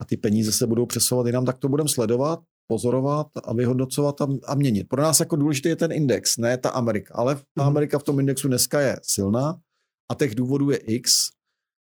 a 0.00 0.04
ty 0.04 0.16
peníze 0.16 0.52
se 0.52 0.66
budou 0.66 0.86
přesouvat 0.86 1.26
jinam, 1.26 1.44
tak 1.44 1.58
to 1.58 1.68
budeme 1.68 1.88
sledovat, 1.88 2.40
pozorovat 2.72 3.26
a 3.44 3.52
vyhodnocovat 3.52 4.20
a, 4.20 4.28
a 4.46 4.54
měnit. 4.54 4.88
Pro 4.88 5.02
nás 5.02 5.20
jako 5.20 5.36
důležitý 5.36 5.68
je 5.68 5.76
ten 5.76 5.92
index, 5.92 6.36
ne 6.36 6.58
ta 6.58 6.70
Amerika. 6.70 7.14
Ale 7.14 7.34
ta 7.34 7.62
mhm. 7.62 7.66
Amerika 7.66 7.98
v 7.98 8.02
tom 8.02 8.20
indexu 8.20 8.48
dneska 8.48 8.80
je 8.80 8.96
silná 9.02 9.60
a 10.10 10.14
těch 10.14 10.34
důvodů 10.34 10.70
je 10.70 10.76
X. 10.76 11.28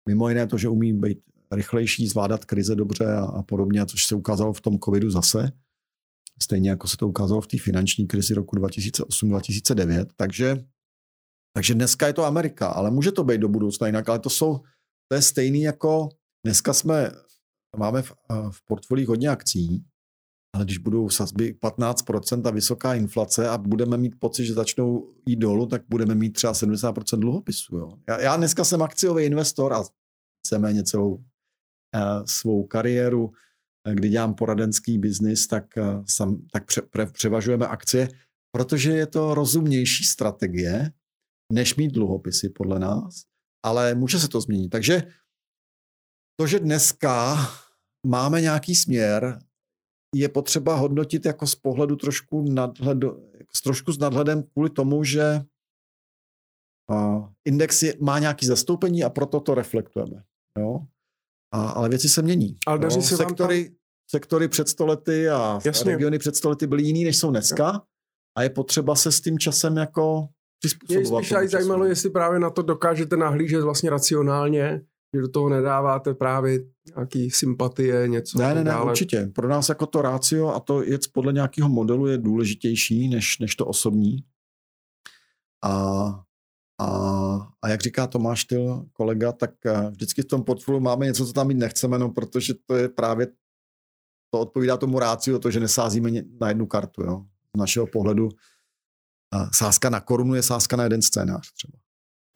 Mimo 0.09 0.29
jiné 0.29 0.47
to, 0.47 0.59
že 0.59 0.69
umí 0.69 0.93
být 0.93 1.19
rychlejší, 1.53 2.09
zvládat 2.09 2.45
krize 2.45 2.75
dobře 2.75 3.07
a, 3.07 3.25
a 3.25 3.43
podobně, 3.43 3.87
což 3.87 4.07
se 4.07 4.15
ukázalo 4.15 4.53
v 4.53 4.61
tom 4.61 4.79
covidu 4.79 5.11
zase. 5.11 5.53
Stejně 6.43 6.71
jako 6.71 6.89
se 6.89 6.97
to 6.97 7.09
ukázalo 7.09 7.41
v 7.41 7.47
té 7.47 7.59
finanční 7.59 8.07
krizi 8.07 8.35
roku 8.35 8.57
2008-2009. 8.57 10.07
Takže, 10.17 10.65
takže 11.57 11.75
dneska 11.75 12.07
je 12.07 12.13
to 12.13 12.25
Amerika, 12.25 12.69
ale 12.69 12.91
může 12.91 13.13
to 13.13 13.25
být 13.25 13.41
do 13.41 13.49
budoucna 13.49 13.87
jinak, 13.87 14.09
ale 14.09 14.19
to 14.19 14.31
jsou, 14.31 14.59
to 15.09 15.15
je 15.15 15.23
stejný 15.23 15.63
jako 15.63 16.09
dneska 16.47 16.73
jsme, 16.73 17.11
máme 17.77 18.03
v, 18.03 18.13
v 18.51 18.65
portfolích 18.65 19.09
hodně 19.09 19.29
akcí, 19.29 19.85
ale 20.55 20.65
když 20.65 20.79
budou 20.79 21.09
sazby 21.09 21.55
15% 21.63 22.49
a 22.49 22.51
vysoká 22.51 22.95
inflace 22.95 23.49
a 23.49 23.59
budeme 23.59 23.97
mít 23.97 24.15
pocit, 24.19 24.45
že 24.45 24.55
začnou 24.55 25.15
jít 25.27 25.37
dolů, 25.37 25.67
tak 25.67 25.83
budeme 25.89 26.15
mít 26.15 26.31
třeba 26.31 26.53
70% 26.53 27.19
dluhopisů. 27.19 27.77
Jo. 27.77 27.93
Já, 28.09 28.21
já 28.21 28.37
dneska 28.37 28.65
jsem 28.65 28.83
akciový 28.83 29.25
investor 29.25 29.73
a 29.73 29.83
víceméně 30.45 30.83
celou 30.83 31.19
Eh, 31.95 32.23
svou 32.27 32.67
kariéru, 32.67 33.33
eh, 33.87 33.95
kdy 33.95 34.09
dělám 34.09 34.35
poradenský 34.35 34.99
biznis, 34.99 35.47
tak, 35.47 35.79
eh, 35.79 36.03
sam, 36.07 36.47
tak 36.53 36.67
pře, 36.67 36.83
pre, 36.83 37.07
převažujeme 37.07 37.67
akcie, 37.67 38.09
protože 38.55 38.91
je 38.91 39.07
to 39.07 39.35
rozumnější 39.35 40.05
strategie, 40.05 40.93
než 41.53 41.77
mít 41.77 41.93
dluhopisy 41.93 42.49
podle 42.49 42.79
nás, 42.79 43.25
ale 43.65 43.95
může 43.95 44.19
se 44.19 44.29
to 44.29 44.41
změnit. 44.41 44.69
Takže 44.69 45.03
to, 46.41 46.47
že 46.47 46.59
dneska 46.59 47.37
máme 48.07 48.41
nějaký 48.41 48.77
směr, 48.77 49.39
je 50.15 50.29
potřeba 50.29 50.75
hodnotit 50.75 51.27
jako 51.27 51.47
z 51.47 51.55
pohledu 51.55 51.97
trošku, 51.97 52.43
nadhled, 52.43 52.99
trošku 53.65 53.93
s 53.93 53.99
nadhledem 53.99 54.43
kvůli 54.43 54.71
tomu, 54.71 55.05
že 55.05 55.43
index 57.45 57.83
je, 57.83 57.95
má 58.01 58.19
nějaký 58.19 58.47
zastoupení 58.47 59.05
a 59.05 59.11
proto 59.11 59.41
to 59.41 59.55
reflektujeme. 59.55 60.23
Jo? 60.59 60.81
A, 61.55 61.69
ale 61.69 61.89
věci 61.89 62.09
se 62.09 62.23
mění. 62.23 62.57
Ale 62.67 62.79
daří 62.79 63.03
se 63.03 63.17
sektory, 63.17 63.65
tam... 63.65 63.75
sektory 64.11 64.49
před 64.49 64.69
stolety 64.69 65.29
a 65.29 65.61
Jasně. 65.65 65.93
regiony 65.93 66.19
před 66.19 66.37
stolety 66.37 66.67
byly 66.67 66.83
jiný, 66.83 67.05
než 67.05 67.19
jsou 67.19 67.31
dneska. 67.31 67.83
A 68.37 68.43
je 68.43 68.51
potřeba 68.51 68.95
se 68.95 69.13
s 69.13 69.21
tím 69.21 69.39
časem 69.39 69.77
jako 69.77 70.29
přizpůsobovat. 70.59 71.21
Mě 71.21 71.39
spíš 71.39 71.51
zajímalo, 71.51 71.85
jestli 71.85 72.11
právě 72.11 72.39
na 72.39 72.51
to 72.51 72.63
dokážete 72.63 73.17
nahlížet 73.17 73.61
vlastně 73.61 73.91
racionálně, 73.91 74.81
že 75.15 75.21
do 75.21 75.29
toho 75.29 75.49
nedáváte 75.49 76.15
právě 76.15 76.59
nějaký 76.97 77.31
sympatie, 77.31 78.09
něco. 78.09 78.39
Ne, 78.39 78.55
ne, 78.55 78.65
ne, 78.65 78.83
určitě. 78.83 79.31
Pro 79.35 79.49
nás 79.49 79.69
jako 79.69 79.87
to 79.87 80.03
rácio 80.03 80.49
a 80.49 80.61
to 80.61 80.83
jet 80.83 81.01
podle 81.13 81.33
nějakého 81.33 81.69
modelu 81.69 82.07
je 82.07 82.19
důležitější 82.19 83.09
než, 83.09 83.39
než 83.39 83.55
to 83.55 83.67
osobní. 83.67 84.25
A 85.65 86.25
a, 86.81 86.87
a 87.63 87.69
jak 87.69 87.81
říká 87.81 88.07
Tomáš 88.07 88.45
Tyl, 88.45 88.87
kolega, 88.93 89.33
tak 89.33 89.51
eh, 89.67 89.91
vždycky 89.91 90.23
v 90.23 90.25
tom 90.27 90.45
portfoliu 90.45 90.81
máme 90.81 91.07
něco, 91.07 91.27
co 91.27 91.33
tam 91.33 91.47
mít 91.47 91.59
nechceme, 91.59 91.99
no, 91.99 92.09
protože 92.09 92.55
to 92.67 92.77
je 92.77 92.89
právě, 92.89 93.27
to 94.31 94.41
odpovídá 94.41 94.77
tomu 94.77 94.99
ráciu, 94.99 95.39
to, 95.39 95.51
že 95.51 95.61
nesázíme 95.61 96.11
na 96.41 96.49
jednu 96.49 96.67
kartu. 96.67 97.03
Jo. 97.03 97.27
Z 97.57 97.59
našeho 97.59 97.87
pohledu 97.87 98.29
a 99.33 99.51
sázka 99.55 99.91
na 99.91 100.01
korunu 100.01 100.35
je 100.35 100.43
sázka 100.43 100.77
na 100.77 100.85
jeden 100.85 101.03
scénář 101.03 101.53
třeba. 101.53 101.79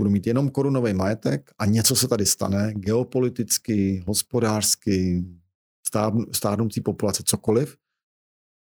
Budu 0.01 0.10
mít 0.10 0.27
jenom 0.27 0.51
korunový 0.51 0.94
majetek 0.94 1.51
a 1.59 1.66
něco 1.66 1.97
se 1.97 2.09
tady 2.09 2.27
stane, 2.27 2.73
geopoliticky, 2.74 4.05
hospodářsky, 4.06 5.24
stárnoucí 6.32 6.81
populace, 6.81 7.23
cokoliv, 7.27 7.77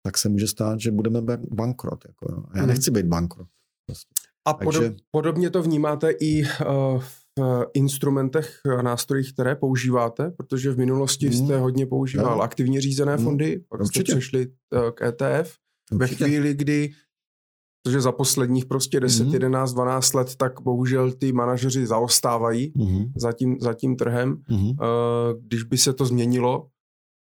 tak 0.03 0.17
se 0.17 0.29
může 0.29 0.47
stát, 0.47 0.79
že 0.79 0.91
budeme 0.91 1.21
bankrot. 1.37 2.05
Jako, 2.07 2.31
jo. 2.31 2.43
Já 2.55 2.61
mhm. 2.61 2.67
nechci 2.67 2.91
být 2.91 3.05
bankrot. 3.05 3.47
Prostě. 3.85 4.13
A 4.47 4.53
podob, 4.53 4.73
Takže... 4.73 4.95
podobně 5.11 5.49
to 5.49 5.63
vnímáte 5.63 6.11
i 6.11 6.43
uh, 6.43 7.01
v 7.01 7.65
instrumentech 7.73 8.59
a 8.77 8.81
nástrojích, 8.81 9.33
které 9.33 9.55
používáte, 9.55 10.29
protože 10.29 10.71
v 10.71 10.77
minulosti 10.77 11.27
hmm. 11.27 11.35
jste 11.35 11.57
hodně 11.57 11.85
používal 11.85 12.37
no. 12.37 12.41
aktivně 12.41 12.81
řízené 12.81 13.15
hmm. 13.15 13.23
fondy, 13.25 13.63
pak 13.69 13.81
Určitě. 13.81 14.11
jste 14.11 14.19
přešli 14.19 14.47
uh, 14.47 14.89
k 14.91 15.01
ETF. 15.01 15.57
Určitě. 15.91 16.23
Ve 16.23 16.29
chvíli, 16.29 16.53
kdy 16.53 16.91
protože 17.83 18.01
za 18.01 18.11
posledních 18.11 18.65
prostě 18.65 18.99
10, 18.99 19.27
mm 19.27 19.33
11, 19.33 19.73
12 19.73 20.13
let, 20.13 20.35
tak 20.35 20.61
bohužel 20.61 21.11
ty 21.11 21.31
manažeři 21.31 21.87
zaostávají 21.87 22.73
mm 22.75 23.13
za, 23.15 23.33
tím, 23.33 23.57
za 23.59 23.73
tím 23.73 23.95
trhem. 23.95 24.43
mm 24.49 24.69
Uh, 24.69 24.75
když 25.41 25.63
by 25.63 25.77
se 25.77 25.93
to 25.93 26.05
změnilo, 26.05 26.69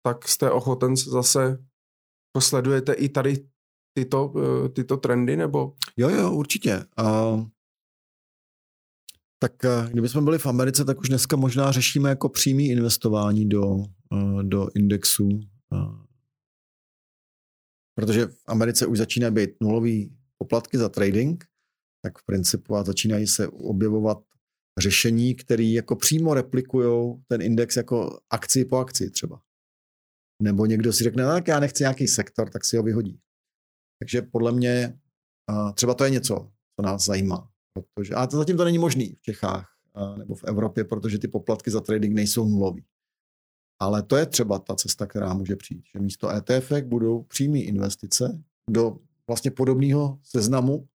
tak 0.05 0.27
jste 0.27 0.51
ochoten 0.51 0.95
zase 0.95 1.63
posledujete 2.31 2.93
i 2.93 3.09
tady 3.09 3.45
tyto, 3.97 4.33
eh, 4.37 4.69
tyto 4.69 4.97
trendy, 4.97 5.37
nebo? 5.37 5.73
Jo, 5.97 6.09
jo, 6.09 6.31
určitě. 6.31 6.85
Uh, 6.99 7.45
tak 9.39 9.51
uh, 9.63 9.89
kdybychom 9.89 10.25
byli 10.25 10.37
v 10.39 10.45
Americe, 10.45 10.85
tak 10.85 10.99
už 10.99 11.09
dneska 11.09 11.35
možná 11.35 11.71
řešíme 11.71 12.09
jako 12.09 12.29
přímý 12.29 12.69
investování 12.69 13.49
do, 13.49 13.65
uh, 13.65 14.43
do 14.43 14.67
indexu. 14.75 15.29
Uh, 15.71 16.01
protože 17.95 18.27
v 18.27 18.43
Americe 18.47 18.85
už 18.85 18.97
začíná 18.97 19.31
být 19.31 19.49
nulový 19.61 20.17
poplatky 20.41 20.77
za 20.77 20.89
trading, 20.89 21.45
tak 22.03 22.17
v 22.17 22.25
principu 22.25 22.75
a 22.75 22.83
začínají 22.83 23.27
se 23.27 23.47
objevovat 23.47 24.23
řešení, 24.79 25.35
které 25.35 25.63
jako 25.63 25.95
přímo 25.95 26.33
replikují 26.33 27.23
ten 27.27 27.41
index 27.41 27.77
jako 27.77 28.19
akci 28.29 28.65
po 28.65 28.77
akci 28.77 29.09
třeba. 29.09 29.41
Nebo 30.43 30.65
někdo 30.65 30.93
si 30.93 31.03
řekne, 31.03 31.23
no, 31.23 31.29
tak 31.29 31.47
já 31.47 31.59
nechci 31.59 31.83
nějaký 31.83 32.07
sektor, 32.07 32.49
tak 32.49 32.65
si 32.65 32.77
ho 32.77 32.83
vyhodí. 32.83 33.19
Takže 33.99 34.21
podle 34.21 34.51
mě 34.51 34.99
třeba 35.73 35.93
to 35.93 36.03
je 36.03 36.09
něco, 36.09 36.51
co 36.75 36.85
nás 36.85 37.05
zajímá. 37.05 37.49
Protože, 37.73 38.13
a 38.13 38.27
to 38.27 38.37
zatím 38.37 38.57
to 38.57 38.65
není 38.65 38.77
možný 38.77 39.15
v 39.15 39.21
Čechách 39.21 39.67
nebo 40.17 40.35
v 40.35 40.43
Evropě, 40.43 40.83
protože 40.83 41.19
ty 41.19 41.27
poplatky 41.27 41.71
za 41.71 41.81
trading 41.81 42.15
nejsou 42.15 42.49
nulový. 42.49 42.85
Ale 43.81 44.03
to 44.03 44.17
je 44.17 44.25
třeba 44.25 44.59
ta 44.59 44.75
cesta, 44.75 45.05
která 45.05 45.33
může 45.33 45.55
přijít. 45.55 45.83
Že 45.93 45.99
místo 45.99 46.29
ETF 46.29 46.71
budou 46.83 47.23
přímé 47.23 47.59
investice 47.59 48.43
do 48.69 48.97
vlastně 49.27 49.51
podobného 49.51 50.19
seznamu. 50.23 50.85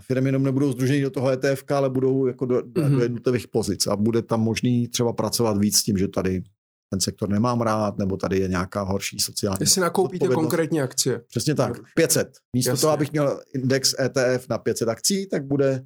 Firmy 0.00 0.28
jenom 0.28 0.42
nebudou 0.42 0.72
združeny 0.72 1.02
do 1.02 1.10
toho 1.10 1.30
ETF, 1.30 1.64
ale 1.70 1.90
budou 1.90 2.26
jako 2.26 2.46
do, 2.46 2.58
mm-hmm. 2.58 2.72
do 2.72 2.82
mhm. 2.82 3.00
jednotlivých 3.00 3.48
pozic 3.48 3.86
a 3.86 3.96
bude 3.96 4.22
tam 4.22 4.40
možný 4.40 4.88
třeba 4.88 5.12
pracovat 5.12 5.58
víc 5.58 5.78
s 5.78 5.82
tím, 5.82 5.98
že 5.98 6.08
tady 6.08 6.42
ten 6.90 7.00
sektor 7.00 7.28
nemám 7.28 7.60
rád, 7.60 7.98
nebo 7.98 8.16
tady 8.16 8.38
je 8.38 8.48
nějaká 8.48 8.82
horší 8.82 9.18
sociální. 9.18 9.58
Jestli 9.60 9.80
nakoupíte 9.80 10.28
konkrétně 10.28 10.82
akcie. 10.82 11.20
Přesně 11.28 11.54
tak, 11.54 11.72
500. 11.94 12.28
Místo 12.56 12.70
Jasně. 12.70 12.80
toho, 12.80 12.92
abych 12.92 13.12
měl 13.12 13.40
index 13.54 13.94
ETF 14.00 14.48
na 14.48 14.58
500 14.58 14.88
akcí, 14.88 15.26
tak 15.28 15.46
bude 15.46 15.84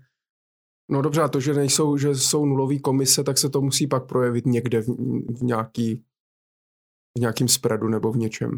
No 0.91 1.03
dobře, 1.03 1.21
a 1.21 1.29
to, 1.29 1.41
že 1.41 1.55
nejsou, 1.55 1.97
že 1.97 2.15
jsou 2.15 2.47
nulové 2.47 2.79
komise, 2.79 3.25
tak 3.25 3.39
se 3.39 3.51
to 3.51 3.61
musí 3.61 3.87
pak 3.87 4.07
projevit 4.07 4.47
někde 4.47 4.81
v, 4.81 4.87
v 5.39 5.43
nějaký 5.43 6.05
v 7.19 7.21
nějakým 7.21 7.49
spreadu 7.49 7.89
nebo 7.89 8.13
v 8.13 8.17
něčem. 8.17 8.51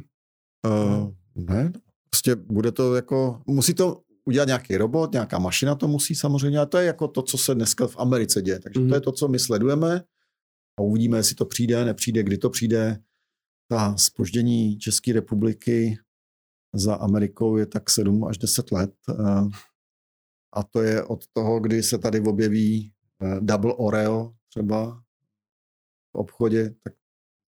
Uh, 0.67 1.11
ne, 1.35 1.73
prostě 2.15 2.35
bude 2.37 2.73
to 2.73 2.95
jako, 2.95 3.43
musí 3.47 3.75
to 3.75 4.03
udělat 4.25 4.47
nějaký 4.47 4.77
robot, 4.77 5.13
nějaká 5.13 5.39
mašina 5.39 5.75
to 5.75 5.89
musí 5.89 6.15
samozřejmě, 6.15 6.59
a 6.59 6.67
to 6.67 6.79
je 6.79 6.87
jako 6.87 7.09
to, 7.09 7.23
co 7.23 7.39
se 7.39 7.55
dneska 7.55 7.87
v 7.87 7.97
Americe 7.99 8.43
děje. 8.43 8.59
Takže 8.59 8.81
mm. 8.81 8.87
to 8.87 8.89
mhm. 8.89 8.95
je 8.95 9.01
to, 9.01 9.13
co 9.13 9.29
my 9.29 9.39
sledujeme 9.39 10.05
a 10.79 10.83
uvidíme, 10.83 11.19
jestli 11.19 11.35
to 11.35 11.45
přijde, 11.45 11.85
nepřijde, 11.85 12.23
kdy 12.23 12.39
to 12.39 12.51
přijde. 12.51 12.99
Ta 13.69 13.97
spoždění 13.97 14.79
České 14.79 15.13
republiky 15.13 15.99
za 16.75 16.95
Amerikou 16.95 17.57
je 17.57 17.67
tak 17.67 17.91
7 17.91 18.25
až 18.25 18.39
10 18.39 18.73
let. 18.73 18.95
A 20.53 20.63
to 20.63 20.83
je 20.83 21.05
od 21.05 21.27
toho, 21.33 21.61
kdy 21.61 21.83
se 21.83 21.99
tady 21.99 22.21
objeví 22.21 22.93
eh, 23.23 23.41
Double 23.41 23.75
Oreo 23.75 24.33
třeba 24.49 25.03
v 26.13 26.19
obchodě, 26.19 26.75
tak 26.85 26.93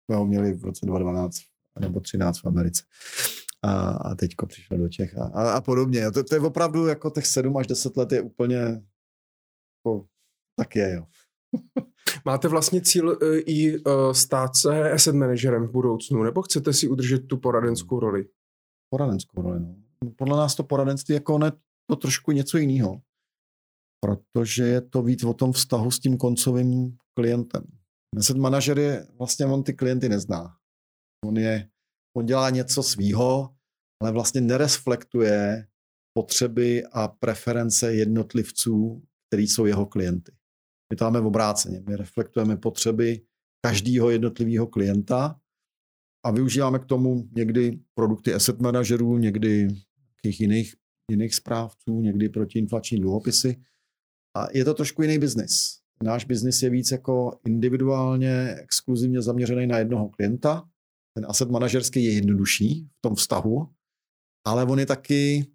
jsme 0.05 0.17
ho 0.17 0.27
měli 0.27 0.53
v 0.53 0.65
roce 0.65 0.87
2012 0.87 1.37
nebo 1.81 2.01
13 2.01 2.39
v 2.39 2.47
Americe. 2.47 2.83
A, 3.65 3.91
a 3.91 4.15
teďko 4.15 4.47
přišel 4.47 4.79
do 4.79 4.89
Čech 4.89 5.19
a, 5.19 5.25
a, 5.25 5.51
a 5.53 5.61
podobně. 5.61 6.11
To, 6.11 6.25
to 6.25 6.35
je 6.35 6.41
opravdu 6.41 6.87
jako 6.87 7.11
těch 7.11 7.27
7 7.27 7.57
až 7.57 7.67
10 7.67 7.97
let 7.97 8.13
je 8.13 8.23
úplně 8.23 8.57
jako, 8.57 10.07
tak 10.59 10.77
je, 10.77 10.95
jo. 10.95 11.07
Máte 12.25 12.49
vlastně 12.49 12.81
cíl 12.81 13.09
uh, 13.09 13.17
i 13.47 13.79
uh, 13.79 14.13
stát 14.13 14.57
se 14.57 14.91
asset 14.91 15.15
managerem 15.15 15.67
v 15.67 15.71
budoucnu, 15.71 16.23
nebo 16.23 16.43
chcete 16.43 16.73
si 16.73 16.89
udržet 16.89 17.27
tu 17.27 17.39
poradenskou 17.39 18.01
roli? 18.01 18.29
Poradenskou 18.91 19.43
roli, 19.43 19.61
no. 19.61 19.77
Podle 20.17 20.37
nás 20.37 20.55
to 20.55 20.65
poradenství 20.65 21.15
jako 21.15 21.39
ne, 21.39 21.53
to 21.91 21.97
trošku 21.97 22.33
něco 22.33 22.59
jiného, 22.59 23.01
protože 24.01 24.63
je 24.63 24.81
to 24.81 25.03
víc 25.03 25.25
o 25.25 25.35
tom 25.35 25.53
vztahu 25.53 25.91
s 25.91 26.01
tím 26.01 26.17
koncovým 26.17 26.97
klientem. 27.15 27.63
Asset 28.19 28.37
manažer 28.37 28.79
je, 28.79 29.07
vlastně 29.19 29.47
on 29.47 29.63
ty 29.63 29.75
klienty 29.75 30.09
nezná. 30.09 30.57
On 31.25 31.37
je, 31.37 31.69
on 32.17 32.27
dělá 32.27 32.51
něco 32.51 32.83
svýho, 32.83 33.55
ale 34.03 34.13
vlastně 34.13 34.41
nereflektuje 34.41 35.67
potřeby 36.19 36.85
a 36.93 37.09
preference 37.09 37.95
jednotlivců, 37.95 39.03
který 39.29 39.49
jsou 39.49 39.67
jeho 39.67 39.87
klienty. 39.87 40.33
My 40.93 40.97
to 40.97 41.05
máme 41.05 41.21
v 41.21 41.27
obráceně. 41.27 41.83
My 41.89 41.97
reflektujeme 41.97 42.57
potřeby 42.57 43.21
každého 43.67 44.11
jednotlivého 44.11 44.67
klienta 44.67 45.41
a 46.27 46.31
využíváme 46.31 46.79
k 46.79 46.85
tomu 46.85 47.29
někdy 47.37 47.81
produkty 47.95 48.35
asset 48.35 48.61
manažerů, 48.61 49.19
někdy 49.19 49.69
jiných 50.25 50.75
jiných 51.11 51.35
správců, 51.35 52.01
někdy 52.01 52.29
protiinflační 52.29 53.01
dluhopisy. 53.01 53.57
A 54.37 54.47
je 54.55 54.65
to 54.65 54.75
trošku 54.75 55.03
jiný 55.03 55.19
biznis. 55.19 55.79
Náš 56.03 56.25
biznis 56.25 56.63
je 56.63 56.71
víc 56.71 56.91
jako 56.91 57.41
individuálně, 57.47 58.55
exkluzivně 58.59 59.23
zaměřený 59.23 59.67
na 59.67 59.79
jednoho 59.79 60.09
klienta. 60.09 60.69
Ten 61.17 61.27
asset 61.29 61.51
manažerský 61.51 62.05
je 62.05 62.15
jednodušší 62.15 62.89
v 62.99 63.01
tom 63.01 63.15
vztahu, 63.15 63.69
ale 64.47 64.65
on 64.65 64.79
je 64.79 64.87
taky 64.87 65.47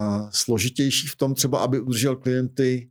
uh, 0.00 0.30
složitější 0.30 1.06
v 1.06 1.16
tom 1.16 1.34
třeba, 1.34 1.64
aby 1.64 1.80
udržel 1.80 2.16
klienty 2.16 2.90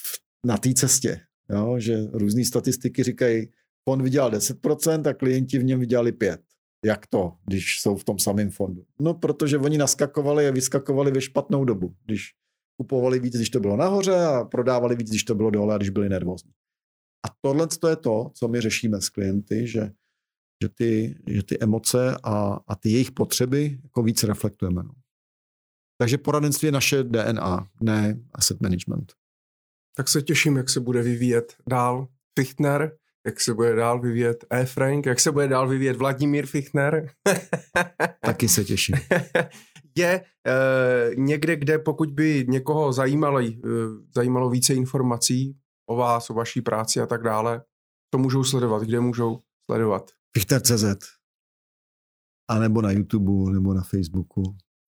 v, 0.00 0.18
na 0.46 0.56
té 0.58 0.74
cestě. 0.74 1.20
Jo? 1.50 1.78
Že 1.78 2.06
různé 2.12 2.44
statistiky 2.44 3.02
říkají, 3.02 3.46
fond 3.88 4.02
vydělal 4.02 4.30
10% 4.30 5.08
a 5.08 5.14
klienti 5.14 5.58
v 5.58 5.64
něm 5.64 5.80
vydělali 5.80 6.12
5%. 6.12 6.38
Jak 6.84 7.06
to, 7.06 7.32
když 7.44 7.80
jsou 7.80 7.96
v 7.96 8.04
tom 8.04 8.18
samém 8.18 8.50
fondu? 8.50 8.84
No, 9.00 9.14
protože 9.14 9.58
oni 9.58 9.78
naskakovali 9.78 10.48
a 10.48 10.50
vyskakovali 10.50 11.10
ve 11.10 11.20
špatnou 11.20 11.64
dobu, 11.64 11.94
když 12.04 12.34
kupovali 12.80 13.20
víc, 13.20 13.36
když 13.36 13.50
to 13.50 13.60
bylo 13.60 13.76
nahoře 13.76 14.14
a 14.14 14.44
prodávali 14.44 14.96
víc, 14.96 15.08
když 15.08 15.24
to 15.24 15.34
bylo 15.34 15.50
dole 15.50 15.74
a 15.74 15.76
když 15.76 15.90
byli 15.90 16.08
nervózní. 16.08 16.52
A 17.26 17.28
tohle 17.40 17.66
to 17.66 17.88
je 17.88 17.96
to, 17.96 18.30
co 18.34 18.48
my 18.48 18.60
řešíme 18.60 19.00
s 19.00 19.08
klienty, 19.08 19.66
že, 19.66 19.90
že, 20.62 20.68
ty, 20.68 21.18
že 21.26 21.42
ty 21.42 21.58
emoce 21.60 22.16
a, 22.22 22.60
a 22.68 22.76
ty 22.76 22.90
jejich 22.90 23.12
potřeby 23.12 23.78
jako 23.82 24.02
víc 24.02 24.22
reflektujeme. 24.22 24.82
No. 24.82 24.90
Takže 25.98 26.18
poradenství 26.18 26.66
je 26.66 26.72
naše 26.72 27.02
DNA, 27.02 27.68
ne 27.80 28.20
asset 28.32 28.60
management. 28.60 29.12
Tak 29.96 30.08
se 30.08 30.22
těším, 30.22 30.56
jak 30.56 30.70
se 30.70 30.80
bude 30.80 31.02
vyvíjet 31.02 31.56
dál 31.68 32.08
Fichtner 32.38 32.92
jak 33.26 33.40
se 33.40 33.54
bude 33.54 33.74
dál 33.74 34.00
vyvíjet 34.00 34.44
E. 34.50 34.64
Frank, 34.64 35.06
jak 35.06 35.20
se 35.20 35.32
bude 35.32 35.48
dál 35.48 35.68
vyvíjet 35.68 35.96
Vladimír 35.96 36.46
Fichtner. 36.46 37.10
Taky 38.20 38.48
se 38.48 38.64
těším. 38.64 38.94
Je 39.96 40.08
e, 40.08 40.24
někde, 41.14 41.56
kde 41.56 41.78
pokud 41.78 42.10
by 42.10 42.44
někoho 42.48 42.92
zajímalo, 42.92 43.40
e, 43.40 43.52
zajímalo 44.14 44.50
více 44.50 44.74
informací 44.74 45.56
o 45.86 45.96
vás, 45.96 46.30
o 46.30 46.34
vaší 46.34 46.60
práci 46.60 47.00
a 47.00 47.06
tak 47.06 47.22
dále, 47.22 47.62
to 48.10 48.18
můžou 48.18 48.44
sledovat, 48.44 48.82
kde 48.82 49.00
můžou 49.00 49.40
sledovat? 49.70 50.10
Fichter.cz 50.36 50.84
a 52.50 52.58
nebo 52.58 52.82
na 52.82 52.90
YouTube, 52.90 53.52
nebo 53.52 53.74
na 53.74 53.82
Facebooku. 53.82 54.42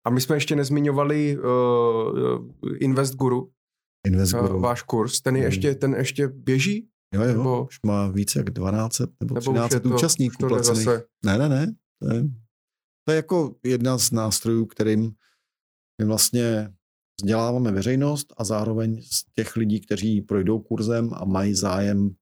A 0.07 0.09
my 0.09 0.21
jsme 0.21 0.35
ještě 0.35 0.55
nezmiňovali 0.55 1.37
uh, 1.37 2.75
Invest 2.79 3.15
Guru. 3.15 3.51
Invest 4.07 4.33
Guru. 4.33 4.55
Uh, 4.55 4.61
váš 4.61 4.81
kurz, 4.81 5.21
ten, 5.21 5.35
je 5.35 5.43
ještě, 5.43 5.75
ten 5.75 5.93
ještě 5.93 6.27
běží? 6.27 6.87
Jo, 7.13 7.21
jo, 7.21 7.27
nebo, 7.27 7.65
už 7.65 7.79
má 7.85 8.07
více 8.07 8.39
jak 8.39 8.49
12 8.49 8.99
nebo, 8.99 9.35
nebo 9.35 9.39
13 9.39 9.75
to, 9.83 9.89
účastníků 9.89 10.47
placených. 10.47 10.87
Ne, 11.25 11.37
ne, 11.37 11.49
ne. 11.49 11.75
To 12.01 12.13
je, 12.13 12.23
to 13.07 13.11
je 13.11 13.15
jako 13.15 13.55
jedna 13.63 13.97
z 13.97 14.11
nástrojů, 14.11 14.65
kterým 14.65 15.11
my 16.01 16.05
vlastně 16.05 16.73
vzděláváme 17.21 17.71
veřejnost 17.71 18.33
a 18.37 18.43
zároveň 18.43 19.01
z 19.01 19.25
těch 19.35 19.55
lidí, 19.55 19.81
kteří 19.81 20.21
projdou 20.21 20.59
kurzem 20.59 21.09
a 21.13 21.25
mají 21.25 21.55
zájem 21.55 22.15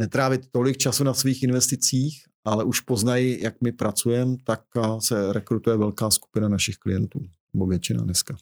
netrávit 0.00 0.50
tolik 0.50 0.76
času 0.76 1.04
na 1.04 1.14
svých 1.14 1.42
investicích, 1.42 2.24
ale 2.44 2.64
už 2.64 2.80
poznají, 2.80 3.42
jak 3.42 3.60
my 3.60 3.72
pracujeme, 3.72 4.36
tak 4.44 4.62
se 4.98 5.32
rekrutuje 5.32 5.76
velká 5.76 6.10
skupina 6.10 6.48
našich 6.48 6.76
klientů, 6.76 7.20
nebo 7.54 7.66
většina 7.66 8.02
dneska. 8.02 8.36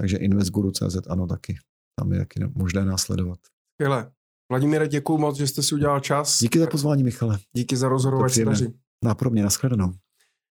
Takže 0.00 0.16
investguru.cz 0.16 0.96
ano 1.08 1.26
taky. 1.26 1.58
Tam 1.98 2.12
je 2.12 2.18
taky 2.18 2.40
možné 2.54 2.84
následovat. 2.84 3.38
Skvěle. 3.74 4.12
Vladimíre, 4.50 4.88
děkuji 4.88 5.18
moc, 5.18 5.36
že 5.36 5.46
jste 5.46 5.62
si 5.62 5.74
udělal 5.74 6.00
čas. 6.00 6.38
Díky 6.38 6.58
za 6.58 6.66
pozvání, 6.66 7.04
Michale. 7.04 7.38
Díky 7.52 7.76
za 7.76 7.88
rozhovor, 7.88 8.26
ať 8.26 8.32
se 8.32 8.44
daří. 8.44 8.66
Nápodobně, 9.04 9.42
nashledanou. 9.42 9.92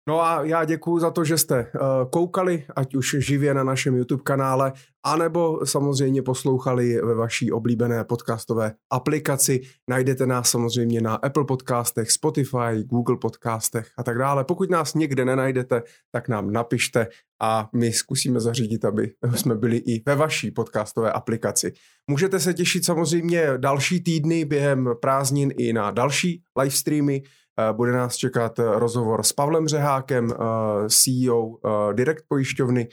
No 0.09 0.23
a 0.23 0.45
já 0.45 0.65
děkuji 0.65 0.99
za 0.99 1.11
to, 1.11 1.25
že 1.25 1.39
jste 1.39 1.61
uh, 1.61 2.11
koukali, 2.11 2.65
ať 2.77 2.95
už 2.95 3.17
živě 3.19 3.55
na 3.55 3.65
našem 3.65 3.97
YouTube 3.97 4.23
kanále, 4.23 4.73
anebo 5.03 5.67
samozřejmě 5.67 6.23
poslouchali 6.23 7.01
ve 7.03 7.15
vaší 7.15 7.53
oblíbené 7.53 8.05
podcastové 8.05 8.75
aplikaci. 8.91 9.61
Najdete 9.91 10.27
nás 10.27 10.51
samozřejmě 10.51 11.01
na 11.01 11.15
Apple 11.15 11.45
podcastech, 11.45 12.11
Spotify, 12.11 12.83
Google 12.85 13.17
podcastech 13.17 13.91
a 13.99 14.03
tak 14.03 14.19
dále. 14.19 14.45
Pokud 14.45 14.71
nás 14.71 14.95
někde 14.95 15.25
nenajdete, 15.25 15.83
tak 16.11 16.29
nám 16.29 16.53
napište 16.53 17.07
a 17.41 17.69
my 17.75 17.93
zkusíme 17.93 18.41
zařídit, 18.41 18.85
aby 18.85 19.13
jsme 19.35 19.55
byli 19.55 19.77
i 19.77 20.03
ve 20.07 20.17
vaší 20.17 20.51
podcastové 20.51 21.13
aplikaci. 21.13 21.73
Můžete 22.11 22.41
se 22.41 22.55
těšit 22.55 22.85
samozřejmě 22.85 23.47
další 23.57 24.03
týdny 24.03 24.45
během 24.45 24.89
prázdnin 25.01 25.53
i 25.59 25.73
na 25.73 25.91
další 25.91 26.43
livestreamy. 26.59 27.23
Eh, 27.59 27.73
bude 27.73 27.93
nás 27.93 28.17
čekat 28.17 28.59
eh, 28.59 28.63
rozhovor 28.67 29.23
s 29.23 29.33
Pavlem 29.33 29.69
Řehákem, 29.69 30.31
eh, 30.31 30.35
CEO 30.89 31.59
Direct 31.93 32.25
pojišťovny, 32.29 32.89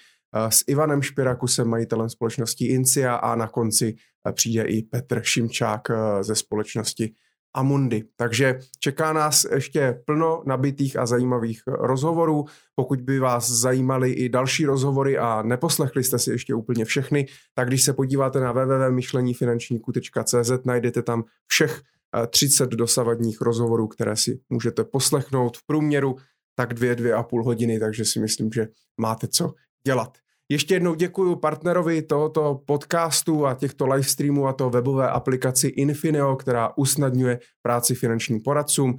s 0.50 0.64
Ivanem 0.68 1.02
Špirakusem, 1.02 1.68
majitelem 1.68 2.10
společnosti 2.10 2.66
Incia 2.66 3.16
a 3.16 3.36
na 3.36 3.48
konci 3.48 3.96
přijde 4.32 4.64
i 4.64 4.82
Petr 4.82 5.22
Šimčák 5.24 5.82
ze 6.22 6.36
společnosti 6.36 7.14
Amundi. 7.54 8.04
Takže 8.16 8.60
čeká 8.80 9.14
nás 9.14 9.44
ještě 9.44 10.02
plno 10.06 10.44
nabitých 10.46 10.98
a 10.98 11.06
zajímavých 11.06 11.62
rozhovorů. 11.68 12.46
Pokud 12.76 13.02
by 13.02 13.20
vás 13.20 13.52
zajímaly 13.52 14.12
i 14.12 14.30
další 14.30 14.66
rozhovory 14.66 15.18
a 15.18 15.42
neposlechli 15.42 16.04
jste 16.04 16.20
si 16.20 16.32
ještě 16.32 16.54
úplně 16.54 16.86
všechny, 16.86 17.28
tak 17.56 17.68
když 17.68 17.84
se 17.84 17.94
podíváte 17.94 18.40
na 18.40 18.52
www.myšlenífinančníku.cz 18.52 20.52
najdete 20.66 21.02
tam 21.02 21.24
všech 21.48 21.82
30 22.30 22.70
dosavadních 22.70 23.42
rozhovorů, 23.42 23.88
které 23.88 24.16
si 24.16 24.40
můžete 24.50 24.84
poslechnout 24.84 25.58
v 25.58 25.66
průměru 25.66 26.16
tak 26.56 26.74
dvě, 26.74 26.96
dvě 26.96 27.14
a 27.14 27.24
půl 27.24 27.44
hodiny, 27.44 27.80
takže 27.80 28.06
si 28.06 28.20
myslím, 28.20 28.52
že 28.52 28.68
máte 29.02 29.28
co 29.28 29.54
dělat. 29.88 30.18
Ještě 30.52 30.74
jednou 30.74 30.96
děkuji 30.96 31.36
partnerovi 31.36 32.02
tohoto 32.02 32.62
podcastu 32.66 33.46
a 33.46 33.54
těchto 33.54 33.88
livestreamů 33.88 34.48
a 34.48 34.54
to 34.54 34.70
webové 34.70 35.10
aplikaci 35.10 35.68
Infineo, 35.68 36.36
která 36.36 36.78
usnadňuje 36.78 37.40
práci 37.62 37.96
finančním 37.96 38.42
poradcům. 38.42 38.98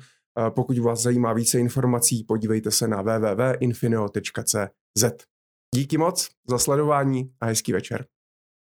Pokud 0.51 0.79
vás 0.79 1.03
zajímá 1.03 1.33
více 1.33 1.61
informací, 1.61 2.25
podívejte 2.25 2.71
se 2.71 2.89
na 2.89 3.03
www.infineo.cz. 3.03 5.05
Díky 5.75 5.99
moc 5.99 6.29
za 6.49 6.59
sledování 6.59 7.33
a 7.41 7.47
hezký 7.47 7.73
večer. 7.73 8.07